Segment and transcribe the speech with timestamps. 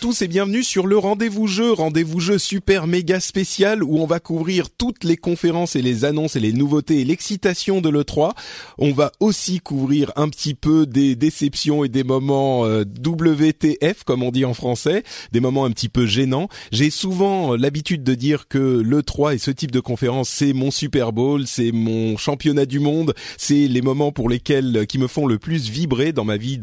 [0.00, 4.20] Tous et bienvenue sur le rendez-vous jeu, rendez-vous jeu super méga spécial où on va
[4.20, 8.32] couvrir toutes les conférences et les annonces et les nouveautés et l'excitation de l'E3.
[8.76, 14.22] On va aussi couvrir un petit peu des déceptions et des moments euh, WTF comme
[14.22, 16.48] on dit en français, des moments un petit peu gênants.
[16.70, 20.70] J'ai souvent euh, l'habitude de dire que l'E3 et ce type de conférence c'est mon
[20.70, 25.08] Super Bowl, c'est mon championnat du monde, c'est les moments pour lesquels euh, qui me
[25.08, 26.60] font le plus vibrer dans ma vie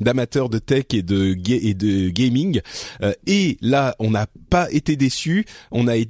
[0.00, 2.60] d'amateur de tech et de et de gaming
[3.02, 5.46] euh, et là, on n'a pas été déçus.
[5.70, 6.06] On a eu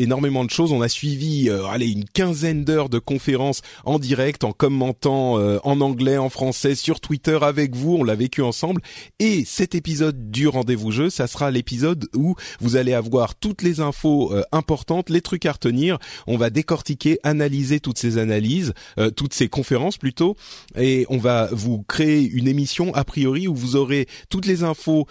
[0.00, 0.72] énormément de choses.
[0.72, 5.58] On a suivi, euh, allez, une quinzaine d'heures de conférences en direct, en commentant euh,
[5.64, 7.96] en anglais, en français, sur Twitter avec vous.
[7.96, 8.80] On l'a vécu ensemble.
[9.18, 13.80] Et cet épisode du rendez-vous jeu, ça sera l'épisode où vous allez avoir toutes les
[13.80, 15.98] infos importantes, les trucs à retenir.
[16.26, 18.72] On va décortiquer, analyser toutes ces analyses,
[19.16, 20.36] toutes ces conférences plutôt,
[20.76, 25.06] et on va vous créer une émission a priori où vous aurez toutes les infos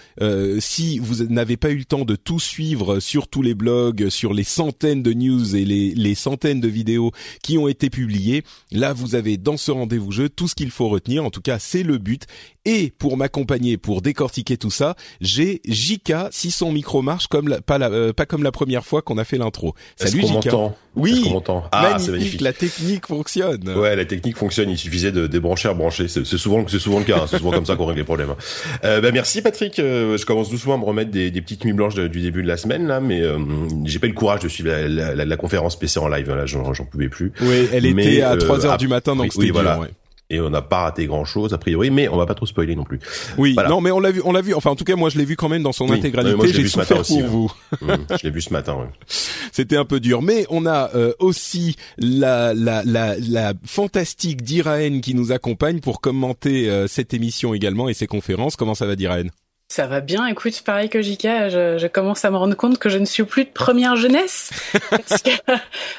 [0.60, 4.34] si vous n'avez pas eu le temps de tout suivre sur tous les blogs, sur
[4.34, 7.12] les centaines de news et les, les centaines de vidéos
[7.44, 10.90] qui ont été publiées, là vous avez dans ce rendez-vous jeu tout ce qu'il faut
[10.90, 11.24] retenir.
[11.24, 12.28] En tout cas, c'est le but.
[12.66, 17.62] Et pour m'accompagner, pour décortiquer tout ça, j'ai Jika si son micro marche comme la,
[17.62, 19.76] pas, la, euh, pas comme la première fois qu'on a fait l'intro.
[19.96, 20.74] Salut Jika.
[20.96, 21.30] Oui,
[21.72, 23.70] ah, magnifique, magnifique, la technique fonctionne.
[23.78, 24.70] Ouais, la technique fonctionne.
[24.70, 26.08] Il suffisait de débrancher, rebrancher.
[26.08, 27.18] C'est souvent, c'est souvent le cas.
[27.18, 27.26] Hein.
[27.28, 28.30] C'est souvent comme ça qu'on règle les problèmes.
[28.30, 28.38] Hein.
[28.86, 29.78] Euh, bah, merci Patrick.
[29.80, 32.48] Euh, je commence doucement à me remettre des, des petites nuits blanches du début de
[32.48, 33.38] la semaine là, mais euh,
[33.84, 36.34] j'ai pas eu le courage de suivre la, la, la, conférence PC en live.
[36.34, 37.34] Là, j'en pouvais plus.
[37.42, 39.80] Oui, elle était à 3 heures du matin, donc oui, voilà.
[39.80, 39.90] Ouais
[40.30, 42.76] et on n'a pas raté grand chose a priori mais on va pas trop spoiler
[42.76, 43.00] non plus.
[43.38, 45.18] Oui, non mais on l'a vu on l'a vu enfin en tout cas moi je
[45.18, 47.52] l'ai vu quand même dans son intégralité, j'ai souffert pour vous.
[47.82, 48.76] Mmh, je l'ai vu ce matin.
[48.76, 48.88] Ouais.
[49.52, 55.00] C'était un peu dur mais on a euh, aussi la la la la fantastique Diraen
[55.02, 58.56] qui nous accompagne pour commenter euh, cette émission également et ses conférences.
[58.56, 59.30] Comment ça va Diraen?
[59.68, 60.28] Ça va bien.
[60.28, 63.24] Écoute, pareil que Jika, je, je, commence à me rendre compte que je ne suis
[63.24, 64.52] plus de première jeunesse
[64.90, 65.32] parce que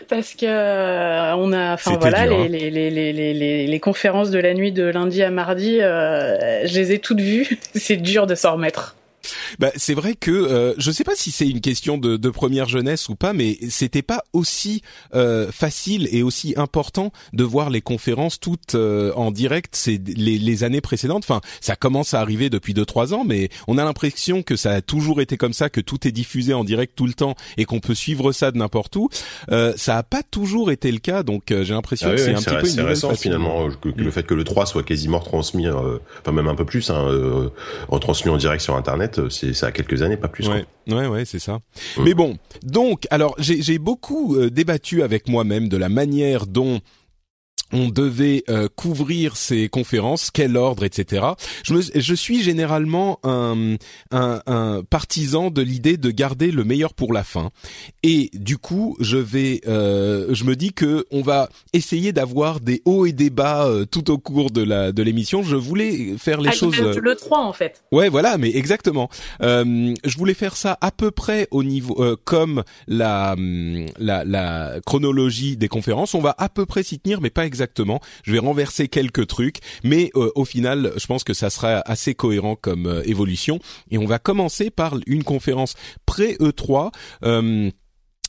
[0.09, 4.38] parce que euh, on a, enfin voilà, dur, les, les, les, les, les, conférences de
[4.38, 7.59] la nuit de lundi à mardi, euh, je les ai toutes vues.
[7.75, 8.97] C'est dur de s'en remettre.
[9.59, 12.69] Bah, c'est vrai que euh, je sais pas si c'est une question de, de, première
[12.69, 14.83] jeunesse ou pas, mais c'était pas aussi
[15.15, 20.39] euh, facile et aussi important de voir les conférences toutes euh, en direct c'est les,
[20.39, 21.25] les, années précédentes.
[21.25, 24.73] Enfin, ça commence à arriver depuis deux trois ans, mais on a l'impression que ça
[24.73, 27.65] a toujours été comme ça, que tout est diffusé en direct tout le temps et
[27.65, 29.09] qu'on peut suivre ça de n'importe où.
[29.51, 32.25] Euh, ça a pas toujours été le cas, donc euh, j'ai l'impression ah que oui,
[32.25, 34.83] c'est un petit peu une récent finalement que, que le fait que le 3 soit
[34.83, 37.51] quasiment retransmis, enfin même un peu plus, hein,
[37.89, 40.49] retransmis en direct sur Internet c'est ça a quelques années, pas plus.
[40.49, 41.54] Ouais, ouais, ouais, c'est ça.
[41.97, 42.03] Mmh.
[42.04, 46.81] Mais bon, donc, alors j'ai beaucoup euh, débattu avec moi-même de la manière dont
[47.72, 51.27] on devait euh, couvrir ces conférences, quel ordre, etc.
[51.65, 53.77] Je, me, je suis généralement un,
[54.12, 57.50] un, un partisan de l'idée de garder le meilleur pour la fin,
[58.03, 62.82] et du coup, je vais, euh, je me dis que on va essayer d'avoir des
[62.84, 65.43] hauts et des bas euh, tout au cours de la de l'émission.
[65.43, 66.78] Je voulais faire les ah, choses.
[66.78, 67.83] Le 3 en fait.
[67.92, 69.09] Ouais, voilà, mais exactement.
[69.42, 73.34] Euh, je voulais faire ça à peu près au niveau euh, comme la,
[73.98, 76.15] la la chronologie des conférences.
[76.15, 78.01] On va à peu près s'y tenir, mais pas exactement exactement.
[78.22, 82.15] Je vais renverser quelques trucs, mais euh, au final, je pense que ça sera assez
[82.15, 83.59] cohérent comme euh, évolution.
[83.91, 85.74] Et on va commencer par une conférence
[86.07, 86.92] pré E3.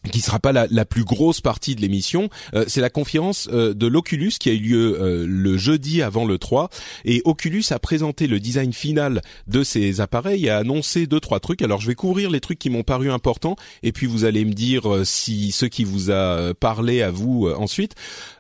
[0.08, 3.50] Euh, qui sera pas la, la, plus grosse partie de l'émission, euh, c'est la conférence
[3.52, 6.70] euh, de l'Oculus qui a eu lieu euh, le jeudi avant le 3
[7.06, 11.40] et Oculus a présenté le design final de ces appareils et a annoncé deux trois
[11.40, 11.62] trucs.
[11.62, 14.54] Alors je vais couvrir les trucs qui m'ont paru importants et puis vous allez me
[14.54, 17.96] dire si ce qui vous a parlé à vous ensuite.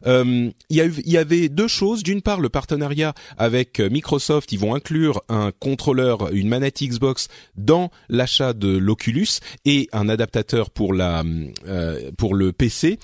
[0.06, 2.04] Il y, y avait deux choses.
[2.04, 7.92] D'une part, le partenariat avec Microsoft, ils vont inclure un contrôleur, une manette Xbox dans
[8.10, 9.28] l'achat de l'Oculus
[9.66, 11.24] et un adaptateur pour la
[11.66, 13.00] euh, pour le PC.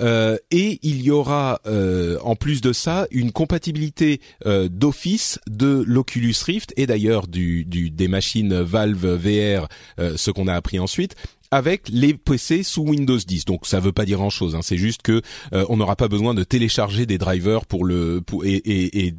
[0.00, 6.34] Euh, et il y aura euh, en plus de ça une compatibilité d'office de l'Oculus
[6.44, 9.68] Rift et d'ailleurs des machines Valve VR,
[9.98, 11.16] ce qu'on a appris ensuite,
[11.50, 13.44] avec les PC sous Windows 10.
[13.44, 14.54] Donc ça veut pas dire grand-chose.
[14.54, 14.60] Hein.
[14.62, 15.22] C'est juste que
[15.52, 19.14] euh, on n'aura pas besoin de télécharger des drivers pour le pour, et, et, et,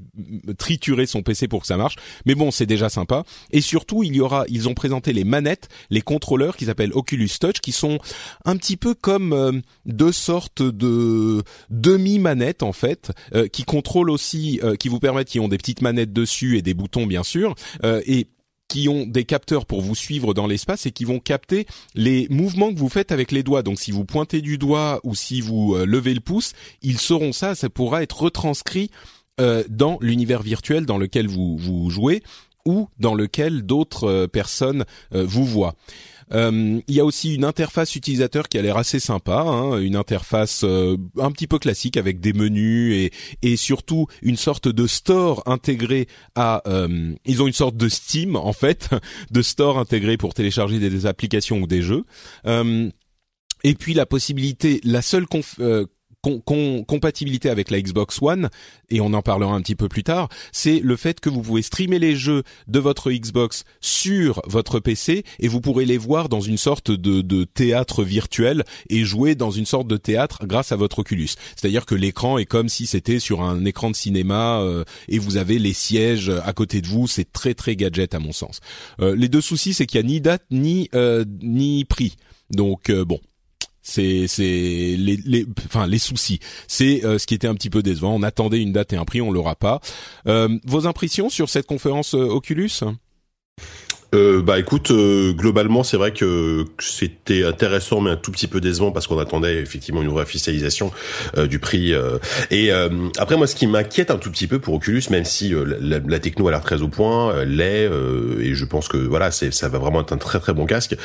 [0.57, 1.95] triturer son PC pour que ça marche.
[2.25, 3.23] Mais bon, c'est déjà sympa.
[3.51, 7.29] Et surtout, il y aura, ils ont présenté les manettes, les contrôleurs qui s'appellent Oculus
[7.39, 7.99] Touch, qui sont
[8.45, 9.51] un petit peu comme euh,
[9.85, 15.47] deux sortes de demi-manettes en fait, euh, qui contrôlent aussi, qui vous permettent, qui ont
[15.47, 18.27] des petites manettes dessus et des boutons bien sûr, et
[18.67, 21.65] qui ont des capteurs pour vous suivre dans l'espace et qui vont capter
[21.95, 23.63] les mouvements que vous faites avec les doigts.
[23.63, 27.33] Donc si vous pointez du doigt ou si vous euh, levez le pouce, ils sauront
[27.33, 28.91] ça, ça pourra être retranscrit
[29.39, 32.23] euh, dans l'univers virtuel dans lequel vous, vous jouez
[32.65, 35.75] ou dans lequel d'autres euh, personnes vous voient.
[36.33, 39.95] Euh, il y a aussi une interface utilisateur qui a l'air assez sympa, hein, une
[39.95, 44.87] interface euh, un petit peu classique avec des menus et, et surtout une sorte de
[44.87, 46.61] store intégré à.
[46.67, 48.89] Euh, ils ont une sorte de Steam en fait,
[49.31, 52.03] de store intégré pour télécharger des, applications ou des jeux.
[52.45, 55.27] et puis la possibilité, la seule
[56.39, 58.49] compatibilité avec la Xbox One,
[58.89, 61.61] et on en parlera un petit peu plus tard, c'est le fait que vous pouvez
[61.61, 66.41] streamer les jeux de votre Xbox sur votre PC et vous pourrez les voir dans
[66.41, 70.75] une sorte de, de théâtre virtuel et jouer dans une sorte de théâtre grâce à
[70.75, 71.29] votre Oculus.
[71.55, 75.37] C'est-à-dire que l'écran est comme si c'était sur un écran de cinéma euh, et vous
[75.37, 77.07] avez les sièges à côté de vous.
[77.07, 78.59] C'est très très gadget à mon sens.
[78.99, 82.15] Euh, les deux soucis, c'est qu'il y a ni date ni euh, ni prix.
[82.49, 83.19] Donc bon,
[83.87, 86.39] c'est c'est les les enfin les soucis.
[86.67, 88.13] C'est euh, ce qui était un petit peu décevant.
[88.13, 89.79] On attendait une date et un prix, on l'aura pas.
[90.27, 92.83] Euh, vos impressions sur cette conférence euh, Oculus?
[94.15, 98.61] Euh, bah écoute, euh, globalement c'est vrai que c'était intéressant mais un tout petit peu
[98.61, 100.91] décevant parce qu'on attendait effectivement une vraie officialisation
[101.37, 101.93] euh, du prix.
[102.51, 102.71] et
[103.17, 106.19] après moi ce qui m'inquiète un tout petit peu pour Oculus, même si la, la,
[106.19, 107.89] techno a l'air très au point, l'est
[108.39, 110.95] et je pense que voilà c'est ça va vraiment être un très très bon casque,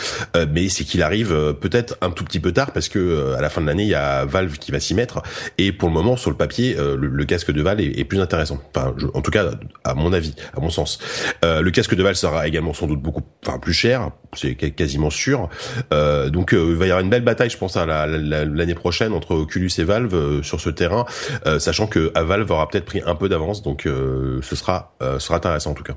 [0.52, 3.60] mais c'est qu'il arrive peut-être un tout petit peu tard parce que à la fin
[3.60, 5.22] de l'année il y a Valve qui va s'y mettre
[5.58, 8.60] et pour le moment sur le papier le, casque de Valve est, plus intéressant.
[8.75, 9.50] Enfin en tout cas
[9.84, 10.99] à mon avis, à mon sens,
[11.43, 15.48] le casque de Valve sera également son beaucoup, enfin plus cher, c'est quasiment sûr.
[15.92, 19.12] Euh, donc euh, il va y avoir une belle bataille, je pense, à l'année prochaine
[19.12, 21.04] entre Oculus et Valve euh, sur ce terrain,
[21.58, 25.74] sachant que Valve aura peut-être pris un peu d'avance, donc ce sera sera intéressant en
[25.74, 25.94] tout cas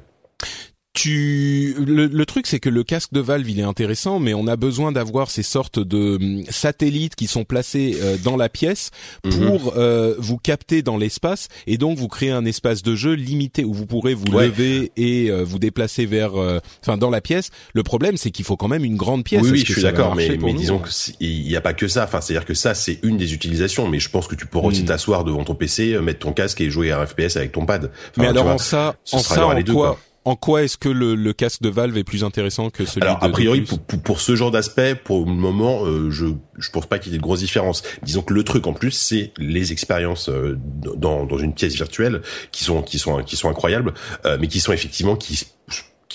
[0.96, 4.48] tu le, le truc c'est que le casque de Valve il est intéressant mais on
[4.48, 8.92] a besoin d'avoir ces sortes de hum, satellites qui sont placés euh, dans la pièce
[9.26, 9.32] mhm.
[9.32, 13.66] pour euh, vous capter dans l'espace et donc vous créer un espace de jeu limité
[13.66, 16.34] où vous pourrez vous lever et euh, vous déplacer vers
[16.82, 17.50] enfin dans la pièce.
[17.74, 19.44] Le problème c'est qu'il faut quand même une grande pièce.
[19.44, 22.06] Oui, oui je suis d'accord mais, mais disons qu'il n'y a pas que ça.
[22.06, 24.46] Enfin c'est à dire que ça c'est une des utilisations mais je pense que tu
[24.46, 24.88] pourras aussi hmm.
[24.88, 27.92] t'asseoir devant ton PC mettre ton casque et jouer à un FPS avec ton pad.
[28.16, 31.62] Mais alors en ça en ça en quoi en quoi est-ce que le, le, casque
[31.62, 34.96] de Valve est plus intéressant que celui Alors, a priori, pour, pour, ce genre d'aspect,
[34.96, 36.26] pour le moment, euh, je
[36.58, 37.84] je pense pas qu'il y ait de grosses différences.
[38.02, 42.22] Disons que le truc en plus, c'est les expériences euh, dans, dans une pièce virtuelle
[42.52, 43.94] qui sont qui sont qui sont incroyables,
[44.26, 45.46] euh, mais qui sont effectivement qui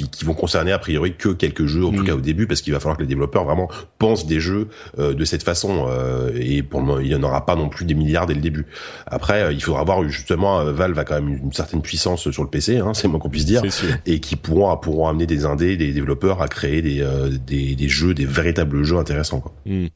[0.01, 2.07] qui, qui, vont concerner a priori que quelques jeux, en tout mm.
[2.07, 5.15] cas au début, parce qu'il va falloir que les développeurs vraiment pensent des jeux euh,
[5.15, 5.87] de cette façon.
[5.89, 8.35] Euh, et pour le moment, il n'y en aura pas non plus des milliards dès
[8.35, 8.67] le début.
[9.07, 12.51] Après, euh, il faudra voir justement, Valve a quand même une certaine puissance sur le
[12.51, 13.63] PC, hein, c'est moins qu'on puisse dire,
[14.07, 17.05] et qui pourront pourront amener des indés, des développeurs à créer des,
[17.47, 19.41] des, des, jeux, des véritables jeux intéressants.
[19.41, 19.53] Quoi.
[19.67, 19.87] Mm.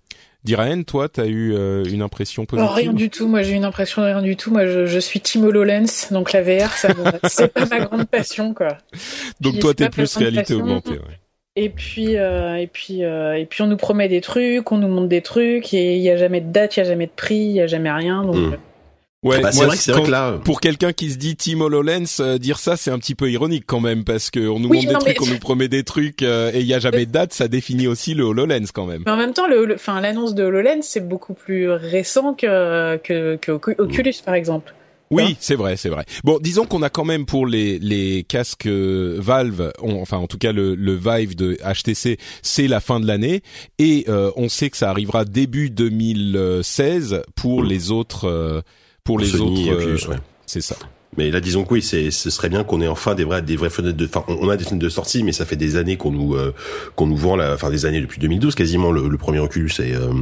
[0.44, 3.28] Diraen, toi, t'as eu euh, une impression positive oh, Rien du tout.
[3.28, 4.50] Moi, j'ai eu une impression de rien du tout.
[4.50, 6.88] Moi, je, je suis Tim HoloLens, donc la VR, ça,
[7.24, 8.76] c'est pas ma grande passion, quoi.
[9.40, 10.90] Donc toi, t'es plus réalité augmentée.
[10.90, 11.18] Ouais.
[11.56, 14.88] Et puis, euh, et puis, euh, et puis, on nous promet des trucs, on nous
[14.88, 17.12] montre des trucs, et il y a jamais de date, il y a jamais de
[17.14, 18.22] prix, il y a jamais rien.
[18.22, 18.56] Donc, hmm.
[19.24, 21.62] Ouais, bah, c'est vrai que c'est vrai que là, pour quelqu'un qui se dit Team
[21.62, 24.68] HoloLens, euh, dire ça c'est un petit peu ironique quand même parce que on nous
[24.68, 27.10] montre des trucs, on nous promet des trucs euh, et il y a jamais de
[27.10, 29.02] date, ça définit aussi le HoloLens quand même.
[29.06, 33.36] Mais en même temps, le, enfin l'annonce de HoloLens c'est beaucoup plus récent que que,
[33.36, 34.74] que Oculus par exemple.
[35.10, 36.04] Oui, c'est vrai, c'est vrai.
[36.24, 40.38] Bon, disons qu'on a quand même pour les les casques euh, Valve, enfin en tout
[40.38, 43.42] cas le, le Vive de HTC, c'est la fin de l'année
[43.78, 47.66] et euh, on sait que ça arrivera début 2016 pour mm.
[47.66, 48.62] les autres
[49.04, 50.11] euh, pour, les autres.
[50.11, 50.16] Ouais.
[50.46, 50.76] C'est ça.
[51.16, 53.56] Mais là, disons que oui, c'est, ce serait bien qu'on ait enfin des vraies, des
[53.56, 55.96] vraies fenêtres de, enfin, on a des fenêtres de sortie, mais ça fait des années
[55.96, 56.52] qu'on nous, euh,
[56.96, 59.94] qu'on nous vend la, enfin, des années depuis 2012 quasiment le, le premier Oculus et
[59.94, 60.12] euh,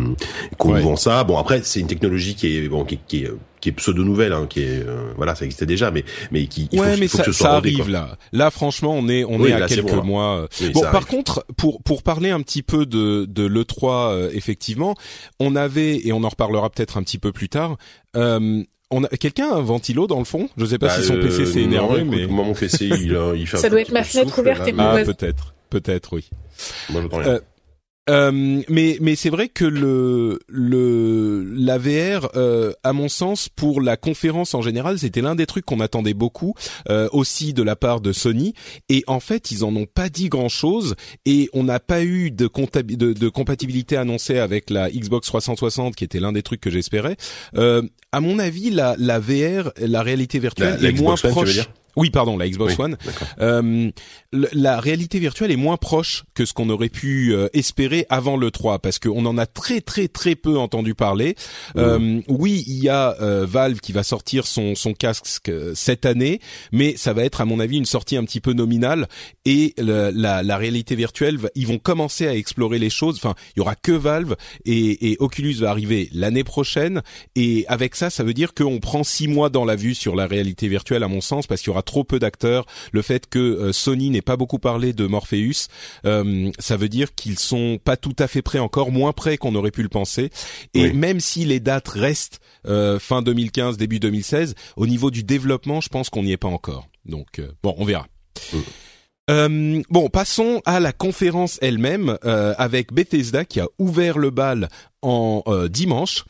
[0.59, 1.25] qu'on nous vend ça.
[1.25, 4.33] Bon, après, c'est une technologie qui est, bon, qui, qui est, qui est pseudo nouvelle,
[4.33, 7.09] hein, qui est, euh, voilà, ça existait déjà, mais, mais qui, il ouais, faut, mais
[7.09, 8.19] faut ça, que ce soit ça arrive là.
[8.33, 10.47] Là, franchement, on est, on Oui, est à quelques bon, mois.
[10.61, 11.07] Oui, bon, par arrive.
[11.07, 14.95] contre, pour pour parler un petit peu de de le 3 effectivement,
[15.41, 17.77] on avait et on en reparlera peut-être un petit peu plus tard.
[18.15, 18.63] Euh,
[18.93, 20.49] on a quelqu'un a un ventilo dans le fond?
[20.57, 22.55] Je sais pas Bah, si son PC euh, s'est non, énervé, écoute, mais Moi, mon
[22.55, 25.55] PC, il, a- il fait un Ça doit être ma fenêtre ouverte et ah peut-être,
[25.71, 26.29] peut-être oui.
[26.91, 27.29] Moi, rien.
[27.29, 27.41] Euh,
[28.11, 33.81] Euh, mais mais c'est vrai que le le la VR, euh, à mon sens, pour
[33.81, 36.55] la conférence en général, c'était l'un des trucs qu'on attendait beaucoup,
[36.89, 38.55] euh, aussi de la part de Sony.
[38.89, 42.33] Et en fait, ils en ont pas dit grand chose, et on n'a pas eu
[42.33, 42.49] de,
[42.83, 47.17] de, de compatibilité annoncée avec la Xbox 360, qui était l'un des trucs que j'espérais.
[47.57, 51.33] Euh, à mon avis, la la VR, la réalité virtuelle, La- la est moins Xbox
[51.35, 51.57] proche.
[51.97, 52.97] Oui, pardon, la Xbox Oui, One.
[53.41, 53.91] Euh,
[54.33, 58.51] la réalité virtuelle est moins proche que ce qu'on aurait pu euh, espérer avant le
[58.51, 61.35] 3 parce qu'on en a très très très peu entendu parler.
[61.77, 66.07] Euh, oui, il y a euh, Valve qui va sortir son son casque euh, cette
[66.07, 66.41] année,
[66.73, 69.07] mais ça va être à mon avis une sortie un petit peu nominale
[69.45, 73.17] et le- la, la réalité virtuelle, ils vont commencer à explorer les choses.
[73.17, 77.03] Enfin, il y aura que Valve et, et Oculus va arriver l'année prochaine
[77.37, 80.27] et avec ça, ça veut dire qu'on prend six mois dans la vue sur la
[80.27, 82.65] réalité virtuelle à mon sens parce qu'il y aura trop peu d'acteurs.
[82.93, 85.69] Le fait que euh, Sony n'ait pas beaucoup parlé de Morpheus,
[86.07, 89.55] euh, ça veut dire qu'ils sont pas tout à fait prêts encore, moins prêts qu'on
[89.55, 90.31] aurait pu le penser.
[90.75, 90.93] Et Oui.
[90.93, 95.89] même si les dates restent euh, fin 2015, début 2016, au niveau du développement, je
[95.89, 96.89] pense qu'on n'y est pas encore.
[97.05, 98.07] Donc bon, on verra.
[99.31, 104.69] Euh, bon, passons à la conférence elle-même euh, avec Bethesda qui a ouvert le bal
[105.01, 106.25] en euh, dimanche.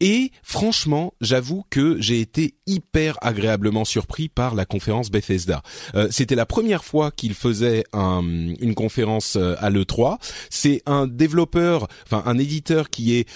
[0.00, 5.62] Et franchement, j'avoue que j'ai été hyper agréablement surpris par la conférence Bethesda.
[5.94, 8.22] Euh, C'était la première fois qu'il faisait un-
[8.60, 10.18] une conférence euh, à l'E3.
[10.50, 13.26] C'est un développeur, enfin un éditeur qui est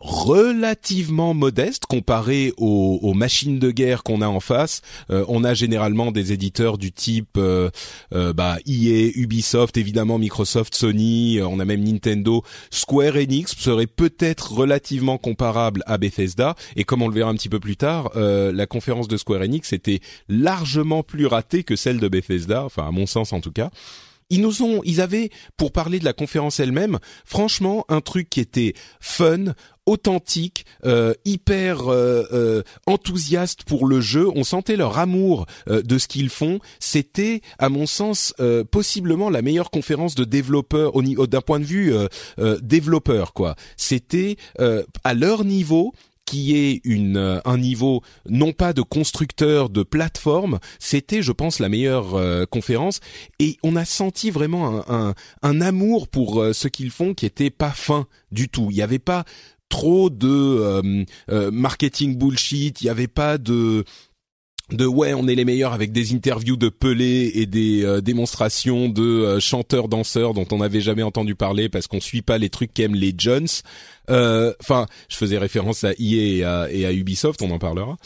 [0.00, 4.82] relativement modeste comparé aux, aux machines de guerre qu'on a en face.
[5.10, 7.70] Euh, on a généralement des éditeurs du type euh,
[8.14, 12.42] euh, bah, EA, Ubisoft, évidemment Microsoft, Sony, euh, on a même Nintendo.
[12.70, 16.54] Square Enix serait peut-être relativement comparable à Bethesda.
[16.76, 19.42] Et comme on le verra un petit peu plus tard, euh, la conférence de Square
[19.42, 23.52] Enix était largement plus ratée que celle de Bethesda, enfin à mon sens en tout
[23.52, 23.70] cas
[24.30, 28.40] ils nous ont, ils avaient, pour parler de la conférence elle-même, franchement, un truc qui
[28.40, 29.54] était fun,
[29.88, 34.28] authentique, euh, hyper euh, euh, enthousiaste pour le jeu.
[34.34, 36.60] On sentait leur amour euh, de ce qu'ils font.
[36.78, 41.64] C'était, à mon sens, euh, possiblement la meilleure conférence de développeurs au d'un point de
[41.64, 43.32] vue euh, développeur.
[43.32, 43.56] Quoi.
[43.76, 45.94] C'était à leur niveau
[46.28, 51.58] qui est une euh, un niveau non pas de constructeur de plateforme, c'était je pense
[51.58, 53.00] la meilleure euh, conférence
[53.38, 57.24] et on a senti vraiment un, un, un amour pour euh, ce qu'ils font qui
[57.24, 58.68] était pas fin du tout.
[58.70, 59.24] Il n'y avait pas
[59.70, 63.84] trop de euh, euh, marketing bullshit, il n'y avait pas de
[64.70, 68.90] de ouais on est les meilleurs avec des interviews de Pelé et des euh, démonstrations
[68.90, 72.50] de euh, chanteurs danseurs dont on n'avait jamais entendu parler parce qu'on suit pas les
[72.50, 73.48] trucs qu'aiment les Jones.
[74.10, 77.96] Euh, Enfin, je faisais référence à EA et à, Ubisoft, on en parlera.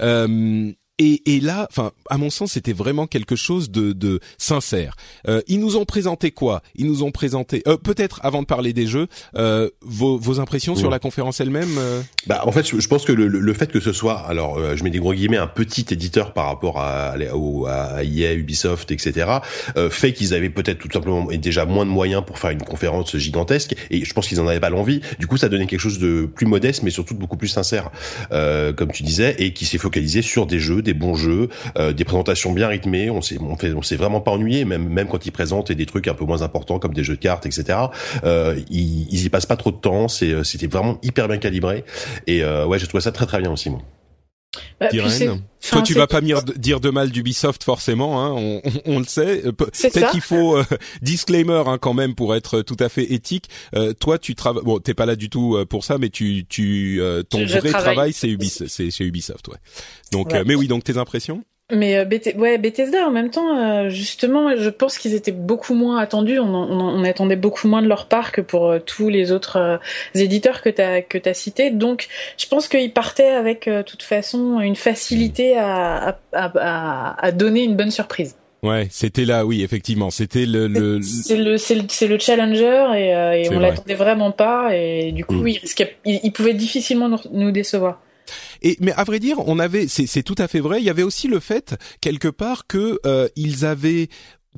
[0.00, 4.94] Euh, et, et là, enfin, à mon sens, c'était vraiment quelque chose de, de sincère.
[5.28, 6.62] Euh, ils nous ont présenté quoi?
[6.74, 10.74] Ils nous ont présenté, euh, peut-être avant de parler des jeux, euh, vos, vos impressions
[10.74, 11.76] sur la conférence elle-même.
[11.78, 12.00] euh?
[12.26, 14.76] Bah, en fait, je je pense que le, le- fait que ce soit, alors, euh,
[14.76, 18.90] je mets des gros guillemets, un petit éditeur par rapport à, à, à EA, Ubisoft,
[18.90, 19.26] etc.,
[19.76, 23.16] euh, fait qu'ils avaient peut-être tout simplement déjà moins de moyens pour faire une conférence
[23.16, 25.00] gigantesque, et je pense qu'ils en avaient pas l'envie.
[25.18, 27.90] Du coup, ça donnait quelque chose de plus modeste, mais surtout beaucoup plus sincère,
[28.32, 31.92] euh, comme tu disais, et qui s'est focalisé sur des jeux, des bons jeux, euh,
[31.92, 33.10] des présentations bien rythmées.
[33.10, 36.14] On s'est, on s'est vraiment pas ennuyé, même même quand ils présentent des trucs un
[36.14, 37.78] peu moins importants comme des jeux de cartes, etc.
[38.24, 40.08] Euh, ils, ils y passent pas trop de temps.
[40.08, 41.84] C'est, euh, c'était vraiment hyper bien calibré.
[42.26, 43.80] Et euh, ouais, j'ai trouvé ça très très bien aussi, moi.
[44.80, 44.88] Bah,
[45.70, 49.04] Toi, tu vas pas dire, dire de mal d'Ubisoft forcément, hein, on, on- on le
[49.04, 49.44] sait.
[49.46, 50.64] Euh, pe- Peut-être qu'il faut euh,
[51.02, 53.46] disclaimer hein, quand même pour être tout à fait éthique.
[53.74, 54.62] Euh, toi, tu travailles.
[54.64, 57.58] Bon, t'es pas là du tout euh, pour ça, mais tu, tu, euh, ton Je-
[57.58, 59.56] vrai travail, c'est Ubis, c'est chez Ubisoft, ouais.
[60.12, 60.38] Donc, Ouais.
[60.38, 61.42] euh, mais oui, donc tes impressions?
[61.70, 65.98] Mais euh, ouais, Bethesda en même temps, euh, justement, je pense qu'ils étaient beaucoup moins
[65.98, 66.38] attendus.
[66.38, 69.78] On, on, attendait beaucoup moins de leur part que pour euh, tous les autres
[70.14, 71.70] éditeurs que tu as que as cités.
[71.70, 72.08] Donc,
[72.38, 77.64] je pense qu'ils partaient avec, de toute façon, une facilité à, à, à, à, donner
[77.64, 78.36] une bonne surprise.
[78.62, 81.00] Ouais, c'était là, oui, effectivement, c'était le, le...
[81.02, 85.34] c'est le c'est le, le, challenger et, et on l'attendait vraiment pas et du coup,
[85.34, 85.48] mm.
[85.48, 88.00] il, risquait, il, pouvait difficilement nous, nous décevoir.
[88.62, 90.80] Et mais à vrai dire, on avait, c'est tout à fait vrai.
[90.80, 94.08] Il y avait aussi le fait quelque part que euh, ils avaient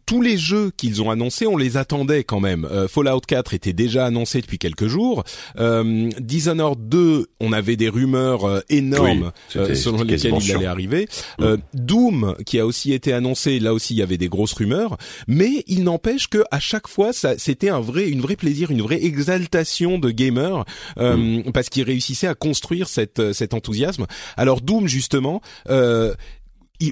[0.06, 2.64] tous les jeux qu'ils ont annoncés, on les attendait quand même.
[2.64, 5.24] Euh, Fallout 4 était déjà annoncé depuis quelques jours.
[5.58, 11.08] Euh, Dishonored 2, on avait des rumeurs euh, énormes euh, selon lesquelles il allait arriver.
[11.38, 11.56] Mm.
[11.74, 14.96] Doom, qui a aussi été annoncé, là aussi il y avait des grosses rumeurs.
[15.26, 18.82] Mais il n'empêche que à chaque fois, ça, c'était un vrai, une vraie plaisir, une
[18.82, 20.64] vraie exaltation de gamers
[20.98, 21.50] mm.
[21.52, 24.06] parce qu'ils réussissaient à construire cette, cet enthousiasme.
[24.36, 25.40] Alors Doom justement,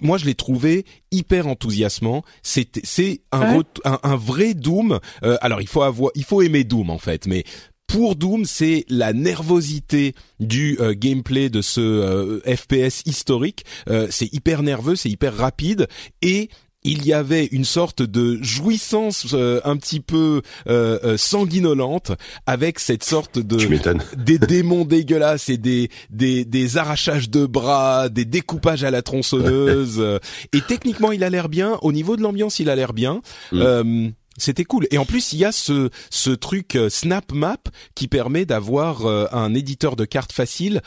[0.02, 2.24] moi je l'ai trouvé hyper enthousiasmant.
[2.42, 5.00] C'est c'est un, un, vrai Doom.
[5.22, 7.44] Euh, alors il faut avoir, il faut aimer Doom en fait, mais
[7.86, 13.64] pour Doom, c'est la nervosité du euh, gameplay de ce euh, FPS historique.
[14.10, 15.88] c'est hyper nerveux, c'est hyper rapide
[16.20, 16.50] et
[16.84, 22.12] il y avait une sorte de jouissance euh, un petit peu euh, euh, sanguinolente
[22.46, 23.58] avec cette sorte de
[24.16, 30.02] des démons dégueulasses et des des des arrachages de bras, des découpages à la tronçonneuse
[30.52, 33.22] et techniquement il a l'air bien, au niveau de l'ambiance il a l'air bien.
[33.52, 34.10] Mm.
[34.38, 34.86] C'était cool.
[34.90, 37.58] Et en plus, il y a ce, ce truc Snap Map
[37.94, 40.80] qui permet d'avoir un éditeur de cartes facile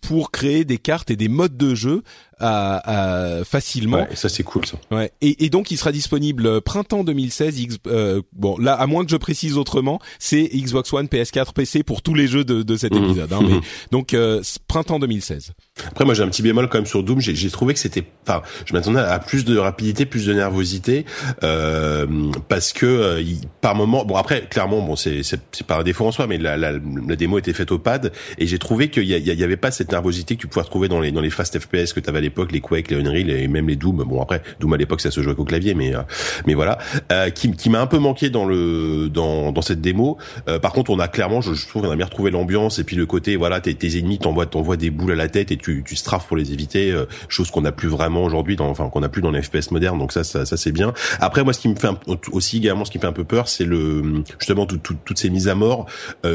[0.00, 2.02] pour créer des cartes et des modes de jeu
[2.38, 3.98] à, facilement.
[3.98, 4.78] Ouais, et ça c'est cool ça.
[4.90, 5.12] Ouais.
[5.20, 7.60] Et, et, donc il sera disponible printemps 2016.
[7.60, 11.82] X, euh, bon là, à moins que je précise autrement, c'est Xbox One, PS4, PC
[11.82, 13.04] pour tous les jeux de, de cet mmh.
[13.04, 13.32] épisode.
[13.32, 15.52] Hein, mais, donc euh, printemps 2016.
[15.88, 17.20] Après moi j'ai un petit bémol quand même sur Doom.
[17.20, 21.04] J'ai trouvé que c'était, enfin, je m'attendais à plus de rapidité, plus de nervosité,
[21.42, 22.06] euh,
[22.48, 23.22] parce que euh,
[23.60, 26.56] par moment, bon après clairement bon c'est c'est pas un défaut en soi, mais la,
[26.56, 29.72] la, la démo était faite au pad et j'ai trouvé qu'il y, y, avait pas
[29.72, 32.20] cette nervosité que tu pouvais retrouver dans les dans les fast FPS que tu avais
[32.20, 34.04] l'époque, les Quake, les Unreal et même les Doom.
[34.04, 36.02] Bon après, Doom à l'époque ça se jouait qu'au clavier, mais euh,
[36.46, 36.78] mais voilà,
[37.10, 40.18] euh, qui, qui m'a un peu manqué dans le dans dans cette démo.
[40.48, 42.96] Euh, par contre, on a clairement, je, trouve qu'on a bien retrouvé l'ambiance et puis
[42.96, 46.26] le côté, voilà, tes, tes ennemis t'envoient t'envoient des boules à la tête tu strafes
[46.26, 46.94] pour les éviter,
[47.28, 49.98] chose qu'on n'a plus vraiment aujourd'hui, dans, enfin qu'on a plus dans les FPS modernes.
[49.98, 50.92] Donc ça ça, ça c'est bien.
[51.20, 51.88] Après moi, ce qui me fait
[52.32, 55.48] aussi également, ce qui me fait un peu peur, c'est le justement toutes ces mises
[55.48, 55.86] à mort.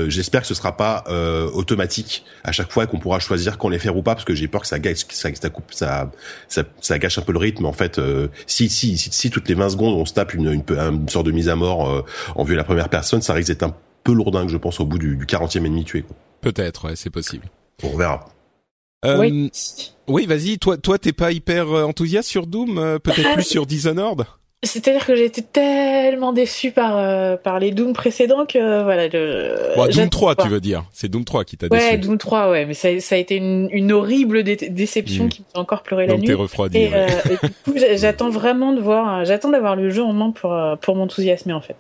[0.08, 1.04] J'espère que ce sera pas
[1.54, 4.48] automatique à chaque fois qu'on pourra choisir quand les faire ou pas, parce que j'ai
[4.48, 4.78] peur que ça,
[5.10, 6.12] ça, ça, coupe, ça,
[6.48, 7.66] ça, ça, gâche un peu le rythme.
[7.66, 10.52] En fait, euh, si, si, si, si, toutes les 20 secondes on se tape une,
[10.52, 12.06] une, une sorte de mise à mort euh,
[12.36, 14.86] en vue de la première personne, ça risque d'être un peu lourdingue, je pense, au
[14.86, 16.06] bout du, du 40e ennemi tué.
[16.42, 17.48] Peut-être, ouais, c'est possible.
[17.84, 18.26] On verra.
[19.06, 19.52] Euh, oui,
[20.08, 20.60] oui vas-y.
[20.60, 24.26] Toi, toi, t'es pas hyper enthousiaste sur Doom, peut-être plus sur Dishonored.
[24.62, 29.08] C'est-à-dire que j'ai été tellement déçu par euh, par les Doom précédents que voilà.
[29.10, 31.82] Je, Doom 3, tu veux dire C'est Doom 3 qui t'a déçu.
[31.82, 35.30] Ouais, Doom 3, ouais, mais ça, ça a été une, une horrible déception mm.
[35.30, 36.28] qui m'a encore pleuré la nuit.
[36.28, 36.78] T'es refroidi.
[36.78, 40.32] Et, euh, et, du coup, j'attends vraiment de voir, j'attends d'avoir le jeu en main
[40.32, 41.78] pour euh, pour m'enthousiasmer en fait.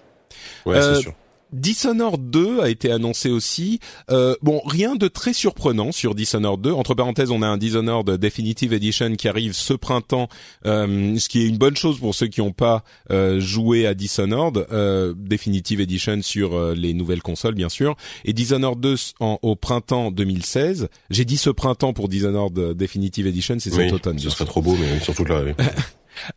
[0.65, 1.13] Ouais, c'est sûr.
[1.53, 3.79] Dishonored 2 a été annoncé aussi.
[4.11, 6.71] Euh, bon, rien de très surprenant sur Dishonored 2.
[6.71, 10.29] Entre parenthèses, on a un Dishonored Definitive Edition qui arrive ce printemps,
[10.65, 13.93] euh, ce qui est une bonne chose pour ceux qui n'ont pas euh, joué à
[13.93, 14.67] Dishonored.
[14.71, 17.95] Euh, Definitive Edition sur euh, les nouvelles consoles, bien sûr.
[18.25, 20.89] Et Dishonored 2 en, au printemps 2016.
[21.09, 24.19] J'ai dit ce printemps pour Dishonored Definitive Edition, c'est cet automne.
[24.19, 25.41] Ce serait trop beau, mais surtout là.
[25.43, 25.53] Oui.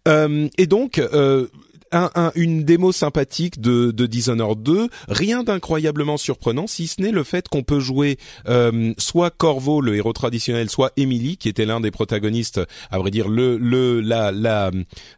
[0.08, 1.46] Euh, et donc, euh,
[1.92, 7.24] un, une démo sympathique de, de Dishonored 2, rien d'incroyablement surprenant, si ce n'est le
[7.24, 11.80] fait qu'on peut jouer euh, soit Corvo, le héros traditionnel, soit Emily, qui était l'un
[11.80, 14.70] des protagonistes, à vrai dire le, le la, la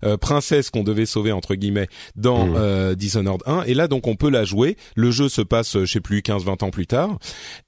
[0.05, 2.55] euh, princesse qu'on devait sauver entre guillemets dans mmh.
[2.57, 3.63] euh, Dishonored 1.
[3.65, 4.77] Et là donc on peut la jouer.
[4.95, 7.19] Le jeu se passe, je sais plus, 15-20 ans plus tard.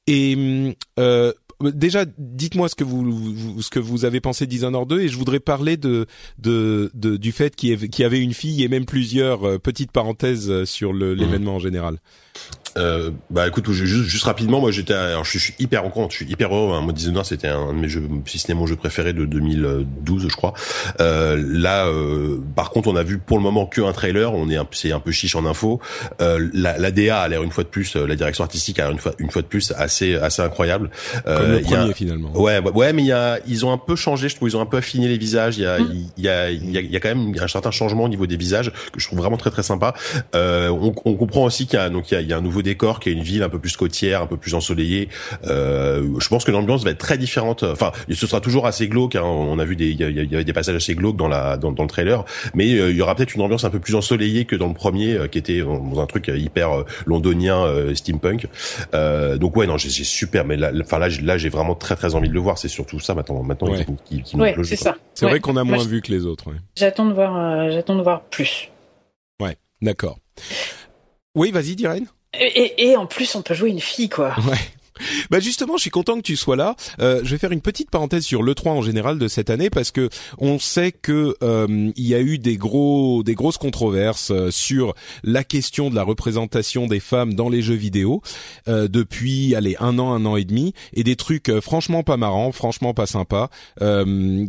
[0.07, 1.33] Et euh,
[1.71, 5.41] déjà, dites-moi ce que vous, ce que vous avez pensé Dishonored 2 et je voudrais
[5.41, 6.07] parler de,
[6.39, 10.65] de, du fait qu'il y avait une fille et même plusieurs euh, petites parenthèses euh,
[10.65, 11.99] sur l'événement en général.
[12.77, 16.27] Euh, bah écoute, juste, juste rapidement, moi j'étais, alors je suis hyper content, je suis
[16.27, 16.75] hyper heureux.
[16.75, 16.83] Hein.
[16.83, 20.29] Moi, Dishonored, c'était un de mes jeux, si ce n'est mon jeu préféré de 2012,
[20.29, 20.55] je crois.
[21.01, 24.33] Euh, là, euh, par contre, on a vu pour le moment que un trailer.
[24.33, 25.81] On est, c'est un peu chiche en info.
[26.21, 28.85] Euh, la, la DA a l'air une fois de plus, euh, la direction artistique a
[28.85, 30.91] l'air une fois, une fois de plus assez, assez incroyable.
[31.27, 32.33] Euh, Comme le premier finalement.
[32.37, 34.29] Ouais, ouais, mais il y a, ils ont un peu changé.
[34.29, 35.59] Je trouve, ils ont un peu affiné les visages.
[35.59, 35.95] Il y a, mmh.
[36.17, 38.27] il y a, il y a, y a quand même un certain changement au niveau
[38.27, 39.95] des visages que je trouve vraiment très très sympa.
[40.35, 42.43] on, on comprend aussi qu'il y a donc il y a, il y a un
[42.43, 45.09] nouveau décor, qui est une ville un peu plus côtière, un peu plus ensoleillée.
[45.47, 47.63] Euh, je pense que l'ambiance va être très différente.
[47.63, 49.17] Enfin, ce sera toujours assez glauque.
[49.17, 49.23] Hein.
[49.23, 51.83] On a vu des, il y, avait des passages assez glauques dans la dans, dans
[51.83, 52.25] le trailer,
[52.55, 55.19] mais il y aura peut-être une ambiance un peu plus ensoleillée que dans le premier,
[55.31, 58.49] qui était dans un truc hyper londonien, steampunk.
[58.93, 60.45] donc ouais, non, j'ai super.
[60.45, 62.59] Mais là, enfin là, là, j'ai vraiment très très envie de le voir.
[62.59, 63.43] C'est surtout ça maintenant.
[63.43, 63.73] Maintenant,
[64.05, 64.97] qui, qui, ouais, c'est ça.
[65.15, 66.51] C'est vrai qu'on a moins vu que les autres.
[66.77, 68.71] J'attends de voir, j'attends de voir plus.
[69.41, 70.19] Ouais, d'accord.
[71.35, 72.07] Oui, vas-y, Dirène.
[72.39, 74.35] Et, et, en plus, on peut jouer une fille, quoi.
[75.31, 76.77] Bah justement, je suis content que tu sois là.
[77.01, 79.71] Euh, je vais faire une petite parenthèse sur le 3 en général de cette année
[79.71, 84.31] parce que on sait que euh, il y a eu des gros des grosses controverses
[84.31, 88.23] euh, sur la question de la représentation des femmes dans les jeux vidéo
[88.69, 92.17] euh, depuis allez un an un an et demi et des trucs euh, franchement pas
[92.17, 93.51] marrants, franchement pas sympas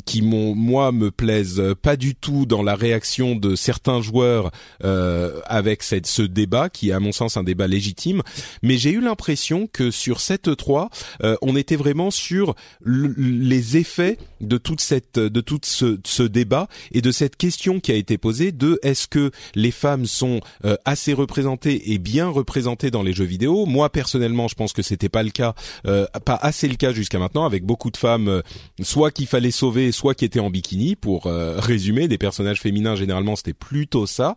[0.05, 5.83] qui m'ont moi me plaisent pas du tout dans la réaction de certains joueurs avec
[5.83, 8.21] cette, ce débat qui est à mon sens un débat légitime,
[8.61, 10.89] mais j'ai eu l'impression que sur cette 3,
[11.23, 16.67] euh, on était vraiment sur les effets de toute cette de tout ce, ce, débat
[16.91, 20.75] et de cette question qui a été posée de est-ce que les femmes sont euh,
[20.85, 23.65] assez représentées et bien représentées dans les jeux vidéo?
[23.65, 25.53] Moi personnellement, je pense que c'était pas le cas,
[25.85, 28.41] euh, pas assez le cas jusqu'à maintenant, avec beaucoup de femmes
[28.81, 30.95] soit qu'il fallait sauver, soit qui étaient en bikini.
[30.95, 34.35] Pour résumer, des personnages féminins généralement c'était plutôt ça.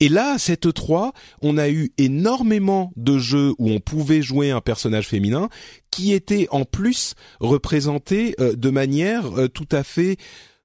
[0.00, 4.50] Et là, à cette 3, on a eu énormément de jeux où on pouvait jouer
[4.50, 5.48] un personnage féminin
[5.90, 10.16] qui était en plus représenté euh, de manière euh, tout à fait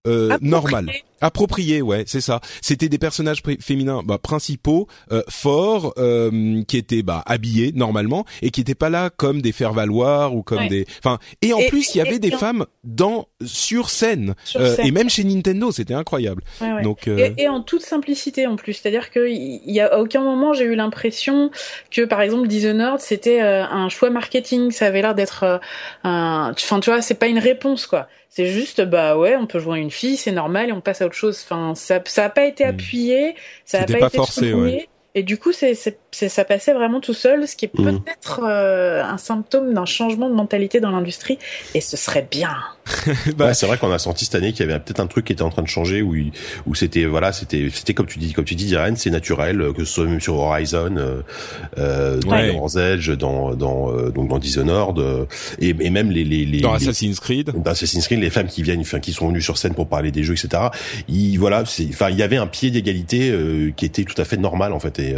[0.07, 0.91] euh, normale
[1.21, 2.41] approprié ouais c'est ça.
[2.61, 8.49] C'était des personnages féminins bah, principaux euh, forts euh, qui étaient bah, habillés normalement et
[8.51, 11.95] qui étaient pas là comme des faire valoir ou comme des enfin et en plus
[11.95, 16.43] il y avait des femmes dans sur scène, euh, et même chez Nintendo c'était incroyable.
[16.83, 18.73] Donc et, et, en toute simplicité en plus.
[18.73, 21.51] C'est-à-dire que il y a à aucun moment j'ai eu l'impression
[21.91, 24.71] que par exemple Dishonored c'était un choix marketing.
[24.71, 25.59] Ça avait l'air d'être
[26.03, 28.07] un enfin tu vois c'est pas une réponse quoi.
[28.33, 31.05] C'est juste, bah ouais, on peut jouer une fille, c'est normal, et on passe à
[31.11, 31.41] autre chose.
[31.43, 32.69] Enfin, ça, ça a pas été hmm.
[32.69, 34.87] appuyé, ça a pas, été forcé, ouais.
[35.13, 37.99] Et du coup, c'est, ça passait vraiment tout seul, ce qui est hmm.
[37.99, 41.37] peut-être euh, un symptôme d'un changement de mentalité dans l'industrie,
[41.75, 42.55] et ce serait bien.
[43.37, 45.33] bah, c'est vrai qu'on a senti cette année qu'il y avait peut-être un truc qui
[45.33, 46.15] était en train de changer où
[46.65, 49.73] où c'était voilà c'était c'était comme tu dis comme tu dis Diane c'est naturel euh,
[49.73, 51.21] que ce soit même sur Horizon euh,
[51.77, 52.93] euh dans ouais.
[52.93, 55.25] Edge dans dans euh, donc dans Dishonored euh,
[55.59, 57.51] et, et même les les, les dans Assassin's Creed.
[57.55, 60.11] Dans Assassin's Creed les femmes qui viennent enfin qui sont venues sur scène pour parler
[60.11, 60.63] des jeux etc
[61.07, 63.33] il voilà c'est enfin il y avait un pied d'égalité
[63.75, 65.15] qui était tout à fait normal en fait et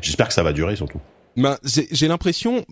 [0.00, 1.00] j'espère que ça va durer surtout.
[1.36, 2.64] Ben, j'ai l'impression,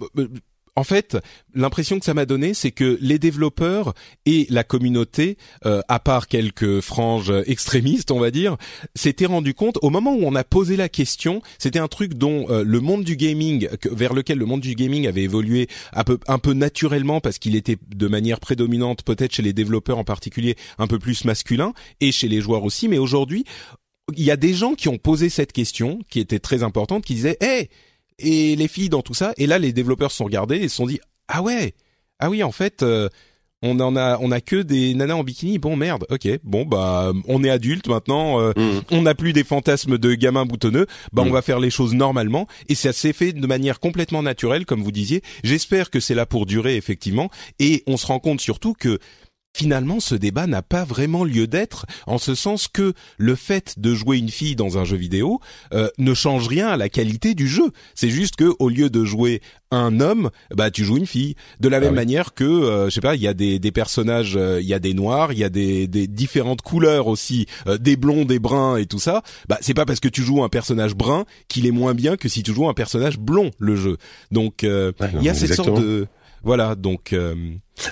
[0.75, 1.19] en fait,
[1.55, 3.93] l'impression que ça m'a donné, c'est que les développeurs
[4.25, 8.57] et la communauté, euh, à part quelques franges extrémistes, on va dire,
[8.95, 11.43] s'étaient rendu compte au moment où on a posé la question.
[11.59, 15.07] C'était un truc dont euh, le monde du gaming, vers lequel le monde du gaming
[15.07, 19.43] avait évolué un peu, un peu naturellement parce qu'il était de manière prédominante, peut-être chez
[19.43, 22.89] les développeurs en particulier, un peu plus masculin et chez les joueurs aussi.
[22.89, 23.45] Mais aujourd'hui,
[24.17, 27.15] il y a des gens qui ont posé cette question, qui était très importante, qui
[27.15, 27.69] disaient, hé
[28.23, 29.33] et les filles dans tout ça.
[29.37, 31.75] Et là, les développeurs se sont regardés et se sont dit ah ouais,
[32.19, 32.83] ah oui, en fait.
[32.83, 33.09] Euh,
[33.63, 37.13] on en a on a que des nanas en bikini bon merde ok bon bah
[37.29, 38.81] on est adulte maintenant euh, mm.
[38.91, 41.33] on n'a plus des fantasmes de gamins boutonneux bah on mm.
[41.33, 44.93] va faire les choses normalement et ça s'est fait de manière complètement naturelle comme vous
[44.93, 47.31] disiez j'espère que c'est là pour durer effectivement
[47.61, 48.99] et on se rend compte surtout que
[49.55, 53.95] Finalement, ce débat n'a pas vraiment lieu d'être, en ce sens que le fait de
[53.95, 55.41] jouer une fille dans un jeu vidéo
[55.75, 57.71] euh, ne change rien à la qualité du jeu.
[57.95, 61.35] C'est juste que au lieu de jouer un homme, bah tu joues une fille.
[61.61, 63.73] De la ah même manière que, euh, je sais pas, il y a des, des
[63.73, 67.45] personnages, euh, il y a des noirs, il y a des, des différentes couleurs aussi,
[67.79, 69.23] des blonds, des bruns et tout ça.
[69.51, 72.31] Bah c'est pas parce que tu joues un personnage brun qu'il est moins bien que
[72.31, 73.99] si tu joues un personnage blond le jeu.
[74.31, 76.07] Donc il y a cette sorte de
[76.45, 77.13] voilà, donc.
[77.13, 77.35] Euh,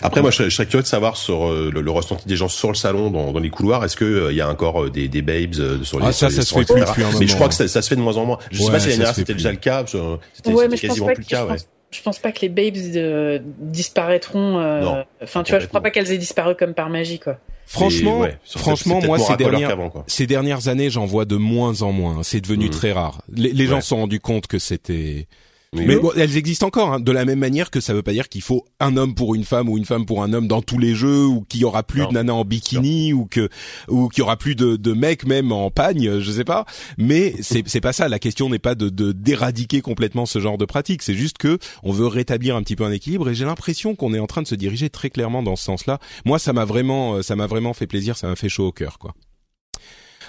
[0.02, 2.74] Après, moi, je, serais curieux de savoir sur euh, le, ressenti des gens sur le
[2.74, 3.84] salon, dans, dans les couloirs.
[3.84, 6.42] Est-ce que il euh, y a encore des, des babes sur les Ah, ça, ça
[6.42, 6.82] se fait plus
[7.20, 8.38] Mais je crois que ça, ça, se fait de moins en moins.
[8.50, 9.84] Je sais pas si l'année dernière c'était déjà le cas.
[9.86, 11.46] C'était ouais, quasiment plus le cas.
[11.46, 11.56] Ouais.
[11.92, 15.04] Je pense pas que les babes disparaîtront.
[15.22, 17.38] Enfin, tu vois, je crois pas qu'elles aient disparu comme par magie, quoi.
[17.66, 19.76] Franchement, franchement, moi ces dernières
[20.08, 22.24] ces dernières années, j'en vois de moins en moins.
[22.24, 22.70] C'est devenu mmh.
[22.70, 23.22] très rare.
[23.32, 25.28] Les, les gens se sont rendus compte que c'était
[25.72, 28.28] mais, bon, elles existent encore, hein, de la même manière que ça veut pas dire
[28.28, 30.78] qu'il faut un homme pour une femme ou une femme pour un homme dans tous
[30.78, 33.48] les jeux, ou qu'il y aura plus de nanas en bikini, ou que
[33.86, 36.64] ou qu'il y aura plus de, de mecs même en pagne, je sais pas.
[36.98, 38.08] Mais c'est c'est pas ça.
[38.08, 41.02] La question n'est pas de d'éradiquer complètement ce genre de pratique.
[41.02, 43.30] C'est juste que on veut rétablir un petit peu un équilibre.
[43.30, 46.00] Et j'ai l'impression qu'on est en train de se diriger très clairement dans ce sens-là.
[46.24, 48.16] Moi, ça m'a vraiment ça m'a vraiment fait plaisir.
[48.16, 49.14] Ça m'a fait chaud au cœur, quoi.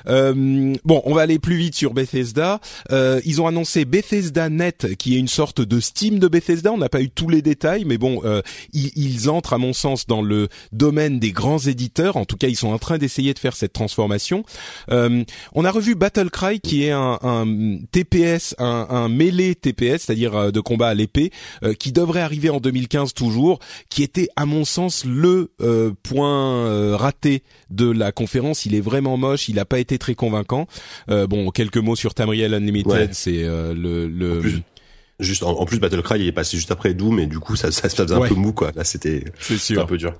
[0.07, 2.59] Euh, bon, on va aller plus vite sur Bethesda.
[2.91, 6.71] Euh, ils ont annoncé Bethesda Net, qui est une sorte de Steam de Bethesda.
[6.71, 8.41] On n'a pas eu tous les détails, mais bon, euh,
[8.73, 12.17] ils, ils, entrent à mon sens dans le domaine des grands éditeurs.
[12.17, 14.43] En tout cas, ils sont en train d'essayer de faire cette transformation.
[14.91, 20.35] Euh, on a revu Battlecry, qui est un, un TPS, un, un mêlé TPS, c'est-à-dire
[20.35, 21.31] euh, de combat à l'épée,
[21.63, 23.59] euh, qui devrait arriver en 2015 toujours,
[23.89, 25.51] qui était à mon sens le
[26.03, 28.65] point raté de la conférence.
[28.65, 30.67] Il est vraiment moche, il n'a pas été très convaincant.
[31.07, 34.41] bon, quelques mots sur Tamriel Unlimited, c'est le, le
[35.19, 37.89] juste en, plus Battlecry il est passé juste après Doom et du coup ça ça,
[37.89, 38.71] faisait un peu mou quoi.
[38.75, 40.13] Là c'était c'est un peu dur.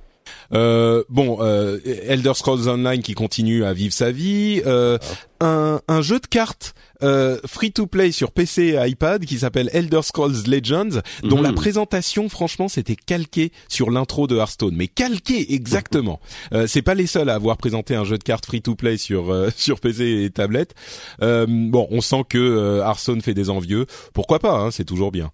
[0.54, 4.98] Euh, bon, euh, Elder Scrolls Online qui continue à vivre sa vie, euh,
[5.40, 9.70] un, un, jeu de cartes euh, free to play sur PC et iPad qui s'appelle
[9.74, 11.56] Elder Scrolls Legends, dont la mhm.
[11.56, 16.20] présentation, franchement, c'était calqué sur l'intro de Hearthstone, mais calqué exactement.
[16.54, 18.98] euh, c'est pas les seuls à avoir présenté un jeu de cartes free to play
[18.98, 20.74] sur euh, sur PC et tablette.
[21.20, 23.86] bon, on sent que Hearthstone fait des envieux.
[24.14, 25.32] Pourquoi pas hein, C'est toujours bien.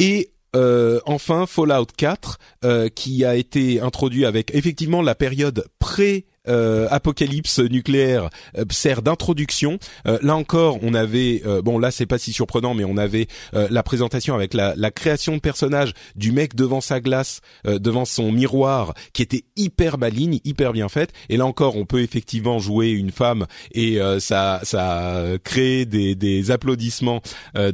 [0.00, 6.26] et euh, enfin Fallout 4 euh, qui a été introduit avec effectivement la période pré
[6.46, 8.28] euh, apocalypse nucléaire
[8.58, 9.78] euh, sert d'introduction.
[10.06, 13.82] Euh, là encore, on avait bon là c'est pas si surprenant, mais on avait la
[13.82, 18.94] présentation avec la, la, création de personnage du mec devant sa glace, devant son miroir,
[19.12, 21.12] qui était hyper maligne, hyper bien faite.
[21.28, 26.50] Et là encore, on peut effectivement jouer une femme et ça ça crée des, des
[26.50, 27.22] applaudissements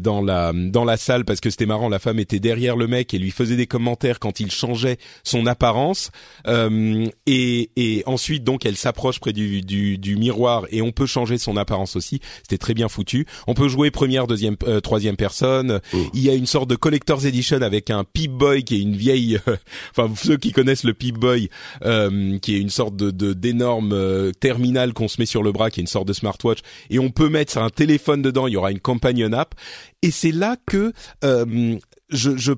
[0.01, 1.89] dans la dans la salle parce que c'était marrant.
[1.89, 5.47] La femme était derrière le mec et lui faisait des commentaires quand il changeait son
[5.47, 6.11] apparence.
[6.47, 11.39] et, et ensuite donc qu'elle s'approche près du, du, du, miroir et on peut changer
[11.39, 12.21] son apparence aussi.
[12.43, 13.27] C'était très bien foutu.
[13.47, 15.81] On peut jouer première, deuxième, euh, troisième personne.
[15.93, 15.99] Oh.
[16.15, 18.95] Il y a une sorte de collector's edition avec un Pip Boy qui est une
[18.97, 19.41] vieille,
[19.97, 21.51] enfin ceux qui connaissent le Pip Boy,
[21.85, 25.71] euh, qui est une sorte de d'énorme euh, terminal qu'on se met sur le bras,
[25.71, 28.47] qui est une sorte de smartwatch, et on peut mettre un téléphone dedans.
[28.47, 29.55] Il y aura une companion app,
[30.03, 30.93] et c'est là que
[31.25, 31.79] euh,
[32.11, 32.53] je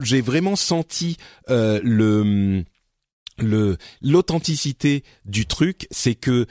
[0.00, 1.16] j'ai vraiment senti
[1.48, 2.62] le
[3.38, 6.46] le l'authenticité du truc, c'est que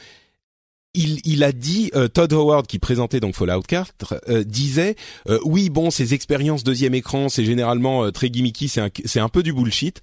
[0.93, 4.95] il, il, a dit euh, Todd Howard qui présentait donc Fallout 4 euh, disait
[5.29, 9.29] euh, oui bon ces expériences deuxième écran c'est généralement très gimmicky c'est un, c'est un
[9.29, 10.01] peu du bullshit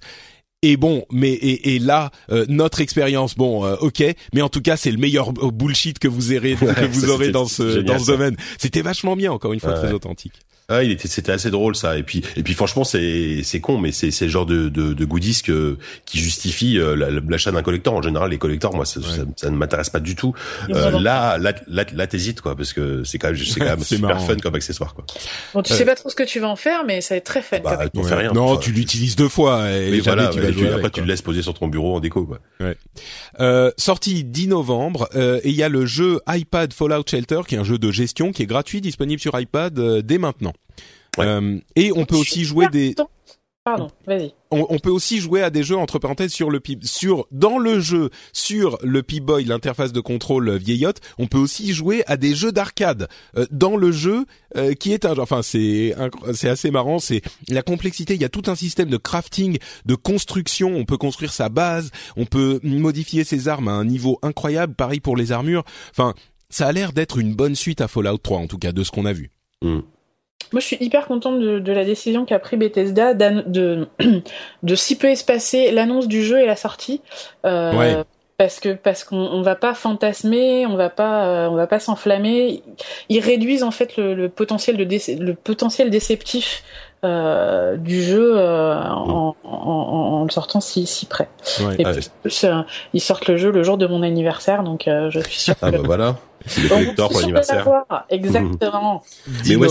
[0.61, 2.09] et bon, mais et, et là
[2.47, 6.55] notre expérience, bon, ok, mais en tout cas c'est le meilleur bullshit que vous aurez
[6.55, 8.35] que vous aurez dans ce dans ce domaine.
[8.57, 10.33] C'était vachement bien, encore une fois, très authentique.
[10.67, 11.95] Ah, il était, c'était assez drôle ça.
[11.95, 14.93] Et puis, et puis franchement, c'est, c'est con, mais c'est, c'est le genre de, de,
[14.93, 16.95] de goodies que, qui justifie euh,
[17.27, 17.93] l'achat d'un collector.
[17.93, 18.99] En général, les collectors, moi, ça,
[19.37, 20.33] ça, ne m'intéresse pas du tout.
[20.71, 23.79] Euh, là, là, là, là, t'hésites quoi, parce que c'est quand même, c'est quand même
[23.83, 25.05] super fun comme accessoire quoi.
[25.53, 27.17] Bon, tu sais euh, pas trop ce que tu vas en faire, mais ça va
[27.17, 27.59] être très fun.
[27.63, 28.31] Bah, fais rien.
[28.31, 29.69] Non, tu l'utilises deux fois.
[29.71, 30.29] Et voilà.
[30.29, 32.39] Tu après, tu le laisses poser sur ton bureau en déco quoi.
[32.59, 32.75] Ouais.
[33.39, 37.59] Euh, sorti 10 novembre, et il y a le jeu iPad Fallout Shelter, qui est
[37.59, 40.54] un jeu de gestion qui est gratuit, disponible sur iPad dès maintenant.
[41.19, 42.95] Euh, et on peut aussi jouer des.
[43.63, 44.31] Pardon, vas-y.
[44.51, 48.11] On, peut aussi jouer à des jeux entre parenthèses sur le sur dans le jeu
[48.31, 51.01] sur le P-Boy, l'interface de contrôle vieillotte.
[51.17, 55.03] On peut aussi jouer à des jeux d'arcade euh, dans le jeu euh, qui est
[55.03, 55.95] un enfin c'est
[56.33, 56.99] c'est assez marrant.
[56.99, 58.13] C'est la complexité.
[58.13, 60.75] Il y a tout un système de crafting, de construction.
[60.75, 61.89] On peut construire sa base.
[62.17, 64.75] On peut modifier ses armes à un niveau incroyable.
[64.75, 65.63] Pareil pour les armures.
[65.89, 66.13] Enfin,
[66.51, 68.91] ça a l'air d'être une bonne suite à Fallout 3 en tout cas de ce
[68.91, 69.31] qu'on a vu.
[69.63, 69.79] Mm.
[70.55, 73.89] Moi, je suis hyper contente de, la décision qu'a pris Bethesda de,
[74.63, 77.01] de si peu espacer l'annonce du jeu et la sortie.
[77.45, 78.05] Euh,
[78.37, 81.81] parce que parce qu'on on va pas fantasmer, on va pas euh, on va pas
[81.81, 82.63] s'enflammer.
[83.09, 84.85] Ils réduisent en fait le, potentiel de
[85.21, 86.63] le potentiel déceptif
[87.03, 91.27] euh, du jeu en, en, le sortant si si près.
[91.77, 91.83] Et
[92.93, 95.55] ils sortent le jeu le jour de mon anniversaire, donc je suis sûre.
[95.61, 96.15] Ah bah voilà.
[96.45, 97.67] C'est collector pour l'anniversaire.
[98.09, 99.03] Exactement.
[99.47, 99.67] Mais ouais,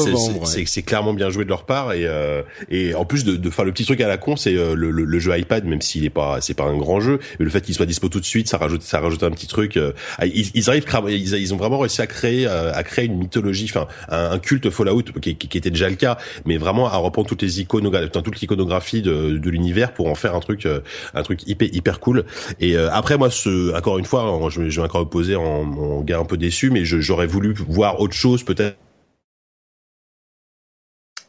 [0.67, 3.65] c'est clairement bien joué de leur part et euh, et en plus de, de faire
[3.65, 6.11] le petit truc à la con, c'est euh, le, le, jeu iPad, même s'il est
[6.11, 8.49] pas c'est pas un grand jeu, mais le fait qu'il soit dispo tout de suite,
[8.49, 9.77] ça rajoute ça rajoute un petit truc.
[9.77, 13.67] Euh, ils, ils, arrivent ils, ils, ont vraiment réussi à créer à créer une mythologie,
[13.69, 17.43] enfin un, culte Fallout qui, qui, était déjà le cas, mais vraiment à reprendre toutes
[17.43, 20.67] les icônes, toute l'iconographie de, de l'univers pour en faire un truc
[21.15, 22.25] un truc hyper hyper cool.
[22.61, 26.19] Et après moi, ce encore une fois, je, je vais encore opposer en, en gars
[26.19, 28.79] un peu déçu mais j'aurais voulu voir autre chose peut-être.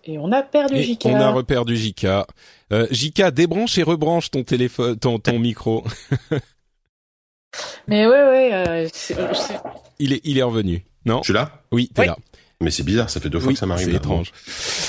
[0.07, 1.05] Et on a perdu JK.
[1.05, 2.05] On a reperdu JK.
[2.71, 5.83] Euh, JK, débranche et rebranche ton téléphone, ton, ton micro.
[7.87, 8.49] mais ouais, ouais.
[8.53, 8.87] Euh,
[9.97, 10.85] il est, il est revenu.
[11.05, 11.19] Non.
[11.19, 11.63] Je suis là.
[11.71, 12.17] Oui, t'es là.
[12.61, 13.89] Mais c'est bizarre, ça fait deux fois que ça m'arrive.
[13.89, 14.31] C'est étrange.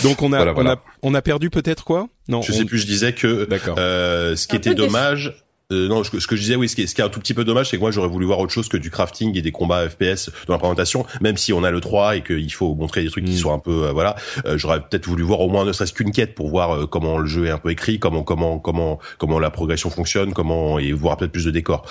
[0.03, 2.09] Donc on a, on a, on a perdu peut-être quoi?
[2.29, 2.43] Non.
[2.43, 2.79] Je sais plus.
[2.79, 3.49] Je disais que.
[3.79, 5.46] Euh, ce qui était dommage.
[5.73, 7.05] Euh, non, ce que, ce que, je disais, oui, ce qui, est, ce qui est
[7.05, 8.89] un tout petit peu dommage, c'est que moi j'aurais voulu voir autre chose que du
[8.89, 12.23] crafting et des combats FPS dans la présentation, même si on a le 3 et
[12.23, 13.39] qu'il faut montrer des trucs qui mm.
[13.39, 14.15] soient un peu, euh, voilà.
[14.45, 17.19] Euh, j'aurais peut-être voulu voir au moins ne serait-ce qu'une quête pour voir euh, comment
[17.19, 20.93] le jeu est un peu écrit, comment comment comment comment la progression fonctionne, comment et
[20.93, 21.85] voir peut-être plus de décors.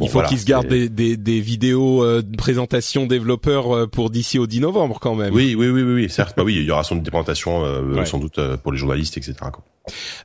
[0.00, 4.46] Il faut qu'ils se gardent des, des, des, vidéos de présentation développeurs pour d'ici au
[4.46, 5.32] 10 novembre quand même.
[5.34, 6.34] Oui, oui, oui, oui, oui certes.
[6.36, 7.62] bah oui, il y aura sans doute des présentations,
[8.04, 9.34] sans doute pour les journalistes, etc.
[9.52, 9.62] Quoi.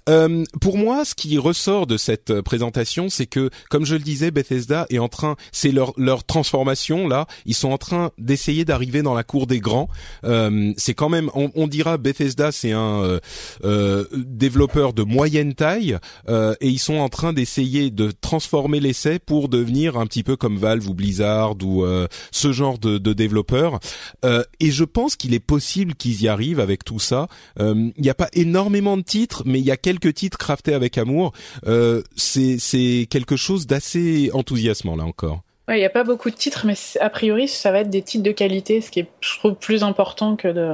[0.09, 4.01] Euh, pour moi, ce qui ressort de cette euh, présentation, c'est que, comme je le
[4.01, 8.65] disais, Bethesda est en train, c'est leur leur transformation là, ils sont en train d'essayer
[8.65, 9.87] d'arriver dans la cour des grands.
[10.23, 13.19] Euh, c'est quand même, on, on, dira Bethesda, c'est un euh,
[13.63, 19.49] euh développeur de moyenne taille, et ils sont en train d'essayer de transformer l'essai pour
[19.61, 21.85] devenir un petit peu comme Valve ou Blizzard ou
[22.31, 23.79] ce genre de, de développeurs.
[24.23, 27.27] et je pense qu'il est possible qu'ils y arrivent avec tout ça.
[27.59, 30.97] Il n'y a pas énormément de titres mais il y a quelques titres craftés avec
[30.97, 31.33] amour.
[31.67, 35.41] Euh, c'est quelque chose d'assez enthousiasmant là encore.
[35.67, 38.01] Ouais, il n'y a pas beaucoup de titres, mais a priori, ça va être des
[38.01, 40.69] titres de qualité, ce qui est, je trouve, plus important que de.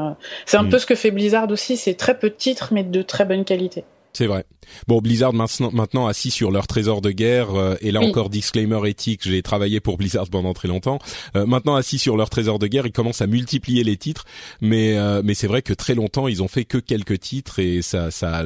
[0.45, 0.69] C'est un mm.
[0.69, 3.43] peu ce que fait Blizzard aussi, c'est très peu de titres, mais de très bonne
[3.43, 3.83] qualité.
[4.13, 4.45] C'est vrai.
[4.87, 8.79] Bon, Blizzard maintenant, maintenant assis sur leur trésor de guerre, euh, et là encore disclaimer
[8.89, 10.99] éthique, j'ai travaillé pour Blizzard pendant très longtemps.
[11.35, 14.25] Euh, maintenant assis sur leur trésor de guerre, ils commencent à multiplier les titres,
[14.59, 17.81] mais euh, mais c'est vrai que très longtemps ils ont fait que quelques titres et
[17.81, 18.43] ça ça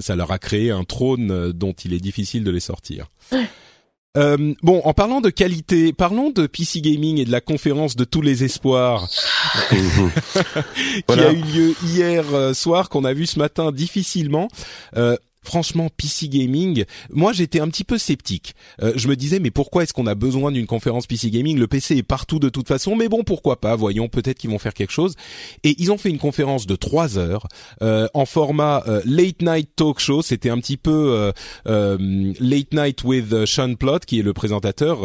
[0.00, 3.10] ça leur a créé un trône dont il est difficile de les sortir.
[4.16, 8.02] Euh, bon, en parlant de qualité, parlons de PC Gaming et de la conférence de
[8.02, 9.08] tous les espoirs
[9.70, 14.48] qui a eu lieu hier euh, soir, qu'on a vu ce matin difficilement.
[14.96, 18.54] Euh, franchement, PC Gaming, moi j'étais un petit peu sceptique.
[18.82, 21.58] Euh, je me disais, mais pourquoi est-ce qu'on a besoin d'une conférence PC Gaming?
[21.58, 23.76] Le PC est partout de toute façon, mais bon, pourquoi pas?
[23.76, 25.14] Voyons, peut-être qu'ils vont faire quelque chose.
[25.64, 27.46] Et ils ont fait une conférence de trois heures
[27.82, 30.22] euh, en format euh, late night talk show.
[30.22, 31.32] C'était un petit peu
[31.64, 35.00] late night with Sean Plott, qui est le présentateur.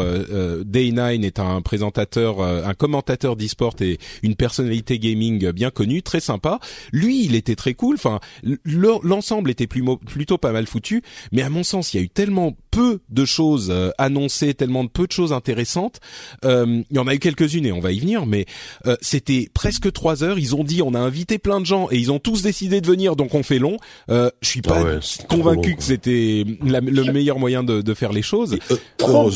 [0.65, 6.19] Day 9 est un présentateur, un commentateur d'e-sport et une personnalité gaming bien connue, très
[6.19, 6.59] sympa.
[6.91, 7.95] Lui, il était très cool.
[7.95, 8.19] Enfin,
[8.65, 11.03] l'ensemble était plus, plus plutôt pas mal foutu.
[11.31, 14.83] Mais à mon sens, il y a eu tellement peu de choses euh, annoncées, tellement
[14.83, 15.99] de peu de choses intéressantes.
[16.43, 18.47] Euh, il y en a eu quelques-unes et on va y venir, mais
[18.87, 20.39] euh, c'était presque trois heures.
[20.39, 22.87] Ils ont dit on a invité plein de gens et ils ont tous décidé de
[22.87, 23.77] venir, donc on fait long.
[24.09, 28.23] Euh, je suis pas ah convaincu que c'était le meilleur moyen de, de faire les
[28.23, 28.57] choses.
[28.97, 29.29] trop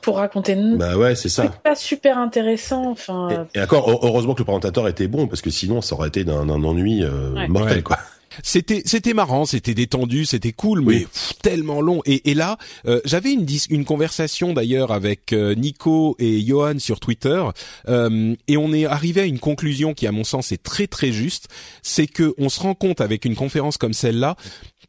[0.00, 0.56] pour raconter.
[0.56, 1.48] Bah ouais, c'est ça.
[1.48, 2.90] Pas super intéressant.
[2.90, 3.46] Enfin.
[3.54, 6.48] Et, encore, heureusement que le présentateur était bon parce que sinon ça aurait été d'un
[6.48, 7.04] ennui
[7.48, 7.98] mortel quoi.
[8.42, 11.06] C'était c'était marrant, c'était détendu, c'était cool, mais
[11.42, 12.00] tellement long.
[12.06, 17.00] Et, et là, euh, j'avais une une conversation d'ailleurs avec euh, Nico et Johan sur
[17.00, 17.42] Twitter,
[17.88, 21.10] euh, et on est arrivé à une conclusion qui, à mon sens, est très très
[21.10, 21.48] juste.
[21.82, 24.36] C'est que on se rend compte avec une conférence comme celle-là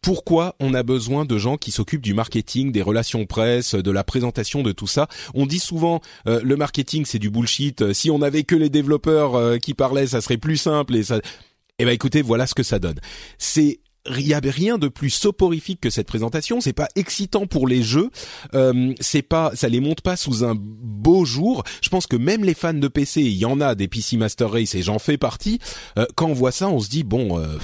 [0.01, 4.03] pourquoi on a besoin de gens qui s'occupent du marketing, des relations presse, de la
[4.03, 5.07] présentation de tout ça.
[5.35, 7.93] On dit souvent le marketing c'est du bullshit.
[7.93, 11.21] Si on avait que les développeurs qui parlaient, ça serait plus simple et ça
[11.81, 12.99] eh ben écoutez, voilà ce que ça donne.
[13.37, 16.59] C'est il y avait rien de plus soporifique que cette présentation.
[16.61, 18.09] C'est pas excitant pour les jeux.
[18.55, 21.63] Euh, c'est pas, ça les monte pas sous un beau jour.
[21.81, 24.51] Je pense que même les fans de PC, il y en a des PC Master
[24.51, 25.59] Race et j'en fais partie.
[25.97, 27.39] Euh, quand on voit ça, on se dit bon.
[27.39, 27.57] Euh,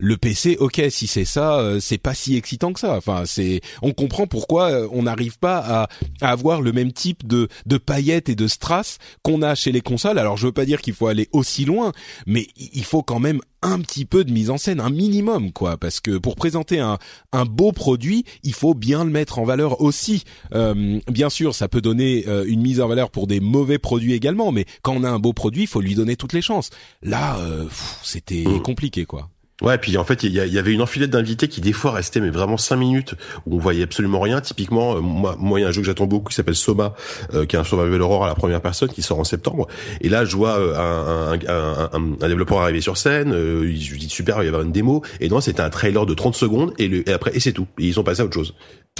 [0.00, 2.96] le PC, ok, si c'est ça, euh, c'est pas si excitant que ça.
[2.96, 5.88] Enfin, c'est, on comprend pourquoi euh, on n'arrive pas à,
[6.20, 10.18] avoir le même type de de paillettes et de strass qu'on a chez les consoles.
[10.18, 11.92] Alors, je veux pas dire qu'il faut aller aussi loin,
[12.26, 15.76] mais il faut quand même un petit peu de mise en scène, un minimum, quoi,
[15.76, 16.98] parce que pour présenter un,
[17.32, 20.22] un beau produit, il faut bien le mettre en valeur aussi.
[20.54, 24.52] Euh, bien sûr, ça peut donner une mise en valeur pour des mauvais produits également,
[24.52, 26.70] mais quand on a un beau produit, il faut lui donner toutes les chances.
[27.02, 27.36] Là,
[28.04, 28.62] c'était mmh.
[28.62, 29.28] compliqué, quoi.
[29.60, 32.30] Ouais, puis en fait, il y, avait une enfilade d'invités qui des fois restaient mais
[32.30, 34.40] vraiment cinq minutes où on voyait absolument rien.
[34.40, 36.94] Typiquement, euh, moi, il y a un jeu que j'attends beaucoup qui s'appelle Soma,
[37.34, 39.66] euh, qui est un survival horror à la première personne qui sort en septembre.
[40.00, 41.36] Et là, je vois euh,
[41.92, 43.32] un, développeur arriver sur scène.
[43.32, 45.02] Je lui dis super, il y avait une démo.
[45.18, 47.66] Et non, c'était un trailer de 30 secondes et, après et c'est tout.
[47.78, 48.54] Ils ont passé à autre chose.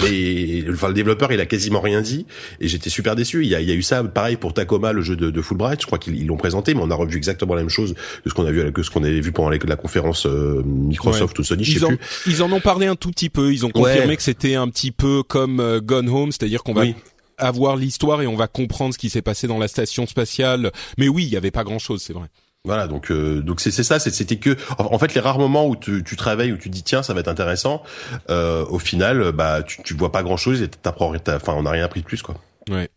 [0.06, 2.26] Et enfin, le développeur, il a quasiment rien dit,
[2.60, 3.42] et j'étais super déçu.
[3.42, 5.42] Il y a, il y a eu ça, pareil pour Tacoma, le jeu de, de
[5.42, 5.80] Fulbright.
[5.80, 8.34] Je crois qu'ils l'ont présenté, mais on a revu exactement la même chose que ce
[8.34, 11.64] qu'on a vu, que ce qu'on avait vu pendant la, conférence euh, Microsoft ou Sony.
[11.64, 11.98] Je ils, sais en, plus.
[12.26, 13.52] ils en ont parlé un tout petit peu.
[13.52, 16.84] Ils ont confirmé que c'était un petit peu comme euh, Gone Home, c'est-à-dire qu'on va
[17.38, 20.72] avoir l'histoire et on va comprendre ce qui s'est passé dans la station spatiale.
[20.98, 22.28] Mais oui, il y avait pas grand-chose, c'est vrai.
[22.68, 26.04] Voilà, donc euh, donc c'est ça, c'était que en fait les rares moments où tu,
[26.04, 27.82] tu travailles où tu dis tiens ça va être intéressant,
[28.28, 31.70] euh, au final bah tu, tu vois pas grand chose et t'apprends, enfin on n'a
[31.70, 32.34] rien appris de plus quoi.
[32.68, 32.90] Ouais.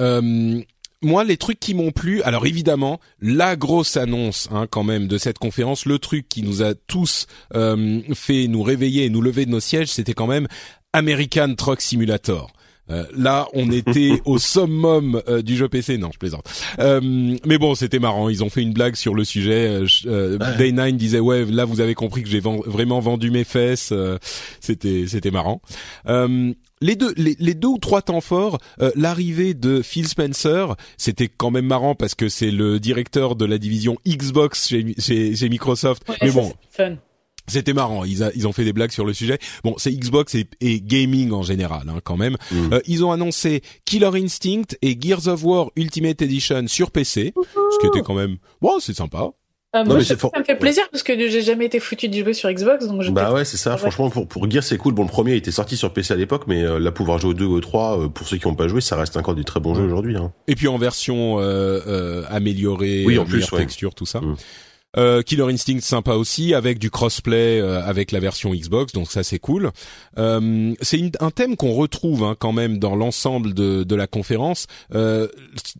[0.00, 0.60] Euh,
[1.00, 5.16] moi, les trucs qui m'ont plu, alors évidemment, la grosse annonce hein, quand même de
[5.16, 9.46] cette conférence, le truc qui nous a tous euh, fait nous réveiller et nous lever
[9.46, 10.48] de nos sièges, c'était quand même
[10.92, 12.50] American Truck Simulator.
[12.90, 15.98] Euh, là, on était au summum euh, du jeu PC.
[15.98, 16.48] Non, je plaisante.
[16.78, 17.00] Euh,
[17.44, 18.28] mais bon, c'était marrant.
[18.28, 19.80] Ils ont fait une blague sur le sujet.
[20.58, 23.92] Day 9 disait ouais, là vous avez compris que j'ai vraiment vendu mes fesses.
[24.60, 25.60] c'était c'était marrant.
[26.06, 28.58] les deux, les, deux ou trois temps forts,
[28.94, 33.58] l'arrivée de Phil Spencer, c'était quand même marrant parce que c'est le directeur de la
[33.58, 36.02] division Xbox chez, chez, Microsoft.
[36.22, 36.52] mais bon,
[37.48, 39.38] c'était marrant, ils, ils, ont fait des blagues sur le sujet.
[39.64, 42.36] Bon, c'est Xbox et, et, gaming en général, hein, quand même.
[42.50, 42.72] Mm.
[42.74, 47.78] Euh, ils ont annoncé Killer Instinct et Gears of War Ultimate Edition sur PC, ce
[47.78, 49.30] qui était quand même, bon, c'est sympa.
[49.76, 52.50] Euh, moi, ça, me fait plaisir parce que j'ai jamais été foutu de jouer sur
[52.50, 53.76] Xbox, donc je Bah ouais, c'est ça.
[53.76, 54.94] Franchement, pour pour Gears, c'est cool.
[54.94, 57.34] Bon, le premier était sorti sur PC à l'époque, mais euh, là, pouvoir jouer au
[57.34, 59.60] 2 ou 3, euh, pour ceux qui n'ont pas joué, ça reste encore des très
[59.60, 60.16] bons jeux aujourd'hui.
[60.16, 60.32] Hein.
[60.46, 64.22] Et puis en version euh, améliorée, oui, en plus, texture, tout ça.
[64.22, 64.36] Mm.
[64.98, 69.22] Euh, Killer Instinct sympa aussi avec du crossplay euh, avec la version Xbox donc ça
[69.22, 69.70] c'est cool.
[70.18, 74.66] Euh, c'est un thème qu'on retrouve hein, quand même dans l'ensemble de, de, la conférence.
[74.94, 75.28] Euh,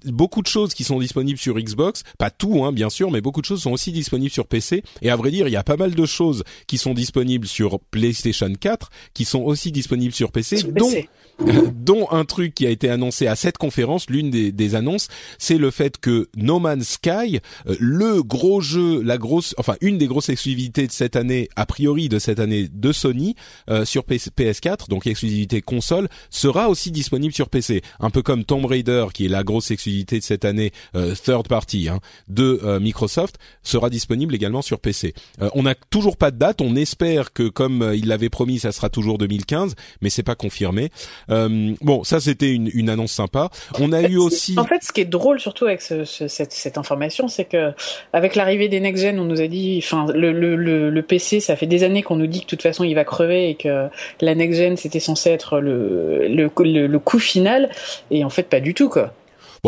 [0.04, 3.40] beaucoup de choses qui sont disponibles sur Xbox, pas tout hein, bien sûr, mais beaucoup
[3.40, 4.82] de choses sont aussi disponibles sur PC.
[5.02, 7.80] Et à vrai dire, il y a pas mal de choses qui sont disponibles sur
[7.80, 10.92] PlayStation 4, qui sont aussi disponibles sur PC, dont
[11.74, 15.08] dont un truc qui a été annoncé à cette conférence, l'une des, des annonces,
[15.38, 17.40] c'est le fait que No Man's Sky,
[17.78, 22.08] le gros jeu la grosse, enfin une des grosses exclusivités de cette année, a priori
[22.08, 23.34] de cette année de Sony
[23.70, 27.82] euh, sur PS4, donc exclusivité console, sera aussi disponible sur PC.
[27.98, 31.48] Un peu comme Tomb Raider, qui est la grosse exclusivité de cette année euh, third
[31.48, 35.14] party hein, de euh, Microsoft, sera disponible également sur PC.
[35.54, 36.60] on n'a toujours pas de date.
[36.60, 40.90] On espère que comme il l'avait promis, ça sera toujours 2015, mais c'est pas confirmé.
[41.28, 43.48] bon, ça c'était une, une, annonce sympa.
[43.78, 44.58] On a eu aussi.
[44.58, 47.72] En fait, ce qui est drôle surtout avec ce, cette, cette information, c'est que
[48.12, 51.84] avec l'arrivée des next gen, on nous a dit, enfin, le, PC, ça fait des
[51.84, 53.88] années qu'on nous dit que de toute façon il va crever et que
[54.20, 57.70] la next gen c'était censé être le, le, le, coup final,
[58.10, 59.12] et en fait pas du tout quoi.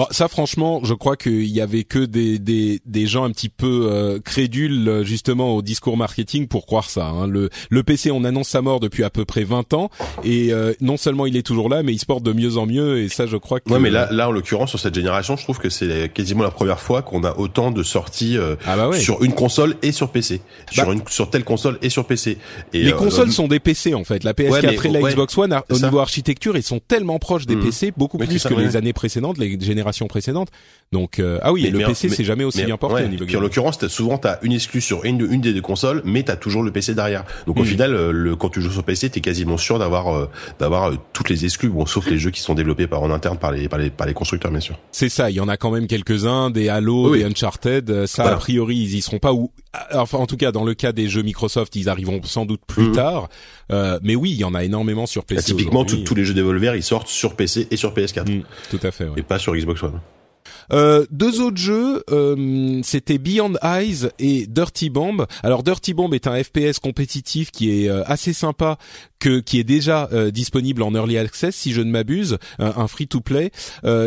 [0.00, 3.50] Bon, ça franchement, je crois qu'il y avait que des, des, des gens un petit
[3.50, 7.08] peu euh, crédules justement au discours marketing pour croire ça.
[7.08, 7.26] Hein.
[7.26, 9.90] Le, le PC, on annonce sa mort depuis à peu près 20 ans
[10.24, 12.64] et euh, non seulement il est toujours là, mais il se porte de mieux en
[12.64, 13.70] mieux et ça, je crois que.
[13.70, 16.50] Ouais, mais là, là en l'occurrence sur cette génération, je trouve que c'est quasiment la
[16.50, 20.12] première fois qu'on a autant de sorties euh, ah bah sur une console et sur
[20.12, 20.40] PC,
[20.70, 22.38] sur bah une sur telle console et sur PC.
[22.72, 24.24] Et les consoles sont des PC en fait.
[24.24, 27.64] La PS4 et la Xbox One, au niveau architecture, ils sont tellement proches des mmh.
[27.64, 29.58] PC, beaucoup plus que les années précédentes, les
[29.90, 30.48] génération précédente.
[30.92, 33.04] Donc euh, ah oui, le PC c'est jamais aussi bien porté.
[33.04, 36.02] au puis en l'occurrence, as, souvent t'as une exclue sur une, une des deux consoles,
[36.04, 37.24] mais t'as toujours le PC derrière.
[37.46, 37.66] Donc au mm.
[37.66, 40.28] final, euh, le, quand tu joues sur PC, t'es quasiment sûr d'avoir euh,
[40.58, 43.52] d'avoir toutes les exclus, bon sauf les jeux qui sont développés par en interne par
[43.52, 44.78] les par les par les constructeurs bien sûr.
[44.90, 48.06] C'est ça, il y en a quand même quelques-uns, des Halo, des Uncharted.
[48.06, 49.52] Ça a priori ils y seront pas ou
[49.92, 52.88] enfin en tout cas dans le cas des jeux Microsoft, ils arriveront sans doute plus
[52.88, 52.92] mm.
[52.92, 53.28] tard.
[54.02, 55.40] mais oui, il y en a énormément sur PC.
[55.40, 58.30] Bah, typiquement, tous les jeux Devolver, ils sortent sur PC et sur PS4.
[58.30, 59.04] Mm, tout à fait.
[59.04, 59.18] Ouais.
[59.20, 60.00] Et pas sur Xbox One.
[60.72, 65.26] Euh, deux autres jeux, euh, c'était Beyond Eyes et Dirty Bomb.
[65.42, 68.78] Alors Dirty Bomb est un FPS compétitif qui est euh, assez sympa,
[69.18, 73.20] que qui est déjà disponible en early access si je ne m'abuse, un free to
[73.20, 73.50] play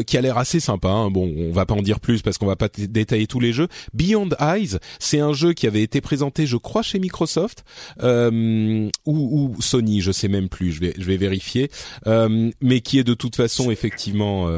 [0.08, 0.90] qui a l'air assez sympa.
[0.90, 1.12] Hein.
[1.12, 3.68] Bon, on va pas en dire plus parce qu'on va pas détailler tous les jeux.
[3.94, 7.64] Beyond Eyes, c'est un jeu qui avait été présenté, je crois, chez Microsoft
[8.02, 10.72] ou, ou, Sony, je sais même plus.
[10.72, 11.70] Je vais je vais vérifier,
[12.08, 14.50] mais qui est de toute façon effectivement.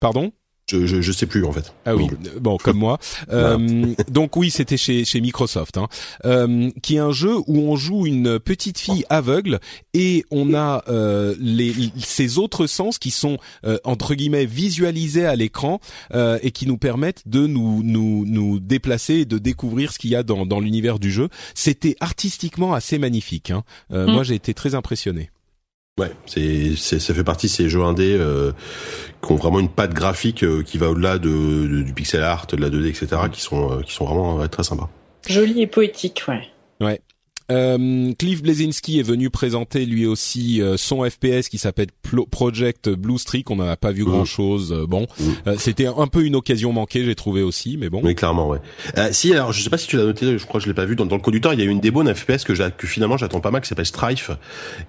[0.00, 0.32] Pardon?
[0.70, 1.72] Je, je, je, sais plus en fait.
[1.84, 2.08] Ah oui,
[2.40, 2.98] bon comme moi.
[3.30, 5.88] Euh, donc oui, c'était chez, chez Microsoft, hein,
[6.24, 9.60] euh, qui est un jeu où on joue une petite fille aveugle
[9.92, 15.36] et on a euh, les, ces autres sens qui sont euh, entre guillemets visualisés à
[15.36, 15.80] l'écran
[16.14, 20.10] euh, et qui nous permettent de nous nous nous déplacer et de découvrir ce qu'il
[20.10, 21.28] y a dans, dans l'univers du jeu.
[21.54, 23.50] C'était artistiquement assez magnifique.
[23.50, 23.64] Hein.
[23.90, 24.12] Mm.
[24.12, 25.30] Moi, j'ai été très impressionné.
[25.98, 28.52] Ouais, c'est, ça fait partie de ces jeux indés euh,
[29.22, 32.56] qui ont vraiment une patte graphique euh, qui va au-delà de, du pixel art, de
[32.56, 34.88] la 2D, etc., qui sont euh, qui sont vraiment très sympas.
[35.28, 36.42] Joli et poétique, ouais.
[36.80, 37.00] Ouais.
[37.50, 41.88] Euh, Cliff Blazinski est venu présenter lui aussi euh, son FPS qui s'appelle
[42.30, 43.50] Project Blue Streak.
[43.50, 44.06] On n'en a pas vu mmh.
[44.06, 44.72] grand chose.
[44.72, 45.52] Euh, bon, mmh.
[45.58, 48.00] c'était un peu une occasion manquée, j'ai trouvé aussi, mais bon.
[48.04, 48.58] Oui, clairement, ouais.
[49.12, 50.84] si alors, je sais pas si tu l'as noté, je crois que je l'ai pas
[50.84, 51.54] vu dans, dans le conducteur.
[51.54, 53.68] Il y a eu une démo d'un FPS que, que finalement j'attends pas mal, qui
[53.68, 54.30] s'appelle Strife,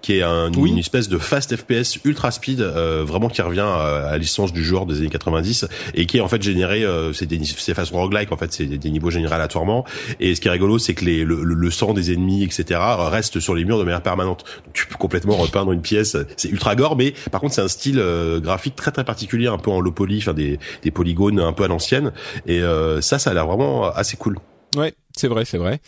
[0.01, 4.51] qui est un, une espèce de fast FPS ultra speed, vraiment qui revient à, l'essence
[4.51, 7.95] du genre des années 90 et qui est en fait généré, c'est des c'est façon
[7.95, 9.85] roguelike en fait, c'est des niveaux générés aléatoirement.
[10.19, 13.39] Et ce qui est rigolo, c'est que les, le, le sang des ennemis etc., reste
[13.39, 14.43] sur les murs de manière permanente.
[14.65, 16.17] Donc, tu peux complètement repeindre une pièce.
[16.37, 19.57] C'est ultra gore, mais par contre, c'est un style euh, graphique très très particulier, un
[19.57, 22.11] peu en low poly, enfin des, des polygones un peu à l'ancienne.
[22.45, 24.37] Et euh, ça, ça a l'air vraiment assez cool.
[24.75, 25.79] Ouais, c'est vrai, c'est vrai.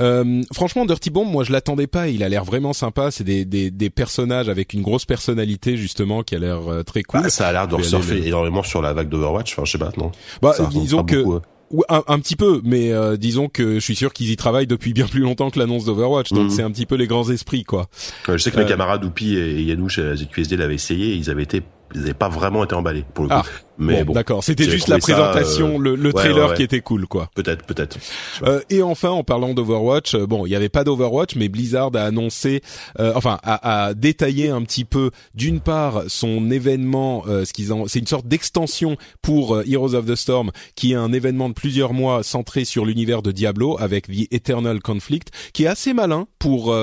[0.00, 2.08] Euh, franchement, Dirty Bomb, moi je l'attendais pas.
[2.08, 3.10] Il a l'air vraiment sympa.
[3.10, 7.02] C'est des, des, des, personnages avec une grosse personnalité justement qui a l'air euh, très
[7.02, 7.22] cool.
[7.22, 9.52] Bah, ça a l'air de surfer énormément sur la vague d'Overwatch.
[9.52, 10.10] Enfin, je sais pas, non?
[10.40, 11.24] Bah, disons que.
[11.88, 14.92] Un, un, petit peu, mais euh, disons que je suis sûr qu'ils y travaillent depuis
[14.92, 16.50] bien plus longtemps que l'annonce d'Overwatch, donc mhm.
[16.50, 17.88] c'est un petit peu les grands esprits, quoi.
[18.26, 21.62] je sais que mes camarades Oupi et Yanouche à ZQSD l'avaient essayé, ils avaient été
[21.94, 23.36] ils n'avaient pas vraiment été emballés pour le coup.
[23.36, 23.44] Ah,
[23.80, 27.30] mais bon, d'accord, c'était juste la présentation, le, le trailer qui était cool, quoi.
[27.34, 27.98] Peut-être, peut-être.
[28.42, 31.90] Euh, et enfin, en parlant d'Overwatch, euh, bon, il n'y avait pas d'Overwatch, mais Blizzard
[31.94, 32.60] a annoncé,
[32.98, 37.70] euh, enfin, a, a, détaillé un petit peu, d'une part, son événement, euh, ce qu'ils
[37.86, 41.54] c'est une sorte d'extension pour euh, Heroes of the Storm, qui est un événement de
[41.54, 46.26] plusieurs mois centré sur l'univers de Diablo avec The Eternal Conflict, qui est assez malin
[46.38, 46.76] pour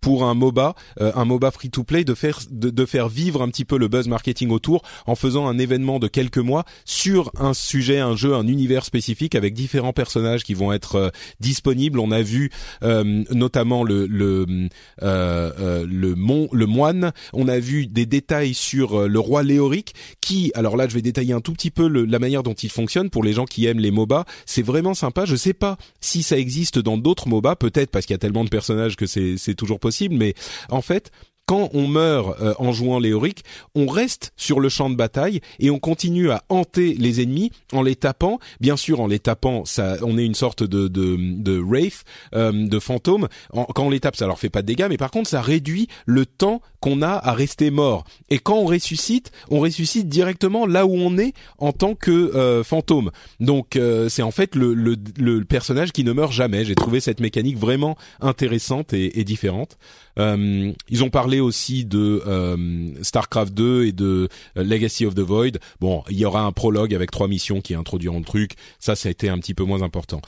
[0.00, 3.48] pour un MOBA, un MOBA free to play, de faire de, de faire vivre un
[3.48, 7.54] petit peu le buzz marketing autour en faisant un événement de quelques mois sur un
[7.54, 11.10] sujet, un jeu, un univers spécifique avec différents personnages qui vont être euh,
[11.40, 11.98] disponibles.
[11.98, 12.50] On a vu
[12.82, 14.68] euh, notamment le le
[15.02, 17.12] euh, le mont le moine.
[17.32, 21.32] On a vu des détails sur le roi Léoric qui alors là je vais détailler
[21.32, 23.90] un tout petit peu la manière dont il fonctionne pour les gens qui aiment les
[23.90, 24.24] MOBA.
[24.46, 25.24] C'est vraiment sympa.
[25.24, 28.44] Je sais pas si ça existe dans d'autres MOBA, peut-être parce qu'il y a tellement
[28.44, 30.34] de personnages que c'est toujours possible, mais
[30.70, 31.10] en fait
[31.52, 33.44] quand on meurt euh, en jouant Léoric,
[33.74, 37.82] on reste sur le champ de bataille et on continue à hanter les ennemis en
[37.82, 38.38] les tapant.
[38.58, 42.52] Bien sûr, en les tapant, ça, on est une sorte de de, de wraith, euh,
[42.66, 43.28] de fantôme.
[43.52, 45.88] quand on les tape, ça leur fait pas de dégâts, mais par contre, ça réduit
[46.06, 48.04] le temps qu'on a à rester mort.
[48.30, 52.64] Et quand on ressuscite, on ressuscite directement là où on est en tant que euh,
[52.64, 53.10] fantôme.
[53.40, 53.78] Donc,
[54.08, 56.64] c'est en fait le, le, le, personnage qui ne meurt jamais.
[56.64, 59.76] J'ai trouvé cette mécanique vraiment intéressante et, et différente.
[60.18, 65.20] Euh, ils ont parlé aussi de euh, Starcraft 2 et de euh, Legacy of the
[65.20, 65.58] Void.
[65.80, 68.52] Bon, il y aura un prologue avec trois missions qui introduiront le truc.
[68.78, 70.20] Ça, ça a été un petit peu moins important.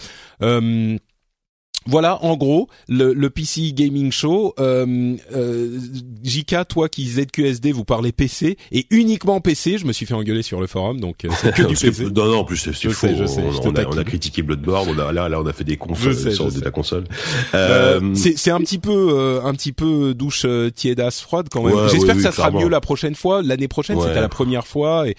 [0.43, 0.99] Euh,
[1.87, 4.55] voilà, en gros, le, le PC Gaming Show.
[4.59, 5.79] Euh, euh,
[6.23, 9.79] JK, toi qui ZQSD, vous parlez PC et uniquement PC.
[9.79, 12.05] Je me suis fait engueuler sur le forum, donc euh, c'est que du PC.
[12.05, 13.09] Non, non, en plus c'est faux.
[13.09, 15.65] je sais, on, a, on, a, critiqué Bloodborne, on a, là, là, on a fait
[15.65, 17.05] des confs sur la console.
[17.55, 21.89] Euh, euh c'est un petit peu, un petit peu douche tiédasse froide quand même.
[21.89, 23.43] J'espère que ça sera mieux la prochaine fois.
[23.43, 25.17] L'année prochaine, c'était la première fois et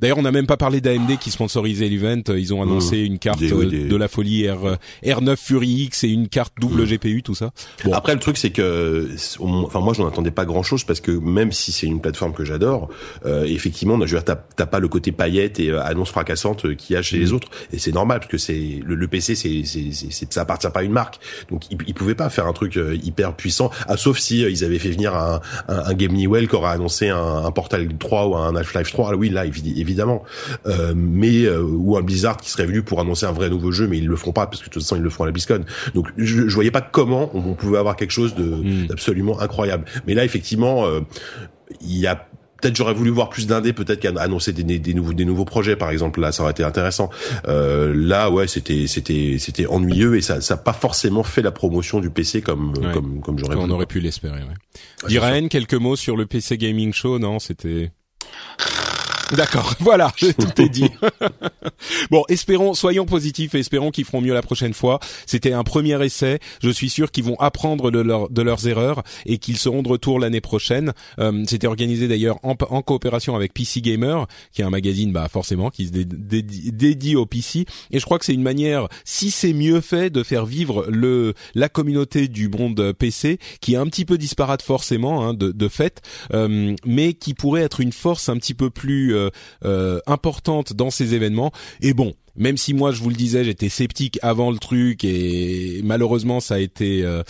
[0.00, 2.22] D'ailleurs, on n'a même pas parlé d'AMD qui sponsorisait l'event.
[2.28, 3.06] Ils ont annoncé mmh.
[3.06, 6.96] une carte de la folie R, R9 Fury X et une carte double mmh.
[6.96, 7.50] GPU, tout ça.
[7.84, 7.92] Bon.
[7.92, 9.08] Après, le truc, c'est que,
[9.40, 12.44] enfin, moi, je n'en attendais pas grand-chose parce que même si c'est une plateforme que
[12.44, 12.88] j'adore,
[13.26, 16.74] euh, effectivement, je veux dire, t'as pas le côté paillette et euh, annonce fracassante euh,
[16.74, 17.34] qu'il y a chez les mmh.
[17.34, 20.82] autres, et c'est normal parce que c'est le, PC, c'est, c'est, ça appartient pas à
[20.84, 21.18] une marque,
[21.50, 24.64] donc ils, ils pouvaient pas faire un truc euh, hyper puissant, ah, sauf si ils
[24.64, 28.26] avaient fait venir un, un, un Game Newell qui aurait annoncé un, un Portal 3
[28.28, 29.16] ou un Half-Life 3.
[29.16, 30.22] oui, là, évidemment évidemment.
[30.66, 33.88] Euh, mais euh, ou un Blizzard qui serait venu pour annoncer un vrai nouveau jeu,
[33.88, 35.32] mais ils le font pas parce que de toute façon ils le font à la
[35.32, 35.64] BlizzCon.
[35.94, 38.86] Donc je, je voyais pas comment on, pouvait avoir quelque chose hmm.
[38.86, 39.84] d'absolument incroyable.
[40.06, 41.00] Mais là effectivement, euh,
[41.80, 42.28] il y a
[42.60, 45.90] peut-être j'aurais voulu voir plus d'indés, peut-être qu'annoncer des, des, nouveaux des nouveaux projets par
[45.90, 47.10] exemple là ça aurait été intéressant.
[47.46, 52.00] Euh, là ouais c'était c'était c'était ennuyeux et ça ça pas forcément fait la promotion
[52.00, 53.56] du PC comme comme comme j'aurais.
[53.56, 54.40] On aurait pu l'espérer.
[54.40, 55.08] Ouais.
[55.08, 57.18] Diraen quelques mots sur le PC Gaming Show?
[57.18, 57.92] Non c'était.
[59.36, 60.88] D'accord, voilà, tout est dit.
[62.10, 65.00] bon, espérons, soyons positifs et espérons qu'ils feront mieux la prochaine fois.
[65.26, 66.38] C'était un premier essai.
[66.62, 70.18] Je suis sûr qu'ils vont apprendre de, de leurs erreurs et qu'ils seront de retour
[70.18, 70.92] l'année prochaine.
[71.18, 75.28] Euh, C'était organisé d'ailleurs en, en, coopération avec PC Gamer, qui est un magazine, bah
[75.30, 77.66] forcément, qui se dédie, au PC.
[77.90, 81.34] Et je crois que c'est une manière, si c'est mieux fait, de faire vivre le
[81.54, 85.68] la communauté du monde PC, qui est un petit peu disparate forcément, hein, de, de
[85.68, 86.00] fait,
[86.32, 89.17] euh, mais qui pourrait être une force un petit peu plus euh,
[90.06, 91.52] importante dans ces événements.
[91.80, 95.80] Et bon, même si moi je vous le disais, j'étais sceptique avant le truc et
[95.82, 97.22] malheureusement ça a été euh,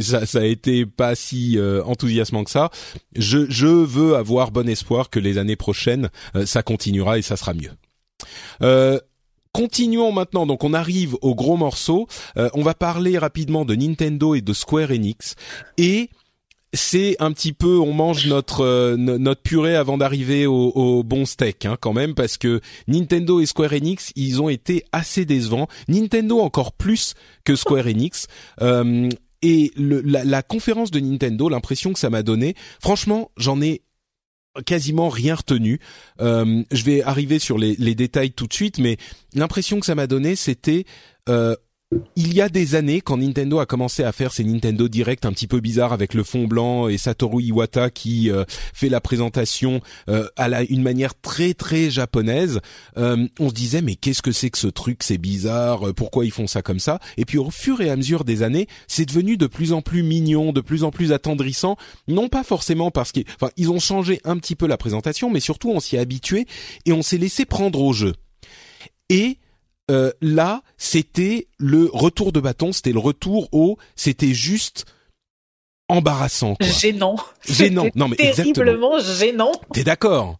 [0.00, 2.70] ça, ça, a été pas si enthousiasmant que ça.
[3.16, 6.10] Je, je veux avoir bon espoir que les années prochaines
[6.44, 7.72] ça continuera et ça sera mieux.
[9.52, 12.06] Continuons maintenant, donc on arrive au gros morceau.
[12.36, 15.34] on va parler rapidement de Nintendo et de Square Enix
[15.78, 16.10] et
[16.76, 21.66] c'est un petit peu, on mange notre euh, notre purée avant d'arriver au, bon steak,
[21.66, 25.68] hein, quand même, parce que Nintendo et Square Enix, ils ont été assez décevants.
[25.88, 27.14] Nintendo encore plus
[27.44, 28.26] que Square Enix.
[28.60, 29.08] Euh,
[29.42, 33.82] et le, la, la, conférence de Nintendo, l'impression que ça m'a donné, franchement, j'en ai
[34.64, 35.80] quasiment rien retenu.
[36.20, 38.96] Euh, je vais arriver sur les, les, détails tout de suite, mais
[39.34, 40.84] l'impression que ça m'a donné, c'était
[42.16, 45.32] il y a des années, quand Nintendo a commencé à faire ses Nintendo Direct un
[45.32, 49.80] petit peu bizarres avec le fond blanc et Satoru Iwata qui euh, fait la présentation
[50.08, 52.60] euh, à la, une manière très très japonaise,
[52.98, 56.32] euh, on se disait mais qu'est-ce que c'est que ce truc, c'est bizarre, pourquoi ils
[56.32, 56.98] font ça comme ça?
[57.18, 60.02] Et puis au fur et à mesure des années, c'est devenu de plus en plus
[60.02, 61.76] mignon, de plus en plus attendrissant,
[62.08, 65.78] non pas forcément parce qu'ils, ont changé un petit peu la présentation, mais surtout on
[65.78, 66.46] s'y est habitué
[66.84, 68.14] et on s'est laissé prendre au jeu.
[69.08, 69.38] Et
[69.90, 74.84] euh, là, c'était le retour de bâton, c'était le retour au, c'était juste
[75.88, 76.56] embarrassant.
[76.56, 76.66] Quoi.
[76.66, 77.16] Gênant.
[77.48, 77.86] Gênant.
[77.94, 79.52] Non mais terriblement gênant.
[79.72, 80.38] T'es d'accord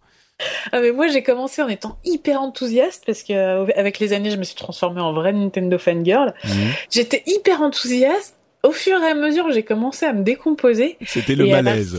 [0.70, 4.30] ah mais moi j'ai commencé en étant hyper enthousiaste parce que euh, avec les années
[4.30, 6.34] je me suis transformée en vraie Nintendo fangirl.
[6.44, 6.49] Mmh.
[6.90, 8.36] J'étais hyper enthousiaste.
[8.62, 10.99] Au fur et à mesure j'ai commencé à me décomposer.
[11.07, 11.99] C'était le malaise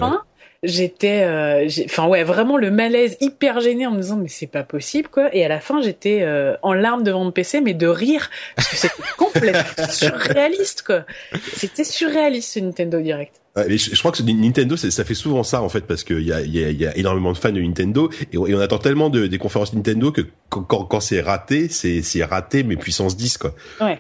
[0.64, 4.64] j'étais euh, enfin ouais vraiment le malaise hyper gêné en me disant mais c'est pas
[4.64, 7.88] possible quoi et à la fin j'étais euh, en larmes devant mon PC mais de
[7.88, 11.06] rire parce que c'était complètement surréaliste quoi
[11.54, 15.82] c'était surréaliste ce Nintendo Direct je, crois que Nintendo, ça fait souvent ça en fait,
[15.82, 18.60] parce qu'il y a, y, a, y a énormément de fans de Nintendo et, on
[18.60, 23.18] attend tellement de, des conférences Nintendo que quand, quand, c'est raté, c'est raté mais puissance
[23.18, 23.56] 10 quoi.
[23.82, 24.00] Ouais.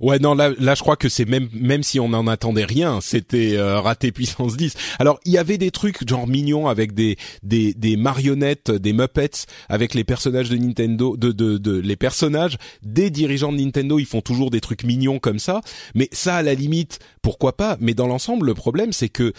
[0.00, 3.00] Ouais, non, là, là, je crois que c'est même, même si on n'en attendait rien,
[3.00, 4.74] c'était euh, raté puissance 10.
[4.98, 9.46] Alors, il y avait des trucs genre mignons avec des, des, des marionnettes, des Muppets,
[9.68, 14.06] avec les personnages de Nintendo, de, de, de, les personnages des dirigeants de Nintendo, ils
[14.06, 15.60] font toujours des trucs mignons comme ça.
[15.94, 17.76] Mais ça, à la limite, pourquoi pas?
[17.80, 19.32] Mais dans l'ensemble, le problème, c'est que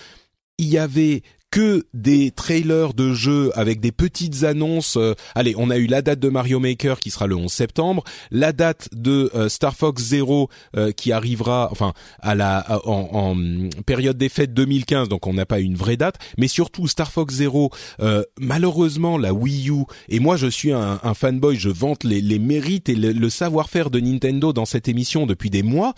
[0.57, 4.97] il y avait que des trailers de jeux avec des petites annonces.
[4.97, 8.03] Euh, allez, on a eu la date de Mario Maker qui sera le 11 septembre,
[8.31, 13.83] la date de euh, Star Fox Zero euh, qui arrivera, enfin à la en, en
[13.83, 17.35] période des fêtes 2015, donc on n'a pas une vraie date, mais surtout Star Fox
[17.35, 17.71] Zero.
[18.39, 22.39] malheureusement, la Wii U et moi je suis un, un fanboy, je vante les, les
[22.39, 25.93] mérites et le, savoir-faire de Nintendo dans cette émission depuis des mois,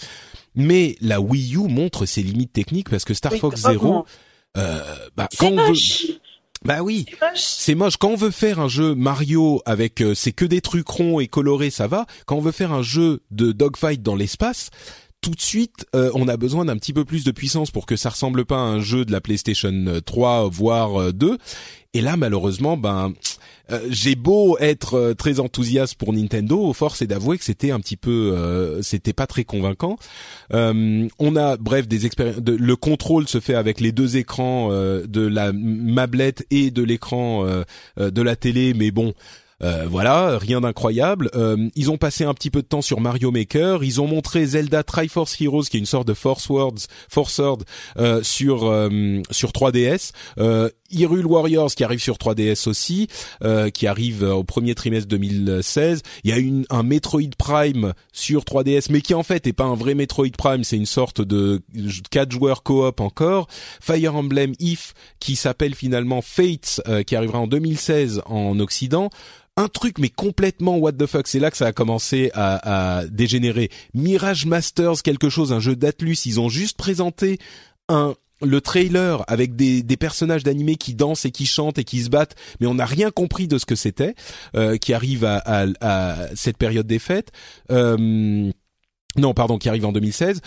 [0.56, 4.02] mais la Wii U montre ses limites techniques parce que Star Fox Zero euh,
[4.56, 5.78] bah, quand on veut...
[6.64, 7.97] Bah oui, c'est moche.
[7.97, 11.28] Quand on veut faire un jeu Mario avec euh, c'est que des trucs ronds et
[11.28, 12.06] colorés, ça va.
[12.28, 14.70] Quand on veut faire un jeu de dogfight dans l'espace,
[15.22, 17.95] tout de suite, euh, on a besoin d'un petit peu plus de puissance pour que
[17.95, 21.39] ça ressemble pas à un jeu de la PlayStation 3 voire 2.
[21.95, 23.12] Et là, malheureusement, ben
[23.72, 27.80] euh, j'ai beau être euh, très enthousiaste pour Nintendo, force est d'avouer que c'était un
[27.80, 29.98] petit peu, euh, c'était pas très convaincant.
[30.52, 32.42] on a, bref, des expériences.
[32.46, 37.46] le contrôle se fait avec les deux écrans de la mablette et de l'écran
[37.98, 39.14] de la télé, mais bon.
[39.64, 41.30] Euh, voilà, rien d'incroyable.
[41.36, 43.84] Euh, ils ont passé un petit peu de temps sur Mario Maker.
[43.84, 47.59] Ils ont montré Zelda Triforce Heroes, qui est une sorte de Force Words, Force Sword
[47.97, 48.62] euh, sur
[49.32, 50.12] sur 3DS.
[50.93, 53.07] Hyrule Warriors qui arrive sur 3DS aussi,
[53.74, 56.01] qui arrive au premier trimestre 2016.
[56.24, 59.64] Il y a une, un Metroid Prime sur 3DS, mais qui en fait est pas
[59.64, 61.62] un vrai Metroid Prime, c'est une sorte de
[62.09, 63.47] 4 joueurs coop encore.
[63.80, 69.09] Fire Emblem If qui s'appelle finalement Fates, qui arrivera en 2016 en Occident
[69.62, 71.28] un truc mais complètement what the fuck.
[71.28, 73.70] C'est là que ça a commencé à, à dégénérer.
[73.93, 76.18] Mirage Masters, quelque chose, un jeu d'Atlus.
[76.26, 77.39] Ils ont juste présenté
[77.88, 82.01] un le trailer avec des, des personnages d'animés qui dansent et qui chantent et qui
[82.01, 84.16] se battent, mais on n'a rien compris de ce que c'était,
[84.55, 87.32] euh, qui arrive à, à, à, cette période des fêtes.
[87.72, 88.51] Euh,
[89.18, 90.41] non, pardon, qui arrive en 2016.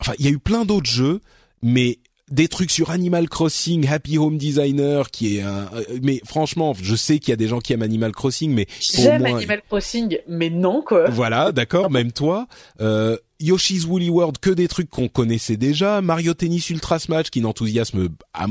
[0.00, 1.20] Enfin, il y a eu plein d'autres jeux,
[1.62, 1.98] mais
[2.30, 5.68] des trucs sur Animal Crossing, Happy Home Designer, qui est un.
[5.74, 8.66] Euh, mais franchement, je sais qu'il y a des gens qui aiment Animal Crossing, mais
[8.80, 11.08] j'aime Animal Crossing, mais non quoi.
[11.10, 12.46] Voilà, d'accord, même toi.
[12.80, 16.00] Euh, Yoshi's Woolly World, que des trucs qu'on connaissait déjà.
[16.02, 18.08] Mario Tennis Ultra Smash, qui n'enthousiasme,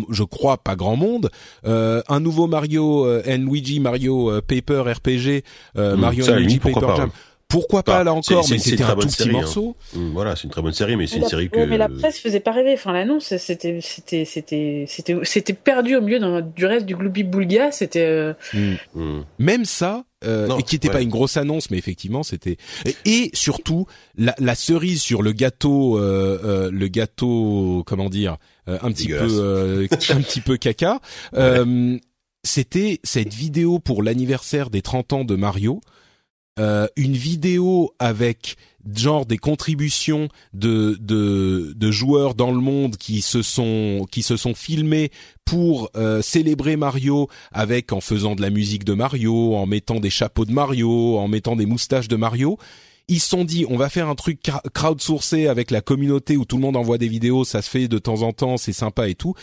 [0.10, 1.30] je crois, pas grand monde.
[1.66, 5.44] Euh, un nouveau Mario euh, Luigi, Mario euh, Paper RPG,
[5.78, 7.12] euh, hmm, Mario Luigi Paper Jam
[7.50, 9.32] pourquoi pas là encore mais c'était un tout petit hein.
[9.34, 11.90] morceau mm, voilà c'est une très bonne série mais c'est une série que mais la
[11.90, 16.20] presse faisait pas rêver enfin l'annonce c'était c'était c'était c'était c'était perdu au milieu
[16.56, 18.76] du reste du gloubi boulga c'était euh, mm.
[18.96, 19.24] Mm.
[19.40, 22.58] même ça euh, et qui n'était pas une grosse annonce, mais effectivement c'était
[23.06, 23.86] et, surtout
[24.18, 28.36] la, la, cerise sur le gâteau, euh, euh le gâteau, comment dire,
[28.68, 31.00] euh, un petit peu, un petit peu caca.
[32.44, 35.80] c'était cette vidéo pour l'anniversaire des 30 ans de Mario
[36.60, 38.58] euh, une vidéo avec
[38.94, 44.36] genre des contributions de, de, de joueurs dans le monde qui se sont qui se
[44.36, 45.12] sont filmés
[45.46, 50.10] pour euh, célébrer Mario avec en faisant de la musique de Mario, en mettant des
[50.10, 52.58] chapeaux de Mario, en mettant des moustaches de Mario.
[53.08, 56.58] Ils se sont dit on va faire un truc crowdsourcé avec la communauté où tout
[56.58, 59.16] le monde envoie des vidéos, ça se fait de temps en temps, c'est sympa et
[59.16, 59.34] tout.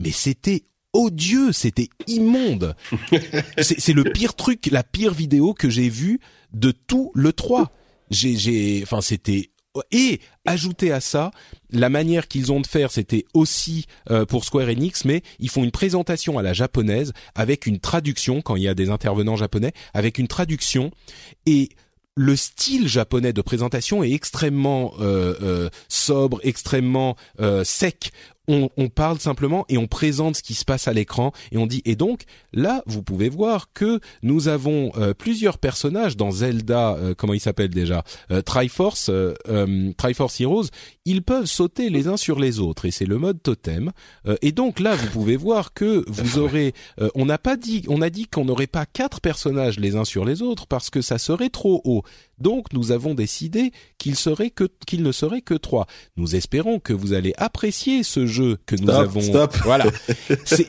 [0.00, 0.64] Mais c'était
[0.96, 2.74] odieux, c'était immonde.
[3.58, 6.20] c'est le pire truc, la pire vidéo que j'ai vue
[6.56, 7.70] de tout le 3.
[8.10, 9.50] J'ai, enfin, c'était
[9.90, 11.30] et ajouter à ça
[11.70, 15.64] la manière qu'ils ont de faire, c'était aussi euh, pour Square Enix, mais ils font
[15.64, 19.72] une présentation à la japonaise avec une traduction quand il y a des intervenants japonais,
[19.92, 20.92] avec une traduction
[21.44, 21.68] et
[22.14, 27.14] le style japonais de présentation est extrêmement euh, euh, sobre, extrêmement
[27.64, 28.12] sec
[28.48, 31.66] on, on, parle simplement et on présente ce qui se passe à l'écran et on
[31.66, 32.22] dit et donc
[32.52, 37.40] là vous pouvez voir que nous avons euh, plusieurs personnages dans Zelda euh, comment il
[37.40, 39.10] s'appelle déjà euh, Triforce
[39.96, 40.66] Triforce Heroes.
[41.04, 43.92] Ils peuvent sauter les uns sur les autres et c'est le mode totem.
[44.42, 46.74] Et donc là vous pouvez voir que vous aurez
[47.14, 50.24] on n'a pas dit on a dit qu'on n'aurait pas quatre personnages les uns sur
[50.24, 52.02] les autres parce que ça serait trop haut
[52.38, 56.92] donc nous avons décidé qu'il serait que qu'il ne serait que trois nous espérons que
[56.92, 59.20] vous allez apprécier ce jeu que nous avons.
[59.64, 59.86] Voilà.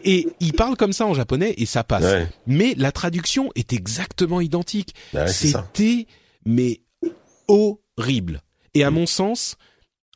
[0.04, 2.28] et il parle comme ça en japonais et ça passe.
[2.46, 4.96] Mais la traduction est exactement identique.
[5.28, 6.08] C'était
[6.46, 6.82] mais
[7.48, 8.42] horrible.
[8.74, 9.56] Et à mon sens,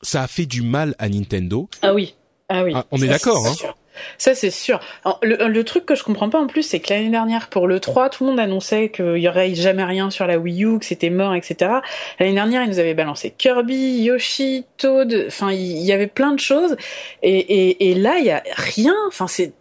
[0.02, 1.70] ça a fait du mal à Nintendo.
[1.82, 2.16] Ah oui.
[2.50, 2.74] Ah oui.
[2.76, 3.46] Ah, on est d'accord.
[3.48, 3.74] Hein.
[4.18, 4.80] Ça, c'est sûr.
[5.22, 8.10] le, truc que je comprends pas en plus, c'est que l'année dernière, pour le 3,
[8.10, 11.10] tout le monde annonçait qu'il y aurait jamais rien sur la Wii U, que c'était
[11.10, 11.72] mort, etc.
[12.20, 16.40] L'année dernière, ils nous avaient balancé Kirby, Yoshi, Toad, enfin, il y avait plein de
[16.40, 16.76] choses.
[17.24, 18.96] Et, là, il y a rien.
[19.08, 19.54] Enfin, c'est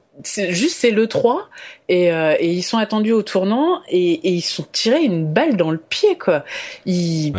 [0.53, 1.49] juste c'est le 3
[1.91, 5.79] euh, et, ils sont attendus au tournant et, ils sont tirés une balle dans le
[5.79, 6.45] pied quoi.
[6.85, 7.33] Ils,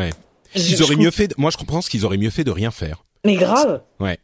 [0.55, 1.37] ils auraient mieux fait.
[1.37, 3.03] Moi, je comprends ce qu'ils auraient mieux fait de rien faire.
[3.25, 3.81] Mais grave.
[3.99, 4.17] Ouais.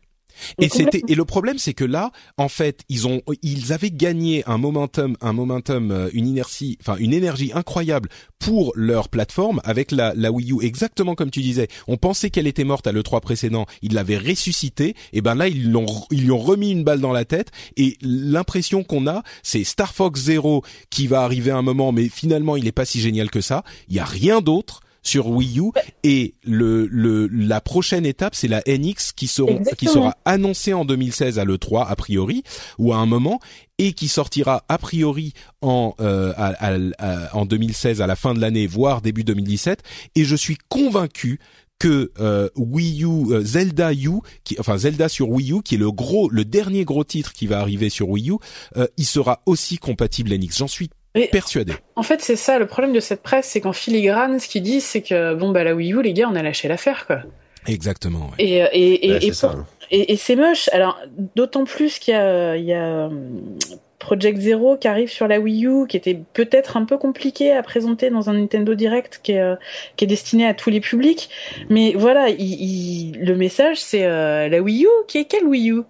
[0.62, 4.44] Et c'était et le problème c'est que là en fait ils ont ils avaient gagné
[4.48, 8.10] un momentum un momentum euh, une inertie enfin une énergie incroyable
[8.40, 10.64] pour leur plateforme avec la la Wii U.
[10.64, 11.68] Exactement comme tu disais.
[11.88, 13.66] On pensait qu'elle était morte à le 3 précédent.
[13.82, 17.14] Ils l'avaient ressuscitée et ben là ils l'ont ils lui ont remis une balle dans
[17.14, 17.52] la tête.
[17.76, 22.10] Et l'impression qu'on a c'est Star Fox Zero qui va arriver à un moment mais
[22.10, 23.64] finalement il est pas si génial que ça.
[23.90, 25.72] Il y a rien d'autre sur Wii U.
[26.04, 30.86] Et le, le la prochaine étape c'est la NX qui sera qui sera annoncée en
[30.86, 32.44] 2016 à le 3 a priori
[32.78, 33.40] ou à un moment
[33.78, 36.34] et qui sortira a priori en euh,
[37.34, 39.82] en 2016 à la fin de l'année voire début 2017
[40.16, 41.40] et je suis convaincu
[41.80, 45.80] que euh, Wii U euh, Zelda U qui enfin Zelda sur Wii U qui est
[45.80, 48.36] le gros le dernier gros titre qui va arriver sur Wii U
[48.78, 50.90] euh, il sera aussi compatible NX j'en suis
[51.26, 51.74] persuadé.
[51.96, 54.86] En fait, c'est ça le problème de cette presse, c'est qu'en filigrane, ce qu'ils disent,
[54.86, 57.20] c'est que bon bah la Wii U, les gars, on a lâché l'affaire quoi.
[57.66, 58.32] Exactement.
[58.40, 59.32] Et et et,
[59.92, 60.70] et, c'est moche.
[60.74, 61.00] Alors
[61.36, 63.10] d'autant plus qu'il y a il y a
[64.00, 67.64] Project Zero qui arrive sur la Wii U, qui était peut-être un peu compliqué à
[67.64, 69.56] présenter dans un Nintendo Direct qui est, euh,
[69.96, 71.30] qui est destiné à tous les publics.
[71.70, 75.82] Mais voilà, il, le message c'est euh, la Wii U, qui est quelle Wii U?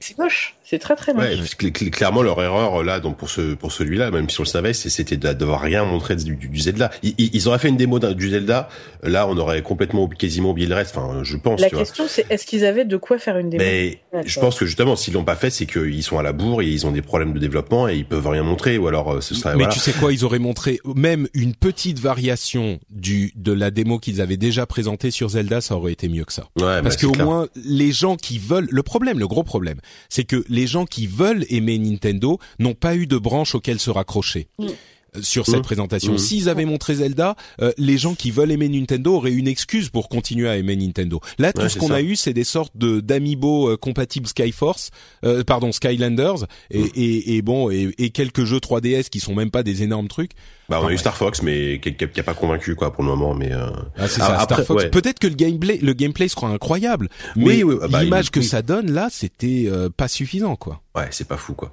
[0.00, 0.56] C'est moche.
[0.68, 1.24] C'est très très moche.
[1.24, 4.74] Ouais, clairement leur erreur là, donc pour ce pour celui-là, même si on le savait,
[4.74, 6.90] c'était d'avoir rien montré du, du Zelda.
[7.02, 8.68] Ils, ils, auraient fait une démo du Zelda,
[9.02, 10.94] là on aurait complètement quasiment oublié le reste.
[10.94, 11.62] Enfin, je pense.
[11.62, 13.64] La question c'est est-ce qu'ils avaient de quoi faire une démo?
[13.64, 16.60] Mais je pense que justement s'ils l'ont pas fait, c'est qu'ils sont à la bourre
[16.60, 19.20] et ils ont des problèmes de développement et ils peuvent rien montrer ou alors euh,
[19.22, 19.56] ce serait.
[19.56, 23.98] Mais tu sais quoi, ils auraient montré même une petite variation du de la démo
[23.98, 26.42] qu'ils avaient déjà présentée sur Zelda, ça aurait été mieux que ça.
[26.60, 29.78] Ouais, Parce bah, qu'au moins les gens qui veulent, le problème, le gros problème,
[30.10, 33.90] c'est que les gens qui veulent aimer Nintendo n'ont pas eu de branche auquel se
[33.90, 34.48] raccrocher.
[34.58, 34.68] Mm.
[35.16, 35.62] Euh, sur cette mmh.
[35.62, 36.12] présentation.
[36.14, 36.18] Mmh.
[36.18, 40.08] S'ils avaient montré Zelda, euh, les gens qui veulent aimer Nintendo auraient une excuse pour
[40.08, 41.20] continuer à aimer Nintendo.
[41.38, 44.90] Là, tout ce qu'on a eu, c'est des sortes de d'amiibo euh, compatibles Skyforce,
[45.46, 46.90] pardon Skylanders, et, mmh.
[46.94, 50.32] et, et bon, et, et, quelques jeux 3DS qui sont même pas des énormes trucs.
[50.68, 53.08] Bah, on a eu Star Fox, mais qui, qui, a pas convaincu quoi pour le
[53.08, 53.34] moment.
[53.34, 53.70] Mais euh...
[53.96, 54.86] ah, c'est ça, Star Fox.
[54.86, 58.92] Peut-être que le gameplay, le gameplay sera incroyable, mais oui, bah, l'image que ça donne
[58.92, 60.82] là, c'était euh, pas suffisant quoi.
[60.94, 61.72] Ouais, c'est pas fou quoi.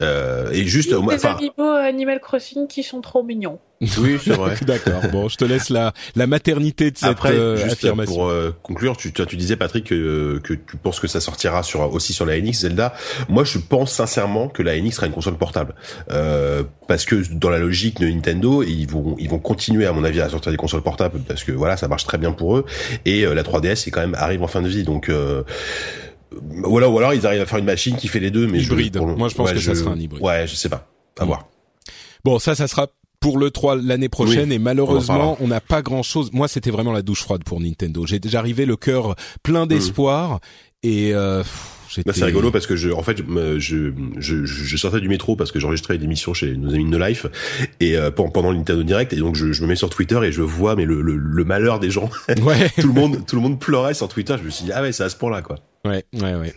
[0.00, 3.58] Euh, et juste, moi, des amiibo Animal Crossing qui sont trop mignons.
[3.98, 4.54] Oui, c'est vrai.
[4.62, 5.02] D'accord.
[5.10, 8.14] Bon, je te laisse la la maternité de cette Après, euh, juste affirmation.
[8.14, 11.62] Pour euh, conclure, tu, tu, tu disais Patrick que, que tu penses que ça sortira
[11.62, 12.94] sur aussi sur la NX Zelda.
[13.28, 15.74] Moi, je pense sincèrement que la NX sera une console portable
[16.10, 20.04] euh, parce que dans la logique de Nintendo, ils vont ils vont continuer à mon
[20.04, 22.66] avis à sortir des consoles portables parce que voilà, ça marche très bien pour eux
[23.06, 25.42] et euh, la 3DS c'est quand même arrive en fin de vie donc euh,
[26.30, 28.98] voilà ou alors ils arrivent à faire une machine qui fait les deux mais hybride.
[28.98, 30.22] Moi, je pense que ça sera un hybride.
[30.22, 30.88] Ouais, je sais pas.
[31.18, 31.26] À mm.
[31.26, 31.48] voir.
[32.24, 32.88] Bon, ça, ça sera
[33.20, 36.30] pour le 3 l'année prochaine et malheureusement on n'a pas grand chose.
[36.32, 38.06] Moi c'était vraiment la douche froide pour Nintendo.
[38.06, 40.40] J'ai déjà arrivé le cœur plein d'espoir
[40.82, 41.42] et euh,
[42.06, 45.50] bah, c'est rigolo parce que je, en fait, je, je, je, sortais du métro parce
[45.50, 47.26] que j'enregistrais une émission chez nos amis de No Life
[47.80, 50.42] et euh, pendant Nintendo Direct et donc je, je, me mets sur Twitter et je
[50.42, 52.08] vois mais le, le, malheur des gens.
[52.42, 52.70] Ouais.
[52.80, 54.36] tout le monde, tout le monde pleurait sur Twitter.
[54.38, 55.56] Je me suis dit ah ouais c'est à ce point-là quoi.
[55.84, 56.54] Ouais, ouais, ouais.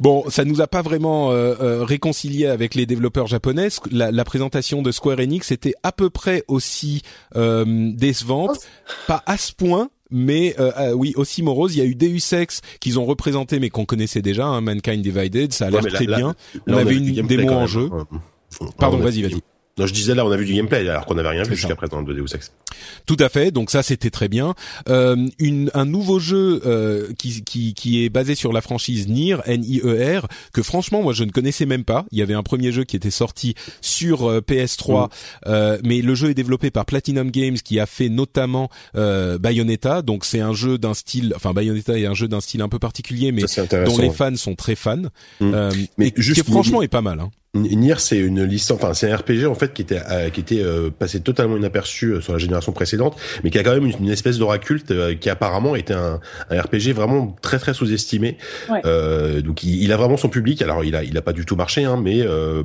[0.00, 3.68] Bon, ça nous a pas vraiment euh, euh, réconcilié avec les développeurs japonais.
[3.90, 7.02] La, la, présentation de Square Enix était à peu près aussi
[7.36, 8.58] euh, décevante,
[9.06, 11.74] pas à ce point, mais euh, oui, aussi morose.
[11.74, 15.02] Il y a eu Deus Ex qu'ils ont représenté, mais qu'on connaissait déjà, hein, Mankind
[15.02, 15.52] Divided.
[15.52, 16.34] Ça a l'air très bien.
[16.66, 17.90] on, avait une démo en jeu.
[18.78, 19.42] Pardon, vas-y, vas-y.
[19.78, 21.76] Non, je disais là, on a vu du gameplay alors qu'on n'avait rien vu jusqu'à
[21.76, 22.52] présent de Deus Ex.
[23.06, 23.50] Tout à fait.
[23.50, 24.54] Donc ça, c'était très bien.
[24.88, 29.36] Euh, une, un nouveau jeu euh, qui, qui, qui est basé sur la franchise Nier,
[29.46, 32.06] N-I-E-R, que franchement, moi, je ne connaissais même pas.
[32.12, 35.10] Il y avait un premier jeu qui était sorti sur euh, PS3, mm.
[35.46, 40.02] euh, mais le jeu est développé par Platinum Games, qui a fait notamment euh, Bayonetta.
[40.02, 42.78] Donc c'est un jeu d'un style, enfin Bayonetta est un jeu d'un style un peu
[42.78, 43.42] particulier, mais
[43.84, 45.02] dont les fans sont très fans.
[45.40, 45.70] Mm.
[45.96, 47.20] mais juste, qui franchement est pas mal.
[47.20, 47.30] Hein.
[47.54, 50.62] Nier, c'est une licence, enfin c'est un RPG en fait qui était euh, qui était
[50.62, 54.10] euh, passé totalement inaperçu euh, sur la génération précédente, mais qui a quand même une,
[54.10, 56.20] espèce d'aura culte qui apparemment était un,
[56.50, 58.36] un, RPG vraiment très très sous-estimé.
[58.68, 60.60] donc il, a vraiment son public.
[60.60, 62.22] Alors il a il a pas du tout marché, hein, mais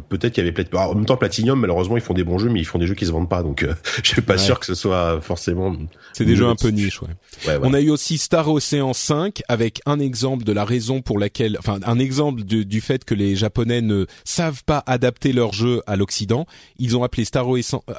[0.09, 0.75] peut-être qu'il y avait peut-être.
[0.75, 2.95] En même temps, Platinum, malheureusement, ils font des bons jeux, mais ils font des jeux
[2.95, 3.41] qui se vendent pas.
[3.41, 3.65] Donc
[4.03, 5.73] je suis pas sûr que ce soit forcément.
[6.11, 7.57] C'est des jeux un peu niche, ouais.
[7.61, 11.55] On a eu aussi Star Ocean 5 avec un exemple de la raison pour laquelle,
[11.57, 15.95] enfin un exemple du fait que les Japonais ne savent pas adapter leur jeu à
[15.95, 16.45] l'Occident.
[16.78, 17.45] Ils ont appelé Star,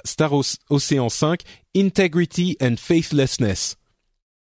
[0.05, 1.41] Star Ocean 5
[1.77, 3.77] Integrity and Faithlessness.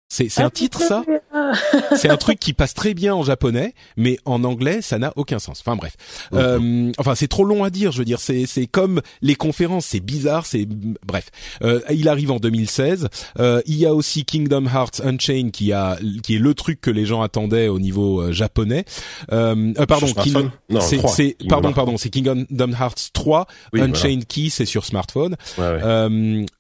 [0.09, 1.05] C'est c'est un titre ça
[1.97, 5.39] C'est un truc qui passe très bien en japonais, mais en anglais ça n'a aucun
[5.39, 5.61] sens.
[5.61, 5.97] Enfin bref,
[6.33, 7.93] euh, enfin c'est trop long à dire.
[7.93, 10.67] Je veux dire, c'est c'est comme les conférences, c'est bizarre, c'est
[11.05, 11.31] bref.
[11.63, 13.09] Euh, il arrive en 2016.
[13.39, 16.91] Euh, il y a aussi Kingdom Hearts Unchained qui a qui est le truc que
[16.91, 18.85] les gens attendaient au niveau euh, japonais.
[19.33, 20.51] Euh, pardon, Kingdom,
[20.81, 25.37] c'est pardon pardon, c'est Kingdom Hearts 3 Unchained Key, c'est sur smartphone.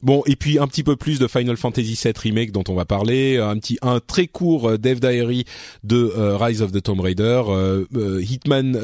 [0.02, 2.84] bon et puis un petit peu plus de Final Fantasy 7 remake dont on va
[2.84, 5.44] parler un petit un très court euh, Dev Diary
[5.84, 8.78] de euh, Rise of the Tomb Raider, euh, Hitman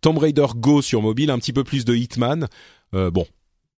[0.00, 2.46] Tomb Raider Go sur mobile, un petit peu plus de Hitman.
[2.92, 3.26] bon,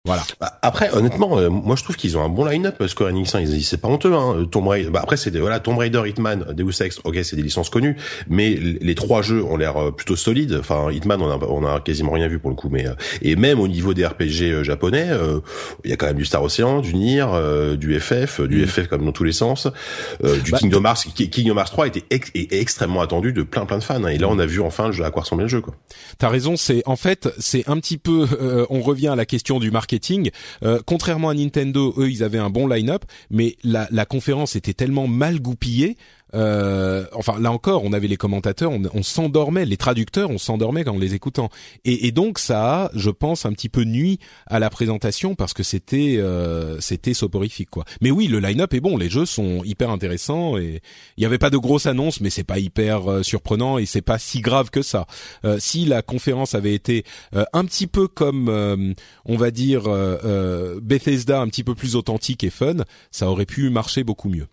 [0.09, 0.25] voilà.
[0.41, 2.83] Bah, après, honnêtement, euh, moi je trouve qu'ils ont un bon line-up.
[2.87, 4.15] Square Enix, hein, c'est pas honteux.
[4.15, 4.47] Hein.
[4.51, 4.89] Tomb Raider.
[4.89, 7.01] Bah, après, c'est voilà, Tomb Raider, Hitman, Deus Ex.
[7.05, 10.57] Ok, c'est des licences connues, mais les trois jeux ont l'air euh, plutôt solides.
[10.59, 13.37] Enfin, Hitman, on a, on a quasiment rien vu pour le coup, mais euh, et
[13.37, 15.09] même au niveau des RPG japonais,
[15.85, 17.27] il y a quand même du Star Ocean, du Nier,
[17.77, 18.87] du FF, du FF mm.
[18.87, 19.69] comme dans tous les sens,
[20.23, 21.05] du bah, Kingdom Hearts.
[21.31, 22.05] Kingdom Hearts 3 était
[22.51, 24.03] extrêmement attendu de plein plein de fans.
[24.05, 24.09] Hein.
[24.09, 25.61] et là, on a vu enfin le jeu à quoi ressemblait le jeu.
[25.61, 25.75] Quoi.
[26.17, 26.57] T'as raison.
[26.57, 28.27] C'est en fait, c'est un petit peu.
[28.71, 29.98] on revient à la question du marketing
[30.63, 34.75] euh, contrairement à Nintendo, eux, ils avaient un bon line-up, mais la, la conférence était
[34.75, 35.97] tellement mal goupillée
[36.35, 40.95] euh, enfin là encore, on avait les commentateurs, on, s'endormait, les traducteurs, on s'endormait quand
[40.95, 41.49] on les écoutant.
[41.85, 45.55] Et, et, donc ça a, je pense, un petit peu nuit à la présentation parce
[45.55, 47.85] que c'était euh, c'était soporifique quoi.
[48.01, 50.81] Mais oui, le line-up est bon, les jeux sont hyper intéressants et
[51.17, 54.03] il n'y avait pas de grosses annonces, mais c'est pas hyper euh, surprenant et c'est
[54.03, 55.07] pas si grave que ça.
[55.45, 57.05] Euh, si la conférence avait été
[57.35, 58.49] euh, un petit peu comme
[59.25, 59.85] on va dire
[60.83, 64.47] Bethesda, un petit peu plus authentique et fun, ça aurait pu marcher beaucoup mieux.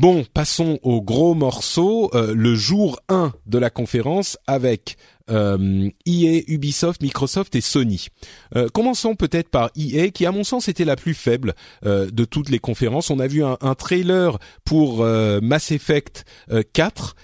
[0.00, 4.96] Bon, passons au gros morceau, euh, le jour 1 de la conférence avec
[5.30, 8.08] euh, EA, Ubisoft, Microsoft et Sony.
[8.56, 11.54] Euh, commençons peut-être par EA, qui à mon sens était la plus faible
[11.84, 13.10] euh, de toutes les conférences.
[13.10, 16.24] On a vu un, un trailer pour euh, Mass Effect
[16.72, 17.14] 4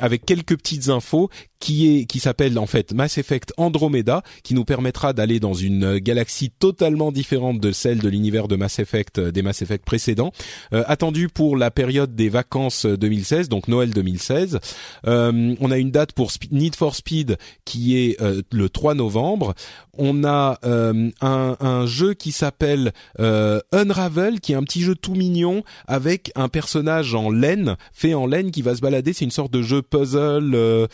[0.00, 4.64] avec quelques petites infos qui est qui s'appelle en fait Mass Effect Andromeda, qui nous
[4.64, 9.42] permettra d'aller dans une galaxie totalement différente de celle de l'univers de Mass Effect des
[9.42, 10.32] Mass Effect précédents,
[10.70, 14.60] attendu pour la période des vacances 2016, donc Noël 2016.
[15.04, 17.17] on a une date pour Need for Speed
[17.64, 19.54] qui est euh, le 3 novembre.
[19.96, 25.14] On a euh, un, jeu qui s'appelle euh, Unravel, qui est un petit jeu tout
[25.14, 29.12] mignon avec un personnage en laine, fait en laine, qui va se balader.
[29.12, 30.88] C'est une sorte de jeu puzzle,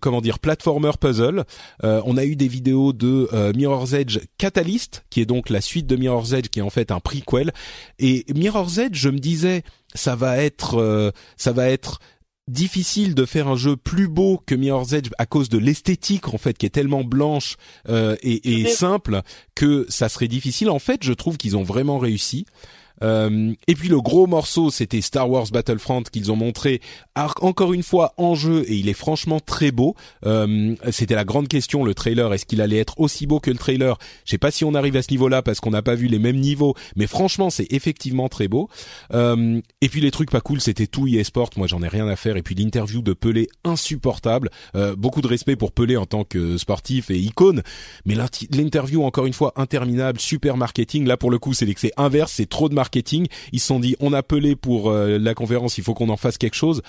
[0.00, 1.44] comment dire, platformer puzzle.
[1.82, 5.96] on a eu des vidéos de Mirror's Edge Catalyst, qui est donc la suite de
[5.96, 7.52] Mirror's Edge, qui est en fait un prequel.
[7.98, 9.62] Et Mirror's Edge, je me disais,
[9.94, 12.00] ça va être, ça va être
[12.50, 16.38] difficile de faire un jeu plus beau que Mirror's Edge à cause de l'esthétique en
[16.38, 17.56] fait qui est tellement blanche
[17.88, 19.22] euh, et, et simple
[19.54, 20.70] que ça serait difficile.
[20.70, 22.46] En fait, je trouve qu'ils ont vraiment réussi.
[23.02, 26.80] Euh, et puis le gros morceau, c'était Star Wars Battlefront qu'ils ont montré
[27.40, 29.94] encore une fois en jeu et il est franchement très beau.
[30.26, 33.58] Euh, c'était la grande question, le trailer, est-ce qu'il allait être aussi beau que le
[33.58, 33.98] trailer?
[34.24, 36.18] Je sais pas si on arrive à ce niveau-là parce qu'on n'a pas vu les
[36.18, 38.68] mêmes niveaux, mais franchement c'est effectivement très beau.
[39.12, 42.16] Euh, et puis les trucs pas cool, c'était tout e-sport, moi j'en ai rien à
[42.16, 42.36] faire.
[42.36, 44.50] Et puis l'interview de Pelé insupportable.
[44.96, 47.62] Beaucoup de respect pour Pelé en tant que sportif et icône,
[48.06, 48.14] mais
[48.50, 51.06] l'interview encore une fois interminable, super marketing.
[51.06, 52.89] Là pour le coup c'est c'est inverse, c'est trop de marketing.
[52.94, 56.16] Ils se sont dit on a Pelé pour euh, la conférence, il faut qu'on en
[56.16, 56.82] fasse quelque chose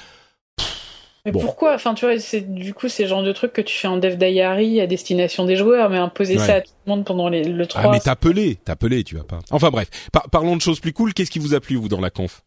[1.25, 1.73] Mais pourquoi?
[1.75, 3.97] Enfin, tu vois, c'est du coup c'est le genre de truc que tu fais en
[3.97, 7.43] dev diary à destination des joueurs, mais imposer ça à tout le monde pendant les,
[7.43, 7.81] le 3.
[7.83, 9.39] Ah, mais t'as pelé, t'as pelé, tu vas pas.
[9.51, 9.89] Enfin bref,
[10.31, 11.13] parlons de choses plus cool.
[11.13, 12.43] Qu'est-ce qui vous a plu vous dans la conf?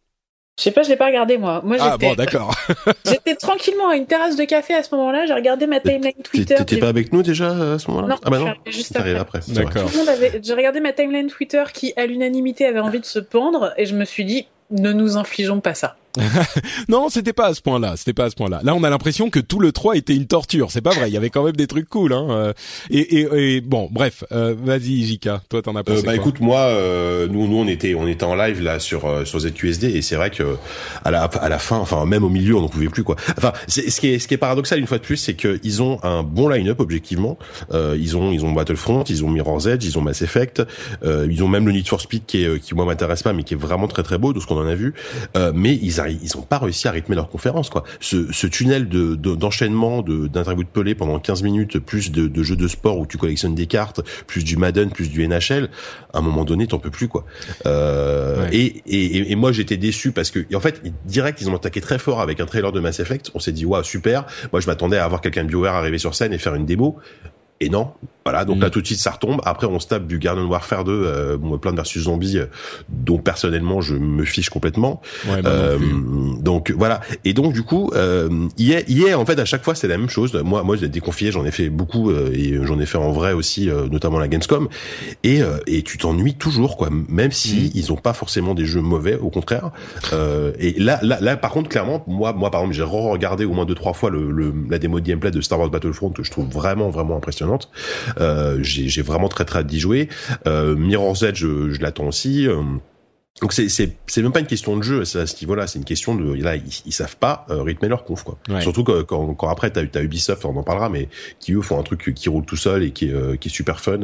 [0.57, 1.63] Je sais pas, je l'ai pas regardé moi.
[1.65, 2.55] Moi ah bon, d'accord.
[3.05, 5.27] j'étais tranquillement à une terrasse de café à ce moment-là.
[5.27, 6.55] J'ai regardé ma timeline Twitter.
[6.57, 8.55] T'étais pas avec nous déjà à ce moment-là Non, ah bah non.
[8.67, 9.15] juste après.
[9.17, 9.41] après.
[9.49, 9.91] D'accord.
[10.43, 13.97] J'ai regardé ma timeline Twitter qui, à l'unanimité, avait envie de se pendre, et je
[13.97, 15.97] me suis dit, ne nous infligeons pas ça.
[16.89, 17.97] non, c'était pas à ce point-là.
[17.97, 18.61] C'était pas à ce point-là.
[18.63, 20.71] Là, on a l'impression que tout le 3 était une torture.
[20.71, 21.09] C'est pas vrai.
[21.09, 22.13] Il y avait quand même des trucs cool.
[22.13, 22.27] Hein.
[22.31, 22.53] Euh,
[22.91, 24.25] et, et, et bon, bref.
[24.33, 25.43] Euh, Vas-y, Jika.
[25.49, 28.25] Toi, t'en as pensé euh, Bah, écoute, moi, euh, nous, nous, on était, on était
[28.25, 30.57] en live là sur euh, sur ZQSD et c'est vrai que
[31.05, 33.17] à la à la fin, enfin même au milieu, on n'en pouvait plus quoi.
[33.37, 35.83] Enfin, ce qui est ce qui est paradoxal une fois de plus, c'est que ils
[35.83, 37.39] ont un bon line-up objectivement.
[37.73, 40.63] ils ont ils ont Battlefront, ils ont Mirror's Edge, ils ont Mass Effect,
[41.05, 43.55] ils ont même le Need for Speed qui est qui moi m'intéresse pas, mais qui
[43.55, 44.95] est vraiment très très beau de ce qu'on en a vu.
[45.55, 47.85] mais ils ils ont pas réussi à rythmer leur conférence quoi.
[48.01, 52.43] Ce, ce tunnel de d'enchaînement de, d'interviews de, Pelé pendant 15 minutes, plus de, de,
[52.43, 55.69] jeux de sport où tu collectionnes des cartes, plus du Madden, plus du NHL,
[56.13, 57.25] à un moment donné t'en peux plus quoi.
[57.67, 61.81] Euh, et, et, et, moi j'étais déçu parce que en fait direct ils ont attaqué
[61.81, 63.31] très fort avec un trailer de Mass Effect.
[63.35, 64.27] On s'est dit waouh super.
[64.53, 66.99] Moi je m'attendais à avoir quelqu'un de BioWare arriver sur scène et faire une démo.
[67.61, 67.93] Et non,
[68.25, 68.71] voilà, donc là mm.
[68.71, 69.41] tout de suite ça retombe.
[69.45, 72.47] Après on se tape du Garden Warfare 2, euh, Plan versus Zombie, euh,
[72.89, 75.03] dont personnellement je me fiche complètement.
[75.29, 75.79] Ouais, euh,
[76.41, 77.01] donc voilà.
[77.25, 80.09] Et donc du coup, euh, hier, hier en fait à chaque fois c'est la même
[80.09, 80.35] chose.
[80.43, 83.35] Moi, moi j'ai déconfié, j'en ai fait beaucoup euh, et j'en ai fait en vrai
[83.35, 84.69] aussi, notamment la Gamescom.
[85.23, 87.71] Et et tu t'ennuies toujours quoi, même si mm.
[87.75, 89.71] ils ont pas forcément des jeux mauvais, au contraire.
[90.59, 93.67] et là, là, là par contre clairement, moi, moi par exemple j'ai re-regardé au moins
[93.67, 96.31] deux trois fois le, le, la démo de gameplay de Star Wars Battlefront que je
[96.31, 97.54] trouve vraiment vraiment impressionnante.
[98.21, 100.09] Euh, j'ai vraiment très très hâte d'y jouer.
[100.47, 102.47] Euh, Mirror's Edge, je, je l'attends aussi.
[103.37, 105.79] Euh, donc c'est c'est c'est même pas une question de jeu à ce niveau-là, c'est
[105.79, 108.39] une question de là ils, ils savent pas euh, rythmer leur conf quoi.
[108.61, 111.09] Surtout que, quand, quand après t'as as Ubisoft, on en parlera, mais
[111.41, 113.53] qui eux font un truc qui roule tout seul et qui est euh, qui est
[113.53, 113.99] super fun.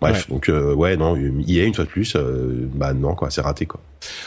[0.00, 2.16] Bref, donc ouais non, il y a une fois de plus,
[2.74, 3.80] bah non quoi, c'est raté quoi.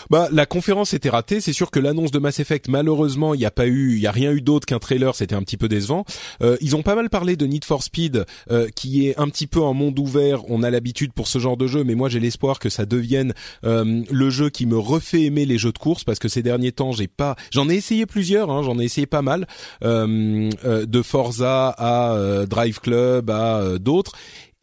[0.10, 3.46] Bah la conférence était ratée, c'est sûr que l'annonce de Mass Effect malheureusement il y
[3.46, 5.68] a pas eu, il y a rien eu d'autre qu'un trailer, c'était un petit peu
[5.68, 6.04] décevant.
[6.42, 9.46] Euh, ils ont pas mal parlé de Need for Speed, euh, qui est un petit
[9.46, 10.50] peu un monde ouvert.
[10.50, 13.34] On a l'habitude pour ce genre de jeu, mais moi j'ai l'espoir que ça devienne
[13.66, 16.72] euh, le jeu qui me refait aimer les jeux de course parce que ces derniers
[16.72, 19.48] temps j'ai pas, j'en ai essayé plusieurs, hein, j'en ai essayé pas mal,
[19.82, 24.14] de Forza à Drive Club à d'autres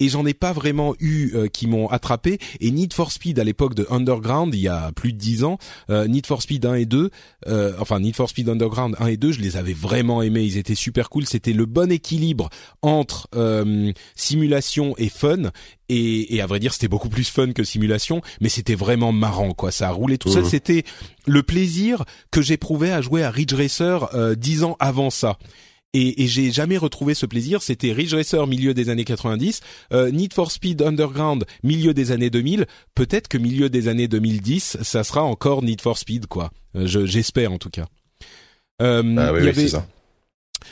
[0.00, 2.38] et j'en ai pas vraiment eu euh, qui m'ont attrapé.
[2.60, 5.58] Et Need for Speed à l'époque de Underground, il y a plus de dix ans,
[5.90, 7.10] euh, Need for Speed 1 et 2,
[7.46, 10.56] euh, enfin Need for Speed Underground 1 et 2, je les avais vraiment aimés, ils
[10.56, 12.48] étaient super cool, c'était le bon équilibre
[12.82, 13.28] entre
[14.14, 15.50] simulation et fun.
[15.90, 19.52] Et, et, à vrai dire, c'était beaucoup plus fun que simulation, mais c'était vraiment marrant,
[19.52, 19.70] quoi.
[19.70, 20.44] Ça a roulé tout seul.
[20.44, 20.48] Mmh.
[20.48, 20.84] C'était
[21.26, 25.36] le plaisir que j'éprouvais à jouer à Ridge Racer dix ans avant ça
[25.94, 27.62] et, et j'ai jamais retrouvé ce plaisir.
[27.62, 29.60] C'était Ridge Racer milieu des années 90,
[29.92, 32.66] euh, Need for Speed Underground milieu des années 2000.
[32.94, 36.50] Peut-être que milieu des années 2010, ça sera encore Need for Speed quoi.
[36.76, 37.86] Euh, j'espère en tout cas.
[38.82, 39.86] Euh, ah oui, oui, c'est ça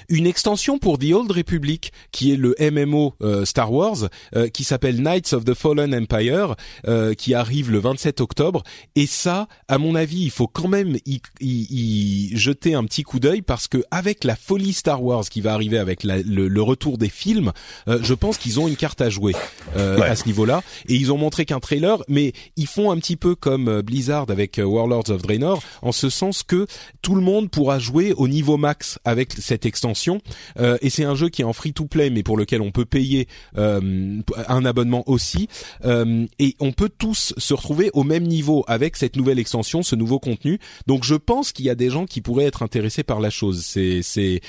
[0.08, 4.64] une extension pour The Old Republic qui est le MMO euh, Star Wars euh, qui
[4.64, 6.54] s'appelle Knights of the Fallen Empire
[6.86, 8.62] euh, qui arrive le 27 octobre
[8.96, 13.02] et ça à mon avis il faut quand même y, y, y jeter un petit
[13.02, 16.48] coup d'œil parce que avec la folie Star Wars qui va arriver avec la, le,
[16.48, 17.52] le, retour des films
[17.86, 19.34] je pense qu'ils ont une carte à jouer
[19.76, 20.02] ouais.
[20.02, 23.34] à ce niveau-là et ils ont montré qu'un trailer mais ils font un petit peu
[23.34, 26.66] comme Blizzard avec Warlords of Draenor en ce sens que
[27.02, 30.20] tout le monde pourra jouer au niveau max avec cette extension extension
[30.60, 32.70] euh, et c'est un jeu qui est en free to play mais pour lequel on
[32.70, 33.26] peut payer
[33.58, 35.48] euh, un abonnement aussi
[35.84, 39.96] euh, et on peut tous se retrouver au même niveau avec cette nouvelle extension, ce
[39.96, 40.60] nouveau contenu.
[40.86, 43.64] Donc je pense qu'il y a des gens qui pourraient être intéressés par la chose.
[43.64, 44.40] C'est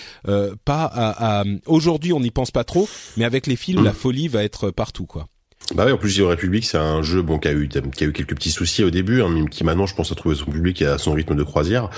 [0.65, 4.69] pas aujourd'hui on n'y pense pas trop, mais avec les films la folie va être
[4.69, 5.27] partout quoi.
[5.75, 8.07] Bah oui, en plus, The République, c'est un jeu bon qui a eu qui a
[8.07, 10.45] eu quelques petits soucis au début, hein, mais qui maintenant, je pense, a trouvé son
[10.45, 11.89] public et a son rythme de croisière.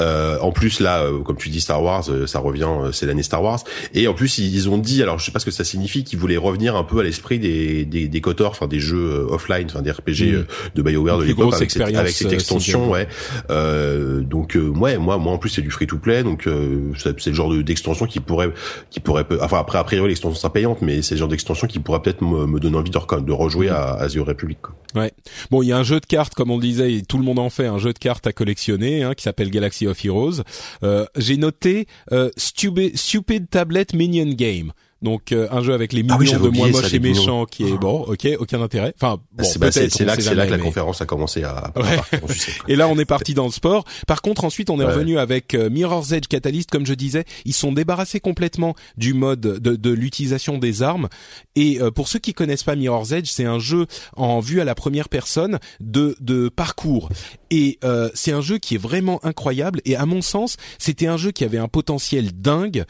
[0.00, 3.06] Euh, en plus, là, euh, comme tu dis, Star Wars, euh, ça revient, euh, c'est
[3.06, 3.60] l'année Star Wars.
[3.92, 6.18] Et en plus, ils ont dit, alors je sais pas ce que ça signifie, qu'ils
[6.18, 9.82] voulaient revenir un peu à l'esprit des des, des KOTOR, enfin des jeux offline, enfin
[9.82, 10.44] des RPG mmh.
[10.76, 13.08] de Bioware de l'époque avec, avec cette extension, ouais.
[13.48, 16.48] donc ouais, moi, moi en plus, c'est du free to play, donc
[16.96, 18.50] c'est le genre d'extension qui pourrait
[18.90, 21.78] qui pourrait, enfin après a priori l'extension sera payante, mais c'est le genre d'extension qui
[21.78, 22.94] pourrait peut-être me, me donner envie de
[23.24, 24.58] de rejouer à, à The Republic.
[24.62, 24.74] Quoi.
[24.94, 25.12] Ouais.
[25.50, 27.38] Bon, il y a un jeu de cartes, comme on le disait, tout le monde
[27.38, 30.42] en fait, un jeu de cartes à collectionner, hein, qui s'appelle Galaxy of Heroes.
[30.82, 34.72] Euh, J'ai noté euh, Stupid, Stupid Tablet Minion Game.
[35.04, 37.76] Donc euh, un jeu avec les ah millions de moins moches et méchants qui est
[37.76, 38.94] bon, ok, aucun intérêt.
[38.96, 41.74] Enfin, bon, c'est bah, là, c'est là que la conférence a commencé à.
[42.68, 43.84] et là, on est parti dans le sport.
[44.06, 47.52] Par contre, ensuite, on est revenu avec euh, Mirror's Edge Catalyst, comme je disais, ils
[47.52, 51.10] sont débarrassés complètement du mode de, de l'utilisation des armes.
[51.54, 53.86] Et euh, pour ceux qui connaissent pas Mirror's Edge, c'est un jeu
[54.16, 57.10] en vue à la première personne de de parcours.
[57.50, 59.82] Et euh, c'est un jeu qui est vraiment incroyable.
[59.84, 62.84] Et à mon sens, c'était un jeu qui avait un potentiel dingue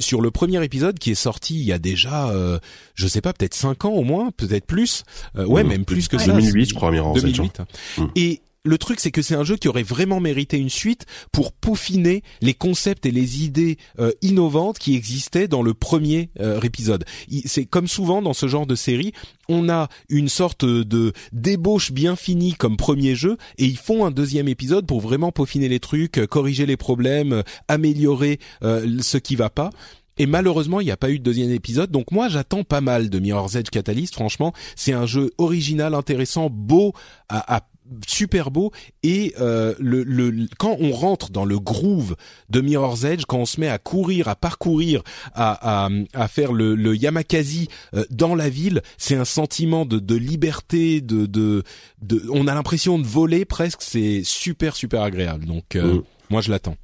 [0.00, 2.58] sur le premier épisode qui est sorti il y a déjà, euh,
[2.94, 5.04] je sais pas, peut-être cinq ans au moins, peut-être plus.
[5.36, 6.32] Euh, ouais, même plus que ça.
[6.32, 7.62] 2008, je crois, 2008.
[7.98, 8.04] Mm.
[8.16, 11.52] Et le truc, c'est que c'est un jeu qui aurait vraiment mérité une suite pour
[11.52, 17.04] peaufiner les concepts et les idées euh, innovantes qui existaient dans le premier euh, épisode.
[17.44, 19.12] C'est comme souvent dans ce genre de série,
[19.48, 24.10] on a une sorte de débauche bien finie comme premier jeu et ils font un
[24.10, 29.70] deuxième épisode pour vraiment peaufiner les trucs, corriger les problèmes, améliorer ce qui va pas.
[30.18, 31.90] Et malheureusement, il n'y a pas eu de deuxième épisode.
[31.90, 34.14] Donc moi, j'attends pas mal de Mirror's Edge Catalyst.
[34.14, 36.92] Franchement, c'est un jeu original, intéressant, beau,
[37.28, 37.66] à,
[38.06, 42.16] super beau et euh, le, le, quand on rentre dans le groove
[42.50, 45.02] de Mirror's Edge, quand on se met à courir, à parcourir,
[45.34, 49.98] à, à, à faire le, le Yamakasi euh, dans la ville, c'est un sentiment de,
[49.98, 51.62] de liberté, de, de,
[52.02, 53.82] de, on a l'impression de voler presque.
[53.82, 55.46] C'est super super agréable.
[55.46, 56.02] Donc euh, mm.
[56.30, 56.76] moi je l'attends.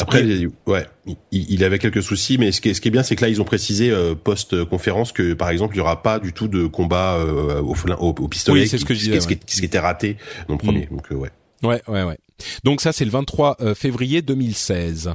[0.00, 0.24] Après,
[0.66, 0.86] ouais,
[1.32, 3.28] il, avait quelques soucis, mais ce qui est, ce qui est bien, c'est que là,
[3.28, 6.66] ils ont précisé euh, post-conférence que, par exemple, il y aura pas du tout de
[6.66, 9.78] combat euh, au, au, au, pistolet, oui, c'est ce que je disais, ce, qui, était
[9.78, 10.16] raté
[10.48, 10.88] dans le premier.
[10.90, 10.96] Mm.
[10.96, 11.30] Donc, euh, ouais.
[11.62, 12.18] Ouais, ouais, ouais.
[12.64, 15.14] Donc ça, c'est le 23 février 2016.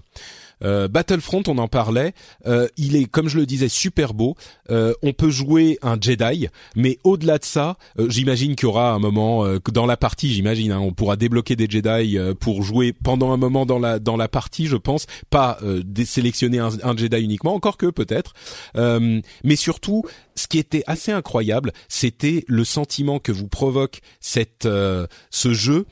[0.63, 2.13] Euh, Battlefront, on en parlait.
[2.45, 4.35] Euh, il est, comme je le disais, super beau.
[4.69, 8.99] Euh, on peut jouer un Jedi, mais au-delà de ça, j'imagine qu'il y aura un
[8.99, 10.33] moment dans la partie.
[10.33, 14.17] J'imagine, hein, on pourra débloquer des Jedi pour jouer pendant un moment dans la dans
[14.17, 15.05] la partie, je pense.
[15.29, 15.59] Pas
[16.05, 18.33] sélectionner un, un, Jedi uniquement, encore que peut-être.
[18.75, 20.03] mais surtout,
[20.35, 25.85] ce qui était assez incroyable, c'était le sentiment que vous provoque cette ce jeu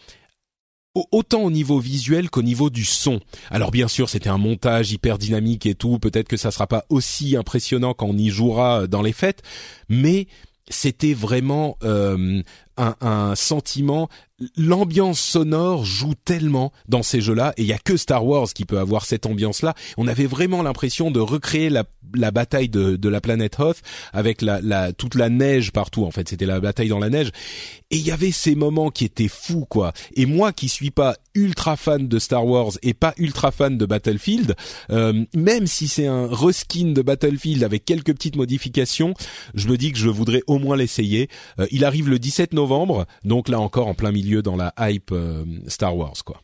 [1.12, 3.20] autant au niveau visuel qu'au niveau du son.
[3.50, 6.86] Alors bien sûr, c'était un montage hyper dynamique et tout, peut-être que ça sera pas
[6.90, 9.42] aussi impressionnant quand on y jouera dans les fêtes,
[9.88, 10.28] mais
[10.70, 12.42] c'était vraiment euh,
[12.80, 14.10] un, sentiment.
[14.56, 18.64] L'ambiance sonore joue tellement dans ces jeux-là, et il y a que Star Wars qui
[18.64, 19.74] peut avoir cette ambiance-là.
[19.98, 23.82] On avait vraiment l'impression de recréer la bataille de, la planète Hoth
[24.14, 24.46] avec
[24.98, 26.06] toute la neige partout.
[26.06, 27.32] En fait, c'était la bataille dans la neige.
[27.92, 29.94] Et il y avait ces moments qui étaient fous, quoi.
[30.14, 33.86] Et moi, qui suis pas ultra fan de Star Wars et pas ultra fan de
[33.86, 34.56] Battlefield,
[34.92, 39.14] euh, même si c'est un reskin de Battlefield avec quelques petites modifications,
[39.54, 41.30] je me dis que je voudrais au moins l'essayer.
[41.60, 42.69] Euh, il arrive le 17 novembre,
[43.24, 46.42] donc là encore en plein milieu dans la hype euh, Star Wars, quoi.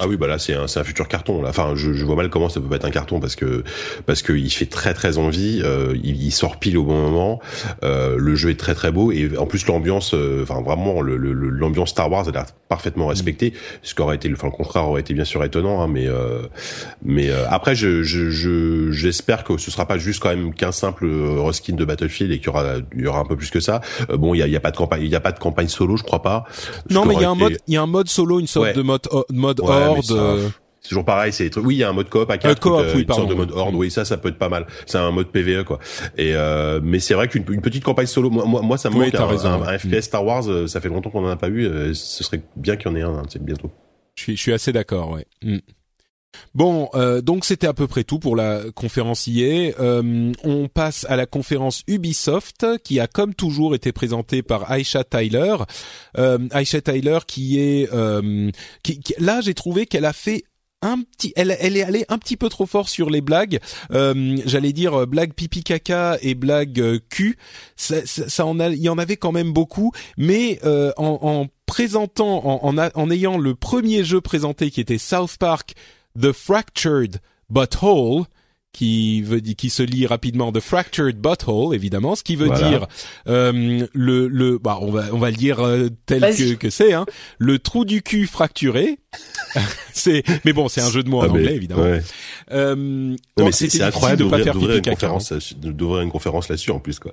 [0.00, 1.40] Ah oui, bah là c'est un, c'est un futur carton.
[1.40, 1.50] Là.
[1.50, 3.62] Enfin, je, je vois mal comment ça peut pas être un carton parce que
[4.06, 5.60] parce que il fait très très envie.
[5.62, 7.40] Euh, il, il, sort pile au bon moment.
[7.84, 11.16] Euh, le jeu est très très beau et en plus l'ambiance, euh, enfin vraiment le,
[11.16, 13.52] l'ambiance Star Wars a l'air parfaitement respectée.
[13.82, 16.42] Ce qui aurait été, enfin le contraire aurait été bien sûr étonnant, hein, mais euh,
[17.04, 21.06] mais euh, après je, je, j'espère que ce sera pas juste quand même qu'un simple
[21.06, 22.64] reskin de Battlefield et qu'il y aura
[22.96, 23.80] il y aura un peu plus que ça.
[24.12, 25.68] bon, il y a, y a pas de campagne, il y a pas de campagne
[25.68, 26.46] solo, je crois pas.
[26.90, 28.74] Non, mais il y a un mode, il y a un mode solo, une sorte
[28.74, 29.60] de mode mode
[30.10, 30.48] euh,
[30.80, 32.98] c'est toujours pareil, c'est oui, il y a un mode coop à 4 coop, euh,
[32.98, 34.66] une sorte de mode horde, oui, ça ça peut être pas mal.
[34.86, 35.78] C'est un mode PVE quoi.
[36.16, 39.78] Et euh, mais c'est vrai qu'une petite campagne solo moi moi, ça me manque un,
[39.78, 42.90] FPS Star Wars, ça fait longtemps qu'on en a pas eu, ce serait bien qu'il
[42.90, 43.70] y en ait un hein, bientôt.
[44.14, 45.26] Je suis je suis assez d'accord, ouais.
[45.42, 45.58] Mm.
[46.54, 49.72] Bon, euh, donc c'était à peu près tout pour la conférence IA.
[49.80, 55.04] Euh, on passe à la conférence Ubisoft, qui a comme toujours été présentée par Aisha
[55.04, 55.56] Tyler.
[56.18, 58.50] Euh, Aisha Tyler, qui est, euh,
[59.18, 60.44] là j'ai trouvé qu'elle a fait
[60.82, 63.58] un petit, elle, est allée un petit peu trop fort sur les blagues.
[63.90, 67.38] J'allais dire blague pipi caca et blague cul.
[67.74, 72.90] Ça, en il y en avait quand même beaucoup, mais en, en, présentant, en, en,
[72.94, 75.74] en ayant le premier jeu présenté qui était South Park
[76.20, 78.24] The Fractured But Whole,
[78.74, 82.86] qui veut qui se lit rapidement The Fractured Butthole évidemment ce qui veut dire
[83.28, 86.92] euh, le le bah on va on va le dire euh, tel que que c'est
[86.92, 87.06] hein.
[87.38, 88.98] Le trou du cul fracturé
[89.92, 92.02] c'est mais bon c'est un jeu de mots en ah, anglais évidemment ouais.
[92.52, 96.98] euh, mais c'est incroyable de pas faire une conférence d'ouvrir une conférence là-dessus en plus
[96.98, 97.12] quoi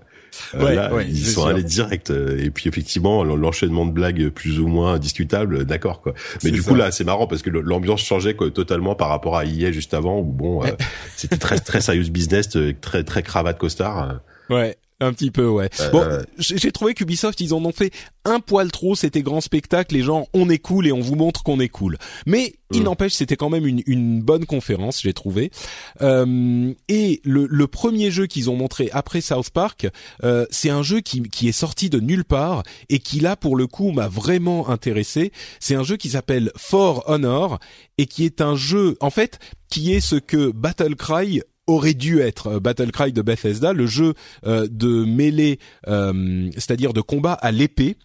[0.55, 4.59] euh, ouais, là, ils sont allés direct euh, et puis effectivement l'enchaînement de blagues plus
[4.59, 8.33] ou moins discutable d'accord quoi mais du coup là c'est marrant parce que l'ambiance changeait
[8.33, 10.61] quoi, totalement par rapport à hier juste avant où bon
[11.15, 12.49] c'était très très sérieux business,
[12.81, 14.19] très très cravate costard.
[14.49, 14.77] Ouais.
[15.01, 15.69] Un petit peu, ouais.
[15.91, 16.05] bon,
[16.37, 17.91] j'ai trouvé qu'Ubisoft, ils en ont fait
[18.23, 18.95] un poil trop.
[18.95, 21.97] C'était grand spectacle, les gens, on est cool et on vous montre qu'on est cool.
[22.27, 22.83] Mais il mm.
[22.83, 25.51] n'empêche, c'était quand même une, une bonne conférence, j'ai trouvé.
[26.01, 29.87] Euh, et le, le, premier jeu qu'ils ont montré après South Park,
[30.23, 33.55] euh, c'est un jeu qui, qui est sorti de nulle part et qui là, pour
[33.55, 35.31] le coup, m'a vraiment intéressé.
[35.59, 37.59] C'est un jeu qui s'appelle For Honor
[37.97, 41.41] et qui est un jeu, en fait, qui est ce que Battle Cry
[41.71, 44.13] aurait dû être euh, Battle Cry de Bethesda, le jeu
[44.45, 47.97] euh, de mêlée, euh, c'est-à-dire de combat à l'épée.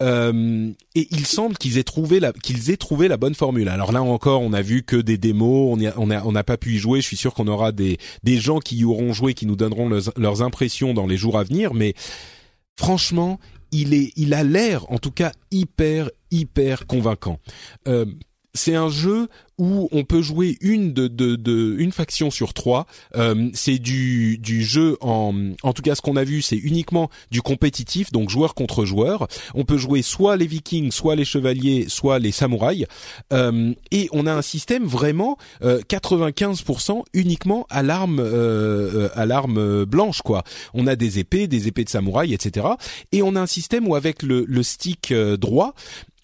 [0.00, 3.68] et il semble qu'ils aient trouvé la qu'ils aient trouvé la bonne formule.
[3.68, 6.78] Alors là encore, on a vu que des démos, on n'a on pas pu y
[6.78, 7.00] jouer.
[7.00, 9.88] Je suis sûr qu'on aura des des gens qui y auront joué, qui nous donneront
[9.88, 11.72] leurs, impressions dans les jours à venir.
[11.72, 11.94] Mais
[12.76, 13.38] franchement,
[13.70, 17.38] il est il a l'air, en tout cas, hyper hyper convaincant.
[18.54, 22.86] C'est un jeu où on peut jouer une de, de, de une faction sur trois.
[23.16, 27.10] Euh, c'est du, du jeu en en tout cas ce qu'on a vu c'est uniquement
[27.30, 29.28] du compétitif donc joueur contre joueur.
[29.54, 32.86] On peut jouer soit les Vikings, soit les chevaliers, soit les samouraïs
[33.32, 39.84] euh, et on a un système vraiment 95% euh, uniquement à l'arme euh, à l'arme
[39.84, 40.44] blanche quoi.
[40.74, 42.66] On a des épées, des épées de samouraï etc.
[43.12, 45.74] Et on a un système où avec le, le stick droit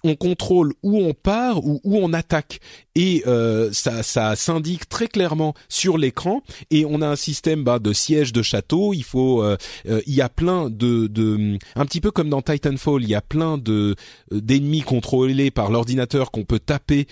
[0.05, 2.61] on contrôle où on part ou où on attaque.
[2.95, 6.43] Et euh, ça, ça s'indique très clairement sur l'écran.
[6.71, 8.93] Et on a un système bah, de siège de château.
[8.93, 9.57] Il faut euh,
[9.89, 13.15] euh, il y a plein de, de un petit peu comme dans Titanfall il y
[13.15, 13.95] a plein de
[14.33, 17.07] d'ennemis contrôlés par l'ordinateur qu'on peut taper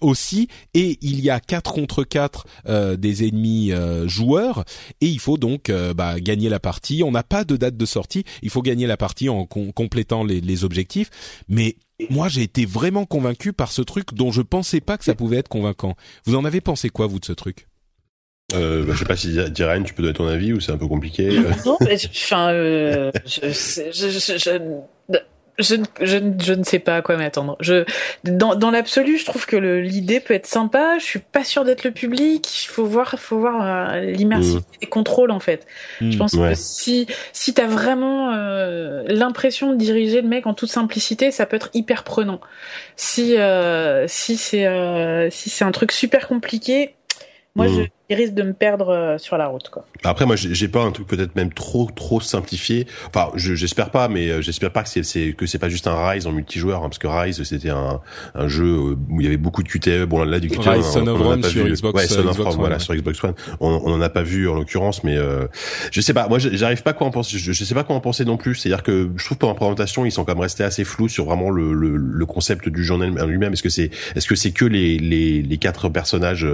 [0.00, 0.48] aussi.
[0.72, 3.72] Et il y a 4 contre 4 des ennemis
[4.06, 4.64] joueurs.
[5.00, 7.02] Et il faut donc bah, gagner la partie.
[7.02, 8.24] On n'a pas de date de sortie.
[8.42, 11.10] Il faut gagner la partie en complétant les, les objectifs.
[11.48, 11.76] Mais
[12.10, 15.38] moi, j'ai été vraiment convaincu par ce truc dont je pensais pas que ça pouvait
[15.38, 15.96] être convaincant.
[16.24, 17.68] Vous en avez pensé quoi, vous, de ce truc?
[18.54, 20.76] Euh, bah, je sais pas si Diren, tu peux donner ton avis ou c'est un
[20.76, 21.40] peu compliqué.
[21.64, 24.80] Non, enfin, euh, je, je, je,
[25.58, 27.56] je, je, je, ne sais pas à quoi m'attendre.
[27.60, 27.84] Je,
[28.24, 30.98] dans, dans l'absolu, je trouve que l'idée peut être sympa.
[30.98, 32.64] Je suis pas sûr d'être le public.
[32.64, 34.80] Il faut voir, faut voir euh, l'immersivité mmh.
[34.80, 35.66] des contrôles en fait.
[36.00, 40.54] Mmh, je pense que si si t'as vraiment euh, l'impression de diriger le mec en
[40.54, 42.40] toute simplicité, ça peut être hyper prenant.
[42.96, 46.94] Si euh, si c'est euh, si c'est un truc super compliqué,
[47.54, 47.82] moi, je
[48.14, 48.18] mmh.
[48.18, 49.68] risque de me perdre euh, sur la route.
[49.68, 49.84] Quoi.
[50.04, 52.86] Après, moi, j'ai pas un truc peut-être même trop trop simplifié.
[53.08, 56.26] Enfin, j'espère pas, mais euh, j'espère pas que c'est que c'est pas juste un Rise
[56.26, 58.00] en multijoueur, hein, parce que Rise c'était un,
[58.34, 60.04] un jeu euh, où il y avait beaucoup de QTE.
[60.04, 62.78] Bon là, du QTE, Rise Son of Rome sur Xbox, ouais, Son of Rome, voilà,
[62.78, 63.34] sur Xbox One.
[63.60, 65.46] On, on en a pas vu en l'occurrence, mais euh,
[65.90, 66.28] je sais pas.
[66.28, 67.38] Moi, j'arrive pas quoi en penser.
[67.38, 68.54] Je, je, sais pas quoi en penser non plus.
[68.54, 71.24] C'est-à-dire que je trouve pendant la présentation, ils sont quand même restés assez flous sur
[71.24, 73.52] vraiment le, le, le concept du journal lui-même.
[73.52, 76.46] Est-ce que c'est est-ce que c'est que les, les les quatre personnages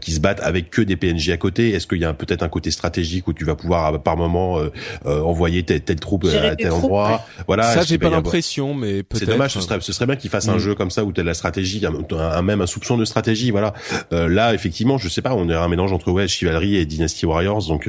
[0.00, 2.48] qui se battent avec que des PNJ à côté Est-ce qu'il y a peut-être un
[2.48, 4.70] côté stratégique où tu vas pouvoir par moment euh,
[5.06, 7.64] euh, envoyer telle, telle troupe euh, à tel endroit Voilà.
[7.64, 9.24] Ça, j'ai pas l'impression, mais peut-être.
[9.24, 9.54] C'est dommage.
[9.54, 10.60] Ce serait, ce serait bien qu'ils fassent un mm.
[10.60, 13.50] jeu comme ça où t'as la stratégie, un, même un soupçon de stratégie.
[13.50, 13.74] Voilà.
[14.10, 15.34] là, effectivement, je sais pas.
[15.34, 17.66] On est un mélange entre ouais, Chivalry et Dynasty Warriors.
[17.66, 17.88] Donc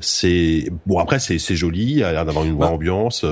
[0.00, 0.98] c'est bon.
[0.98, 1.94] Après, c'est c'est joli.
[1.94, 3.24] Il a l'air d'avoir une bonne ambiance.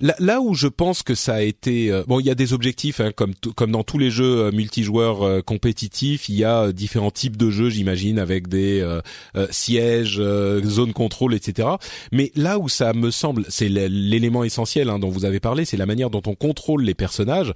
[0.00, 3.00] Là, là, où je pense que ça a été bon, il y a des objectifs
[3.00, 6.28] hein, comme comme dans tous les jeux multijoueurs compétitifs.
[6.28, 9.00] Il y a différents types de jeux, j'imagine, avec des euh,
[9.36, 11.68] euh, sièges, euh, zones contrôle, etc.
[12.12, 15.76] Mais là où ça me semble, c'est l'élément essentiel hein, dont vous avez parlé, c'est
[15.76, 17.52] la manière dont on contrôle les personnages.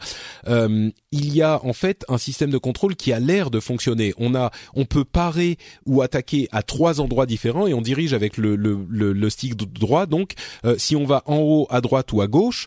[0.47, 4.15] il y a en fait un système de contrôle qui a l'air de fonctionner.
[4.19, 8.37] On a, on peut parer ou attaquer à trois endroits différents et on dirige avec
[8.37, 10.07] le, le, le, stick droit.
[10.07, 10.33] Donc,
[10.77, 12.67] si on va en haut, à droite ou à gauche,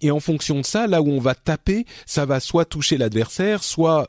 [0.00, 3.62] et en fonction de ça, là où on va taper, ça va soit toucher l'adversaire,
[3.62, 4.06] soit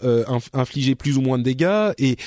[0.53, 1.91] infliger plus ou moins de dégâts.
[1.97, 2.17] Et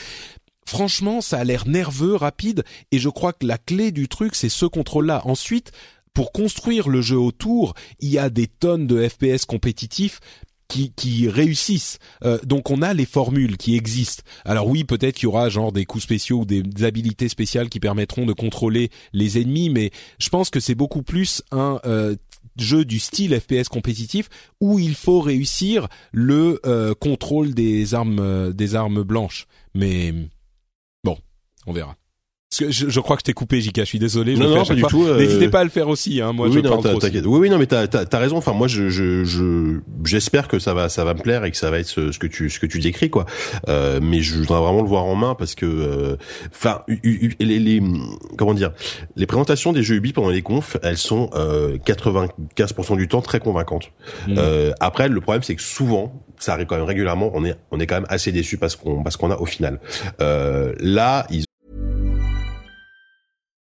[0.70, 4.48] franchement, ça a l'air nerveux, rapide, et je crois que la clé du truc, c'est
[4.48, 5.20] ce contrôle-là.
[5.24, 5.72] Ensuite,
[6.14, 10.20] pour construire le jeu autour, il y a des tonnes de FPS compétitifs
[10.68, 11.98] qui, qui réussissent.
[12.24, 14.22] Euh, donc on a les formules qui existent.
[14.44, 17.80] Alors oui, peut-être qu'il y aura genre des coups spéciaux ou des, habilités spéciales qui
[17.80, 19.90] permettront de contrôler les ennemis, mais
[20.20, 22.14] je pense que c'est beaucoup plus un euh,
[22.56, 24.28] jeu du style FPS compétitif
[24.60, 29.48] où il faut réussir le euh, contrôle des armes des armes blanches.
[29.74, 30.14] Mais
[31.66, 31.96] on verra.
[32.58, 33.82] Je, je, crois que je t'ai coupé, Jika.
[33.82, 34.34] Je suis désolé.
[34.34, 35.06] Je non, non, pas du tout.
[35.06, 36.20] Euh, N'hésitez pas à le faire aussi.
[36.20, 36.32] Hein.
[36.32, 37.24] Moi, oui, je non, t'inquiète.
[37.24, 38.36] Oui, oui, non, mais t'as as, raison.
[38.36, 41.70] Enfin, moi, je je j'espère que ça va ça va me plaire et que ça
[41.70, 43.24] va être ce, que tu ce que tu décris, quoi.
[43.68, 46.16] Euh, mais je voudrais vraiment le voir en main parce que, euh,
[46.52, 47.80] enfin, les, les,
[48.36, 48.72] comment dire,
[49.14, 53.38] les présentations des jeux Ubi pendant les confs, elles sont euh, 95% du temps très
[53.38, 53.92] convaincantes.
[54.26, 54.34] Mmh.
[54.38, 57.30] Euh, après, le problème, c'est que souvent, ça arrive quand même régulièrement.
[57.34, 59.78] On est on est quand même assez déçu parce qu'on parce qu'on a au final.
[60.20, 61.44] Euh, là, ils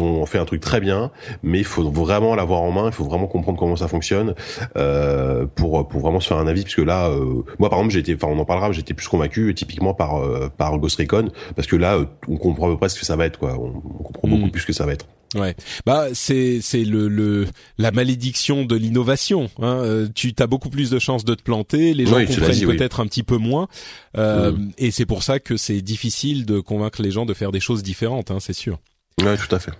[0.00, 1.12] On fait un truc très bien,
[1.44, 4.34] mais il faut vraiment l'avoir en main, il faut vraiment comprendre comment ça fonctionne
[4.76, 6.62] euh, pour pour vraiment se faire un avis.
[6.62, 9.54] Parce que là, euh, moi par exemple, été, enfin on en parlera, j'étais plus convaincu
[9.54, 12.88] typiquement par euh, par Ghost Recon, parce que là, euh, on comprend à peu près
[12.88, 13.56] ce que ça va être, quoi.
[13.56, 13.68] On,
[14.00, 14.50] on comprend beaucoup Mm.
[14.50, 15.06] plus ce que ça va être.
[15.36, 15.54] Ouais,
[15.86, 17.46] bah c'est c'est le, le
[17.78, 19.48] la malédiction de l'innovation.
[19.62, 19.78] Hein.
[19.84, 22.76] Euh, Tu as beaucoup plus de chances de te planter, les gens Oui, comprennent oui.
[22.76, 23.68] peut-être un petit peu moins,
[24.16, 24.70] euh, Mm.
[24.76, 27.84] et c'est pour ça que c'est difficile de convaincre les gens de faire des choses
[27.84, 28.78] différentes, hein, c'est sûr.
[29.22, 29.70] Ouais, tout à fait.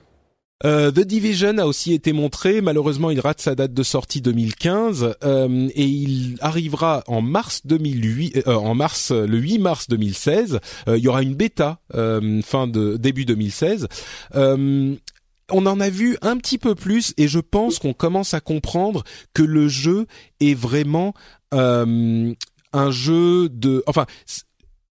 [0.65, 2.61] Euh, The Division a aussi été montré.
[2.61, 8.45] Malheureusement, il rate sa date de sortie 2015 euh, et il arrivera en mars 2008,
[8.47, 10.61] euh, en mars le 8 mars 2016.
[10.89, 13.89] Euh, il y aura une bêta euh, fin de début 2016.
[14.35, 14.95] Euh,
[15.51, 19.05] on en a vu un petit peu plus et je pense qu'on commence à comprendre
[19.35, 20.07] que le jeu
[20.41, 21.13] est vraiment
[21.53, 22.33] euh,
[22.73, 24.07] un jeu de, enfin.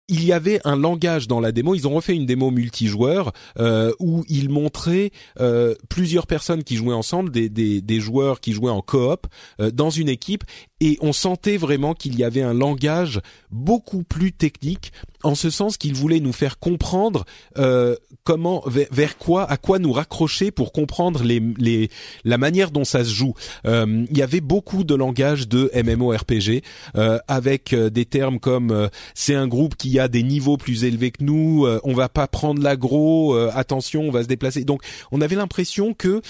[0.09, 1.75] Il y avait un langage dans la démo.
[1.75, 5.11] Ils ont refait une démo multijoueur euh, où ils montraient
[5.41, 9.27] euh, plusieurs personnes qui jouaient ensemble, des joueurs qui jouaient en coop
[9.61, 10.45] euh, dans une équipe,
[10.81, 13.21] et on sentait vraiment qu'il y avait un langage
[13.51, 14.93] beaucoup plus technique,
[15.23, 17.25] en ce sens qu'ils voulaient nous faire comprendre
[17.59, 21.91] euh, comment, vers, quoi, à quoi nous raccrocher pour comprendre les, les,
[22.25, 23.35] la manière dont ça se joue.
[23.67, 26.63] Euh, il y avait beaucoup de langage de MMORPG
[26.97, 30.85] euh, avec euh, des termes comme euh, c'est un groupe qui a des niveaux plus
[30.85, 34.65] élevés que nous, euh, on va pas prendre l'aggro, euh, attention, on va se déplacer.
[34.65, 34.83] Donc
[35.13, 36.21] on avait l'impression que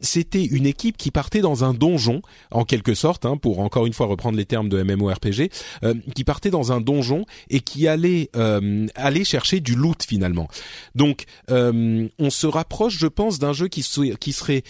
[0.00, 3.92] c'était une équipe qui partait dans un donjon, en quelque sorte, hein, pour encore une
[3.92, 5.50] fois reprendre les termes de MMORPG,
[6.14, 10.48] qui partait dans un donjon et qui allait euh, aller chercher du loot finalement.
[10.94, 14.62] Donc euh, on se rapproche, je pense, d'un jeu qui, se- qui serait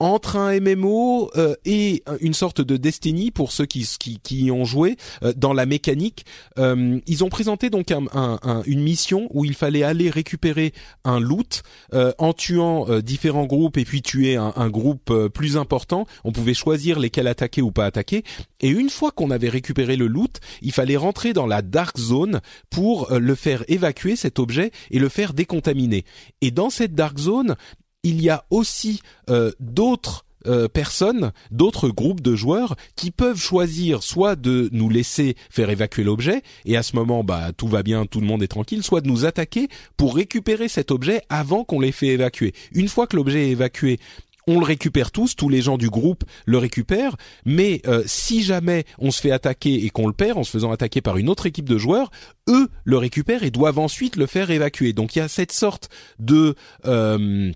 [0.00, 4.50] entre un MMO euh, et une sorte de Destiny pour ceux qui, qui, qui y
[4.50, 6.24] ont joué euh, dans la mécanique.
[6.58, 10.72] Euh, ils ont présenté donc un, un- un- une mission où il fallait aller récupérer
[11.04, 11.62] un loot
[11.94, 16.06] euh, en tuant euh, différents groupes et puis tuer un, groupe euh, plus important.
[16.24, 18.24] On pouvait choisir lesquels attaquer ou pas attaquer.
[18.60, 22.40] Et une fois qu'on avait récupéré le loot, il fallait rentrer dans la dark zone
[22.70, 26.04] pour le faire évacuer cet objet et le faire décontaminer.
[26.40, 27.56] Et dans cette dark zone,
[28.02, 34.02] il y a aussi euh, d'autres euh, personnes, d'autres groupes de joueurs qui peuvent choisir
[34.02, 38.06] soit de nous laisser faire évacuer l'objet et à ce moment bah tout va bien,
[38.06, 39.68] tout le monde est tranquille, soit de nous attaquer
[39.98, 42.54] pour récupérer cet objet avant qu'on l'ait fait évacuer.
[42.72, 43.98] Une fois que l'objet est évacué,
[44.46, 48.84] on le récupère tous, tous les gens du groupe le récupèrent, mais euh, si jamais
[48.98, 51.44] on se fait attaquer et qu'on le perd en se faisant attaquer par une autre
[51.44, 52.10] équipe de joueurs,
[52.48, 54.94] eux le récupèrent et doivent ensuite le faire évacuer.
[54.94, 56.54] Donc il y a cette sorte de
[56.86, 57.52] euh,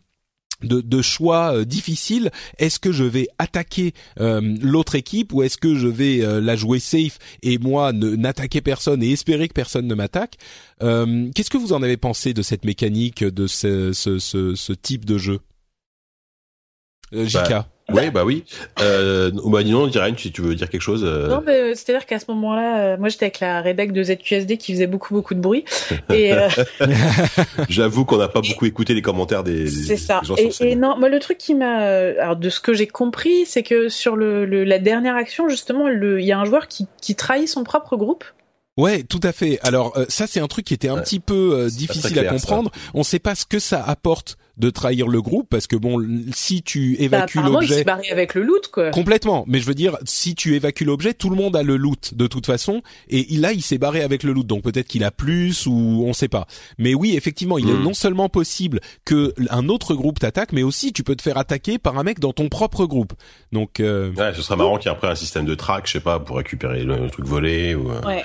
[0.63, 2.31] de, de choix euh, difficiles.
[2.59, 6.57] Est-ce que je vais attaquer euh, l'autre équipe ou est-ce que je vais euh, la
[6.57, 10.37] jouer safe et moi n'attaquer personne et espérer que personne ne m'attaque
[10.83, 14.73] Euh, Qu'est-ce que vous en avez pensé de cette mécanique, de ce, ce, ce, ce
[14.73, 15.41] type de jeu?
[17.13, 18.45] Euh, JK Bah, Oui, bah oui.
[18.81, 21.03] Euh, bah dis non, Diren, si tu veux dire quelque chose.
[21.05, 24.03] euh, Non, mais euh, c'est-à-dire qu'à ce moment-là, euh, moi j'étais avec la rédac de
[24.03, 25.65] ZQSD qui faisait beaucoup beaucoup de bruit.
[26.11, 26.49] Et euh,
[27.69, 30.21] J'avoue qu'on n'a pas beaucoup écouté les commentaires des, c'est ça.
[30.21, 31.77] des gens sur Et, et non, moi le truc qui m'a,
[32.19, 35.89] alors de ce que j'ai compris, c'est que sur le, le- la dernière action justement,
[35.89, 38.25] il y a un joueur qui, qui trahit son propre groupe.
[38.77, 39.61] Ouais, tout à fait.
[39.63, 41.03] Alors euh, ça, c'est un truc qui était un Ouais.
[41.03, 42.71] petit peu euh, difficile à comprendre.
[42.93, 46.05] On ne sait pas ce que ça apporte de trahir le groupe parce que bon,
[46.33, 48.91] si tu Bah, évacues il l'objet s'est barré avec le loot quoi.
[48.91, 52.15] Complètement, mais je veux dire, si tu évacues l'objet, tout le monde a le loot
[52.15, 55.03] de toute façon, et il- là, il s'est barré avec le loot, donc peut-être qu'il
[55.05, 56.47] a plus ou on sait pas.
[56.79, 57.83] Mais oui, effectivement, il est Mm.
[57.83, 61.79] non seulement possible que un autre groupe t'attaque, mais aussi tu peux te faire attaquer
[61.79, 63.13] par un mec dans ton propre groupe.
[63.53, 65.93] Donc euh, Ouais, ce serait marrant qu'il y ait après un système de track, je
[65.93, 67.91] sais pas, pour récupérer le, truc volé ou.
[67.91, 68.23] euh, Ouais.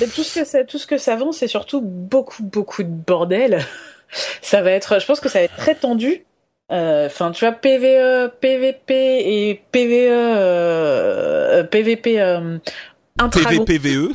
[0.00, 2.88] Mais tout ce que ça, tout ce que ça vend, c'est surtout beaucoup beaucoup de
[2.88, 3.64] bordel.
[4.42, 6.24] Ça va être, je pense que ça va être très tendu.
[6.70, 12.20] Enfin, tu vois, PVE, PVP et PVE, PVP
[13.18, 14.12] intra PVPVE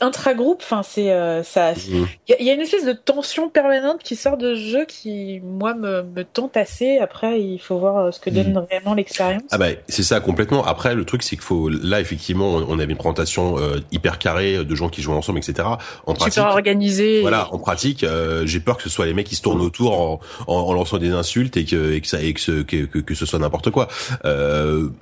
[0.00, 1.72] intra-groupe, enfin c'est euh, ça.
[1.72, 5.40] Il y, y, a une espèce de tension permanente qui sort de ce jeu qui,
[5.42, 6.98] moi, me, me tente assez.
[6.98, 9.42] Après, il faut voir euh, ce que donne réellement l'expérience.
[9.50, 10.64] Ah bah c'est ça complètement.
[10.64, 14.64] Après, le truc c'est qu'il faut là effectivement, on avait une présentation euh, hyper carrée
[14.64, 15.68] de gens qui jouent ensemble, etc.
[16.06, 17.20] En pratique, super organisé.
[17.20, 18.04] Voilà, en pratique,
[18.44, 20.98] j'ai peur que ce soit les mecs qui se tournent autour en, en, en lançant
[20.98, 23.70] des insultes et que et que ça et que ce, que, que, ce soit n'importe
[23.70, 23.88] quoi.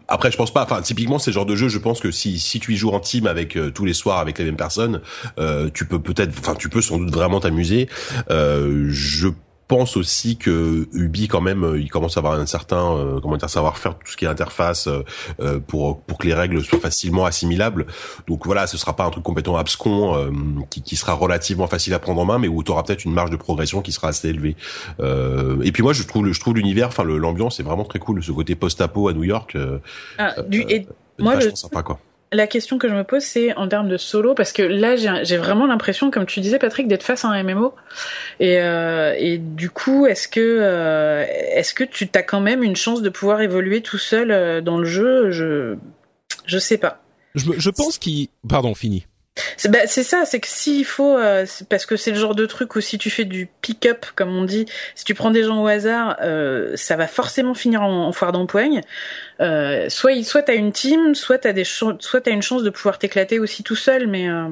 [0.09, 0.63] après, je pense pas.
[0.63, 1.69] Enfin, typiquement, c'est le genre de jeu.
[1.69, 4.39] Je pense que si si tu y joues en team avec tous les soirs avec
[4.39, 5.01] les mêmes personnes,
[5.39, 7.89] euh, tu peux peut-être, enfin, tu peux sans doute vraiment t'amuser.
[8.31, 9.29] Euh, je
[9.69, 13.37] pense aussi que Ubi quand même euh, il commence à avoir un certain euh, comment
[13.37, 17.27] dire savoir-faire tout ce qui est interface euh, pour pour que les règles soient facilement
[17.27, 17.87] assimilables.
[18.27, 20.33] Donc voilà, ce sera pas un truc complètement abscon
[20.71, 23.13] qui, qui sera relativement facile à prendre en main mais où tu auras peut-être une
[23.13, 24.57] marge de progression qui sera assez élevée.
[24.99, 28.33] et puis moi je trouve je trouve l'univers enfin l'ambiance est vraiment très cool ce
[28.33, 29.57] côté post-apo à New York.
[30.17, 30.87] Ah, du, et
[31.19, 32.01] moi je sympa quoi
[32.33, 35.37] la question que je me pose, c'est en termes de solo, parce que là, j'ai
[35.37, 37.75] vraiment l'impression, comme tu disais, Patrick, d'être face à un MMO.
[38.39, 42.77] Et, euh, et du coup, est-ce que, euh, est-ce que tu as quand même une
[42.77, 45.31] chance de pouvoir évoluer tout seul euh, dans le jeu?
[45.31, 45.77] Je,
[46.45, 47.03] je sais pas.
[47.35, 49.07] Je, je pense qu'il, pardon, fini.
[49.69, 52.75] Bah, c'est ça, c'est que s'il faut, euh, parce que c'est le genre de truc
[52.77, 55.67] où si tu fais du pick-up, comme on dit, si tu prends des gens au
[55.67, 58.81] hasard, euh, ça va forcément finir en, foire d'empoigne.
[59.41, 62.99] Euh, soit soit t'as une team, soit t'as des soit t'as une chance de pouvoir
[62.99, 64.49] t'éclater aussi tout seul, mais euh,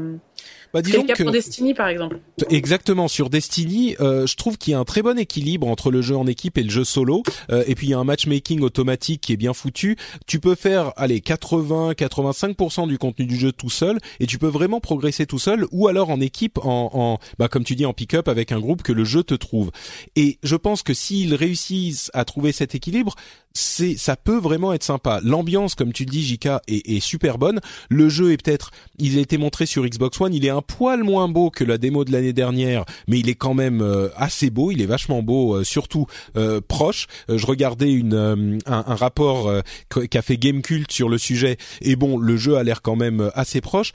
[0.77, 2.19] bah, disons le cas pour Destiny par exemple.
[2.51, 6.03] Exactement sur Destiny, euh, je trouve qu'il y a un très bon équilibre entre le
[6.03, 7.23] jeu en équipe et le jeu solo.
[7.51, 9.97] Euh, et puis il y a un matchmaking automatique qui est bien foutu.
[10.27, 14.81] Tu peux faire allez 80-85% du contenu du jeu tout seul et tu peux vraiment
[14.81, 18.29] progresser tout seul ou alors en équipe en, en bah comme tu dis en pick-up
[18.29, 19.71] avec un groupe que le jeu te trouve.
[20.15, 23.15] Et je pense que s'ils réussissent à trouver cet équilibre,
[23.57, 25.21] c'est ça peut vraiment être sympa.
[25.25, 27.61] L'ambiance, comme tu le dis, Jika, est, est, super bonne.
[27.89, 31.03] Le jeu est peut-être, il a été montré sur Xbox One, il est un poil
[31.03, 34.51] moins beau que la démo de l'année dernière, mais il est quand même euh, assez
[34.51, 34.71] beau.
[34.71, 36.07] Il est vachement beau, euh, surtout
[36.37, 37.07] euh, proche.
[37.29, 39.51] je regardais une un, un, rapport
[39.89, 43.61] qu'a fait Gamecult sur le sujet, et bon, le jeu a l'air quand même assez
[43.61, 43.93] proche.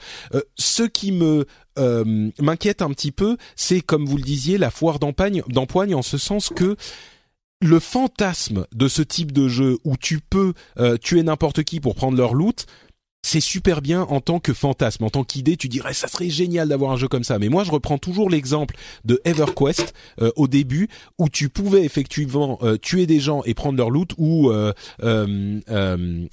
[0.56, 1.46] ce qui me
[2.38, 6.18] m'inquiète un petit peu, c'est comme vous le disiez, la foire d'empoigne, d'empoigne en ce
[6.18, 6.76] sens que
[7.62, 11.94] le fantasme de ce type de jeu où tu peux euh, tuer n'importe qui pour
[11.94, 12.66] prendre leur loot,
[13.24, 16.68] c'est super bien en tant que fantasme, en tant qu'idée, tu dirais ça serait génial
[16.68, 17.38] d'avoir un jeu comme ça.
[17.38, 18.74] Mais moi, je reprends toujours l'exemple
[19.04, 20.88] de EverQuest euh, au début,
[21.18, 24.72] où tu pouvais effectivement euh, tuer des gens et prendre leur loot, ou euh,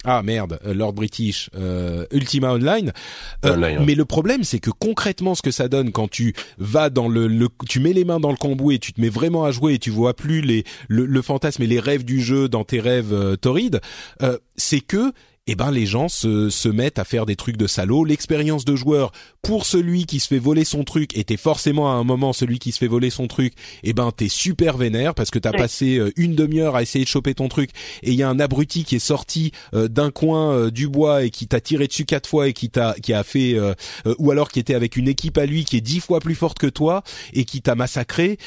[0.04, 1.48] ah merde, Lord British,
[2.10, 2.92] Ultima Online.
[3.44, 7.28] Mais le problème, c'est que concrètement, ce que ça donne quand tu vas dans le,
[7.28, 9.74] le, tu mets les mains dans le cambouis et tu te mets vraiment à jouer
[9.74, 12.80] et tu vois plus les le, le fantasme et les rêves du jeu dans tes
[12.80, 13.80] rêves torrides,
[14.56, 15.12] c'est que
[15.46, 18.04] eh ben les gens se, se mettent à faire des trucs de salaud.
[18.04, 19.10] L'expérience de joueur
[19.42, 22.72] pour celui qui se fait voler son truc était forcément à un moment celui qui
[22.72, 23.54] se fait voler son truc.
[23.82, 27.10] Eh ben t'es super vénère parce que t'as passé euh, une demi-heure à essayer de
[27.10, 27.70] choper ton truc
[28.02, 31.24] et il y a un abruti qui est sorti euh, d'un coin euh, du bois
[31.24, 33.56] et qui t'a tiré dessus quatre fois et qui t'a qui a fait
[34.18, 36.58] ou alors qui était avec une équipe à lui qui est dix fois plus forte
[36.58, 37.02] que toi
[37.32, 38.38] et qui t'a massacré.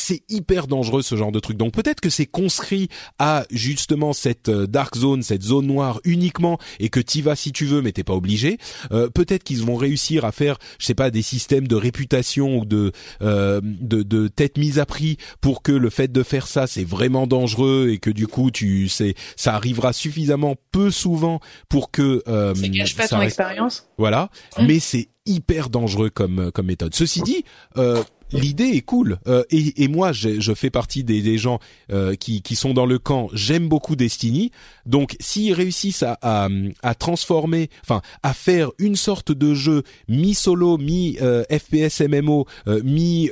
[0.00, 1.56] C'est hyper dangereux ce genre de truc.
[1.56, 6.88] Donc peut-être que c'est conscrit à justement cette dark zone, cette zone noire uniquement et
[6.88, 8.58] que t'y vas si tu veux mais t'es pas obligé.
[8.92, 12.64] Euh, peut-être qu'ils vont réussir à faire, je sais pas, des systèmes de réputation ou
[12.64, 16.66] de euh, de, de tête mise à prix pour que le fait de faire ça
[16.66, 21.90] c'est vraiment dangereux et que du coup tu sais ça arrivera suffisamment peu souvent pour
[21.90, 23.88] que euh, ça gâche pas ton expérience.
[23.98, 24.66] Voilà, mmh.
[24.66, 26.94] mais c'est hyper dangereux comme comme méthode.
[26.94, 27.44] Ceci dit,
[27.76, 28.02] euh,
[28.32, 29.18] l'idée est cool.
[29.26, 31.58] Euh, et, et, moi, je, fais partie des, des gens
[31.92, 33.28] euh, qui, qui sont dans le camp.
[33.32, 34.50] J'aime beaucoup Destiny.
[34.86, 36.48] Donc, s'ils réussissent à, à,
[36.82, 42.46] à, transformer, enfin, à faire une sorte de jeu mi-solo, mi-FPS MMO,
[42.84, 43.30] mi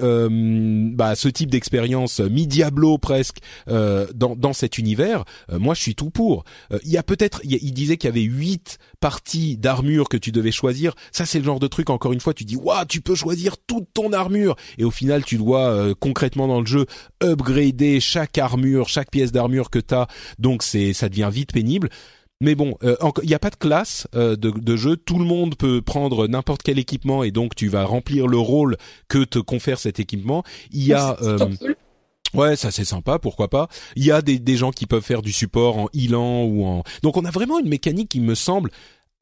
[0.94, 6.44] bah, ce type d'expérience, mi-Diablo presque, dans, dans cet univers, moi, je suis tout pour.
[6.84, 10.52] Il y a peut-être, il, disait qu'il y avait huit parties d'armure que tu devais
[10.52, 10.94] choisir.
[11.12, 11.90] Ça, c'est le genre de truc.
[11.90, 14.56] Encore une fois, tu dis, waouh, tu peux choisir toute ton armure.
[14.78, 16.86] Et au final tu dois euh, concrètement dans le jeu
[17.22, 20.06] upgrader chaque armure, chaque pièce d'armure que t'as.
[20.38, 21.90] Donc c'est ça devient vite pénible.
[22.40, 24.96] Mais bon, euh, il n'y a pas de classe euh, de, jeu.
[24.96, 28.76] Tout le monde peut prendre n'importe quel équipement et donc tu vas remplir le rôle
[29.08, 30.42] que te confère cet équipement.
[30.70, 31.16] Il y a
[32.34, 33.68] Ouais, ça c'est sympa, pourquoi pas.
[33.96, 36.82] Il y a des, des gens qui peuvent faire du support en healant ou en.
[37.02, 38.70] Donc on a vraiment une mécanique qui me semble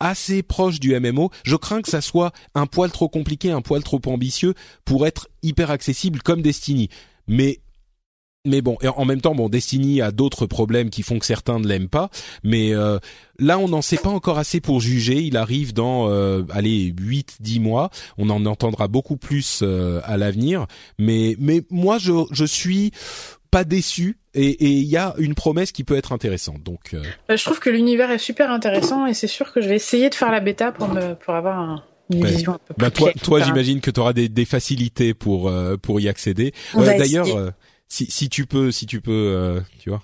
[0.00, 1.30] assez proche du MMO.
[1.44, 4.54] Je crains que ça soit un poil trop compliqué, un poil trop ambitieux
[4.84, 6.88] pour être hyper accessible comme Destiny.
[7.26, 7.60] mais
[8.46, 11.58] mais bon, et en même temps, bon, Destiny a d'autres problèmes qui font que certains
[11.58, 12.10] ne l'aiment pas.
[12.44, 12.98] Mais euh,
[13.38, 15.20] là, on n'en sait pas encore assez pour juger.
[15.20, 17.90] Il arrive dans, euh, allez, 8, 10 mois.
[18.18, 20.66] On en entendra beaucoup plus euh, à l'avenir.
[20.98, 22.92] Mais, mais moi, je, je suis
[23.56, 26.62] pas déçu et il y a une promesse qui peut être intéressante.
[26.62, 29.68] Donc, euh, bah, je trouve que l'univers est super intéressant et c'est sûr que je
[29.70, 32.74] vais essayer de faire la bêta pour me, pour avoir un, une vision un peu
[32.76, 33.50] bah, plus toi, claire, toi, etc.
[33.50, 36.52] j'imagine que tu auras des, des facilités pour euh, pour y accéder.
[36.74, 37.50] Va D'ailleurs, euh,
[37.88, 40.02] si si tu peux, si tu peux, euh, tu vois.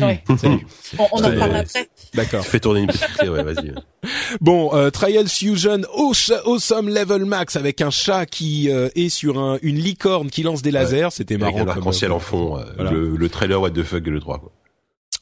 [0.00, 0.22] Ouais.
[0.38, 0.66] Salut.
[0.98, 1.36] On, on en Ouais.
[1.38, 1.88] parle après.
[2.14, 2.44] D'accord.
[2.46, 3.72] Fais tourner une petite clé, ouais, vas-y.
[4.40, 9.58] Bon, euh, Trials Fusion Awesome Level Max avec un chat qui euh, est sur un,
[9.62, 11.08] une licorne qui lance des lasers.
[11.10, 11.56] C'était Avec marrant.
[11.56, 12.90] un comme- arc-en-ciel en fond, euh, Voilà.
[12.92, 14.38] le, le trailer What the fuck le 3.
[14.40, 14.52] Quoi.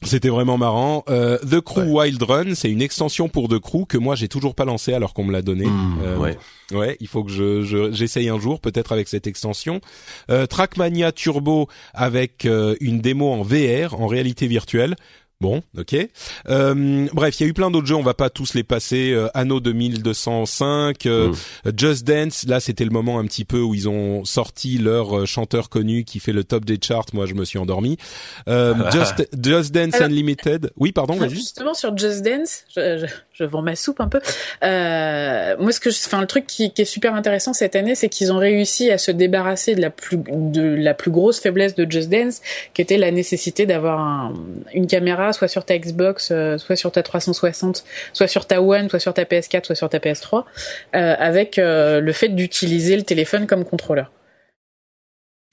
[0.05, 1.03] C'était vraiment marrant.
[1.09, 4.53] Euh, The Crew Wild Run, c'est une extension pour The Crew que moi j'ai toujours
[4.55, 5.65] pas lancé alors qu'on me l'a donné.
[5.65, 6.37] Mmh, Euh, ouais.
[6.71, 9.79] Ouais, il faut que je je- j'essaye un jour, peut-être avec cette extension.
[10.31, 14.95] Euh, Trackmania Turbo avec euh, une démo en VR, en réalité virtuelle.
[15.41, 15.95] Bon, ok.
[16.47, 19.11] Euh, bref, il y a eu plein d'autres jeux, on va pas tous les passer.
[19.11, 21.33] Euh, Anno 2205, euh,
[21.65, 21.71] Mm.
[21.77, 22.45] Just Dance.
[22.47, 26.05] Là, c'était le moment un petit peu où ils ont sorti leur euh, chanteur connu
[26.05, 27.07] qui fait le top des charts.
[27.13, 27.97] Moi, je me suis endormi.
[28.47, 30.71] Euh, Just, Just Dance Alors- Unlimited.
[30.77, 31.31] Oui, pardon, vas-y.
[31.35, 34.21] Justement sur Just Dance, je, je, je vends ma soupe un peu.
[34.63, 38.31] Euh, moi, ce que, enfin, le truc qui, est super intéressant cette année, c'est qu'ils
[38.31, 42.09] ont réussi à se débarrasser de la plus de la plus grosse faiblesse de Just
[42.09, 42.41] Dance,
[42.73, 44.33] qui était la nécessité d'avoir un-
[44.73, 47.83] une caméra soit sur ta Xbox, euh, soit sur ta 360,
[48.13, 50.45] soit sur ta One, soit sur ta PS4, soit sur ta PS3,
[50.95, 54.11] euh, avec le fait d'utiliser le téléphone comme contrôleur.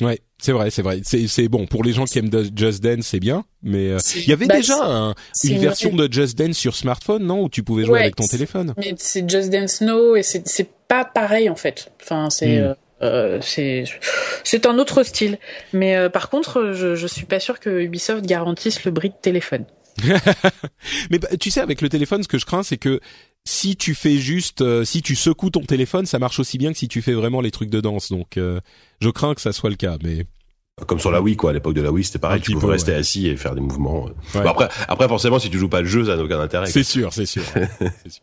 [0.01, 1.01] Ouais, c'est vrai, c'est vrai.
[1.05, 3.45] C'est bon pour les gens qui aiment Just Dance, c'est bien.
[3.63, 5.15] Mais euh, il y avait Bah, déjà un-
[5.45, 8.17] une une- version de Just Dance sur smartphone, non, où tu pouvais jouer Ouais, avec
[8.17, 8.75] ton téléphone.
[8.79, 11.93] Mais c'est Just Dance No et c'est pas pareil en fait.
[12.03, 12.63] Enfin c'est Hmm.
[12.65, 13.85] euh, euh, c'est
[14.45, 15.39] c'est un autre style.
[15.73, 19.15] Mais euh, par contre, je je suis pas sûr que Ubisoft garantisse le bris de
[19.21, 19.65] téléphone.
[21.11, 23.01] Mais bah, tu sais, avec le téléphone, ce que je crains, c'est que
[23.47, 26.79] si tu fais juste, euh, si tu secoues ton téléphone, ça marche aussi bien que
[26.79, 28.11] si tu fais vraiment les trucs de danse.
[28.11, 28.61] Donc, euh,
[29.01, 29.97] je crains que ça soit le cas.
[30.03, 30.27] Mais
[30.87, 31.51] Comme sur la Wii, quoi.
[31.51, 32.41] À l'époque de la Wii, c'était pareil.
[32.41, 32.99] Tu pouvais peu, rester ouais.
[32.99, 34.05] assis et faire des mouvements.
[34.05, 34.13] Ouais.
[34.35, 36.67] Bon, après, après, forcément, si tu joues pas le jeu, ça n'a aucun intérêt.
[36.67, 37.43] c'est sûr, c'est sûr.
[38.03, 38.23] C'est sûr.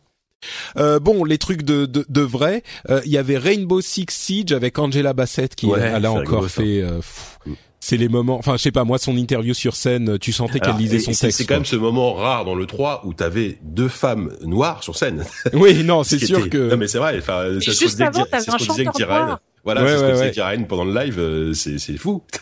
[0.77, 2.61] Euh, bon, les trucs de de, de vrai,
[2.91, 6.43] euh, il y avait Rainbow Six Siege avec Angela Bassett qui Ouais, elle a encore
[6.43, 6.81] rigolo, fait.
[6.83, 7.53] euh, pff, Mm.
[7.87, 8.37] C'est les moments.
[8.37, 8.83] Enfin, je sais pas.
[8.83, 11.37] Moi, son interview sur scène, tu sentais qu'elle lisait son texte.
[11.37, 14.97] C'est quand même ce moment rare dans le 3 où t'avais deux femmes noires sur
[14.97, 15.23] scène.
[15.53, 16.69] Oui, non, c'est sûr était- que.
[16.71, 17.17] Non mais c'est vrai.
[17.17, 19.39] Enfin, c'est ce qu'on juste disait que-.
[19.63, 21.17] Voilà, Ouais, c'est ce ouais, qu'on disait pendant le live.
[21.17, 22.21] euh, C'est c'est fou.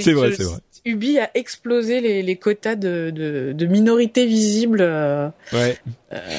[0.00, 0.58] C'est vrai, c'est vrai.
[0.84, 4.80] Ubi a explosé les, les quotas de, de, de minorités visibles.
[4.80, 5.78] euh, Ouais.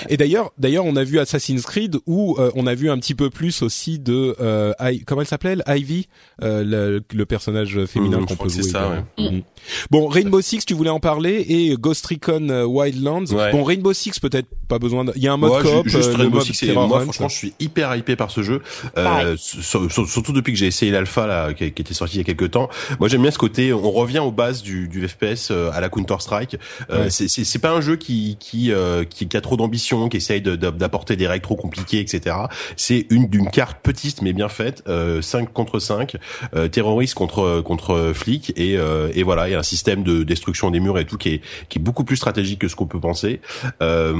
[0.09, 3.15] Et d'ailleurs, d'ailleurs, on a vu Assassin's Creed où euh, on a vu un petit
[3.15, 6.07] peu plus aussi de euh, I- comment elle s'appelait Ivy,
[6.43, 8.71] euh, le, le personnage féminin Mmh, qu'on je crois peut que c'est jouer.
[8.71, 9.31] ça, également.
[9.37, 9.41] Mhm.
[9.89, 13.25] Bon, Rainbow Six, tu voulais en parler et Ghost Recon euh, Wildlands.
[13.31, 13.51] Ouais.
[13.51, 15.05] Bon, Rainbow Six peut-être pas besoin.
[15.05, 15.13] De...
[15.15, 16.99] Il y a un mode ju- coop, juste euh, le Rainbow mode Six, et moi,
[17.01, 18.61] franchement, je suis hyper hypé par ce jeu.
[18.97, 22.25] Euh, surtout depuis que j'ai essayé l'alpha là, qui, qui était sorti il y a
[22.25, 22.69] quelques temps.
[22.99, 23.73] Moi, j'aime bien ce côté.
[23.73, 26.57] On revient aux bases du, du FPS euh, à la Counter Strike.
[26.89, 27.09] Euh, Ouais.
[27.09, 30.17] c'est- C'est c'est pas un jeu qui qui euh, qui, qui a trop d'ambition, qui
[30.17, 32.35] essaye de- de- d'apporter des règles trop compliquées, etc.
[32.75, 36.17] C'est une d'une carte petite mais bien faite, euh, 5 contre 5,
[36.55, 40.23] euh, terroristes contre contre flics et euh, et voilà, il y a un système de
[40.23, 42.87] destruction des murs et tout qui est qui est beaucoup plus stratégique que ce qu'on
[42.87, 43.41] peut penser.
[43.81, 44.13] Euh,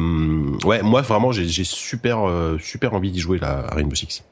[0.65, 4.23] ouais, moi vraiment j'ai j'ai super euh, super envie d'y jouer là à Rainbow Six.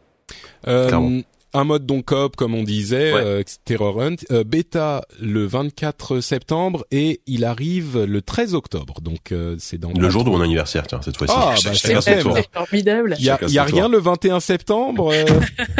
[0.67, 1.21] Euh.
[1.53, 3.21] Un mode donc coop comme on disait, Ouais.
[3.23, 9.01] euh, Terror Hunt, euh, bêta le 24 septembre et il arrive le 13 octobre.
[9.01, 11.33] Donc euh, c'est dans Le jour de mon anniversaire, tiens cette fois-ci.
[11.35, 11.71] Ah, bah,
[12.01, 13.15] c'est formidable.
[13.19, 15.11] Il y a, y rien le 21 septembre.
[15.13, 15.25] euh,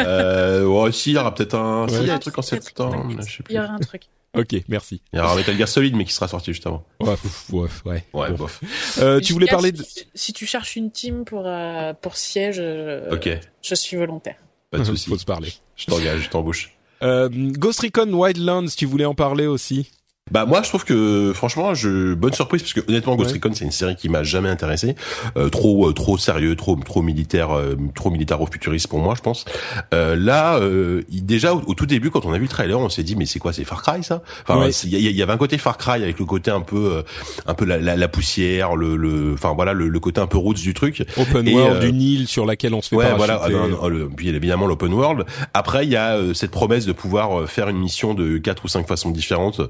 [0.00, 2.42] Euh, ouais, si, il y aura peut-être un, si, il y a un truc en
[2.42, 4.02] septembre, je sais Il y aura un truc.
[4.36, 5.02] ok, merci.
[5.12, 6.84] Il y aura un Metal Gear Solid, mais qui sera sorti juste avant.
[7.00, 8.04] Ouais, pff, ouais, ouais.
[8.12, 8.36] Ouais, Bon.
[8.36, 8.60] bof.
[8.98, 9.82] Euh, tu voulais parler de...
[9.82, 13.28] si, si tu cherches une team pour euh, pour siège, euh, Ok,
[13.62, 14.36] je suis volontaire.
[14.72, 15.08] Pas de souci.
[15.08, 15.52] Faut se parler.
[15.76, 16.72] Je t'engage, je t'embauche.
[17.02, 19.90] Euh, Ghost Recon Wildlands, tu voulais en parler aussi?
[20.30, 23.34] Bah moi je trouve que franchement je bonne surprise parce que honnêtement Ghost Ouais.
[23.42, 24.94] Recon c'est une série qui m'a jamais intéressé
[25.36, 29.44] Euh, trop euh, trop sérieux trop trop militaire euh, trop militaro-futuriste pour moi je pense
[29.92, 32.88] euh, là euh, déjà au, au tout début quand on a vu le trailer on
[32.88, 34.22] s'est dit mais c'est quoi c'est Far Cry ça?
[34.46, 34.70] Enfin Ouais.
[34.70, 37.02] il y, avait un côté Far Cry avec le côté un peu euh,
[37.46, 40.38] un peu la, la, la poussière le le enfin voilà le, le côté un peu
[40.38, 43.12] roots du truc Open Et, world, euh, une île sur laquelle on se fait Ouais,
[43.16, 43.40] voilà.
[43.42, 45.24] Ah, non, non, le- puis évidemment l'open world.
[45.52, 48.68] Après, il y a euh, cette promesse de pouvoir faire une mission de quatre ou
[48.68, 49.60] cinq façons différentes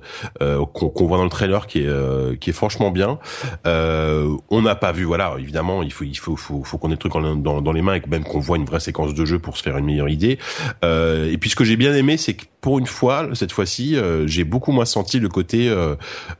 [0.42, 3.18] euh, qu'on qu'on voit dans le trailer, qui est euh, qui est franchement bien.
[3.66, 5.34] Euh, on n'a pas vu, voilà.
[5.38, 7.94] Évidemment, il faut il faut faut, faut qu'on ait le truc dans, dans les mains
[7.94, 10.38] et même qu'on voit une vraie séquence de jeu pour se faire une meilleure idée.
[10.84, 13.96] Euh, et puis ce que j'ai bien aimé, c'est que pour une fois, cette fois-ci,
[13.96, 15.96] euh, j'ai beaucoup moins senti le côté euh,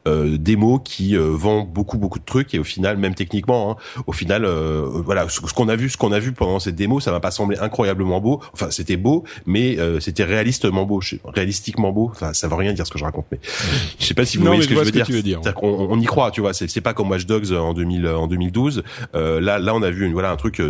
[0.07, 4.03] euh, démo qui euh, vend beaucoup beaucoup de trucs et au final, même techniquement, hein,
[4.07, 6.77] au final, euh, voilà, ce, ce qu'on a vu, ce qu'on a vu pendant cette
[6.77, 8.41] démo, ça m'a pas semblé incroyablement beau.
[8.53, 12.09] Enfin, c'était beau, mais c'était réalistement beau, réalistiquement beau.
[12.13, 13.41] Enfin, ça veut rien dire ce que je raconte, mais
[13.99, 15.07] je sais pas si vous voyez ce que je veux dire.
[15.09, 15.41] veux dire.
[15.43, 16.55] C'est-à-dire qu'on on y croit, tu vois.
[16.55, 18.85] C'est, c'est pas comme Watch Dogs en 2000, en 2012.
[19.13, 20.63] là, là, on a vu, une, voilà, un truc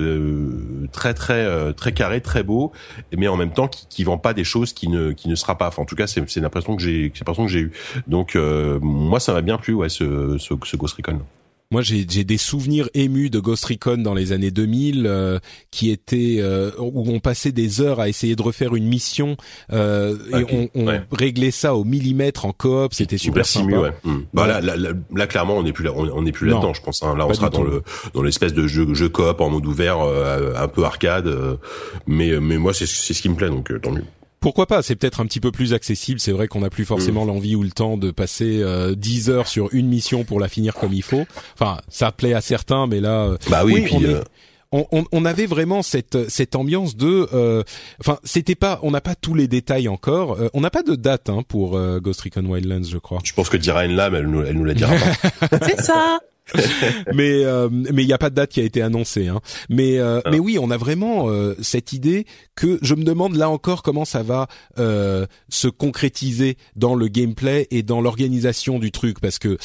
[0.93, 2.73] très très très carré, très beau,
[3.15, 5.59] mais en même temps qui, qui vend pas des choses qui ne qui ne sera
[5.59, 5.69] pas.
[5.69, 7.73] Enfin, en tout cas, c'est l'impression que j'ai, c'est l'impression que j'ai eu.
[8.07, 11.21] Donc, euh, moi, ça m'a bien plu, ouais, ce, ce, ce Ghost Recon.
[11.73, 15.39] Moi, j'ai des souvenirs émus de Ghost Recon dans les années 2000, euh,
[15.71, 19.39] qui étaient euh, où on passait des heures à essayer de refaire une mission
[19.73, 22.93] euh, et on, on réglait ça au millimètre en coop.
[22.93, 23.75] C'était super sympa.
[23.75, 23.93] ouais.
[24.05, 24.19] Mmh.
[24.35, 27.03] Bah, là, là, là, clairement, on n'est plus là, on, n'est plus là-dedans, je pense.
[27.03, 27.17] Hein.
[27.17, 27.83] Là, on sera dans le
[28.13, 31.35] dans l'espèce de jeu, jeu coop en mode ouvert, un peu arcade.
[32.07, 34.05] mais mais moi, c'est c'est ce qui me plaît, donc tant mieux
[34.43, 36.21] pourquoi pas C'est peut-être un petit peu plus accessible.
[36.21, 39.47] C'est vrai qu'on n'a plus forcément l'envie ou le temps de passer euh, 10 heures
[39.47, 41.25] sur une mission pour la finir comme il faut.
[41.55, 44.21] Enfin, ça plaît à certains, mais là, euh, bah oui, puis, euh,
[44.73, 47.63] on, on, on, avait vraiment cette cette ambiance de, euh,
[48.01, 50.37] enfin, c'était pas, on n'a pas tous les détails encore.
[50.55, 53.21] on n'a pas de date hein, pour Ghost Recon Wildlands, je crois.
[53.23, 55.59] Je pense que dira Lam, elle nous, elle nous la dira pas.
[55.69, 56.19] C'est ça.
[57.15, 59.29] mais euh, mais il n'y a pas de date qui a été annoncée.
[59.29, 59.41] Hein.
[59.69, 60.31] Mais euh, ah.
[60.31, 64.05] mais oui, on a vraiment euh, cette idée que je me demande là encore comment
[64.05, 69.57] ça va se concrétiser dans le gameplay et dans l'organisation du truc parce que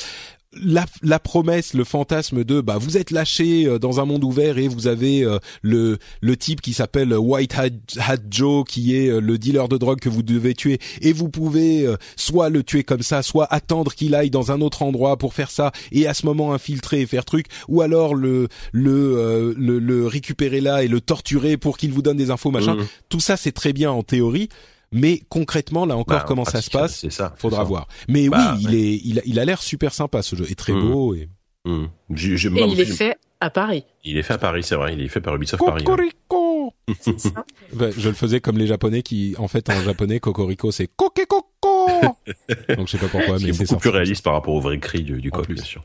[0.63, 4.57] la, la, promesse, le fantasme de bah vous êtes lâché euh, dans un monde ouvert
[4.57, 9.19] et vous avez euh, le le type qui s'appelle White Hat, Joe qui est euh,
[9.19, 11.85] le dealer de drogue que vous devez tuer et vous pouvez
[12.15, 15.51] soit le tuer comme ça, soit attendre qu'il aille dans un autre endroit pour faire
[15.51, 20.07] ça et à ce moment infiltrer et faire truc ou alors le le le, le
[20.07, 22.75] récupérer là et le torturer pour qu'il vous donne des infos machin.
[22.75, 22.87] Mmh.
[23.09, 24.49] Tout ça c'est très bien en théorie
[24.91, 27.33] mais concrètement, là encore, bah, comment ça se passe C'est ça.
[27.37, 27.87] Faudra voir.
[28.07, 30.55] Mais bah, oui, il est, il a, il a l'air super sympa ce jeu, est
[30.55, 30.79] très mmh.
[30.79, 31.29] beau et.
[31.65, 31.87] Mmh.
[32.11, 33.83] et il est fait à Paris.
[34.05, 34.93] Il est fait à Paris, c'est vrai.
[34.93, 36.73] Il est fait par Ubisoft Cocorico.
[36.87, 37.13] Paris.
[37.35, 37.43] Hein.
[37.73, 41.45] bah, je le faisais comme les Japonais qui, en fait, en japonais, Cocorico, c'est Kokekoko.
[42.77, 45.03] Donc je sais pas pourquoi, mais c'est beaucoup plus réaliste par rapport au vrai cri
[45.03, 45.83] du, du bien sûr.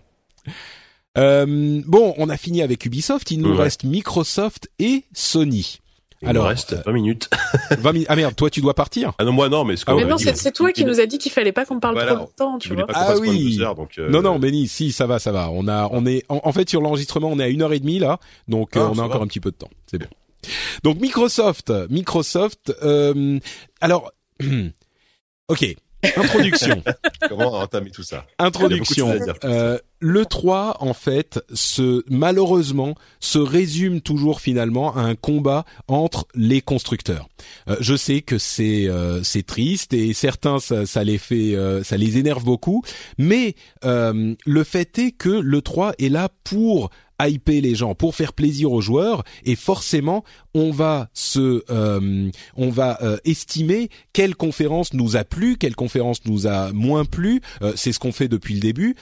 [1.18, 3.30] Euh, bon, on a fini avec Ubisoft.
[3.30, 5.81] Il nous reste Microsoft et Sony.
[6.22, 7.30] Il Alors, reste 20 minutes.
[7.70, 8.06] 20 minutes.
[8.08, 9.12] Ah merde, toi tu dois partir.
[9.18, 11.32] Ah non, moi non, mais ah, mais non, c'est toi qui nous a dit qu'il
[11.32, 12.86] fallait pas qu'on parle trop de temps, tu vois.
[12.94, 13.58] ah oui.
[13.58, 14.08] donc, euh...
[14.08, 15.50] Non non, Benny, si ça va, ça va.
[15.50, 17.98] On a on est en, fait sur l'enregistrement, on est à une heure et demie
[17.98, 18.18] là.
[18.48, 19.70] Donc euh, ah, on a encore un petit peu de temps.
[19.86, 20.08] C'est bien.
[20.84, 23.38] Donc Microsoft, Microsoft euh,
[23.80, 24.12] alors
[25.48, 25.76] OK,
[26.16, 26.82] Introduction.
[27.28, 28.26] Comment entamer tout ça?
[28.38, 29.14] Introduction.
[29.44, 36.26] Euh, le 3, en fait, se malheureusement se résume toujours finalement à un combat entre
[36.34, 37.28] les constructeurs.
[37.68, 41.84] Euh, je sais que c'est euh, c'est triste et certains ça, ça les fait euh,
[41.84, 42.82] ça les énerve beaucoup,
[43.16, 43.54] mais
[43.84, 48.72] le fait est que le 3 est là pour hyper les gens, pour faire plaisir
[48.72, 50.24] aux joueurs, et forcément
[50.54, 56.24] on va se, euh, on va euh, estimer quelle conférence nous a plu, quelle conférence
[56.26, 57.40] nous a moins plu.
[57.62, 58.96] Euh, c'est ce qu'on fait depuis le début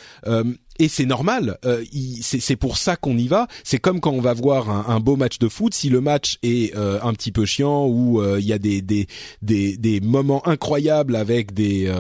[0.79, 1.59] et c'est normal.
[1.67, 1.85] Euh,
[2.23, 3.49] c'est pour ça qu'on y va.
[3.65, 5.75] C'est comme quand on va voir un, un, beau match de foot.
[5.75, 9.07] Si le match est un petit peu chiant ou il y a des, des,
[9.43, 11.93] des, des, moments incroyables avec des,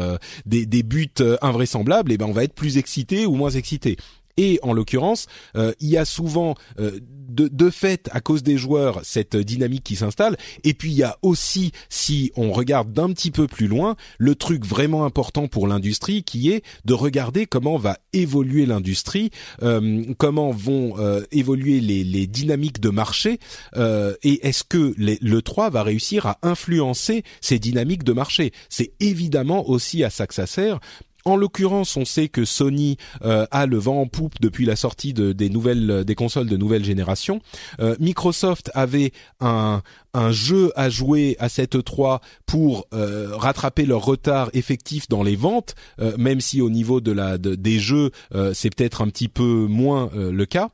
[0.46, 1.10] des, des buts
[1.42, 3.98] invraisemblables, et eh ben on va être plus excité ou moins excité.
[4.36, 5.26] Et en l'occurrence,
[5.56, 6.98] euh, il y a souvent euh,
[7.28, 10.36] de, de, fait, à cause des joueurs, cette dynamique qui s'installe.
[10.64, 14.34] Et puis il y a aussi, si on regarde d'un petit peu plus loin, le
[14.34, 19.30] truc vraiment important pour l'industrie, qui est de regarder comment va évoluer l'industrie,
[19.62, 20.96] euh, comment vont
[21.30, 23.38] évoluer les, les, dynamiques de marché,
[23.76, 28.52] et est-ce que le 3 va réussir à influencer ces dynamiques de marché?
[28.68, 30.80] C'est évidemment aussi à ça que ça sert
[31.24, 35.12] en l'occurrence, on sait que Sony euh, a le vent en poupe depuis la sortie
[35.12, 37.40] de, des nouvelles des consoles de nouvelle génération.
[37.80, 39.82] Euh, Microsoft avait un,
[40.30, 45.74] jeu à jouer à cette 3 pour euh, rattraper leur retard effectif dans les ventes,
[46.18, 48.10] même si au niveau de la des jeux
[48.52, 50.70] c'est peut-être un petit peu moins le cas.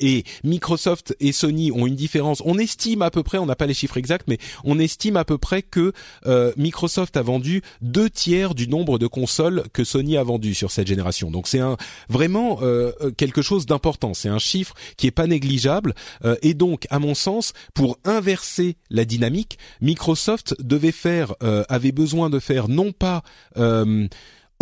[0.00, 2.42] Et Microsoft et Sony ont une différence.
[2.44, 5.24] On estime à peu près, on n'a pas les chiffres exacts, mais on estime à
[5.24, 5.92] peu près que
[6.26, 10.70] euh, Microsoft a vendu deux tiers du nombre de consoles que Sony a vendu sur
[10.70, 11.30] cette génération.
[11.30, 11.60] Donc c'est
[12.08, 14.14] vraiment euh, quelque chose d'important.
[14.14, 15.94] C'est un chiffre qui est pas négligeable.
[16.24, 21.34] Euh, et donc, à mon sens, pour inverser la dynamique, Microsoft devait faire,
[21.68, 23.22] avait besoin de faire non pas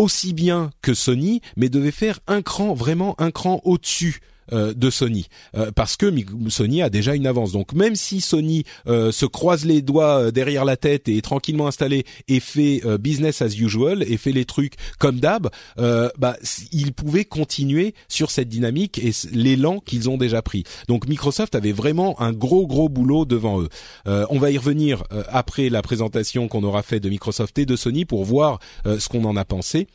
[0.00, 4.20] aussi bien que Sony, mais devait faire un cran, vraiment un cran au-dessus
[4.52, 5.28] de Sony
[5.74, 6.12] parce que
[6.48, 7.52] Sony a déjà une avance.
[7.52, 12.04] Donc même si Sony se croise les doigts derrière la tête et est tranquillement installé
[12.28, 16.36] et fait business as usual et fait les trucs comme d'hab, bah
[16.72, 20.64] ils pouvaient continuer sur cette dynamique et l'élan qu'ils ont déjà pris.
[20.88, 23.68] Donc Microsoft avait vraiment un gros gros boulot devant eux.
[24.06, 28.04] on va y revenir après la présentation qu'on aura fait de Microsoft et de Sony
[28.04, 29.86] pour voir ce qu'on en a pensé.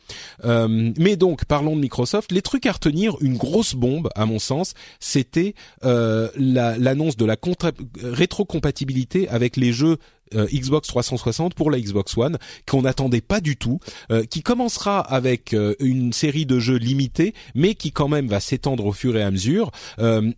[0.44, 2.32] Euh, mais donc, parlons de Microsoft.
[2.32, 5.54] Les trucs à retenir, une grosse bombe, à mon sens, c'était
[5.84, 7.36] euh, l'annonce de la
[8.02, 9.98] rétrocompatibilité avec les jeux
[10.34, 12.36] euh, Xbox 360 pour la Xbox One
[12.68, 13.78] qu'on n'attendait pas du tout,
[14.10, 18.86] euh, qui commencera avec une série de jeux limités, mais qui quand même va s'étendre
[18.86, 19.70] au fur et à mesure.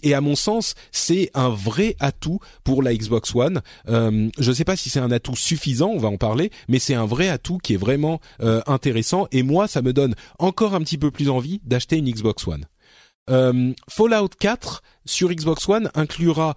[0.03, 3.61] et à mon sens, c'est un vrai atout pour la Xbox One.
[3.87, 6.95] je ne sais pas si c'est un atout suffisant, on va en parler, mais c'est
[6.95, 8.21] un vrai atout qui est vraiment
[8.67, 9.27] intéressant.
[9.33, 12.67] Et moi, ça me donne encore un petit peu plus envie d'acheter une Xbox One.
[13.89, 16.55] Fallout 4 sur Xbox One inclura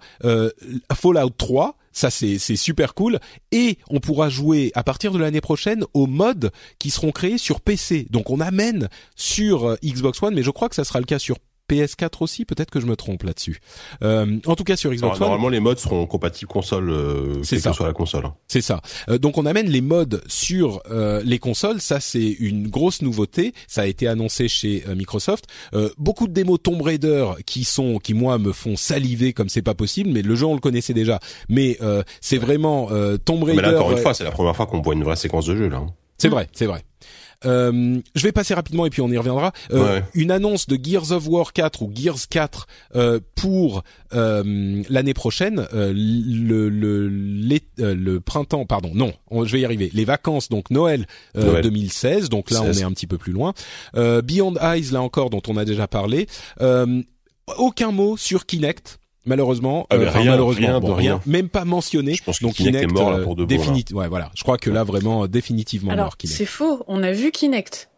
[0.92, 3.20] Fallout 3 ça c'est super cool
[3.52, 7.60] et on pourra jouer à partir de l'année prochaine aux mods qui seront créés sur
[7.60, 8.06] PC.
[8.10, 11.18] Donc on amène sur euh, Xbox One mais je crois que ça sera le cas
[11.18, 11.36] sur
[11.72, 13.60] PS4 aussi, peut-être que je me trompe là-dessus.
[14.02, 15.20] Euh, en tout cas sur Xbox One.
[15.20, 17.72] Normalement les modes seront compatibles console, euh, c'est ça.
[17.72, 18.26] sur la console.
[18.26, 18.34] Hein.
[18.48, 18.80] C'est ça.
[19.08, 23.54] Euh, donc on amène les modes sur euh, les consoles, ça c'est une grosse nouveauté.
[23.66, 25.46] Ça a été annoncé chez euh, Microsoft.
[25.98, 29.74] beaucoup de démos Tomb Raider qui sont, qui moi me font saliver comme c'est pas
[29.74, 31.18] possible, mais le jeu on le connaissait déjà.
[31.48, 31.78] Mais
[32.20, 32.88] c'est vraiment
[33.24, 33.62] Tomb Raider.
[33.62, 35.56] Mais là encore une fois, c'est la première fois qu'on voit une vraie séquence de
[35.56, 35.78] jeu là.
[35.78, 35.86] Hein.
[36.18, 36.82] C'est vrai, c'est vrai.
[37.44, 39.52] Euh, je vais passer rapidement et puis on y reviendra.
[39.72, 43.82] Euh, Une annonce de Gears of War 4 ou Gears 4 euh, pour
[44.14, 47.08] euh, l'année prochaine, euh, le le,
[47.78, 49.12] le printemps, pardon, non,
[49.44, 49.90] je vais y arriver.
[49.94, 52.28] Les vacances, donc Noël, 2016.
[52.28, 53.52] Donc là, on est un petit peu plus loin.
[53.94, 56.26] Beyond Eyes, là encore, dont on a déjà parlé.
[57.58, 58.98] aucun mot sur Kinect.
[59.24, 62.14] Malheureusement, ah, rien, malheureusement, rien, rien, même pas mentionné.
[62.14, 64.30] Je pense que donc Kinect, est mort là, pour de bon, Ouais, voilà.
[64.34, 66.16] Je crois que là vraiment définitivement Alors, mort.
[66.24, 66.82] C'est faux.
[66.88, 67.88] On a vu Kinect.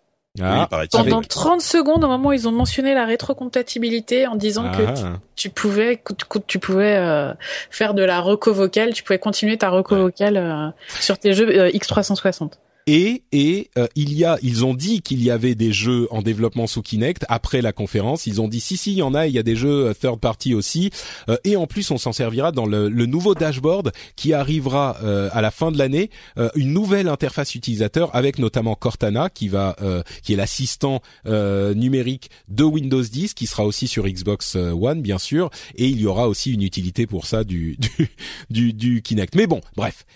[0.43, 4.83] Ah, Pendant 30 secondes, au moment où ils ont mentionné la rétrocompatibilité en disant que
[4.83, 5.21] ah.
[5.37, 6.03] tu, pouvais,
[6.49, 7.33] tu pouvais euh,
[7.71, 10.71] faire de la reco vocale, tu pouvais continuer ta reco vocale euh,
[11.01, 12.55] sur tes jeux euh, X360.
[12.87, 16.21] Et, et euh, il y a, ils ont dit qu'il y avait des jeux en
[16.21, 18.27] développement sous Kinect après la conférence.
[18.27, 19.95] Ils ont dit si si, il y en a, il y a des jeux euh,
[19.95, 20.91] third party aussi.
[21.31, 24.97] Euh, et en plus, on s'en servira dans le, le, nouveau dashboard qui arrivera
[25.33, 26.11] à la fin de l'année.
[26.57, 29.77] une nouvelle interface utilisateur avec notamment Cortana qui va,
[30.23, 35.51] qui est l'assistant numérique de Windows 10, qui sera aussi sur Xbox One bien sûr.
[35.77, 37.77] Et il y aura aussi une utilité pour ça du
[38.51, 39.35] du, du, du Kinect.
[39.37, 40.07] Mais bon, bref,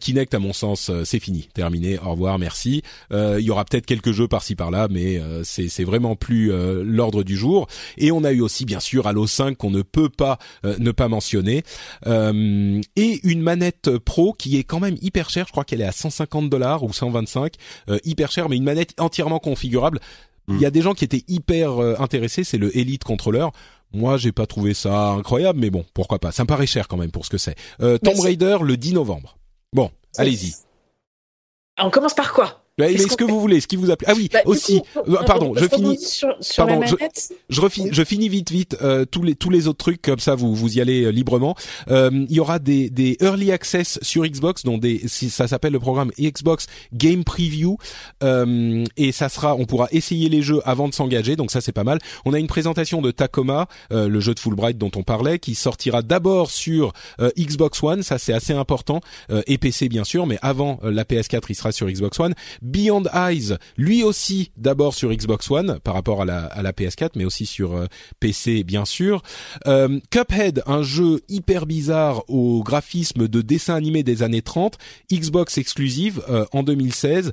[0.00, 2.82] Kinect à mon sens, c'est fini, terminé revoir, merci.
[3.12, 6.82] Euh, il y aura peut-être quelques jeux par-ci par-là, mais euh, c'est vraiment plus euh,
[6.84, 7.68] l'ordre du jour.
[7.98, 11.08] Et on a eu aussi bien sûr Halo 5 qu'on ne peut pas ne pas
[11.08, 11.62] mentionner
[12.06, 15.46] et une manette pro qui est quand même hyper chère.
[15.46, 17.54] Je crois qu'elle est à 150 dollars ou 125,
[18.04, 20.00] hyper chère, mais une manette entièrement configurable.
[20.48, 23.46] Il y a des gens qui étaient hyper intéressés, c'est le Elite Controller.
[23.92, 26.32] Moi, j'ai pas trouvé ça incroyable, mais bon, pourquoi pas.
[26.32, 27.56] Ça me paraît cher quand même pour ce que c'est.
[27.78, 29.36] Tomb Raider le 10 novembre.
[29.72, 30.54] Bon, allez-y.
[31.78, 32.65] On commence par quoi?
[32.78, 34.82] Mais est-ce que vous voulez Ce qui vous a plu Ah oui, bah, aussi.
[34.96, 35.98] Euh, pardon, je finis.
[36.56, 36.94] pardon, je,
[37.48, 40.54] je, je, finis vite, vite euh, tous les tous les autres trucs comme ça, vous
[40.54, 41.56] vous y allez euh, librement.
[41.88, 46.10] il y aura des des early access sur Xbox, dont des ça s'appelle le programme
[46.20, 47.78] Xbox Game Preview,
[48.22, 51.84] et ça sera, on pourra essayer les jeux avant de s'engager, donc ça c'est pas
[51.84, 51.98] mal.
[52.26, 56.02] On a une présentation de Tacoma, le jeu de Fulbright dont on parlait, qui sortira
[56.02, 56.92] d'abord sur
[57.38, 59.00] Xbox One, ça c'est assez important,
[59.46, 62.34] et PC bien sûr, mais avant la PS4, il sera sur Xbox One.
[62.66, 67.10] Beyond Eyes, lui aussi d'abord sur Xbox One par rapport à la, à la PS4,
[67.14, 67.86] mais aussi sur euh,
[68.18, 69.22] PC bien sûr.
[69.66, 74.78] Euh, Cuphead, un jeu hyper bizarre au graphisme de dessin animé des années 30,
[75.12, 77.32] Xbox exclusive euh, en 2016,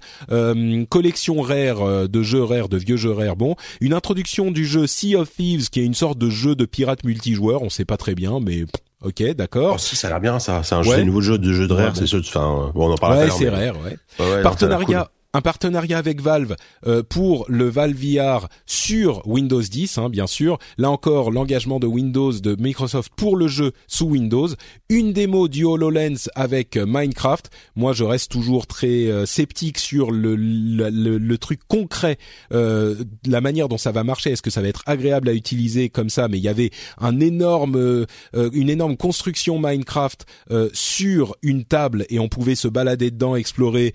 [0.90, 3.36] collection rare de jeux rares, de vieux jeux rares.
[3.36, 6.66] Bon, une introduction du jeu Sea of Thieves qui est une sorte de jeu de
[6.66, 8.66] pirate multijoueur, on sait pas très bien, mais
[9.04, 9.74] Ok, d'accord.
[9.76, 10.64] Oh, si, ça a l'air bien, ça.
[10.64, 12.20] C'est un, nouveau jeu de jeu de rare, c'est sûr.
[12.20, 13.18] Enfin, bon, on en parle.
[13.18, 14.42] Ouais, c'est rare, ouais.
[14.42, 16.56] Partenariat un partenariat avec Valve
[16.86, 20.60] euh, pour le Valve VR sur Windows 10, hein, bien sûr.
[20.78, 24.50] Là encore, l'engagement de Windows de Microsoft pour le jeu sous Windows.
[24.90, 27.50] Une démo du HoloLens avec euh, Minecraft.
[27.76, 32.18] Moi, je reste toujours très euh, sceptique sur le, le, le, truc concret,
[32.52, 34.32] la manière dont ça va marcher.
[34.32, 36.28] Est-ce que ça va être agréable à utiliser comme ça?
[36.28, 36.70] Mais il y avait
[37.00, 40.26] un énorme, une énorme construction Minecraft
[40.74, 43.94] sur une table et on pouvait se balader dedans, explorer.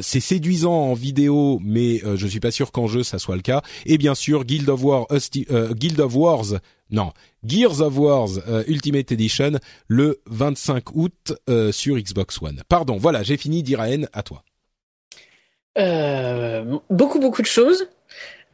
[0.00, 3.62] C'est séduisant en vidéo, mais je suis pas sûr qu'en jeu ça soit le cas.
[3.86, 5.06] Et bien sûr, Guild of War,
[5.72, 6.46] Guild of Wars,
[6.90, 7.12] non,
[7.44, 8.30] Gears of Wars
[8.66, 9.52] Ultimate Edition
[9.88, 11.34] le 25 août
[11.70, 12.62] sur Xbox One.
[12.68, 13.62] Pardon, voilà, j'ai fini.
[13.62, 14.42] Diraen, à toi.
[16.90, 17.86] beaucoup beaucoup de choses.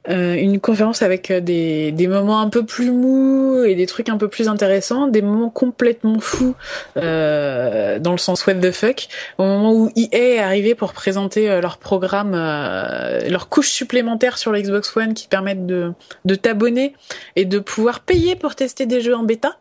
[0.09, 4.09] Euh, une conférence avec euh, des, des moments un peu plus mous et des trucs
[4.09, 6.55] un peu plus intéressants, des moments complètement fous
[6.97, 9.09] euh, dans le sens what the fuck,
[9.39, 14.53] au moment où EA est arrivé pour présenter euh, leur programme, leur couche supplémentaire sur
[14.53, 15.93] l'Xbox One qui permettent de,
[16.25, 16.95] de t'abonner
[17.35, 19.57] et de pouvoir payer pour tester des jeux en bêta.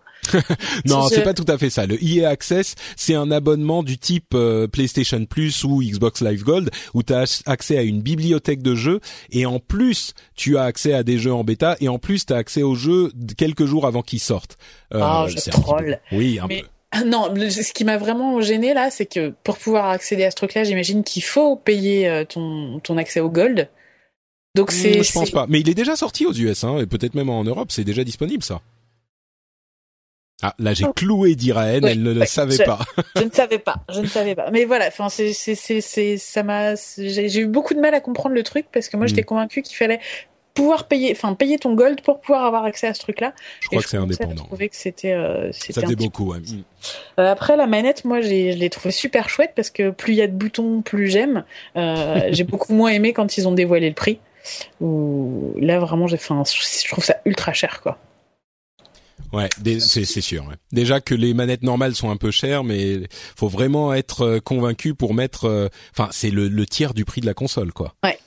[0.85, 1.85] Non, c'est pas tout à fait ça.
[1.85, 6.69] Le EA Access, c'est un abonnement du type euh, PlayStation Plus ou Xbox Live Gold
[6.93, 8.99] où tu as accès à une bibliothèque de jeux
[9.31, 12.33] et en plus, tu as accès à des jeux en bêta et en plus, tu
[12.33, 14.57] as accès aux jeux quelques jours avant qu'ils sortent.
[14.93, 15.99] Euh, oh, je troll.
[16.11, 16.55] Oui, un peu.
[17.05, 20.63] Non, ce qui m'a vraiment gêné là, c'est que pour pouvoir accéder à ce truc-là,
[20.63, 23.69] j'imagine qu'il faut payer euh, ton, ton accès au Gold.
[24.55, 25.03] Donc hmm, c'est.
[25.03, 25.45] je pense pas.
[25.49, 28.03] Mais il est déjà sorti aux US, hein, et peut-être même en Europe, c'est déjà
[28.03, 28.61] disponible ça.
[30.41, 32.79] Ah, là j'ai cloué d'Iraën, elle ne le savait pas.
[33.15, 34.51] je ne savais pas, je ne savais pas.
[34.51, 38.35] Mais voilà, enfin c'est c'est c'est ça m'a j'ai eu beaucoup de mal à comprendre
[38.35, 39.25] le truc parce que moi j'étais mm.
[39.25, 40.01] convaincu qu'il fallait
[40.55, 43.33] pouvoir payer enfin payer ton gold pour pouvoir avoir accès à ce truc là.
[43.59, 44.43] Je crois que c'est indépendant.
[44.43, 46.39] Je trouvais que c'était euh, ça faisait beaucoup ouais.
[47.19, 50.17] Euh, après la manette, moi j'ai je l'ai trouvé super chouette parce que plus il
[50.17, 51.43] y a de boutons, plus j'aime.
[51.75, 54.19] Euh, j'ai beaucoup moins aimé quand ils ont dévoilé le prix.
[54.81, 57.99] Là vraiment j'ai enfin je trouve ça ultra cher quoi.
[59.35, 59.49] Ouais,
[59.79, 60.49] c'est sûr.
[60.71, 63.01] Déjà que les manettes normales sont un peu chères, mais
[63.35, 65.45] faut vraiment être euh, convaincu pour mettre.
[65.45, 67.93] Euh, enfin, c'est le, tiers du prix de la console, quoi.
[68.03, 68.17] Ouais.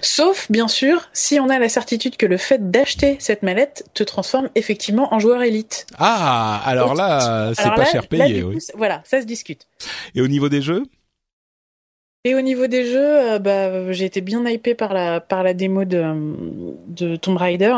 [0.00, 4.02] Sauf, bien sûr, si on a la certitude que le fait d'acheter cette manette te
[4.02, 5.86] transforme effectivement en joueur élite.
[5.98, 8.42] Ah, alors là, c'est pas cher payé.
[8.42, 8.58] oui.
[8.74, 9.66] voilà, ça se discute.
[10.14, 10.84] Et au niveau des jeux?
[12.24, 15.54] Et au niveau des jeux, euh, bah, j'ai été bien hypé par la par la
[15.54, 16.02] démo de,
[16.88, 17.74] de Tomb Raider.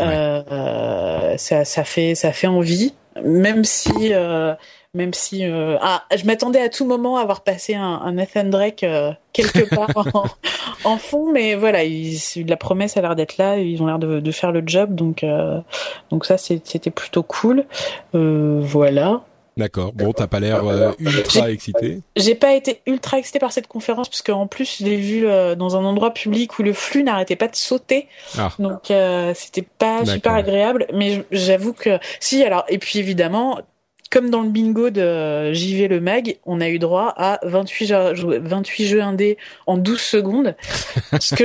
[0.00, 4.54] Euh, ça, ça fait ça fait envie, même si euh,
[4.94, 8.44] même si euh, ah, je m'attendais à tout moment à avoir passé un, un Nathan
[8.44, 8.84] Drake
[9.32, 9.90] quelque part
[10.84, 11.80] en, fond, mais voilà,
[12.46, 15.24] la promesse a l'air d'être là, ils ont l'air de, de, faire le job, donc
[16.10, 17.64] donc ça c'était plutôt cool.
[18.12, 19.22] voilà.
[19.58, 19.92] D'accord.
[19.92, 22.00] Bon, t'as pas l'air euh, ultra excité.
[22.14, 25.56] J'ai pas été ultra excité par cette conférence parce qu'en plus je l'ai vu euh,
[25.56, 28.06] dans un endroit public où le flux n'arrêtait pas de sauter.
[28.38, 28.52] Ah.
[28.60, 30.86] Donc euh, c'était pas super agréable.
[30.94, 32.44] Mais j'avoue que si.
[32.44, 33.58] Alors et puis évidemment
[34.10, 38.38] comme dans le bingo de JV le mag, on a eu droit à 28 jeux,
[38.40, 39.36] 28 jeux indés
[39.66, 40.54] en 12 secondes.
[41.20, 41.44] ce, que,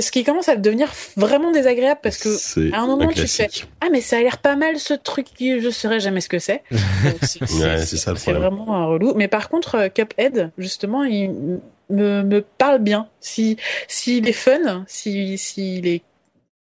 [0.00, 3.48] ce, qui, commence à devenir vraiment désagréable parce que à un moment tu fais
[3.80, 6.62] ah mais ça a l'air pas mal ce truc je saurais jamais ce que c'est.
[7.22, 9.14] c'est vraiment un relou.
[9.14, 11.60] Mais par contre euh, Cuphead justement il
[11.90, 13.08] me, me parle bien.
[13.20, 13.56] Si
[13.88, 16.02] s'il est fun, si s'il est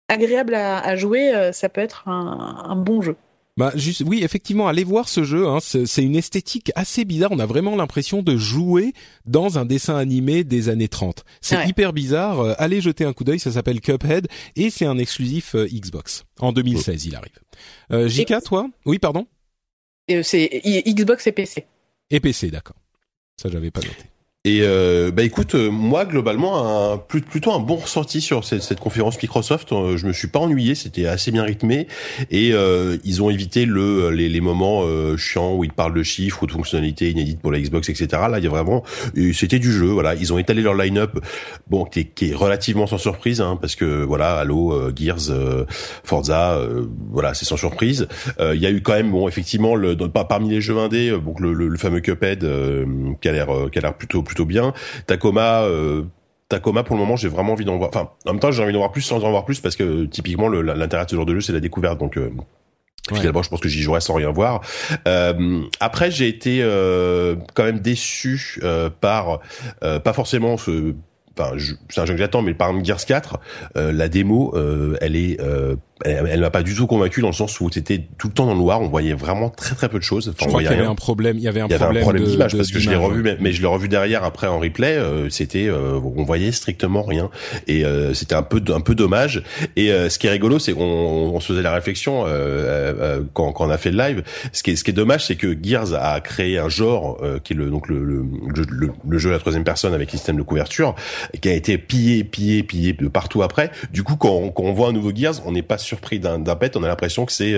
[0.07, 3.15] agréable à, à, jouer, euh, ça peut être un, un bon jeu.
[3.61, 5.47] Bah juste, oui, effectivement, allez voir ce jeu.
[5.47, 7.31] Hein, c'est une esthétique assez bizarre.
[7.31, 8.91] On a vraiment l'impression de jouer
[9.27, 11.23] dans un dessin animé des années 30.
[11.41, 12.39] C'est hyper bizarre.
[12.39, 13.39] Euh, allez jeter un coup d'œil.
[13.39, 16.23] Ça s'appelle Cuphead et c'est un exclusif euh, Xbox.
[16.39, 17.37] En 2016, il arrive.
[17.91, 18.67] Euh, Jika, toi?
[18.87, 19.27] Oui, pardon?
[20.23, 20.49] C'est
[20.87, 21.67] Xbox et PC.
[22.09, 22.77] Et PC, d'accord.
[23.39, 24.05] Ça, j'avais pas noté.
[24.43, 28.79] Et euh, bah écoute, euh, moi globalement, un, plutôt un bon ressenti sur cette, cette
[28.79, 29.71] conférence Microsoft.
[29.71, 31.85] Euh, je me suis pas ennuyé, c'était assez bien rythmé
[32.31, 34.83] et euh, ils ont évité le les, les moments
[35.15, 38.07] chiants où ils parlent de chiffres ou de fonctionnalités inédites pour la Xbox, etc.
[38.31, 38.83] Là, il y a vraiment,
[39.31, 39.85] c'était du jeu.
[39.85, 41.19] Voilà, ils ont étalé leur line-up,
[41.67, 45.29] bon, qui est, qui est relativement sans surprise, hein, parce que voilà, Halo, Gears,
[46.03, 46.59] Forza,
[47.11, 48.07] voilà, c'est sans surprise.
[48.39, 51.53] Il y a eu quand même, bon, effectivement, le, parmi les jeux indés, donc le,
[51.53, 52.39] le, fameux Cuphead
[53.21, 54.73] qui a l'air qui a l'air plutôt plutôt bien.
[55.07, 56.03] Tacoma, euh,
[56.47, 57.89] Tacoma pour le moment j'ai vraiment envie d'en voir.
[57.89, 60.05] Enfin, en même temps j'ai envie d'en voir plus sans en voir plus parce que
[60.05, 61.99] typiquement l'intérêt de ce genre de jeu c'est la découverte.
[61.99, 62.29] Donc euh,
[63.13, 64.61] Finalement, je pense que j'y jouerai sans rien voir.
[65.07, 68.61] Euh, après, j'ai été euh, quand même déçu
[69.01, 69.39] par
[69.79, 70.93] pas forcément ce.
[71.37, 71.57] Enfin,
[71.89, 73.39] c'est un jeu que j'attends, mais par Gears 4,
[73.75, 74.55] la démo,
[75.01, 75.39] elle est
[76.05, 78.53] elle, m'a pas du tout convaincu dans le sens où c'était tout le temps dans
[78.53, 80.29] le noir, on voyait vraiment très très peu de choses.
[80.29, 82.71] Enfin, je crois qu'il y avait un problème, il y avait un problème, d'image parce
[82.71, 85.99] que je l'ai revu, mais, je l'ai revu derrière après en replay, euh, c'était, euh,
[86.15, 87.29] on voyait strictement rien
[87.67, 89.43] et euh, c'était un peu un peu dommage.
[89.75, 92.25] Et ce qui est rigolo, c'est qu'on on se faisait la réflexion
[93.33, 94.23] quand, quand on a fait le live.
[94.51, 97.53] Ce qui est ce qui est dommage, c'est que Gears a créé un genre qui
[97.53, 98.25] est le donc le le,
[98.69, 100.95] le, le jeu à la troisième personne avec système de couverture,
[101.41, 103.71] qui a été pillé pillé pillé de partout après.
[103.91, 106.19] Du coup, quand on, quand on voit un nouveau Gears, on n'est pas sûr surpris
[106.19, 107.55] d'un pet, on a l'impression que c'est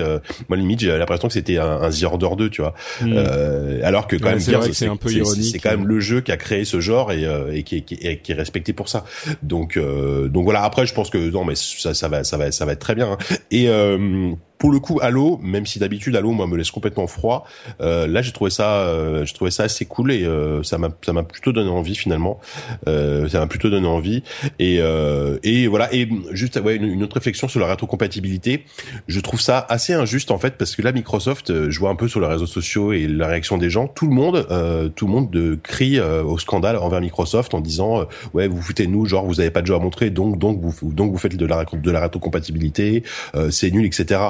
[0.48, 2.74] moi limite j'ai l'impression que c'était un, un The Order 2, tu vois.
[3.00, 3.16] Hmm.
[3.82, 5.52] alors que quand même c'est un peu ironique.
[5.52, 7.96] C'est quand même le jeu qui a créé ce genre et, et qui, est, qui,
[7.96, 9.04] qui, est, respecté pour ça.
[9.42, 10.62] Donc donc voilà.
[10.62, 12.94] Après, je pense que non, mais ça, ça va ça va ça va être très
[12.94, 13.12] bien.
[13.12, 13.36] Hein.
[13.50, 13.68] Et
[14.64, 17.46] pour le coup, Halo, même si d'habitude Halo moi me laisse complètement froid,
[17.82, 20.88] euh, là j'ai trouvé ça, euh, j'ai trouvé ça assez cool et euh, ça m'a
[21.04, 22.40] ça m'a plutôt donné envie finalement.
[22.88, 24.22] Euh, ça m'a plutôt donné envie
[24.58, 28.64] et euh, et voilà et juste ouais une, autre réflexion sur la rétrocompatibilité.
[29.06, 31.94] Je trouve ça assez injuste en fait parce que là Microsoft, euh, je vois un
[31.94, 34.46] peu sur les réseaux sociaux et la réaction des gens, tout le monde
[34.96, 39.04] tout le monde de crie au scandale envers Microsoft en disant ouais vous foutez nous
[39.04, 41.44] genre vous avez pas de jeu à montrer donc donc vous donc vous faites de
[41.44, 43.02] la de la rétrocompatibilité
[43.50, 44.20] c'est nul etc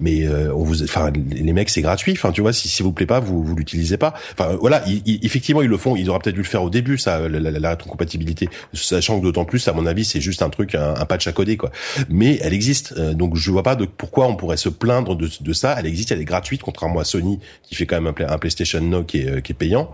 [0.00, 2.12] mais euh, on vous, enfin les mecs c'est gratuit.
[2.12, 4.14] Enfin tu vois si si vous plaît pas vous vous l'utilisez pas.
[4.32, 5.96] Enfin voilà, effectivement ils le font.
[5.96, 9.44] Ils auraient peut-être dû le faire au début ça la, la, rétrocompatibilité, sachant que d'autant
[9.44, 11.70] plus à mon avis c'est juste un truc un, patch à coder quoi.
[12.08, 15.28] Mais elle existe euh, donc je vois pas de pourquoi on pourrait se plaindre de,
[15.40, 15.76] de ça.
[15.78, 18.80] Elle existe, elle est gratuite contrairement à Sony qui fait quand même un, un PlayStation
[18.80, 19.90] Now qui est qui est payant.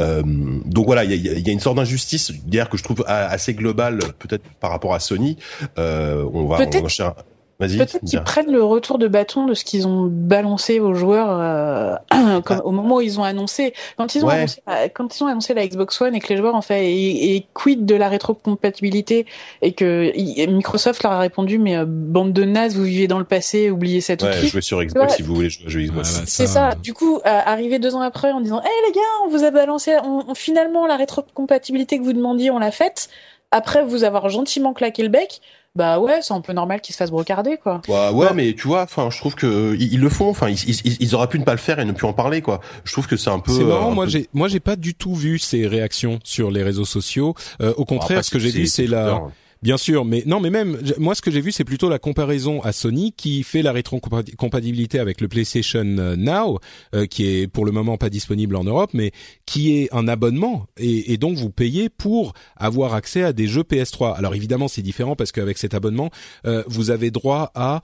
[0.00, 0.22] Euh,
[0.64, 3.54] donc voilà il y a, y a, une sorte d'injustice d'ailleurs que je trouve assez
[3.54, 5.36] globale peut-être par rapport à Sony.
[5.78, 7.16] Euh, on va on va
[7.58, 12.40] Peut-être qu'ils prennent le retour de bâton de ce qu'ils ont balancé aux joueurs euh,
[12.44, 13.72] comme, au moment où ils ont annoncé.
[13.96, 14.60] Quand ils ont annoncé
[14.94, 17.46] quand ils ont annoncé la Xbox One et que les joueurs ont fait et, et
[17.54, 19.26] quid de la rétrocompatibilité
[19.62, 20.12] et que
[20.46, 24.02] Microsoft leur a répondu mais euh, bande de nazes vous vivez dans le passé oubliez
[24.02, 26.24] cette ouais, jouez sur Xbox si vous voulez jouer Xbox.
[26.26, 26.74] c'est ça.
[26.74, 29.44] Du coup euh, arrivé deux ans après en disant hé hey, les gars on vous
[29.44, 33.08] a balancé on, finalement la rétrocompatibilité que vous demandiez on l'a faite.
[33.50, 35.40] Après vous avoir gentiment claqué le bec
[35.76, 37.82] bah ouais, c'est un peu normal qu'ils se fassent brocarder, quoi.
[37.86, 40.30] Bah ouais, mais tu vois, enfin, je trouve que ils, le font.
[40.30, 42.40] Enfin, ils, ils, ils, auraient pu ne pas le faire et ne plus en parler,
[42.40, 42.60] quoi.
[42.84, 43.52] Je trouve que c'est un peu.
[43.52, 43.90] C'est marrant.
[43.90, 47.34] moi, j'ai, moi, j'ai pas du tout vu ces réactions sur les réseaux sociaux.
[47.60, 49.04] Euh, au contraire, ce que j'ai vu, c'est la.
[49.04, 49.32] Bien
[49.76, 52.72] sûr, mais non, mais même moi, ce que j'ai vu, c'est plutôt la comparaison à
[52.72, 56.60] Sony qui fait la rétrocompatibilité avec le PlayStation euh, Now,
[56.94, 59.12] euh, qui est pour le moment pas disponible en Europe, mais
[59.44, 64.14] qui est un abonnement et, donc vous payez pour avoir accès à des jeux PS3.
[64.16, 66.10] Alors évidemment, c'est différent parce qu'avec cet abonnement,
[66.46, 67.80] euh, vous avez droit à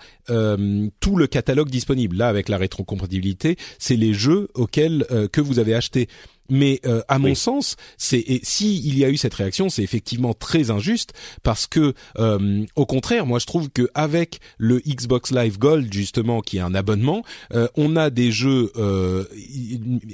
[1.00, 2.16] tout le catalogue disponible.
[2.16, 6.08] Là, avec la rétrocompatibilité, c'est les jeux auxquels que vous avez acheté.
[6.50, 10.34] Mais euh, à mon sens, c'est si il y a eu cette réaction, c'est effectivement
[10.34, 11.12] très injuste
[11.42, 16.40] parce que euh, au contraire, moi je trouve que avec le Xbox Live Gold justement
[16.40, 17.22] qui est un abonnement,
[17.54, 18.72] euh, on a des jeux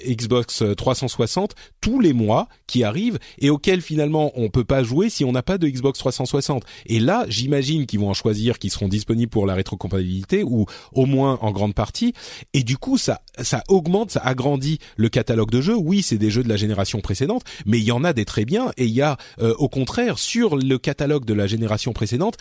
[0.06, 5.24] Xbox 360 tous les mois qui arrivent et auxquels finalement on peut pas jouer si
[5.24, 6.64] on n'a pas de Xbox 360.
[6.86, 11.06] Et là, j'imagine qu'ils vont en choisir qui seront disponibles pour la rétrocompatibilité ou au
[11.06, 12.12] moins en grande partie
[12.52, 15.76] et du coup ça ça augmente, ça agrandit le catalogue de jeux.
[15.76, 18.44] Oui, c'est des jeux de la génération précédente, mais il y en a des très
[18.44, 22.36] bien et il y a euh, au contraire sur le catalogue de la génération précédente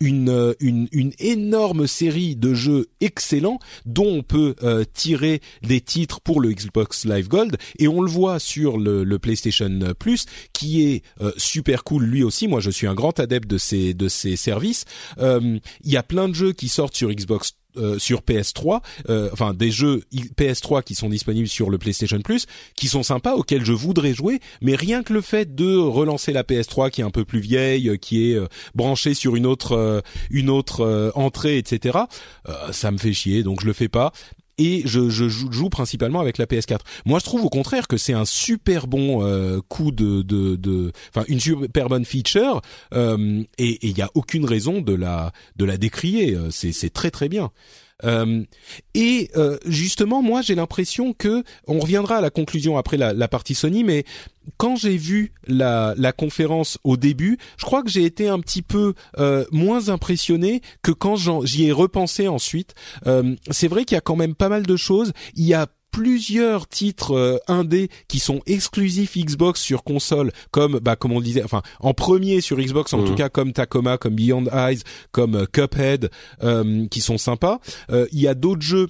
[0.00, 5.80] une, euh, une, une, énorme série de jeux excellents dont on peut euh, tirer des
[5.80, 10.26] titres pour le Xbox Live Gold et on le voit sur le, le PlayStation Plus
[10.52, 11.02] qui est
[11.36, 12.48] super cool lui aussi.
[12.48, 14.84] Moi, je suis un grand adepte de ces de ces services.
[15.20, 19.54] Il y a plein de jeux qui sortent sur Xbox euh, sur PS3, euh, enfin
[19.54, 20.02] des jeux
[20.36, 22.46] PS3 qui sont disponibles sur le PlayStation Plus,
[22.76, 26.42] qui sont sympas, auxquels je voudrais jouer, mais rien que le fait de relancer la
[26.42, 28.38] PS3 qui est un peu plus vieille, euh, qui est
[28.74, 31.98] branchée sur une autre une autre entrée, etc.
[32.72, 34.12] ça me fait chier, donc je le fais pas
[34.62, 36.78] et je, joue, principalement avec la PS4.
[37.04, 41.40] Moi, je trouve au contraire que c'est un super bon euh, coup de, enfin une
[41.40, 42.62] super bonne feature,
[42.94, 46.36] euh, et il y a aucune raison de la de la décrier.
[46.36, 47.50] Euh, c'est très très bien.
[48.04, 48.42] Euh,
[48.94, 53.54] et euh, justement, moi, j'ai l'impression que on reviendra à la conclusion après la, partie
[53.54, 54.04] Sony, mais
[54.56, 58.62] quand j'ai vu la, la, conférence au début, je crois que j'ai été un petit
[58.62, 62.74] peu euh, moins impressionné que quand j'y ai repensé ensuite.
[63.50, 65.12] c'est vrai qu'il y a quand même pas mal de choses.
[65.34, 70.96] Il y a plusieurs titres euh, indés qui sont exclusifs Xbox sur console, comme bah
[70.96, 73.18] comme on le disait, enfin en premier sur Xbox en tout mhm.
[73.18, 74.80] cas comme Tacoma, comme Beyond Eyes,
[75.12, 76.10] comme euh, Cuphead,
[76.42, 77.60] euh, qui sont sympas.
[77.90, 78.88] Euh, il y a d'autres jeux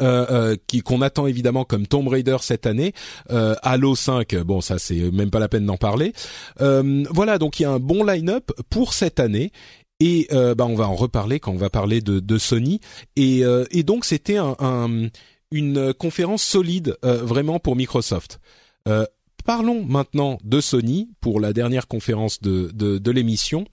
[0.00, 2.94] euh, qui qu'on attend évidemment comme Tomb Raider cette année,
[3.30, 6.14] euh, Halo 5, bon ça c'est même pas la peine d'en parler.
[6.62, 9.52] Euh, voilà donc il y a un bon line-up pour cette année
[10.00, 12.80] et bah on va en reparler quand on va parler de, de Sony
[13.14, 15.08] et, et donc c'était un, un,
[15.52, 18.40] une conférence solide euh, vraiment pour Microsoft.
[18.88, 19.06] Euh,
[19.44, 23.66] parlons maintenant de Sony pour la dernière conférence de, de, l'émission.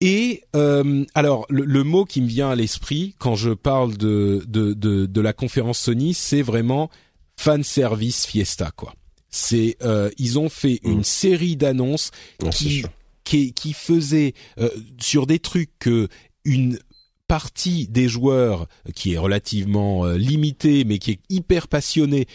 [0.00, 4.72] Et euh, alors le, mot qui me vient à l'esprit quand je parle de, de,
[4.74, 6.88] de, la conférence Sony, c'est vraiment
[7.36, 8.94] fan service fiesta quoi.
[9.28, 9.76] C'est
[10.18, 10.90] ils ont fait mmh.
[10.90, 12.10] une série d'annonces
[12.50, 12.84] qui,
[13.22, 14.32] qui qui faisaient
[14.98, 16.08] sur des trucs que
[16.44, 16.78] une
[17.30, 18.66] partie des joueurs
[18.96, 22.26] qui est relativement limitée mais qui est hyper passionnée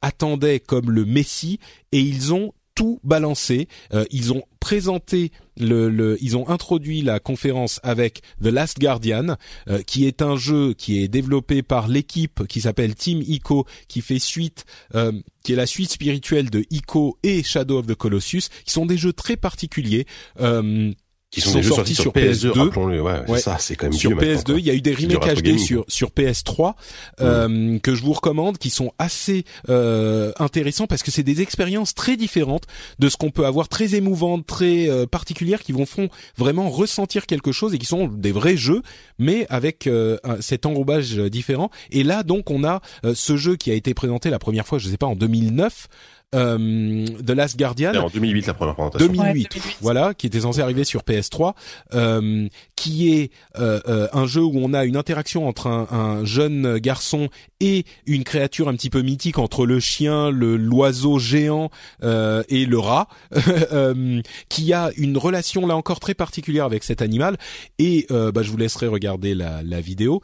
[0.00, 1.58] attendait comme le Messi
[1.92, 3.68] et ils ont tout balancé.
[3.92, 9.36] Euh, ils ont présenté le, le, ils ont introduit la conférence avec The Last Guardian,
[9.68, 14.00] euh, qui est un jeu qui est développé par l'équipe qui s'appelle Team Ico, qui
[14.00, 14.64] fait suite,
[14.94, 18.86] euh, qui est la suite spirituelle de Ico et Shadow of the Colossus, qui sont
[18.86, 20.06] des jeux très particuliers.
[20.40, 20.92] Euh,
[21.32, 23.28] qui sont, sortis, sur, PS2.
[23.28, 24.58] Ouais, ça, c'est quand même sur PS2.
[24.58, 26.74] Il y a eu des remakes HD sur sur PS3
[27.20, 31.94] euh, que je vous recommande, qui sont assez euh, intéressants parce que c'est des expériences
[31.94, 32.64] très différentes
[32.98, 37.26] de ce qu'on peut avoir, très émouvantes, très euh, particulières, qui vont font vraiment ressentir
[37.26, 38.82] quelque chose et qui sont des vrais jeux,
[39.18, 41.70] mais avec euh, cet enrobage différent.
[41.90, 44.78] Et là, donc, on a euh, ce jeu qui a été présenté la première fois,
[44.78, 45.88] je sais pas, en 2009
[46.34, 47.94] euh, The Last Guardian.
[47.94, 49.06] En 2008 la première présentation.
[49.06, 51.54] 2008, voilà, qui était censé arriver sur PS3,
[51.94, 56.24] euh, qui est euh, euh, un jeu où on a une interaction entre un, un,
[56.24, 57.28] jeune garçon
[57.60, 61.70] et une créature un petit peu mythique entre le chien, le l'oiseau géant
[62.02, 63.08] euh, et le rat,
[64.48, 67.36] qui a une relation là encore très particulière avec cet animal.
[67.78, 70.20] Et bah, je vous laisserai regarder la, la vidéo,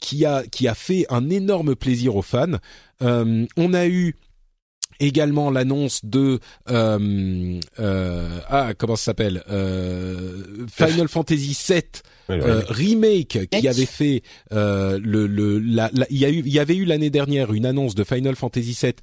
[0.00, 2.58] qui a qui a fait un énorme plaisir aux fans.
[3.00, 4.16] on a eu
[5.00, 6.38] également l'annonce de
[6.70, 11.82] euh, euh, ah comment ça s'appelle euh, Final Fantasy VII
[12.30, 14.22] euh, remake qui avait fait
[14.52, 17.66] euh, le le la, il y a eu il y avait eu l'année dernière une
[17.66, 18.94] annonce de Final Fantasy VII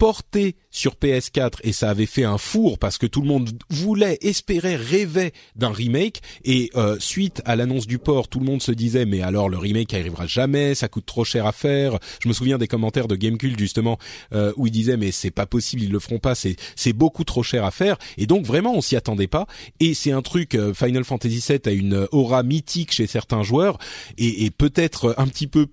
[0.00, 4.16] porté sur PS4 et ça avait fait un four parce que tout le monde voulait,
[4.22, 6.22] espérait, rêvait d'un remake.
[6.42, 9.58] Et euh, suite à l'annonce du port, tout le monde se disait mais alors le
[9.58, 11.98] remake arrivera jamais, ça coûte trop cher à faire.
[12.22, 13.98] Je me souviens des commentaires de Gamecult justement
[14.32, 17.24] euh, où ils disaient mais c'est pas possible, ils le feront pas, c'est c'est beaucoup
[17.24, 17.98] trop cher à faire.
[18.16, 19.46] Et donc vraiment on s'y attendait pas.
[19.80, 23.76] Et c'est un truc euh, Final Fantasy VII a une aura mythique chez certains joueurs.
[24.16, 25.66] Et, et peut-être un petit peu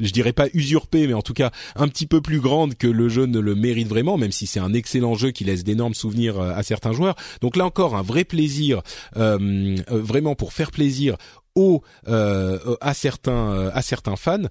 [0.00, 3.08] je dirais pas usurpée, mais en tout cas un petit peu plus grande que le
[3.08, 6.40] jeu ne le mérite vraiment, même si c'est un excellent jeu qui laisse d'énormes souvenirs
[6.40, 7.16] euh, à certains joueurs.
[7.40, 8.82] Donc là encore, un vrai plaisir,
[9.16, 11.16] euh, euh, vraiment pour faire plaisir
[11.56, 14.44] aux à certains à certains fans.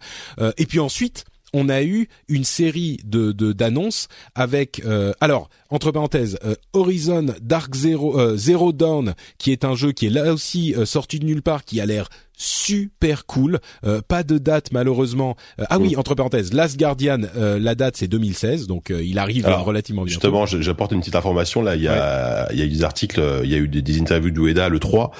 [0.57, 1.23] et puis ensuite
[1.53, 4.81] on a eu une série de d'annonces avec
[5.21, 6.37] alors entre parenthèses
[6.73, 11.25] Horizon Dark Zero Zero Dawn qui est un jeu qui est là aussi sorti de
[11.25, 12.09] nulle part qui a l'air
[12.39, 13.59] super cool.
[13.85, 15.35] Euh, pas de date malheureusement.
[15.59, 15.99] Euh, ah oui, mm.
[15.99, 20.13] entre parenthèses, Last Guardian, euh, la date c'est 2016, donc il arrive relativement bien.
[20.13, 21.75] Justement, j'apporte une petite information là.
[21.75, 23.99] Il y a, il y a eu des articles, il y a eu des, des
[23.99, 25.11] interviews d'Ueda le 3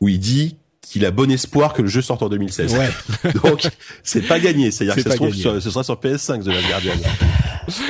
[0.00, 2.74] où il dit qu'il a bon espoir que le jeu sorte en 2016.
[2.74, 2.88] Ouais.
[3.44, 3.68] Donc
[4.02, 4.70] c'est pas gagné.
[4.70, 6.94] C'est-à-dire que ça se, trouve, ce sera sur PS5 de la Guardian.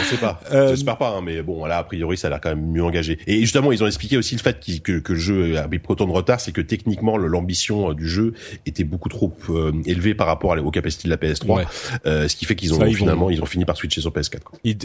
[0.01, 0.41] On sait pas.
[0.53, 0.71] Euh...
[0.71, 3.19] J'espère pas, hein, mais bon, là a priori ça a l'air quand même mieux engagé.
[3.27, 6.07] Et justement, ils ont expliqué aussi le fait que, que le jeu a pris autant
[6.07, 8.35] de retard, c'est que techniquement l'ambition euh, du jeu
[8.67, 11.67] était beaucoup trop euh, élevée par rapport aux capacités de la PS3,
[12.07, 14.41] euh, ce qui fait qu'ils ont finalement ils ont fini par switcher sur PS4.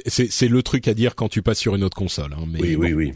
[0.07, 2.33] C'est le truc à dire quand tu passes sur une autre console.
[2.33, 3.13] Hein, mais oui, oui, oui.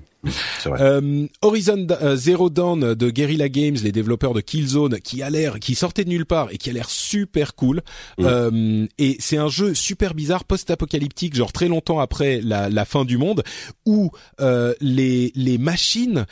[0.68, 5.60] Euh, Horizon euh, Zero Dawn de Guerrilla Games, les développeurs de Killzone, qui a l'air,
[5.60, 7.82] qui sortait de nulle part et qui a l'air super cool.
[8.20, 13.06] Euh, et c'est un jeu super bizarre, post-apocalyptique, genre très longtemps après la, la fin
[13.06, 13.44] du monde,
[13.86, 16.26] où euh, les les machines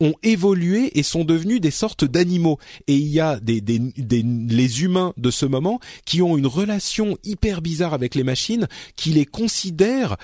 [0.00, 2.58] ont évolué et sont devenus des sortes d'animaux.
[2.86, 6.46] Et il y a des, des, des, les humains de ce moment qui ont une
[6.46, 10.16] relation hyper bizarre avec les machines, qui les considèrent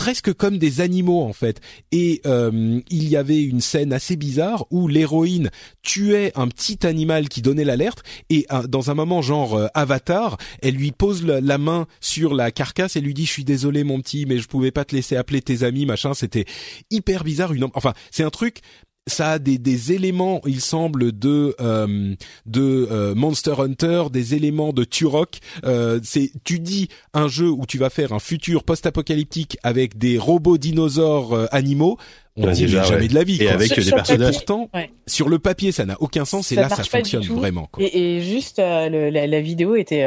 [0.00, 1.60] presque comme des animaux en fait.
[1.92, 5.50] Et euh, il y avait une scène assez bizarre où l'héroïne
[5.82, 10.38] tuait un petit animal qui donnait l'alerte et euh, dans un moment genre euh, Avatar,
[10.62, 14.00] elle lui pose la, main sur la carcasse et lui dit je suis désolé mon
[14.00, 16.14] petit mais je pouvais pas te laisser appeler tes amis machin.
[16.14, 16.46] C'était
[16.90, 17.52] hyper bizarre.
[17.52, 18.62] Une enfin c'est un truc
[19.10, 22.14] ça a des, des éléments, il semble, de euh,
[22.46, 25.38] de euh, Monster Hunter, des éléments de Turok.
[25.64, 30.18] Euh, c'est tu dis un jeu où tu vas faire un futur post-apocalyptique avec des
[30.18, 31.98] robots dinosaures euh, animaux.
[32.36, 33.42] On ouais, dirait jamais de la vie.
[33.42, 34.34] Et avec des personnages.
[34.34, 34.70] Pourtant,
[35.06, 36.52] sur le papier, ça n'a aucun sens.
[36.52, 37.68] et là, ça fonctionne vraiment.
[37.70, 37.84] Quoi.
[37.84, 40.04] Et, et juste, le, la, la, vidéo était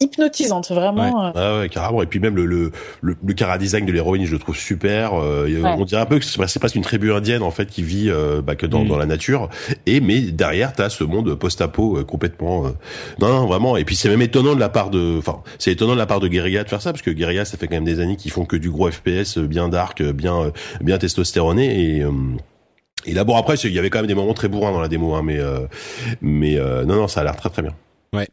[0.00, 1.26] hypnotisante vraiment.
[1.26, 1.32] Ouais.
[1.34, 2.02] Ah ouais, carrément.
[2.02, 2.72] Et puis même le le
[3.02, 5.12] le, le cara design de l'héroïne, je le trouve super.
[5.14, 8.08] Euh, On dirait un peu que c'est presque une tribu indienne en fait qui vit
[8.08, 8.88] euh, bah, que dans, mm.
[8.88, 9.50] dans la nature.
[9.86, 12.66] Et mais derrière, t'as ce monde post-apo euh, complètement.
[12.66, 12.70] Euh,
[13.20, 13.76] non, non, vraiment.
[13.76, 15.18] Et puis c'est même étonnant de la part de.
[15.18, 17.58] Enfin, c'est étonnant de la part de Guerrilla de faire ça parce que Guerrilla, ça
[17.58, 20.98] fait quand même des années qu'ils font que du gros FPS bien dark, bien bien
[20.98, 22.04] testostéroné et
[23.06, 24.88] et là, bon, après, il y avait quand même des moments très bourrins dans la
[24.88, 25.38] démo, hein, mais
[26.20, 27.74] mais non, non, ça a l'air très très bien.
[28.12, 28.28] Ouais.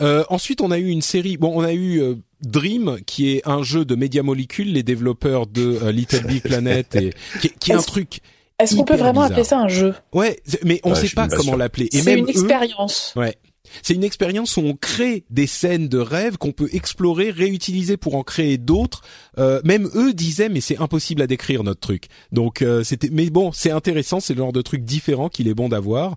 [0.00, 1.36] Euh, ensuite, on a eu une série.
[1.36, 5.46] Bon, on a eu euh, Dream, qui est un jeu de Media Molecule, les développeurs
[5.46, 8.20] de euh, Little Big Planet, et qui, qui est, un truc.
[8.58, 9.94] Est-ce qu'on peut vraiment appeler ça un jeu?
[10.12, 11.88] Ouais, mais on ne sait pas comment l'appeler.
[11.92, 13.12] C'est une expérience.
[13.16, 13.36] Ouais.
[13.82, 18.14] C'est une expérience où on crée des scènes de rêve qu'on peut explorer, réutiliser pour
[18.14, 19.02] en créer d'autres.
[19.38, 22.06] Euh, même eux disaient mais c'est impossible à décrire notre truc.
[22.32, 25.54] Donc euh, c'était mais bon c'est intéressant, c'est le genre de truc différent qu'il est
[25.54, 26.16] bon d'avoir.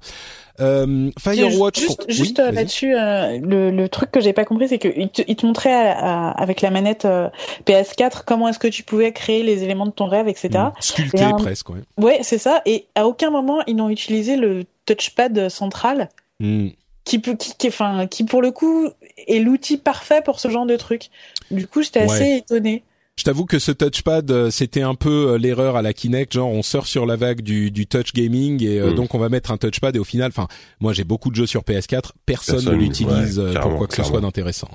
[0.59, 1.79] Euh, Firewatch.
[1.79, 5.21] Juste, juste euh, là-dessus, euh, le, le, truc que j'ai pas compris, c'est qu'il te,
[5.27, 7.29] il te montrait avec la manette euh,
[7.65, 10.49] PS4 comment est-ce que tu pouvais créer les éléments de ton rêve, etc.
[10.55, 10.71] Mmh.
[10.79, 11.69] Sculpté presque.
[11.69, 12.61] Ouais, ouais c'est ça.
[12.65, 16.09] Et à aucun moment ils n'ont utilisé le touchpad central.
[16.39, 16.69] Mmh.
[17.07, 18.89] Qui, peut, qui, qui, enfin, qui pour le coup
[19.27, 21.09] est l'outil parfait pour ce genre de truc.
[21.51, 22.83] Du coup, j'étais assez étonnée.
[23.17, 26.51] Je t'avoue que ce touchpad, euh, c'était un peu euh, l'erreur à la Kinect, genre
[26.51, 28.95] on sort sur la vague du, du touch gaming et euh, mm.
[28.95, 30.47] donc on va mettre un touchpad et au final, enfin,
[30.79, 34.21] moi j'ai beaucoup de jeux sur PS4, personne, ne l'utilise pour quoi que ce soit
[34.21, 34.69] d'intéressant.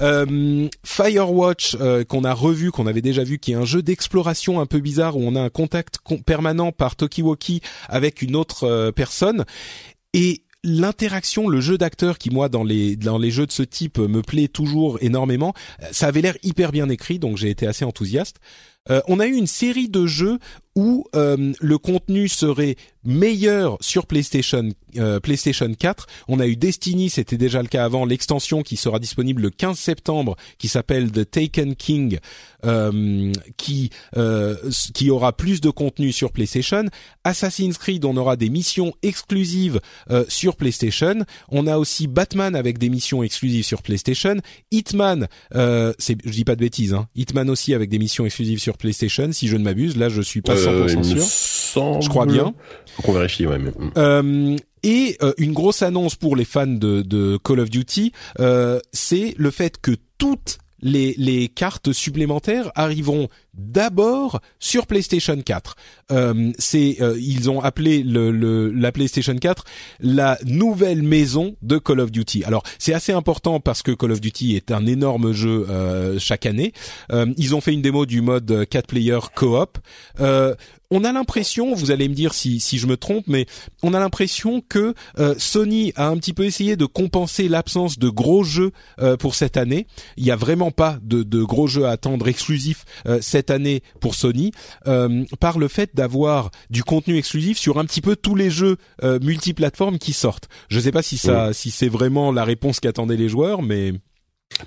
[0.00, 1.76] Euh, Firewatch
[2.08, 5.16] qu'on a revu, qu'on avait déjà vu, qui est un jeu d'exploration un peu bizarre
[5.16, 9.44] où on a un contact permanent par Tokiwoki avec une autre personne.
[10.12, 13.98] Et l'interaction, le jeu d'acteur qui moi dans les dans les jeux de ce type
[13.98, 15.54] me plaît toujours énormément.
[15.92, 18.38] Ça avait l'air hyper bien écrit, donc j'ai été assez enthousiaste.
[18.90, 20.38] Euh, on a eu une série de jeux
[20.76, 26.06] où euh, le contenu serait meilleur sur PlayStation euh, PlayStation 4.
[26.28, 29.78] On a eu Destiny, c'était déjà le cas avant, l'extension qui sera disponible le 15
[29.78, 32.18] septembre, qui s'appelle The Taken King,
[32.64, 34.56] euh, qui euh,
[34.94, 36.84] qui aura plus de contenu sur PlayStation.
[37.24, 39.80] Assassin's Creed, on aura des missions exclusives
[40.10, 41.24] euh, sur PlayStation.
[41.48, 44.36] On a aussi Batman avec des missions exclusives sur PlayStation.
[44.70, 45.28] Hitman,
[45.98, 47.08] c'est je dis pas de bêtises, hein.
[47.16, 49.96] Hitman aussi avec des missions exclusives sur PlayStation, si je ne m'abuse.
[49.96, 52.00] Là, je suis pas 100% sûr.
[52.02, 52.54] Je crois bien.
[52.94, 53.58] Faut qu'on vérifie, ouais.
[53.58, 53.72] Mais...
[53.96, 58.80] Euh, et euh, une grosse annonce pour les fans de, de Call of Duty, euh,
[58.92, 65.76] c'est le fait que toutes les, les cartes supplémentaires arriveront d'abord sur PlayStation 4.
[66.12, 69.64] Euh, c'est euh, ils ont appelé le, le, la PlayStation 4
[70.00, 72.44] la nouvelle maison de Call of Duty.
[72.44, 76.46] Alors c'est assez important parce que Call of Duty est un énorme jeu euh, chaque
[76.46, 76.72] année.
[77.12, 79.78] Euh, ils ont fait une démo du mode 4 player co-op.
[80.20, 80.54] Euh,
[80.90, 83.46] on a l'impression, vous allez me dire si, si je me trompe, mais
[83.82, 88.08] on a l'impression que euh, Sony a un petit peu essayé de compenser l'absence de
[88.08, 88.70] gros jeux
[89.18, 89.86] pour cette année.
[90.16, 93.82] Il y a vraiment pas de, de gros jeux à attendre exclusifs euh, cette année
[94.00, 94.52] pour Sony
[95.38, 99.98] par le fait d'avoir du contenu exclusif sur un petit peu tous les jeux multiplateformes
[99.98, 100.48] qui sortent.
[100.68, 103.92] Je sais pas si ça, si c'est vraiment la réponse qu'attendaient les joueurs, mais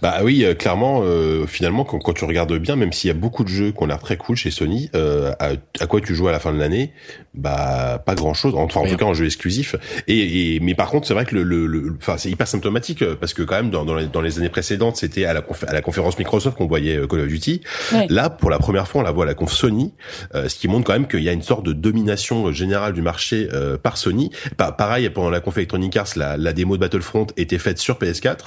[0.02, 3.14] bah oui, euh, clairement, euh, finalement, quand, quand, tu regardes bien, même s'il y a
[3.14, 6.14] beaucoup de jeux qui ont l'air très cool chez Sony, euh, à, à, quoi tu
[6.14, 6.92] joues à la fin de l'année?
[7.34, 8.54] Bah pas grand chose.
[8.56, 9.76] Enfin, en tout cas, en jeu exclusif.
[10.08, 13.34] Et, et mais par contre, c'est vrai que le, le, enfin, c'est hyper symptomatique parce
[13.34, 15.82] que quand même dans, dans, les, dans les années précédentes, c'était à la, à la
[15.82, 17.62] conférence Microsoft qu'on voyait Call of Duty.
[18.10, 19.94] Là, pour la première fois, on la voit à la conf Sony,
[20.34, 23.48] ce qui montre quand même qu'il y a une sorte de domination générale du marché
[23.84, 24.32] par Sony.
[24.58, 28.00] Bah, pareil, pendant la conf Electronic Arts, la, la démo de Battlefront était faite sur
[28.00, 28.38] PS4.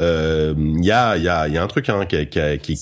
[0.00, 0.54] Euh,
[0.84, 2.76] y a, y, a, y a un truc hein, qui, qui, qui,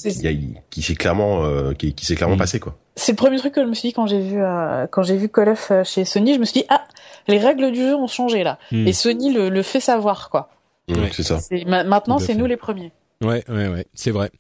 [0.71, 2.77] qui s'est clairement, euh, qui, qui s'est clairement passé quoi.
[2.97, 5.17] C'est le premier truc que je me suis dit quand j'ai vu euh, quand j'ai
[5.17, 6.85] vu Call of euh, chez Sony, je me suis dit ah
[7.29, 8.87] les règles du jeu ont changé là mm.
[8.87, 10.51] et Sony le, le, fait savoir quoi.
[10.89, 11.39] Mm, c'est ça.
[11.67, 12.93] Maintenant c'est nous les premiers.
[13.23, 14.31] Ouais, ouais, ouais, c'est vrai.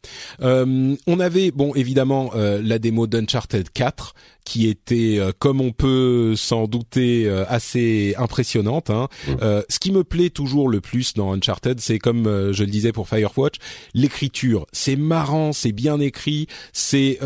[0.43, 5.73] Euh, on avait, bon, évidemment, euh, la démo d'Uncharted 4 qui était, euh, comme on
[5.73, 8.91] peut s'en douter, euh, assez impressionnante.
[8.91, 9.09] Hein.
[9.27, 9.33] Mmh.
[9.43, 12.93] Euh, ce qui me plaît toujours le plus dans Uncharted, c'est comme je le disais
[12.93, 13.57] pour Firewatch,
[13.95, 14.67] l'écriture.
[14.73, 17.19] C'est marrant, c'est bien écrit, c'est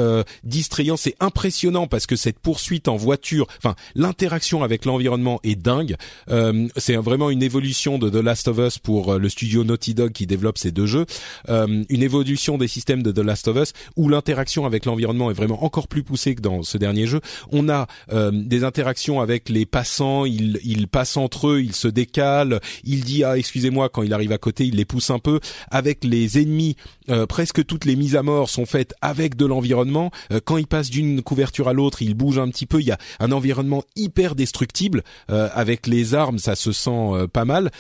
[0.44, 5.97] distrayant, c'est impressionnant parce que cette poursuite en voiture, enfin l'interaction avec l'environnement est dingue.
[6.76, 10.26] c'est vraiment une évolution de The Last of Us pour le studio Naughty Dog qui
[10.26, 11.06] développe ces deux jeux.
[11.48, 15.64] une évolution des systèmes de The Last of Us où l'interaction avec l'environnement est vraiment
[15.64, 17.20] encore plus poussée que dans ce dernier jeux.
[17.51, 21.89] On a euh, des interactions avec les passants, ils, ils passent entre eux, ils se
[21.89, 25.41] décalent, il dit ah excusez-moi quand il arrive à côté, il les pousse un peu.
[25.70, 26.77] Avec les ennemis,
[27.11, 30.11] euh, presque toutes les mises à mort sont faites avec de l'environnement.
[30.33, 32.81] Euh, quand ils passent d'une couverture à l'autre, ils bougent un petit peu.
[32.81, 37.70] Il y a un environnement hyper destructible avec les armes, ça se sent pas mal.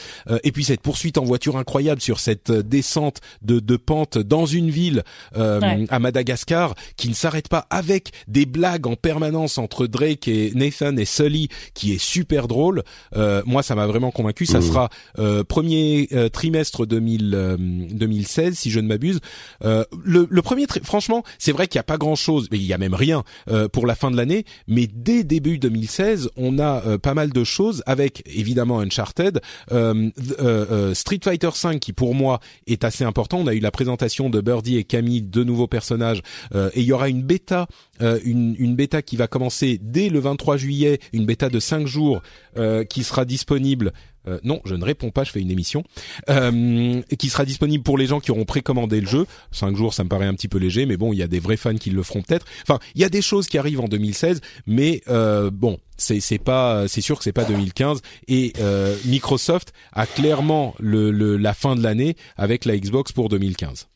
[0.42, 4.70] et puis cette poursuite en voiture incroyable sur cette descente de, de pente dans une
[4.70, 5.02] ville
[5.34, 10.52] à Madagascar qui ne s'arrête pas avec des blagues en permanence permanence entre Drake et
[10.54, 12.82] Nathan et Sully qui est super drôle.
[13.16, 14.44] Euh, moi, ça m'a vraiment convaincu.
[14.44, 14.62] Ça mmh.
[14.62, 14.88] sera
[15.18, 17.56] euh, premier euh, trimestre 2000,
[17.92, 19.20] 2016, si je ne m'abuse.
[19.62, 19.86] le,
[20.28, 22.94] le, premier, franchement, c'est vrai qu'il n'y a pas grand-chose, mais il y a même
[22.94, 23.24] rien
[23.72, 24.44] pour la fin de l'année.
[24.68, 31.50] Mais dès début 2016, on a pas mal de choses avec évidemment Uncharted, Street Fighter
[31.54, 33.38] 5 qui pour moi est assez important.
[33.38, 36.20] On a eu la présentation de Birdie et Camille, deux nouveaux personnages,
[36.54, 37.66] et il y aura une bêta,
[38.00, 42.22] une, une bêta qui va commencer dès le 23 juillet, une bêta de 5 jours
[42.58, 43.92] euh, qui sera disponible
[44.28, 45.84] Euh, non, je ne réponds pas, je fais une émission.
[46.30, 49.24] Euh, qui sera disponible pour les gens qui auront précommandé le jeu.
[49.52, 51.38] Cinq jours, ça me paraît un petit peu léger, mais bon, il y a des
[51.38, 52.44] vrais fans qui le feront peut-être.
[52.62, 56.38] Enfin, il y a des choses qui arrivent en 2016, mais euh, bon, c'est c'est
[56.38, 58.00] pas, c'est sûr que c'est pas 2015.
[58.26, 63.28] Et euh, Microsoft a clairement le, le, la fin de l'année avec la Xbox pour
[63.28, 63.86] 2015.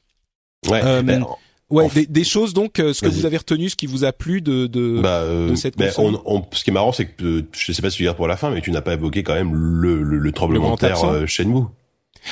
[0.69, 0.81] Ouais.
[0.85, 1.25] Euh, ben,
[1.71, 4.13] Ouais, des, des choses donc, euh, ce que vous avez retenu, ce qui vous a
[4.13, 6.17] plu de de, bah, euh, de cette mais console.
[6.25, 8.17] on, on- ce qui est marrant, c'est que euh, je sais pas si tu gardes
[8.17, 10.81] pour la fin, mais tu n'as pas évoqué quand même le, le, le tremblement de
[10.81, 11.63] terre euh, Shenmue.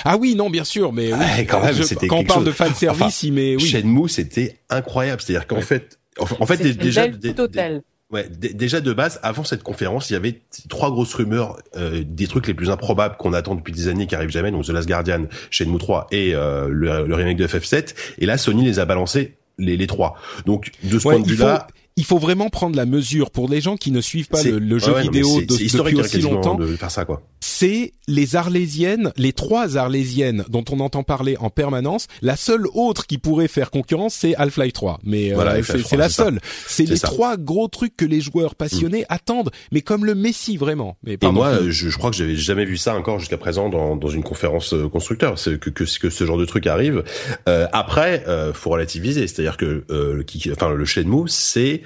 [0.05, 2.40] Ah oui, non, bien sûr, mais oui, Ah, quand même, je- c'était quand on parle
[2.40, 2.47] chose.
[2.48, 3.62] de fan service, Enfin, il met oui.
[3.66, 5.23] Shenmue, c'était incroyable.
[5.23, 5.62] C'est-à-dire qu'en Ouais.
[5.62, 7.82] fait, en, en fait, déjà, totale.
[8.10, 10.40] Ouais, déjà de base, avant cette conférence, il y avait
[10.70, 14.14] trois grosses rumeurs, euh, des trucs les plus improbables qu'on attend depuis des années qui
[14.14, 17.94] arrivent jamais, donc The Last Guardian, Shenmue 3 et euh, le, le remake de FF7.
[18.18, 20.14] Et là, Sony les a balancés les, les trois.
[20.47, 21.66] Donc de ce Ouais, point de vue-là,
[21.99, 24.75] il faut vraiment prendre la mesure pour les gens qui ne suivent pas le, le
[24.77, 26.55] ouais, jeu ouais, vidéo de- depuis hein, aussi longtemps.
[26.55, 27.23] de faire ça quoi.
[27.41, 32.07] C'est les Arlésiennes, les trois Arlésiennes dont on entend parler en permanence.
[32.23, 35.01] La seule autre qui pourrait faire concurrence, c'est Half-Life 3.
[35.03, 36.41] Mais euh, Voilà, c'est 3, c'est la seule.
[36.66, 37.09] C'est les ça.
[37.09, 37.11] Mm.
[37.11, 40.97] trois gros trucs que les joueurs passionnés attendent, mais comme le Messi vraiment.
[41.03, 43.97] Mais Et moi, je, je crois que j'avais jamais vu ça encore jusqu'à présent dans,
[43.97, 45.39] dans une conférence euh, constructeur.
[45.39, 47.03] C'est que, que que ce genre de truc arrive.
[47.49, 51.83] Euh, après, euh, faut relativiser, c'est-à-dire que euh, qui- enfin le Shenmue, c'est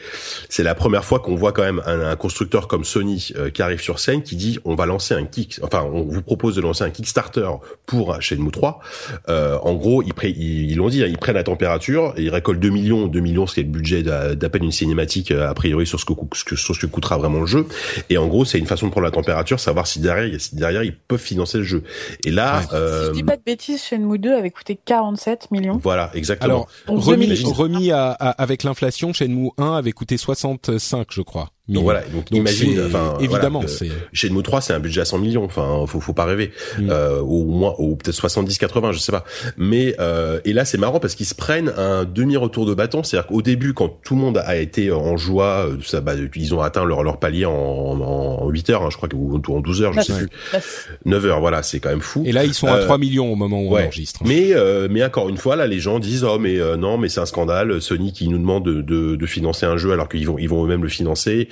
[0.49, 3.63] c'est la première fois qu'on voit quand même un, un constructeur comme Sony euh, qui
[3.63, 6.61] arrive sur scène, qui dit on va lancer un kick, enfin on vous propose de
[6.61, 7.49] lancer un Kickstarter
[7.87, 8.81] pour Shenmue 3.
[9.29, 12.31] Euh, en gros, ils, ils, ils l'ont dit, hein, ils prennent la température, et ils
[12.31, 15.49] récoltent 2 millions, 2 millions, ce qui est le budget d'à peine une cinématique euh,
[15.49, 17.67] a priori sur ce que, ce que sur ce que coûtera vraiment le jeu.
[18.11, 20.83] Et en gros, c'est une façon de prendre la température, savoir si derrière, si derrière
[20.83, 21.83] ils peuvent financer le jeu.
[22.25, 22.63] Et là, Ouais.
[22.69, 25.79] Si euh, je dis pas de bêtises, Shenmue 2 avait coûté 47 millions.
[25.83, 26.67] voilà, exactement.
[26.87, 27.47] Alors remis, 2000.
[27.49, 31.51] remis à, à- avec l'inflation, Shenmue 1 avait coûté 65, je crois.
[31.69, 34.81] Donc voilà, donc, Donc imagine, c'est- enfin évidemment, voilà, euh, c'est Shenmue 3, c'est un
[34.81, 35.45] budget à 100 millions.
[35.45, 36.51] Enfin, faut, faut pas rêver.
[36.79, 36.91] Mm.
[36.91, 39.25] Euh, ou moins, ou peut-être 70, 80, je sais pas.
[39.57, 43.03] Mais euh, et là, c'est marrant parce qu'ils se prennent un demi-retour de bâton.
[43.05, 46.55] C'est-à-dire qu'au début, quand tout le monde a été en joie, euh, ça, bah, ils
[46.55, 49.83] ont atteint leur, leur palier en, en 8 heures, hein, je crois, ou en 12
[49.83, 50.29] heures, je sais plus.
[50.53, 50.89] Neuf.
[51.05, 52.23] 9 heures, voilà, c'est quand même fou.
[52.27, 53.85] Et là, ils sont à Euh, 3 millions au moment où on ouais.
[53.85, 54.21] enregistre.
[54.25, 57.09] Mais euh, mais encore une fois là les gens disent oh mais euh, non mais
[57.09, 60.27] c'est un scandale Sony qui nous demande de, de, de financer un jeu alors qu'ils
[60.27, 61.49] vont ils vont eux-mêmes le financer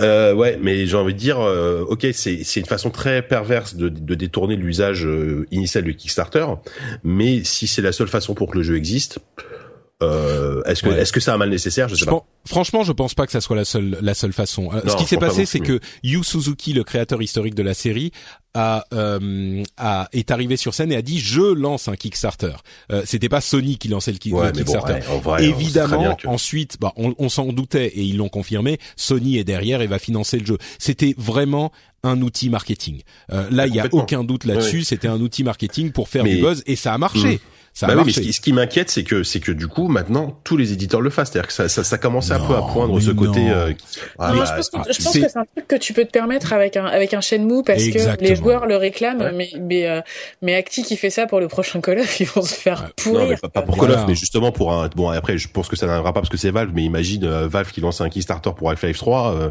[0.00, 3.88] euh, ouais mais j'ai envie de dire euh, ok c'est une façon très perverse de,
[3.88, 6.44] de détourner l'usage euh, initial du Kickstarter
[7.04, 9.20] mais si c'est la seule façon pour que le jeu existe
[10.02, 11.00] euh, est-ce que Ouais.
[11.00, 11.88] est-ce que c'est un mal nécessaire?
[11.88, 14.12] Je sais Je pas pen- franchement, je pense pas que ça soit la seule la
[14.14, 14.70] seule façon.
[14.72, 17.54] Euh, Non, ce qui s'est pense pas passé, c'est que Yu Suzuki, le créateur historique
[17.54, 18.12] de la série,
[18.54, 22.52] a, euh, a est arrivé sur scène et a dit je lance un Kickstarter.
[22.92, 24.92] Euh, C'était pas Sony qui lançait le, ki- ouais le mais bon Kickstarter.
[25.08, 28.78] ouais, en vrai Évidemment, que- ensuite, bah, on, on s'en doutait et ils l'ont confirmé.
[28.96, 30.58] Sony est derrière et va financer le jeu.
[30.78, 33.00] C'était vraiment un outil marketing.
[33.32, 34.84] Euh, là, il y a aucun doute là-dessus.
[34.84, 37.26] C'était un outil marketing pour faire Mais- du buzz et ça a marché.
[37.34, 37.38] Mhm.
[37.78, 39.68] Ça a bah oui, mais ce qui, ce qui m'inquiète, c'est que c'est que du
[39.68, 42.54] coup maintenant tous les éditeurs le fassent, c'est-à-dire que ça, ça, ça commençait un peu
[42.54, 43.40] à poindre ce côté.
[43.40, 43.50] non.
[43.50, 43.84] euh, qui-
[44.18, 45.76] ah, Non, bah, je pense, que, ah, je pense c'est- que c'est un truc que
[45.76, 48.16] tu peux te permettre avec un avec un Shenmue parce Exactement.
[48.16, 49.32] que les joueurs le réclament, Ouais.
[49.32, 50.00] mais mais euh,
[50.40, 52.88] mais Acti qui fait ça pour le prochain Call of, ils vont se faire Ouais.
[52.96, 53.20] pourrir.
[53.24, 53.76] Non, mais pas, pas pour.
[53.76, 54.88] Call of, mais justement pour un.
[54.96, 57.46] Bon, après, je pense que ça n'arrivera pas parce que c'est Valve, mais imagine euh,
[57.46, 59.34] Valve qui lance un Kickstarter pour Half-Life 3.
[59.34, 59.50] Euh,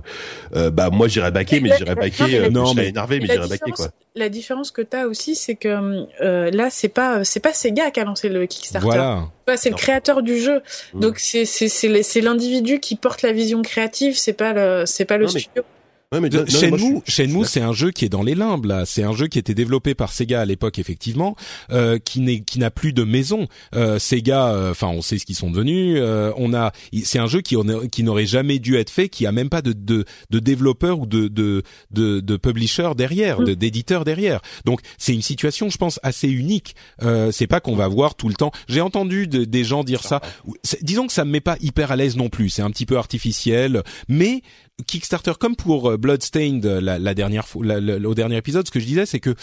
[0.56, 2.50] euh, bah moi j'irais baquer, mais j'irais baquer.
[2.50, 3.90] Non, mais euh, énervé, mais j'irais baquer quoi.
[4.16, 8.00] la différence que t'as aussi, c'est que euh, là, c'est pas c'est pas Sega qui
[8.00, 8.86] a lancé le Kickstarter.
[8.86, 9.28] Voilà.
[9.48, 10.62] Ouais, c'est le créateur du jeu.
[10.94, 11.00] Mm.
[11.00, 14.18] Donc c'est c'est c'est l'individu qui porte la vision créative.
[14.18, 15.64] C'est pas le c'est pas le Non, mais- studio.
[16.12, 18.06] Ouais, mais, non, non, Shenmue, moi, je suis- je suis Shenmue, c'est un jeu qui
[18.06, 18.86] est dans les limbes là.
[18.86, 21.36] C'est un jeu qui était développé par Sega à l'époque effectivement,
[21.72, 23.48] euh, qui n'est qui n'a plus de maison.
[23.74, 25.98] Euh, Sega, euh, enfin on sait ce qu'ils sont devenus.
[26.00, 26.72] Euh, on a,
[27.04, 29.62] c'est un jeu qui a- qui n'aurait jamais dû être fait, qui a même pas
[29.62, 34.42] de de, de développeur ou de de de, de publisher derrière, de d'éditeur derrière.
[34.64, 36.76] Donc c'est une situation, je pense, assez unique.
[37.02, 38.52] Euh, c'est pas qu'on va voir tout le temps.
[38.70, 40.22] J'ai entendu de- des gens dire ça.
[40.64, 42.50] C'est- Disons que ça me met pas hyper à l'aise non plus.
[42.50, 44.42] C'est un petit peu artificiel, mais
[44.88, 49.06] Kickstarter, comme pour euh, Bloodstained la, la dernière au dernier épisode, ce que je disais,
[49.06, 49.36] c'est que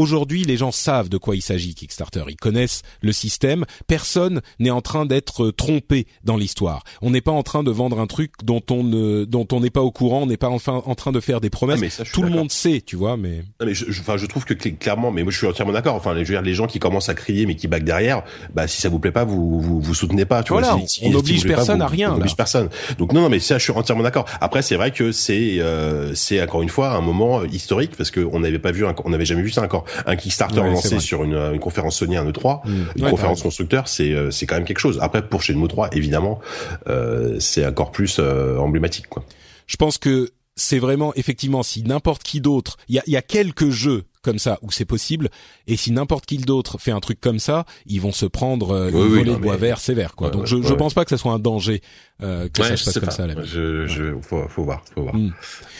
[0.00, 2.22] Aujourd'hui, les gens savent de quoi il s'agit Kickstarter.
[2.28, 3.64] Ils connaissent le système.
[3.88, 6.84] Personne n'est en train d'être trompé dans l'histoire.
[7.02, 9.68] On n'est pas en train de vendre un truc dont on ne, dont on n'est
[9.70, 10.22] pas au courant.
[10.22, 11.80] On n'est pas enfin en train de faire des Ah, promesses.
[11.80, 13.16] mais ça, je suis Tout le monde sait, tu vois.
[13.16, 15.46] Mais Non, mais je, je- enfin, je trouve que cl- clairement, mais moi je suis
[15.48, 15.96] entièrement d'accord.
[15.96, 18.22] Enfin, je veux dire, les gens qui commencent à crier mais qui back derrière,
[18.54, 20.44] bah si ça vous plaît pas, vous vous, vous soutenez pas.
[20.44, 22.68] Tu Voilà, vois, si- on n'oblige pas, personne vous- à rien, On n'oblige personne.
[22.98, 24.24] Donc non, non, mais ça, je suis entièrement d'accord.
[24.40, 28.12] Après, c'est vrai que c'est euh, c'est encore une fois un moment euh, historique parce
[28.12, 29.79] que on n'avait pas vu, on n'avait jamais vu ça encore.
[30.06, 32.84] Un Kickstarter Ouais, lancé sur une, une conférence Sony, un E3, Mm.
[32.96, 34.98] une Ouais, conférence constructeur, c'est euh, c'est quand même quelque chose.
[35.00, 36.40] Après, pour Shenmue 3, évidemment,
[36.88, 39.24] euh, c'est encore plus euh, emblématique, quoi.
[39.66, 43.22] je pense que c'est vraiment effectivement si n'importe qui d'autre, il y a, y a
[43.22, 45.30] quelques jeux comme ça où c'est possible,
[45.66, 48.90] et si n'importe qui d'autre fait un truc comme ça, ils vont se prendre euh,
[48.92, 50.28] Oui, une oui, volée non, de bois mais- vert sévère, quoi.
[50.28, 50.76] Donc ouais, je, je ouais.
[50.76, 51.80] pense pas que ça soit un danger
[52.22, 53.10] euh, que ça se je passe comme pas.
[53.12, 53.26] ça.
[53.26, 53.34] Là.
[53.42, 55.14] Je, je, faut, faut voir, faut voir.
[55.14, 55.32] Mm.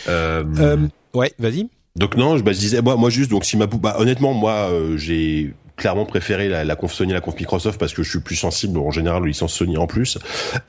[0.08, 0.76] Euh, Euh,
[1.12, 1.68] ouais, vas-y.
[1.96, 4.96] Donc non, je, bah, disais moi, moi juste donc si ma bah, honnêtement moi euh,
[4.96, 8.36] j'ai clairement préféré la, la conf Sony, la conf Microsoft parce que je suis plus
[8.36, 10.18] sensible en général aux licences Sony en plus.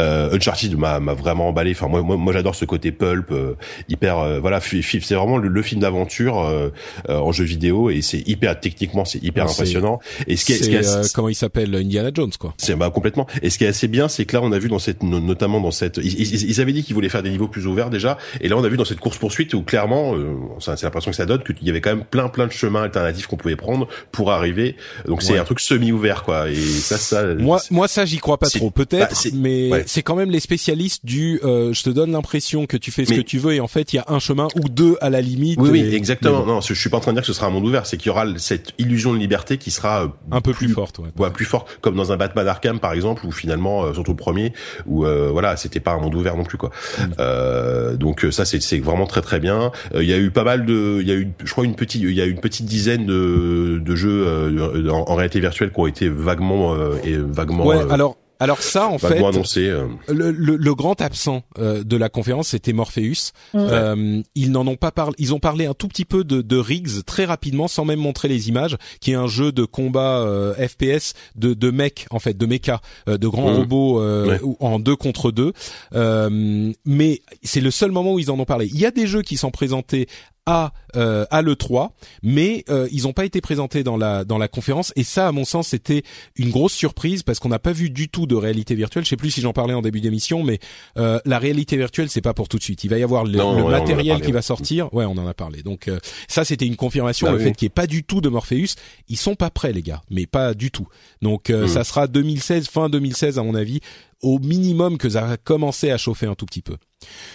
[0.01, 1.71] Euh, Uncharted m'a m'a vraiment emballé.
[1.71, 3.55] Enfin moi moi, moi j'adore ce côté pulp euh,
[3.89, 6.69] hyper euh, voilà c'est vraiment le, le film d'aventure euh,
[7.09, 9.99] euh, en jeu vidéo et c'est hyper techniquement c'est hyper impressionnant.
[10.27, 12.53] Et ce qui est, ce qui est euh, assez- comment il s'appelle Indiana Jones, quoi.
[12.57, 13.27] c'est bah complètement.
[13.41, 15.19] Et ce qui est assez bien, c'est que là, on a vu dans cette, no-
[15.19, 17.89] notamment dans cette, ils, ils- ils avaient dit qu'ils voulaient faire des niveaux plus ouverts
[17.89, 21.11] déjà, et là, on a vu dans cette course poursuite où clairement, euh, c'est l'impression
[21.11, 23.55] que ça donne qu'il y avait quand même plein plein de chemins alternatifs qu'on pouvait
[23.55, 24.75] prendre pour arriver.
[25.07, 25.39] Donc c'est Ouais.
[25.39, 26.49] un truc semi-ouvert quoi.
[26.49, 27.33] Et ça, ça.
[27.35, 28.69] Moi, moi ça j'y crois pas trop.
[28.71, 29.83] Peut-être, bah, mais ouais.
[29.87, 31.39] c'est quand même les spécialistes du.
[31.43, 33.67] euh, je te donne l'impression que tu fais ce Mais- que tu veux et en
[33.67, 35.59] fait il y a un chemin ou deux à la limite.
[35.59, 36.39] Oui, exactement.
[36.41, 37.85] bon, Non, je suis pas en train de dire que ce sera un monde ouvert,
[37.85, 40.99] c'est qu'il y aura cette illusion de liberté qui sera euh, un peu plus, forte.
[40.99, 41.09] Ouais.
[41.17, 44.17] ouais, plus fort, comme dans un Batman Arkham par exemple, où finalement, euh, surtout le
[44.17, 44.53] premier,
[44.85, 46.69] où euh, voilà, c'était pas un monde ouvert non plus quoi.
[46.99, 47.03] Mm.
[47.19, 49.71] Euh, donc euh, ça c'est vraiment très très bien.
[49.95, 51.75] Euh, Il y a eu pas mal de, il y a eu, je crois une
[51.75, 55.39] petite, il y a eu une petite dizaine de, de jeux euh, en, en réalité
[55.39, 58.17] virtuelle qui ont été vaguement euh, et vaguement Ouais, euh, alors.
[58.43, 59.85] Alors ça, en fait, euh.
[60.07, 63.33] le, le, le grand absent euh, de la conférence, c'était Morpheus.
[63.53, 65.13] Euh, ils n'en ont pas parlé.
[65.19, 68.29] Ils ont parlé un tout petit peu de, de Riggs très rapidement, sans même montrer
[68.29, 72.35] les images, qui est un jeu de combat euh, FPS de, de mech, en fait,
[72.35, 73.57] de mecha, euh, de grands Mhm.
[73.57, 74.39] robots euh, Ouais.
[74.41, 75.53] ou- en deux contre deux.
[75.93, 78.65] Euh, mais c'est le seul moment où ils en ont parlé.
[78.73, 80.07] Il y a des jeux qui sont présentés
[80.45, 81.93] à euh, à le 3
[82.23, 84.91] mais euh, ils n'ont pas été présentés dans la dans la conférence.
[84.95, 86.03] Et ça à mon sens c'était
[86.35, 89.03] une grosse surprise parce qu'on n'a pas vu du tout de réalité virtuelle.
[89.05, 90.59] Je sais plus si j'en parlais en début d'émission mais
[90.97, 92.83] euh, la réalité virtuelle c'est pas pour tout de suite.
[92.83, 94.93] Il va y avoir le, Non, ouais, matériel parlé, qui va sortir.
[94.93, 95.63] Ouais on en a parlé.
[95.63, 97.27] Donc euh, ça c'était une confirmation.
[97.27, 97.43] Bah le oui.
[97.45, 98.75] fait qu'il n'y ait pas du tout de Morpheus
[99.07, 100.01] ils sont pas prêts les gars.
[100.09, 100.87] Mais pas du tout.
[101.21, 101.67] Donc euh, Hmm.
[101.67, 103.79] ça sera 2016 fin 2016 à mon avis
[104.21, 106.75] au minimum que ça a commencé à chauffer un tout petit peu.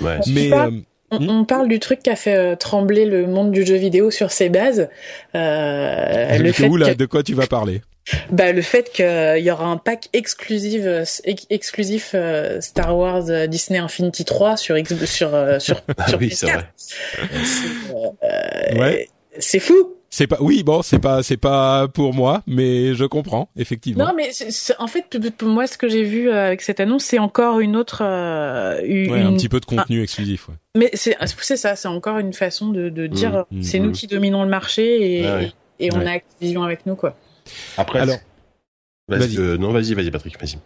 [0.01, 0.19] Ouais.
[0.29, 0.71] Mais euh,
[1.13, 1.31] On, Hmm.
[1.31, 4.33] on parle du truc qui a fait euh, trembler le monde du jeu vidéo sur
[4.33, 4.89] ses bases.
[5.37, 7.83] Euh, le fait oula, que, de quoi tu vas parler?
[8.31, 13.25] Bah, le fait qu'il y aura un pack exclusif, euh, ex- exclusif euh, Star Wars
[13.31, 16.65] euh, Disney Infinity 3 sur X, sur euh, sur, Ah sur oui, PS4.
[17.45, 19.09] c'est euh, Ouais.
[19.39, 19.96] C'est fou.
[20.19, 24.07] C'est pas oui bon c'est pas c'est pas pour moi mais je comprends effectivement.
[24.07, 25.05] Non, mais c'est- c'est- en fait,
[25.37, 28.81] pour moi, ce que j'ai vu euh, avec cette annonce, c'est encore une autre, euh,
[28.83, 30.49] une, Ouais, un petit peu de contenu exclusif.
[30.49, 30.55] Ouais.
[30.75, 33.89] Mais c'est c'est ça, c'est encore une façon de, de dire, Mmh, c'est mmh, nous
[33.91, 33.93] mmh.
[33.93, 35.53] qui dominons le marché et, Ah ouais.
[35.81, 36.07] et on Ouais.
[36.07, 37.15] a Activision avec nous, quoi.
[37.77, 37.99] Après.
[38.01, 38.17] Alors,
[39.09, 39.21] vas-y.
[39.21, 39.39] vas-y.
[39.39, 40.57] euh, non, vas-y, vas-y, Patrick, vas-y.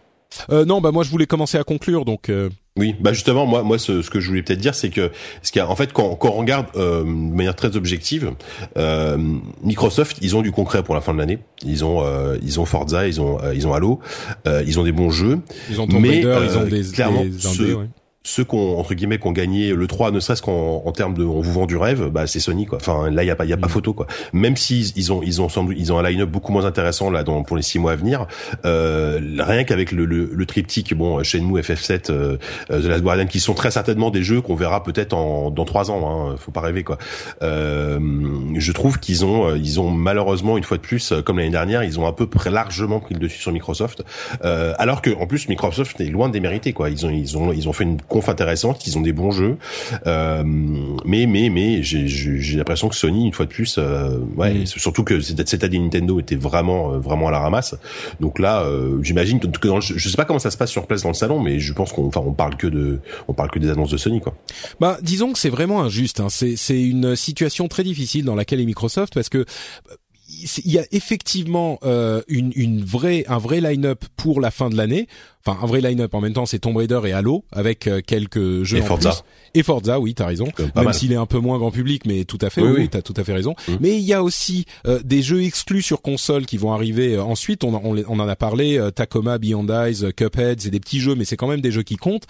[0.49, 3.63] Euh, non bah moi je voulais commencer à conclure donc euh, Oui, bah justement, moi,
[3.63, 6.15] moi, ce, ce que je voulais peut-être dire, c'est que, ce qu'il en fait, quand,
[6.15, 8.31] quand on regarde euh, de manière très objective,
[8.77, 9.17] euh,
[9.61, 11.39] Microsoft, ils ont du concret pour la fin de l'année.
[11.65, 13.99] Ils ont, euh, ils ont Forza, ils ont, euh, ils ont Halo,
[14.47, 15.39] euh, ils ont des bons jeux.
[15.69, 17.89] ils ont Tomb Mais, Raider, ils ont euh, des, clairement, des indés, ce- ouais.
[18.23, 21.41] Ceux qu'on entre guillemets qu'on gagné le 3, ne serait-ce qu'en en termes de, on
[21.41, 22.77] vous vend du rêve, bah c'est Sony quoi.
[22.79, 23.71] Enfin là, il y a pas, y a pas Mm.
[23.71, 24.05] photo quoi.
[24.31, 27.09] Même s'ils ils ont, ils ont sans doute, ils ont un line-up beaucoup moins intéressant
[27.09, 28.27] là dans, pour les six mois à venir.
[28.63, 32.37] Euh, rien qu'avec le, le, le triptyque, bon, Shenmue, FF7, euh,
[32.69, 35.65] euh, The Last Guardian, qui sont très certainement des jeux qu'on verra peut-être en dans
[35.65, 36.29] trois ans.
[36.29, 36.99] Hein, faut pas rêver quoi.
[37.41, 37.99] Euh,
[38.55, 41.83] je trouve qu'ils ont, euh, ils ont malheureusement une fois de plus, comme l'année dernière,
[41.83, 44.03] ils ont un peu près largement pris le dessus sur Microsoft.
[44.43, 46.89] Euh, alors que en plus Microsoft est loin de démériter quoi.
[46.89, 49.57] Ils ont, ils ont, ils ont fait une conf intéressante, ils ont des bons jeux.
[50.05, 50.43] Euh,
[51.05, 54.65] mais mais mais j'ai j'ai l'impression que Sony une fois de plus, euh, ouais, Mm.
[54.67, 57.75] surtout que cette cette année Nintendo était vraiment euh, vraiment à la ramasse.
[58.19, 60.85] Donc là, euh, j'imagine que dans le- je sais pas comment ça se passe sur
[60.87, 63.49] place dans le salon, mais je pense qu'on enfin on parle que de on parle
[63.49, 64.35] que des annonces de Sony quoi.
[64.79, 66.19] Bah, disons que c'est vraiment injuste.
[66.19, 66.27] Hein.
[66.29, 69.45] C'est c'est une situation très difficile dans laquelle est Microsoft parce que
[70.65, 74.75] il y a effectivement euh, une, une vraie un vrai line-up pour la fin de
[74.77, 75.07] l'année.
[75.43, 78.61] Enfin, un vrai line-up en même temps, c'est Tomb Raider et Halo avec euh, quelques
[78.61, 79.09] jeux Et en Forza.
[79.09, 79.59] plus.
[79.59, 80.47] Et Forza, oui, t'as raison.
[80.75, 82.89] Même s'il est un peu moins grand public, mais tout à fait, Oui, oui, oui.
[82.89, 83.55] t'as tout à fait raison.
[83.67, 83.77] Mhm.
[83.81, 87.23] Mais il y a aussi euh, des jeux exclus sur console qui vont arriver euh,
[87.23, 87.63] ensuite.
[87.63, 90.79] On, en- on, on en a parlé, euh, Tacoma, Beyond Eyes, euh, Cuphead, c'est des
[90.79, 92.27] petits jeux, mais c'est quand même des jeux qui comptent.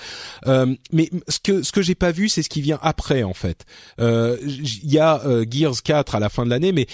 [0.47, 3.33] Euh, mais ce que ce que j'ai pas vu, c'est ce qui vient après en
[3.33, 3.65] fait.
[3.99, 6.87] Euh, Il y a euh, Gears 4 à la fin de l'année, mais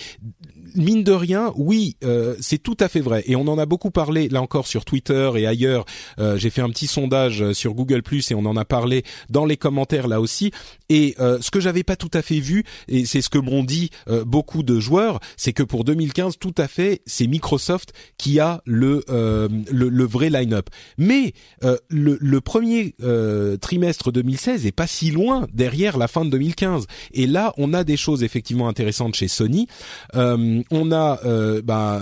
[0.78, 3.24] mine de rien, oui, euh, c'est tout à fait vrai.
[3.26, 5.86] Et on en a beaucoup parlé là encore sur Twitter et ailleurs.
[6.20, 9.45] Euh, j'ai fait un petit sondage sur Google Plus et on en a parlé dans
[9.45, 10.52] les commentaires là aussi.
[10.90, 13.90] Et ce que j'avais pas tout à fait vu, et c'est ce que m'ont dit
[14.26, 19.04] beaucoup de joueurs, c'est que pour 2015, tout à fait, c'est Microsoft qui a le
[19.08, 20.70] le, vrai line-up.
[20.98, 21.34] Mais
[21.90, 22.95] le, premier
[23.60, 26.88] trimestre 2016 est pas si loin derrière la fin de 2015.
[27.14, 29.68] Et là, on a des choses effectivement intéressantes chez Sony.
[30.16, 32.02] Euh, on a euh, bah,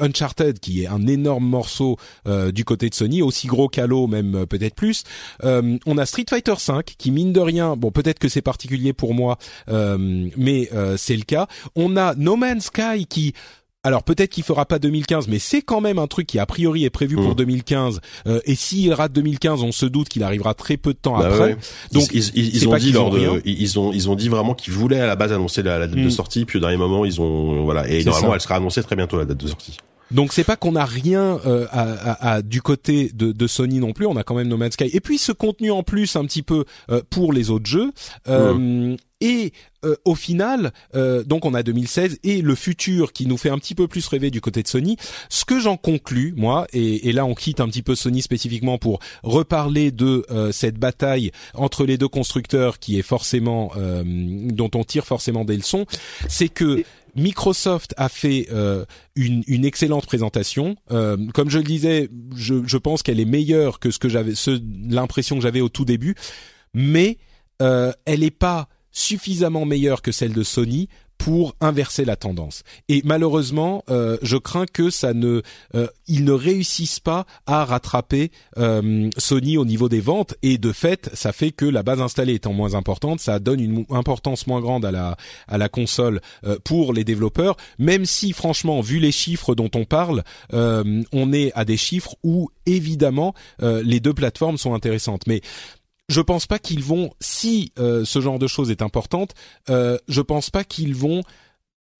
[0.00, 1.96] Uncharted qui est un énorme morceau
[2.26, 5.04] euh, du côté de Sony, aussi gros qu'Halo même euh, peut-être plus.
[5.42, 9.14] On a Street Fighter 5 qui mine de rien, bon peut-être que c'est particulier pour
[9.14, 9.38] moi,
[9.68, 11.46] mais c'est le cas.
[11.76, 13.34] On a No Man's Sky qui
[13.84, 16.84] alors peut-être qu'il fera pas 2015, mais c'est quand même un truc qui a priori
[16.84, 17.96] est prévu pour 2015.
[17.96, 18.28] Mmh.
[18.28, 21.26] Euh, et s'il rate 2015, on se doute qu'il arrivera très peu de temps bah
[21.26, 21.56] après.
[21.92, 25.00] Donc ils, ils, ont dit lors de, ils ont ils ont dit vraiment qu'ils voulaient
[25.00, 26.10] à la base annoncer la, date de mmh.
[26.10, 29.18] sortie, puis au dernier moment ils ont voilà et normalement elle sera annoncée très bientôt
[29.18, 29.76] la date de sortie.
[30.12, 33.78] Donc c'est pas qu'on a rien euh, à, à, à, du côté de, de, Sony
[33.78, 34.90] non plus, on a quand même No Man's Sky.
[34.92, 37.92] Et puis ce contenu en plus un petit peu euh, pour les autres jeux.
[38.28, 39.52] Euh, et
[39.84, 43.58] euh, au final, euh, donc on a 2016 et le futur qui nous fait un
[43.58, 44.96] petit peu plus rêver du côté de Sony.
[45.28, 48.78] Ce que j'en conclus, moi, et, et, là on quitte un petit peu Sony spécifiquement
[48.78, 53.72] pour reparler de euh, cette bataille entre les deux constructeurs qui est forcément
[54.04, 55.86] dont on tire forcément des leçons,
[56.28, 56.82] c'est que
[57.14, 58.48] Microsoft a fait
[59.16, 60.76] une, une, excellente présentation.
[60.88, 64.32] comme je le disais, je, je pense qu'elle est meilleure que ce que j'avais,
[64.88, 66.14] l'impression que j'avais au tout début,
[66.74, 67.18] mais
[67.58, 70.88] elle n'est pas suffisamment meilleure que celle de Sony
[71.22, 72.64] pour inverser la tendance.
[72.88, 75.42] Et malheureusement, euh, je crains que ça ne,
[75.76, 80.34] euh, ils ne réussissent pas à rattraper euh, Sony au niveau des ventes.
[80.42, 83.84] Et de fait, ça fait que la base installée étant moins importante, ça donne une
[83.90, 85.16] importance moins grande à la
[85.46, 86.20] à la console
[86.64, 87.56] pour les développeurs.
[87.78, 92.50] Même si, franchement, vu les chiffres dont on parle, on est à des chiffres où
[92.66, 95.22] évidemment les deux plateformes sont intéressantes.
[95.26, 95.42] Mais
[96.12, 99.34] je pense pas qu'ils vont, si euh, ce genre de choses est importante,
[99.70, 101.22] euh, je pense pas qu'ils vont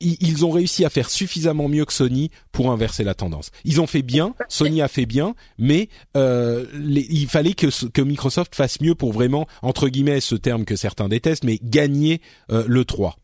[0.02, 3.50] ils ont réussi à faire suffisamment mieux que Sony pour inverser la tendance.
[3.64, 8.54] Ils ont fait bien, Sony a fait bien, mais euh, il fallait que, que Microsoft
[8.54, 12.20] fasse mieux pour vraiment, entre guillemets, ce terme que certains détestent, mais gagner
[12.50, 13.16] euh, le 3.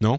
[0.00, 0.18] Non?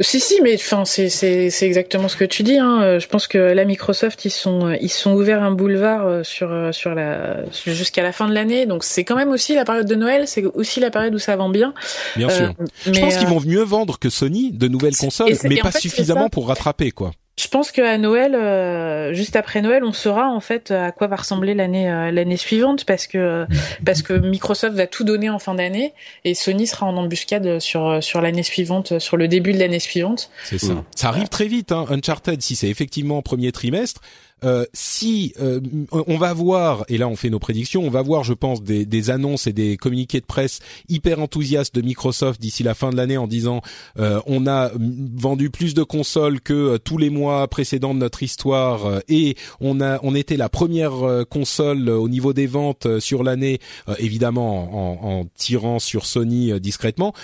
[0.00, 2.82] Si si mais enfin c'est c'est c'est exactement ce que tu dis hein.
[2.82, 6.50] Euh, je pense que la Microsoft ils sont ils sont ouverts un boulevard euh, sur
[6.50, 9.86] euh, sur la jusqu'à la fin de l'année donc c'est quand même aussi la période
[9.86, 11.74] de Noël c'est aussi la période où ça vend bien.
[12.16, 12.54] Bien sûr.
[12.86, 16.48] je pense qu'ils vont mieux vendre que Sony de nouvelles consoles mais pas suffisamment pour
[16.48, 17.12] rattraper quoi.
[17.36, 21.16] Je pense qu'à Noël, euh, juste après Noël, on saura en fait à quoi va
[21.16, 23.46] ressembler l'année euh, l'année suivante parce que
[23.84, 25.94] parce que Microsoft va tout donner en fin d'année
[26.24, 30.30] et Sony sera en embuscade sur sur l'année suivante, sur le début de l'année suivante.
[30.44, 30.84] C'est ça.
[30.94, 31.72] Ça arrive très vite.
[31.72, 31.86] Hein.
[31.90, 34.00] Uncharted, si c'est effectivement premier trimestre,
[34.42, 35.60] euh, si euh,
[35.92, 38.84] on va voir, et là on fait nos prédictions, on va voir, je pense, des,
[38.84, 42.96] des annonces et des communiqués de presse hyper enthousiastes de Microsoft d'ici la fin de
[42.96, 43.62] l'année en disant
[43.98, 49.00] euh, on a vendu plus de consoles que tous les mois précédents de notre histoire
[49.08, 53.60] et on a on était la première console au niveau des ventes sur l'année,
[53.98, 57.14] évidemment en, en, tirant sur Sony discrètement.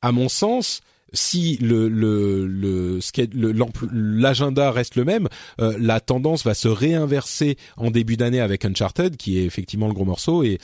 [0.00, 0.80] À mon sens,
[1.12, 2.98] si le le
[3.92, 5.28] l'agenda reste le même,
[5.60, 9.94] euh, la tendance va se réinverser en début d'année avec Uncharted, qui est effectivement le
[9.94, 10.42] gros morceau.
[10.42, 10.58] Et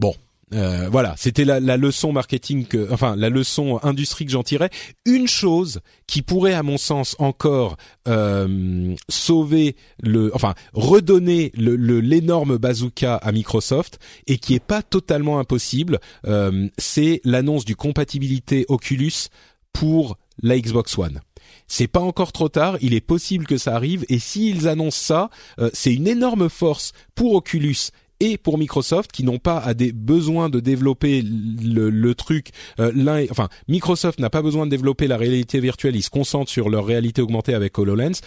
[0.00, 0.14] bon,
[0.54, 4.70] euh, voilà, c'était la, la, leçon marketing, que, enfin la leçon industrie que j'en tirais.
[5.06, 7.76] Une chose qui pourrait, à mon sens, encore
[8.06, 15.38] euh, sauver le, enfin redonner le l'énorme bazooka à Microsoft et qui est pas totalement
[15.38, 19.28] impossible, euh, c'est l'annonce du compatibilité Oculus
[19.72, 21.20] pour la Xbox One.
[21.66, 25.30] C'est pas encore trop tard, il est possible que ça arrive et s'ils annoncent ça,
[25.58, 27.90] euh, c'est une énorme force pour Oculus
[28.20, 33.24] et pour Microsoft qui n'ont pas à des besoins de développer le, truc euh, l'un
[33.30, 36.86] enfin Microsoft n'a pas besoin de développer la réalité virtuelle, ils se concentrent sur leur
[36.86, 38.20] réalité augmentée avec HoloLens.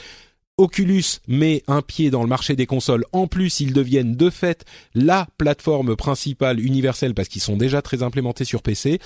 [0.57, 3.03] Oculus met un pied dans le marché des consoles.
[3.11, 4.63] En plus, ils deviennent de fait
[4.93, 8.99] la plateforme principale universelle parce qu'ils sont déjà très implémentés sur PC.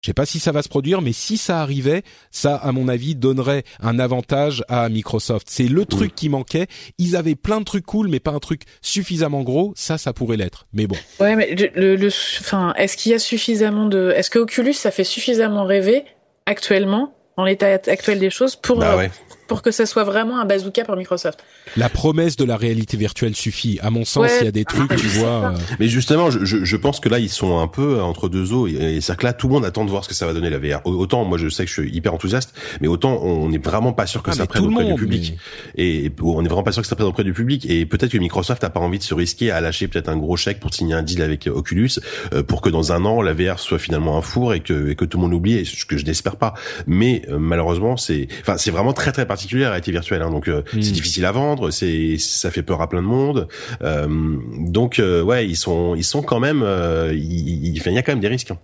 [0.00, 2.86] Je sais pas si ça va se produire, mais si ça arrivait, ça, à mon
[2.86, 5.48] avis, donnerait un avantage à Microsoft.
[5.50, 6.68] C'est le truc qui manquait.
[6.98, 9.72] Ils avaient plein de trucs cool, mais pas un truc suffisamment gros.
[9.74, 10.68] Ça, ça pourrait l'être.
[10.72, 10.96] Mais bon.
[11.18, 14.92] Ouais, mais le, le, enfin, est-ce qu'il y a suffisamment de, est-ce que Oculus, ça
[14.92, 16.04] fait suffisamment rêver
[16.46, 19.10] actuellement, dans l'état actuel des choses, pour bah ouais
[19.48, 21.42] pour que ça soit vraiment un bazooka pour Microsoft.
[21.76, 23.78] La promesse de la réalité virtuelle suffit.
[23.82, 25.28] À mon sens, il y a des trucs, tu vois.
[25.28, 25.50] Euh,
[25.80, 28.66] Mais justement, je, je, pense que là, ils sont un peu entre deux eaux.
[28.66, 30.50] Et, c'est que là, tout le monde attend de voir ce que ça va donner
[30.50, 30.86] la VR.
[30.86, 34.06] Autant, moi, je sais que je suis hyper enthousiaste, mais autant, on n'est vraiment pas
[34.06, 35.38] sûr que ah, ça prenne auprès du public.
[35.76, 37.66] Et on n'est vraiment pas sûr que ça prenne auprès du public.
[37.68, 40.36] Et peut-être que Microsoft a pas envie de se risquer à lâcher peut-être un gros
[40.36, 41.92] chèque pour signer un deal avec Oculus,
[42.34, 44.94] euh, pour que dans un an, la VR soit finalement un four et que, et
[44.94, 45.64] que tout le monde oublie.
[45.64, 46.52] Ce que je n'espère pas.
[46.86, 50.22] Mais euh, malheureusement, c'est, enfin, c'est vraiment très très particulier la réalité virtuelle.
[50.22, 50.30] Hein.
[50.30, 50.62] donc, hmm.
[50.72, 51.70] c'est difficile à vendre.
[51.70, 53.48] C'est, ça fait peur à plein de monde.
[53.80, 56.64] donc, ouais, ils sont, ils sont quand même,
[57.12, 58.50] il, il, y a quand même des risques.
[58.50, 58.58] Hein.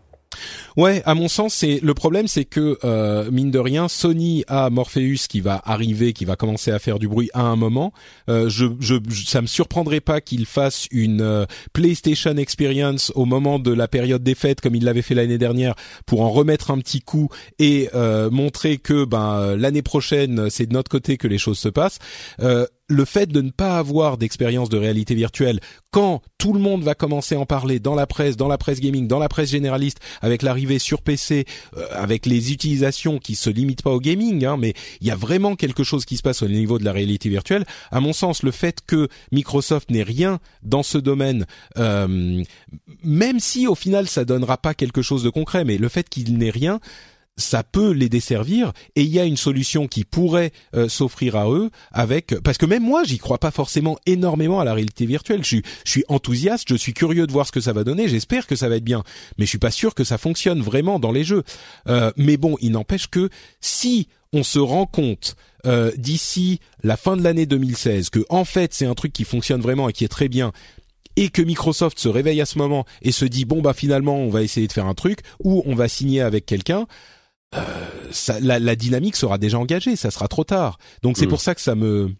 [0.76, 4.70] Ouais, à mon sens, c'est le problème, c'est que euh, mine de rien, Sony a
[4.70, 7.92] Morpheus qui va arriver, qui va commencer à faire du bruit à un moment.
[8.28, 13.60] Euh, je, je, ça me surprendrait pas qu'il fasse une euh, PlayStation Experience au moment
[13.60, 15.76] de la période des fêtes, comme il l'avait fait l'année dernière,
[16.06, 17.28] pour en remettre un petit coup
[17.60, 21.68] et euh, montrer que ben l'année prochaine, c'est de notre côté que les choses se
[21.68, 22.00] passent
[22.88, 25.60] le fait de ne pas avoir d'expérience de réalité virtuelle
[25.90, 28.80] quand tout le monde va commencer à en parler dans la presse, dans la presse
[28.80, 31.44] gaming, dans la presse généraliste, avec l'arrivée sur PC,
[31.76, 35.16] euh, avec les utilisations qui se limitent pas au gaming, hein, mais il y a
[35.16, 37.64] vraiment quelque chose qui se passe au niveau de la réalité virtuelle.
[37.90, 41.46] À mon sens, le fait que Microsoft n'ait rien dans ce domaine,
[41.78, 42.42] euh,
[43.02, 46.36] même si au final ça donnera pas quelque chose de concret, mais le fait qu'il
[46.36, 46.80] n'ait rien,
[47.36, 51.50] ça peut les desservir et il y a une solution qui pourrait euh, s'offrir à
[51.50, 55.42] eux avec parce que même moi j'y crois pas forcément énormément à la réalité virtuelle.
[55.42, 58.08] Je suis je suis enthousiaste je suis curieux de voir ce que ça va donner
[58.08, 59.02] j'espère que ça va être bien
[59.36, 61.42] mais je suis pas sûr que ça fonctionne vraiment dans les jeux.
[61.88, 63.28] Euh, mais bon il n'empêche que
[63.60, 65.34] si on se rend compte
[65.66, 69.60] euh, d'ici la fin de l'année 2016 que en fait c'est un truc qui fonctionne
[69.60, 70.52] vraiment et qui est très bien
[71.16, 74.28] et que Microsoft se réveille à ce moment et se dit bon bah finalement on
[74.28, 76.86] va essayer de faire un truc ou on va signer avec quelqu'un
[77.56, 77.60] euh,
[78.10, 80.78] ça, la, la, dynamique sera déjà engagée, ça sera trop tard.
[81.02, 81.30] Donc c'est mm.
[81.30, 82.10] pour ça que ça me.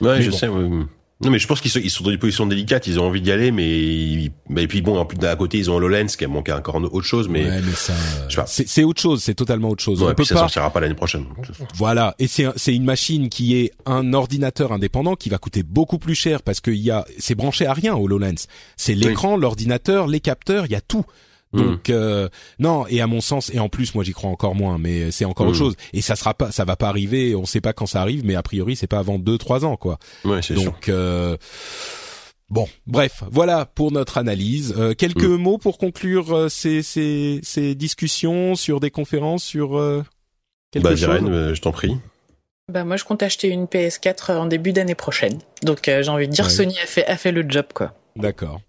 [0.00, 0.48] Ouais, je sais.
[1.20, 2.86] Non, mais je pense qu'ils sont, ils sont dans une position délicate.
[2.86, 5.68] Ils ont envie d'y aller, mais, mais et puis bon, en plus d'à côté, ils
[5.68, 7.44] ont HoloLens qui a manqué encore autre chose, mais.
[7.44, 7.92] Ouais, mais ça,
[8.46, 10.00] c'est autre chose, c'est totalement autre chose.
[10.00, 10.40] Ouais, On ça pas...
[10.42, 11.24] sortira pas l'année prochaine.
[11.74, 15.98] Voilà, et c'est c'est une machine qui est un ordinateur indépendant qui va coûter beaucoup
[15.98, 18.46] plus cher parce qu'il y a, c'est branché à rien HoloLens.
[18.76, 21.04] C'est l'écran, l'ordinateur, les capteurs, il y a tout.
[21.52, 21.58] Hmm.
[21.58, 24.76] Donc euh, non et à mon sens et en plus moi j'y crois encore moins
[24.76, 25.58] mais c'est encore autre hmm.
[25.58, 28.22] chose et ça sera pas ça va pas arriver on sait pas quand ça arrive
[28.22, 29.98] mais a priori c'est pas avant deux trois ans quoi.
[30.24, 31.38] Ouais, c'est Donc euh,
[32.50, 34.74] Bon, bref, voilà pour notre analyse.
[34.78, 35.36] Euh, quelques hmm.
[35.36, 40.02] mots pour conclure euh, ces, ces, ces, discussions sur des conférences, sur euh,
[40.70, 41.54] quelque bah, chose?
[41.54, 41.94] je t'en prie.
[42.72, 45.38] Bah moi, je compte acheter une PS4 en début d'année prochaine.
[45.62, 47.94] Donc j'ai envie de dire, Sony a fait a fait le job quoi.
[48.16, 48.60] D'accord.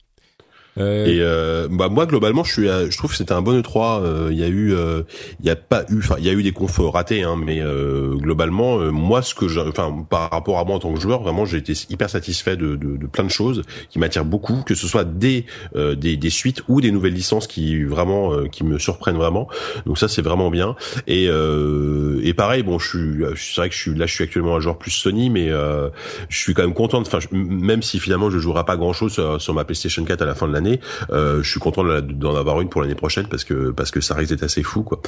[0.80, 1.06] Euh...
[1.06, 4.30] Et euh, bah moi globalement je suis je trouve que c'était un bon E3 euh,
[4.32, 5.04] il y a eu euh,
[5.40, 7.60] il y a pas eu enfin il y a eu des confs ratés hein, mais
[7.62, 11.46] euh, globalement moi ce que enfin par rapport à moi en tant que joueur vraiment
[11.46, 14.88] j'ai été hyper satisfait de, de, de, plein de choses qui m'attirent beaucoup que ce
[14.88, 15.46] soit des,
[15.76, 19.48] des des suites ou des nouvelles licences qui vraiment qui me surprennent vraiment.
[19.86, 20.76] Donc ça c'est vraiment bien.
[21.08, 24.56] Et et pareil bon je suis c'est vrai que je suis là je suis actuellement
[24.56, 28.38] un joueur plus Sony mais je suis quand même content enfin même si finalement je
[28.38, 30.69] jouerai pas grand chose sur ma PlayStation 4 à la fin de l'année
[31.12, 34.16] euh, je suis content d'en avoir une pour l'année prochaine parce que parce que ça
[34.16, 35.02] risque d'être assez fou quoi.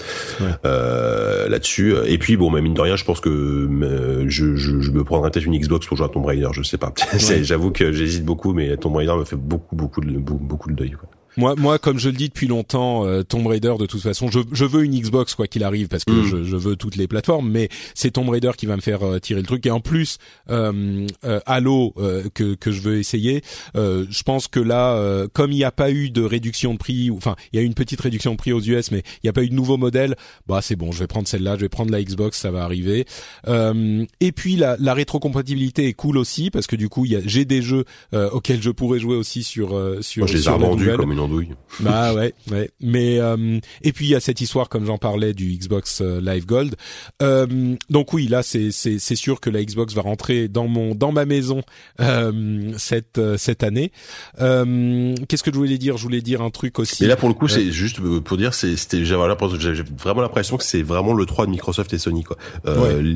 [0.66, 1.96] Euh, là-dessus.
[2.06, 5.04] Et puis bon, mais mine de rien, je pense que euh, je, je, je me
[5.04, 6.50] prendrai peut-être une Xbox pour jouer à Tomb Raider.
[6.54, 6.94] Je sais pas.
[7.42, 10.76] J'avoue que j'hésite beaucoup, mais Tomb Raider me fait beaucoup beaucoup de beaucoup, beaucoup de
[10.76, 10.92] deuil.
[10.92, 11.10] Quoi.
[11.38, 14.40] Moi, moi, comme je le dis depuis longtemps, euh, Tomb Raider, de toute façon, je,
[14.52, 16.26] je veux une Xbox quoi qu'il arrive parce que mm.
[16.26, 19.20] je, je, veux toutes les plateformes, mais c'est Tomb Raider qui va me faire euh,
[19.20, 19.66] tirer le truc.
[19.66, 20.18] Et en plus,
[20.49, 21.94] euh, euh Halo
[22.34, 23.41] que que je veux essayer,
[23.76, 27.36] je pense que là, comme il n'y a pas eu de réduction de prix, enfin,
[27.52, 29.34] il y a eu une petite réduction de prix aux US, mais il n'y a
[29.34, 30.16] pas eu de nouveau modèle.
[30.48, 33.06] Bah, c'est bon, je vais prendre celle-là, je vais prendre la Xbox, ça va arriver.
[33.48, 37.86] et puis la, la rétrocompatibilité est cool aussi parce que du coup, j'ai des jeux
[38.14, 39.70] auxquels je pourrais jouer aussi sur
[40.02, 40.22] sur.
[40.22, 41.49] Moi, je les ai vendus comme une andouille.
[41.80, 42.69] Bah ouais, ouais.
[42.81, 46.19] Mais euh, et puis il y a cette histoire, comme j'en parlais, du Xbox euh,
[46.22, 46.76] Live Gold.
[47.22, 50.95] Euh, donc oui, là c'est c'est c'est sûr que la Xbox va rentrer dans mon
[50.95, 51.61] dans ma maison
[51.99, 53.91] euh, cette euh, cette année.
[54.38, 55.98] Qu'est-ce que je voulais dire?
[55.98, 57.03] Je voulais dire un truc aussi.
[57.03, 60.81] Et là pour le coup, c'est juste pour dire, c'était j'ai vraiment l'impression que c'est
[60.81, 62.38] vraiment le 3 de Microsoft et Sony quoi.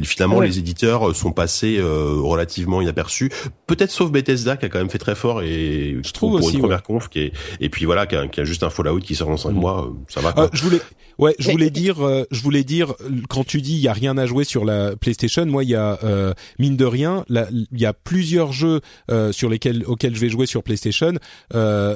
[0.03, 3.32] Finalement, les éditeurs sont passés relativement inaperçus.
[3.68, 6.56] Peut-être sauf Bethesda qui a quand même fait très fort et je trouve pour aussi,
[6.56, 9.00] une première conf qui est et puis voilà qui a, qui a, juste un Fallout
[9.00, 9.54] qui sort dans 5 mm.
[9.54, 10.34] mois, euh, ça va.
[10.34, 10.46] Quoi.
[10.46, 10.82] Euh, je voulais,
[11.18, 12.94] ouais, je voulais dire, euh, je voulais dire
[13.30, 15.76] quand tu dis il y a rien à jouer sur la PlayStation, moi il y
[15.76, 18.82] a euh, mine de rien, il y a plusieurs jeux
[19.32, 21.14] sur lesquels auxquels je vais jouer sur PlayStation.
[21.54, 21.95] euh,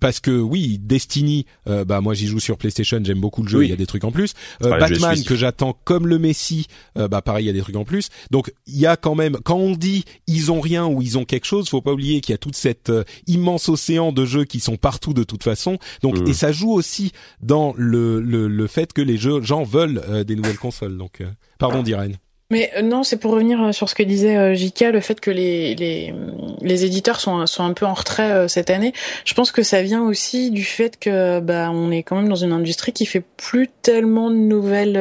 [0.00, 3.64] parce que oui, Destiny, euh, bah moi j'y joue sur PlayStation, j'aime beaucoup le jeu,
[3.64, 4.32] il y a des trucs en plus.
[4.64, 7.84] Euh, Batman que j'attends comme le Messi, bah pareil, il y a des trucs en
[7.84, 8.08] plus.
[8.30, 11.24] Donc il y a quand même, quand on dit ils ont rien ou ils ont
[11.24, 12.92] quelque chose, faut pas oublier qu'il y a toute cette
[13.26, 15.78] immense océan de jeux qui sont partout de toute façon.
[16.02, 16.28] Donc mmh.
[16.28, 20.34] et ça joue aussi dans le le, le fait que les jeux, gens veulent des
[20.34, 20.96] nouvelles consoles.
[20.96, 21.22] Donc
[21.58, 22.16] pardon, Diren.
[22.50, 25.20] Mais euh, non, c'est pour revenir euh, sur ce que disait euh, Jika, le fait
[25.20, 26.14] que les, les,
[26.62, 28.94] les éditeurs sont, sont un peu en retrait cette année.
[29.26, 32.36] Je pense que ça vient aussi du fait que bah on est quand même dans
[32.36, 34.94] une industrie qui fait plus tellement de nouvelles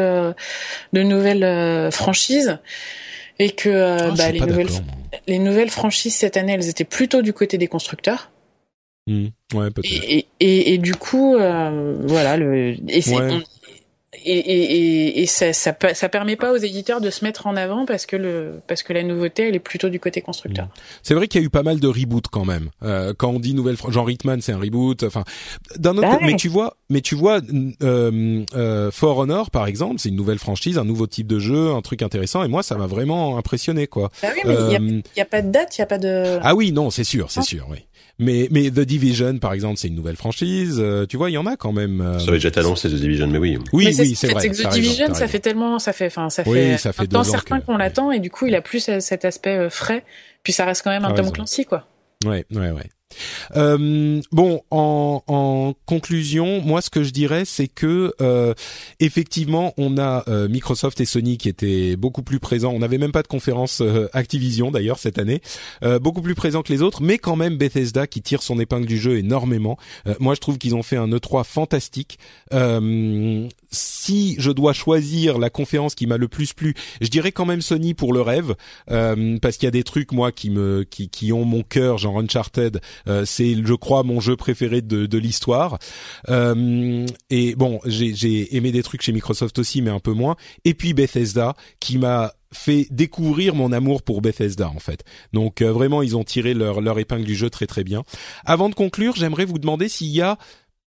[0.94, 2.60] de nouvelles franchises
[3.40, 4.70] et que ah, bah, les nouvelles
[5.28, 8.32] les nouvelles franchises cette année, elles étaient plutôt du côté des constructeurs.
[9.08, 9.28] Mmh.
[9.54, 10.04] Ouais, peut-être.
[10.04, 13.16] Et, et, et, du coup, voilà, le, et c'est,
[14.14, 17.86] et, et, et ça, ça, ça, permet pas aux éditeurs de se mettre en avant
[17.86, 20.68] parce que le parce que la nouveauté elle est plutôt du côté constructeur.
[20.68, 20.72] Mmh.
[21.04, 22.70] C'est vrai qu'il y a eu pas mal de reboots quand même.
[22.84, 25.04] Euh, quand on dit nouvelle, genre Hitman c'est un reboot.
[25.04, 25.26] Enfin,
[25.76, 27.42] d'un autre, bah mais tu vois, mais tu vois,
[27.84, 31.72] euh, euh, For Honor par exemple, c'est une nouvelle franchise, un nouveau type de jeu,
[31.72, 32.44] un truc intéressant.
[32.46, 34.10] Et moi, ça m'a vraiment impressionné quoi.
[34.22, 36.40] Bah oui, mais il euh, y, a, pas de date, il y a pas de.
[36.42, 37.86] Ah oui, non, c'est sûr, c'est sûr, oui.
[38.20, 40.78] Mais mais The Division par exemple, c'est une nouvelle franchise.
[40.80, 42.02] Euh, tu vois, il y en a quand même.
[42.02, 42.18] Euh...
[42.18, 43.60] Ça avait déjà été annoncé The Division, mais oui.
[43.74, 44.50] Oui, oui, c'est vrai.
[44.50, 47.60] The Division, ça fait tellement, ça fait, enfin, ça fait, ça fait un temps certain
[47.60, 50.04] qu'on l'attend et du coup, il a plus cet aspect euh, frais.
[50.44, 51.88] Puis ça reste quand même un Tom Clancy, quoi.
[52.26, 52.90] Ouais, ouais, ouais.
[53.56, 58.54] Euh, bon, en, conclusion, moi ce que je dirais, c'est que euh,
[59.00, 62.72] effectivement, on a euh, Microsoft et Sony qui étaient beaucoup plus présents.
[62.74, 63.82] On n'avait même pas de conférence
[64.14, 65.42] Activision d'ailleurs cette année,
[66.02, 68.98] beaucoup plus présents que les autres, mais quand même Bethesda qui tire son épingle du
[68.98, 69.78] jeu énormément.
[70.20, 72.20] moi, je trouve qu'ils ont fait un E3 fantastique
[73.72, 77.62] si je dois choisir la conférence qui m'a le plus plu, je dirais quand même
[77.62, 78.56] Sony pour le rêve,
[78.92, 81.98] euh, parce qu'il y a des trucs moi qui me qui, qui ont mon cœur,
[81.98, 85.80] genre Uncharted, euh, c'est je crois mon jeu préféré de, de l'histoire.
[86.30, 90.36] Euh, et bon, j'ai aimé des trucs chez Microsoft aussi, mais un peu moins.
[90.66, 95.04] Et puis Bethesda qui m'a fait découvrir mon amour pour Bethesda en fait.
[95.34, 98.04] Donc vraiment ils ont tiré leur leur épingle du jeu très très bien.
[98.46, 100.38] Avant de conclure, j'aimerais vous demander s'il y a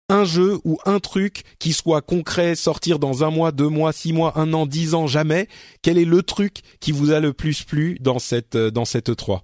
[0.10, 4.14] un jeu ou un truc qui soit concret, sortir dans un mois, deux mois, six
[4.14, 5.48] mois, un an, dix ans, jamais.
[5.82, 9.16] Quel est le truc qui vous a le plus plu dans cette euh, dans cette
[9.16, 9.44] 3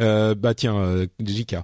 [0.00, 1.56] euh, Bah tiens, euh, JK.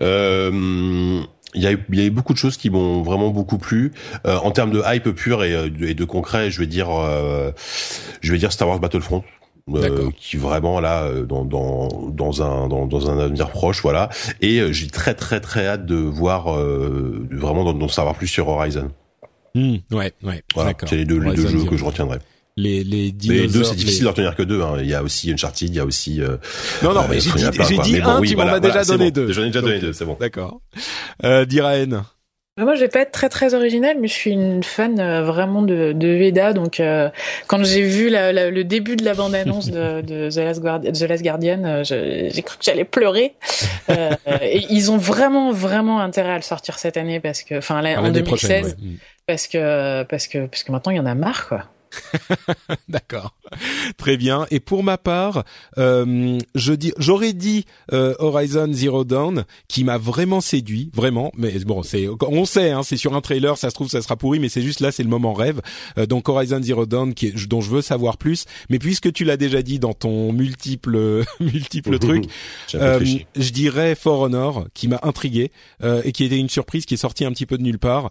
[0.00, 1.22] Euh,
[1.54, 3.92] il y, a, y a eu beaucoup de choses qui m'ont vraiment beaucoup plu
[4.26, 6.50] euh, en termes de hype pure et, de concret.
[6.50, 6.88] Je vais dire,
[8.20, 9.24] je vais dire Star Wars Battlefront.
[9.74, 14.08] Euh, qui vraiment là euh, dans dans dans un dans, dans un avenir proche voilà.
[14.40, 18.90] Et euh, j'ai très très très hâte de voir vraiment d'en savoir plus sur Horizon.
[19.54, 22.18] Mmh, ouais ouais voilà, C'est les deux les deux jeux que je retiendrai.
[22.56, 24.78] Les les, les deux c'est difficile d'en retenir que deux hein.
[24.80, 26.20] il y a aussi Uncharted il y a aussi
[26.82, 29.32] non non mais j'ai dit j'ai dit un tu m'en as déjà donné deux.
[29.32, 30.16] J'en ai déjà donné deux c'est bon.
[30.18, 30.60] d'accord.
[31.24, 32.04] Euh, Diraen
[32.64, 35.62] moi, je vais pas être très très original, mais je suis une fan euh, vraiment
[35.62, 36.52] de, de Veda.
[36.52, 37.08] Donc, euh,
[37.46, 40.92] quand j'ai vu la, la, le début de la bande-annonce de, de The, Last Guardian,
[40.92, 43.34] The Last Guardian, j'ai cru que j'allais pleurer.
[43.90, 44.10] Euh,
[44.42, 48.10] et ils ont vraiment vraiment intérêt à le sortir cette année parce que, enfin, en
[48.10, 48.76] 2016,
[49.26, 51.64] parce que parce que parce que maintenant il y en a marre, quoi.
[52.88, 53.34] D'accord,
[53.96, 54.46] très bien.
[54.50, 55.44] Et pour ma part,
[55.78, 61.32] euh, je dis, j'aurais dit euh, Horizon Zero Dawn, qui m'a vraiment séduit, vraiment.
[61.36, 64.16] Mais bon, c'est, on sait, hein, c'est sur un trailer, ça se trouve, ça sera
[64.16, 65.60] pourri, mais c'est juste là, c'est le moment rêve.
[65.96, 68.44] Euh, donc Horizon Zero Dawn, qui dont je veux savoir plus.
[68.70, 72.24] Mais puisque tu l'as déjà dit dans ton multiple multiple truc,
[72.72, 75.50] je dirais For Honor, qui m'a intrigué
[76.04, 78.10] et qui était une surprise, qui est sortie un petit peu de nulle part.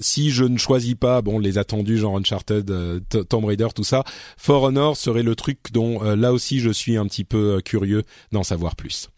[0.00, 3.84] si je ne choisis pas, bon, les attendus genre Uncharted Uncharted, euh, Tomb Raider, tout
[3.84, 4.04] ça.
[4.36, 7.60] For Honor serait le truc dont euh, là aussi je suis un petit peu euh,
[7.60, 9.08] curieux d'en savoir plus.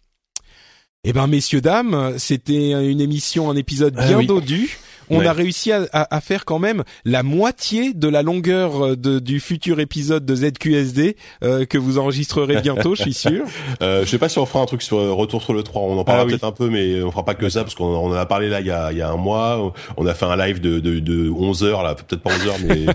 [1.04, 4.78] Eh ben messieurs dames, c'était une émission, un épisode ah bien dodu
[5.10, 9.18] on a réussi à, à, faire quand même la moitié de la longueur euh, de,
[9.18, 13.44] du futur épisode de ZQSD euh, que vous enregistrerez bientôt, je suis sûr.
[13.82, 15.82] Euh, je sais pas si on fera un truc sur euh, Retour sur le 3,
[15.82, 17.94] on en parlera ah peut-être un peu, mais on fera pas que ça, parce qu'on
[17.94, 20.26] en a parlé là il y a, il y a un mois, on a fait
[20.26, 22.86] un live de, de, de 11 heures, là, peut-être pas 11 heures, mais...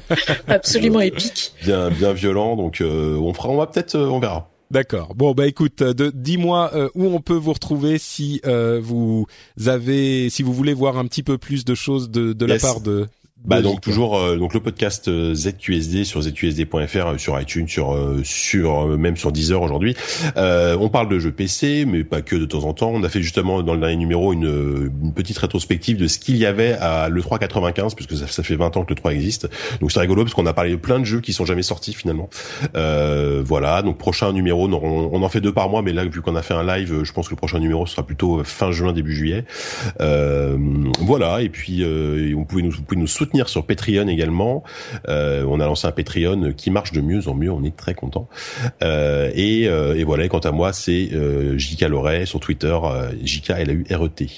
[0.48, 1.54] Absolument épique.
[1.64, 4.53] Bien, bien violent, donc on fera, on va peut-être, on verra.
[4.72, 5.14] D'accord.
[5.16, 9.28] Bon bah écoute, euh, dis-moi euh, où on peut vous retrouver si euh, vous
[9.66, 12.82] avez, si vous voulez voir un petit peu plus de choses de, de la part
[12.82, 13.08] de
[13.46, 17.98] bah donc toujours euh, donc le podcast euh, ZQSD sur zqsd.fr euh, sur iTunes sur
[18.24, 19.96] sur même sur Deezer aujourd'hui.
[20.38, 22.92] on parle de jeux PC mais pas que de temps en temps.
[22.94, 26.38] On a fait justement dans le dernier numéro une, une petite rétrospective de ce qu'il
[26.38, 29.50] y avait à le 395 puisque ça, ça, fait 20 ans que le 3 existe.
[29.82, 31.94] Donc c'est rigolo parce qu'on a parlé de plein de jeux qui sont jamais sortis
[31.94, 32.30] finalement.
[32.74, 36.36] voilà donc prochain numéro on, on, en fait deux par mois mais là vu qu'on
[36.36, 39.14] a fait un live je pense que le prochain numéro sera plutôt fin juin début
[39.14, 39.44] juillet.
[40.00, 41.84] voilà et puis
[42.38, 44.64] on pouvait nous vous pouvez nous soutenir sur Patreon également.
[45.08, 47.52] Euh, on a lancé un Patreon qui marche de mieux en mieux.
[47.52, 48.28] On est très content.
[48.82, 50.28] Euh, et, euh, et, voilà.
[50.28, 52.78] quant à moi, c'est euh, JK Loret sur Twitter.
[53.24, 54.30] JK L A U R E T.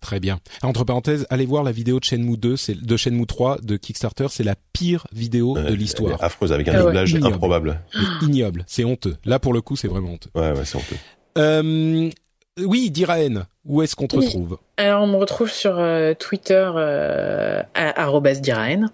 [0.00, 0.38] Très bien.
[0.62, 4.26] Entre parenthèses, allez voir la vidéo de Shenmue 2, c'est de Shenmue 3 de Kickstarter,
[4.30, 6.22] c'est la pire vidéo de l'histoire.
[6.22, 7.80] Affreuse avec un ah doublage improbable.
[8.22, 9.16] Ignoble, c'est honteux.
[9.24, 10.30] Là pour le coup, c'est vraiment honteux.
[10.36, 10.96] Ouais ouais, c'est honteux.
[11.36, 12.10] Euh,
[12.64, 17.62] oui, Diraen, où est-ce qu'on te retrouve Alors, on me retrouve sur euh, Twitter, euh,
[18.40, 18.90] Diraen.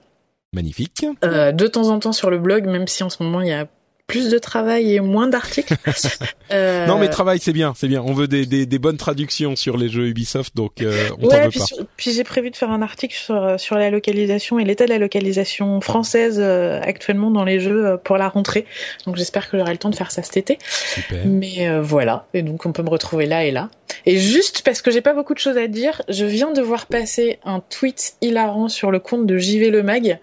[0.52, 1.04] Magnifique.
[1.24, 3.52] Euh, de temps en temps sur le blog, même si en ce moment il y
[3.52, 3.66] a
[4.06, 5.74] plus de travail et moins d'articles.
[6.52, 6.86] euh...
[6.86, 8.02] Non mais travail c'est bien, c'est bien.
[8.02, 11.48] On veut des, des, des, bonnes traductions sur les jeux Ubisoft, donc euh, on ouais,
[11.48, 11.84] puis, pas.
[11.96, 14.90] puis j'ai prévu de faire un article sur euh, sur la localisation et l'état de
[14.90, 18.66] la localisation française euh, actuellement dans les jeux pour la rentrée.
[19.06, 20.58] Donc j'espère que j'aurai le temps de faire ça cet été.
[20.68, 21.24] Super.
[21.24, 23.70] Mais voilà, et donc on peut me retrouver là et là.
[24.06, 26.86] Et juste parce que j'ai pas beaucoup de choses à dire, je viens de voir
[26.86, 30.18] passer un tweet hilarant sur le compte de JV Le Mag.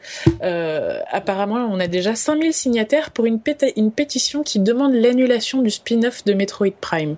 [1.11, 3.39] apparemment, on a déjà 5000 signataires pour une
[3.77, 7.15] une pétition qui demande l'annulation du spin-off de Metroid Prime.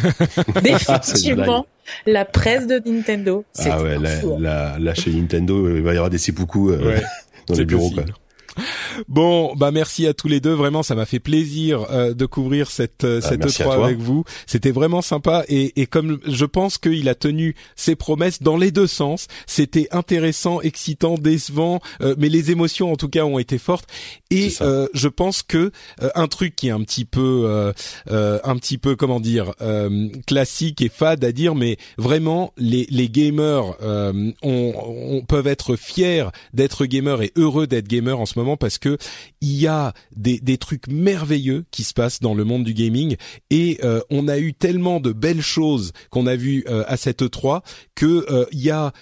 [0.62, 1.66] Définitivement,
[2.06, 3.44] la presse de Nintendo.
[3.58, 4.94] Ah ouais, là, hein.
[4.94, 7.00] chez Nintendo, il va y avoir des seppuku euh,
[7.48, 7.90] dans les bureaux.
[7.90, 8.04] Quoi.
[9.08, 10.52] Bon, bah merci à tous les deux.
[10.52, 14.24] Vraiment, ça m'a fait plaisir euh, de couvrir cette euh, ah, cette E3 avec vous.
[14.46, 18.70] C'était vraiment sympa et, et comme je pense qu'il a tenu ses promesses dans les
[18.70, 19.26] deux sens.
[19.46, 23.88] C'était intéressant, excitant, décevant, euh, mais les émotions en tout cas ont été fortes.
[24.30, 25.70] Et je pense que
[26.14, 27.72] un truc qui est un petit peu
[28.06, 29.52] un petit peu comment dire
[30.26, 33.76] classique et fade à dire, mais vraiment les les gamers
[34.42, 38.98] on, peuvent être fiers d'être gamers et heureux d'être gamers en ce moment parce que
[39.40, 43.16] il y a des, trucs merveilleux qui se passent dans le monde du gaming
[43.50, 47.22] et euh, on a eu tellement de belles choses qu'on a vues euh, à cette
[47.22, 47.62] E3
[47.94, 48.92] que euh, y a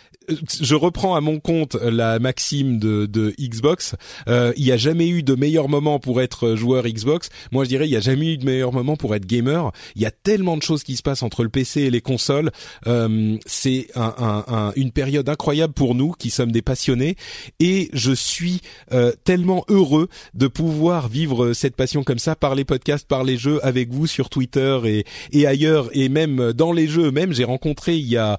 [0.61, 3.95] je reprends à mon compte la maxime de, de Xbox.
[4.29, 7.29] Euh, il n'y a jamais eu de meilleur moment pour être joueur Xbox.
[7.51, 9.73] Moi, je dirais il n'y a jamais eu de meilleur moment pour être gamer.
[9.97, 12.51] Il y a tellement de choses qui se passent entre le PC et les consoles.
[12.87, 17.17] Euh, c'est un, un, un, une période incroyable pour nous qui sommes des passionnés.
[17.61, 18.61] Et je suis
[18.93, 23.37] euh, tellement heureux de pouvoir vivre cette passion comme ça par les podcasts, par les
[23.37, 27.11] jeux, avec vous sur Twitter et, et ailleurs, et même dans les jeux.
[27.11, 28.39] Même j'ai rencontré il y a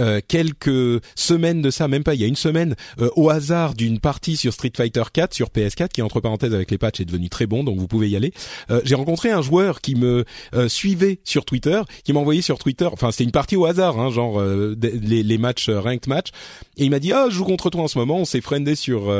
[0.00, 3.74] euh, quelques semaines de ça, même pas il y a une semaine, euh, au hasard
[3.74, 7.04] d'une partie sur Street Fighter 4 sur PS4 qui entre parenthèses avec les patchs est
[7.04, 8.32] devenu très bon, donc vous pouvez y aller.
[8.72, 10.24] Euh, j'ai rencontré un joueur qui me
[10.66, 14.10] suivait sur Twitter, qui m'a envoyé sur Twitter, enfin c'était une partie au hasard, hein,
[14.10, 16.30] genre les, les, matchs ranked match,
[16.76, 18.74] et il m'a dit ah je joue contre toi en ce moment, on s'est friendé
[18.74, 19.12] sur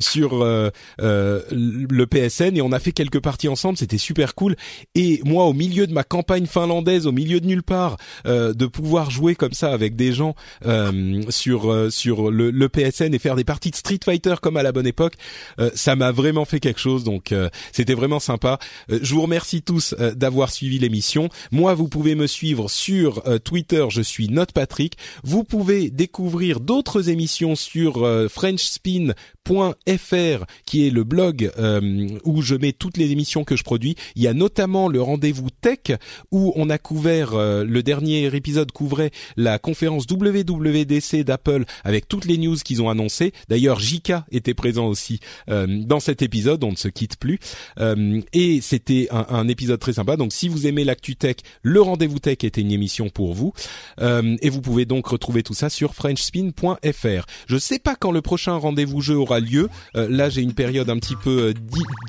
[0.00, 4.56] sur le PSN et on a fait quelques parties ensemble, c'était super cool.
[4.96, 9.10] Et moi au milieu de ma campagne finlandaise, au milieu de nulle part, de pouvoir
[9.10, 13.44] jouer comme ça avec des gens euh, sur euh, sur le, PSN et faire des
[13.44, 15.14] parties de Street Fighter comme à la bonne époque,
[15.60, 17.04] euh, ça m'a vraiment fait quelque chose.
[17.04, 17.32] Donc
[17.72, 18.58] c'était vraiment sympa.
[18.88, 21.28] je vous remercie tous d'avoir suivi l'émission.
[21.50, 23.84] Moi, vous pouvez me suivre sur Twitter.
[23.90, 24.96] Je suis Note Patrick.
[25.22, 29.12] Vous pouvez découvrir d'autres émissions sur FrenchSpin
[29.46, 33.96] .fr qui est le blog euh, où je mets toutes les émissions que je produis.
[34.14, 35.96] Il y a notamment le rendez-vous tech
[36.30, 42.24] où on a couvert euh, le dernier épisode couvrait la conférence WWDC d'Apple avec toutes
[42.24, 43.32] les news qu'ils ont annoncées.
[43.48, 47.38] D'ailleurs, JK était présent aussi euh, dans cet épisode, on ne se quitte plus.
[48.32, 50.16] et c'était un, un, épisode très sympa.
[50.16, 53.52] Donc si vous aimez l'actu tech, le rendez-vous tech était une émission pour vous.
[54.00, 57.26] et vous pouvez donc retrouver tout ça sur frenchspin.fr.
[57.46, 59.68] Je sais pas quand le prochain rendez-vous jeu aura lieu.
[59.96, 61.54] Euh, là, j'ai une période un petit peu euh,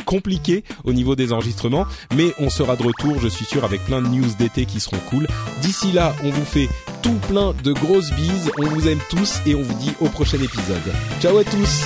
[0.06, 4.02] compliquée au niveau des enregistrements, mais on sera de retour, je suis sûr, avec plein
[4.02, 5.28] de news d'été qui seront cool.
[5.62, 6.70] D'ici là, on vous fait
[7.02, 10.38] tout plein de grosses bises, on vous aime tous et on vous dit au prochain
[10.38, 10.78] épisode.
[11.22, 11.86] Ciao à tous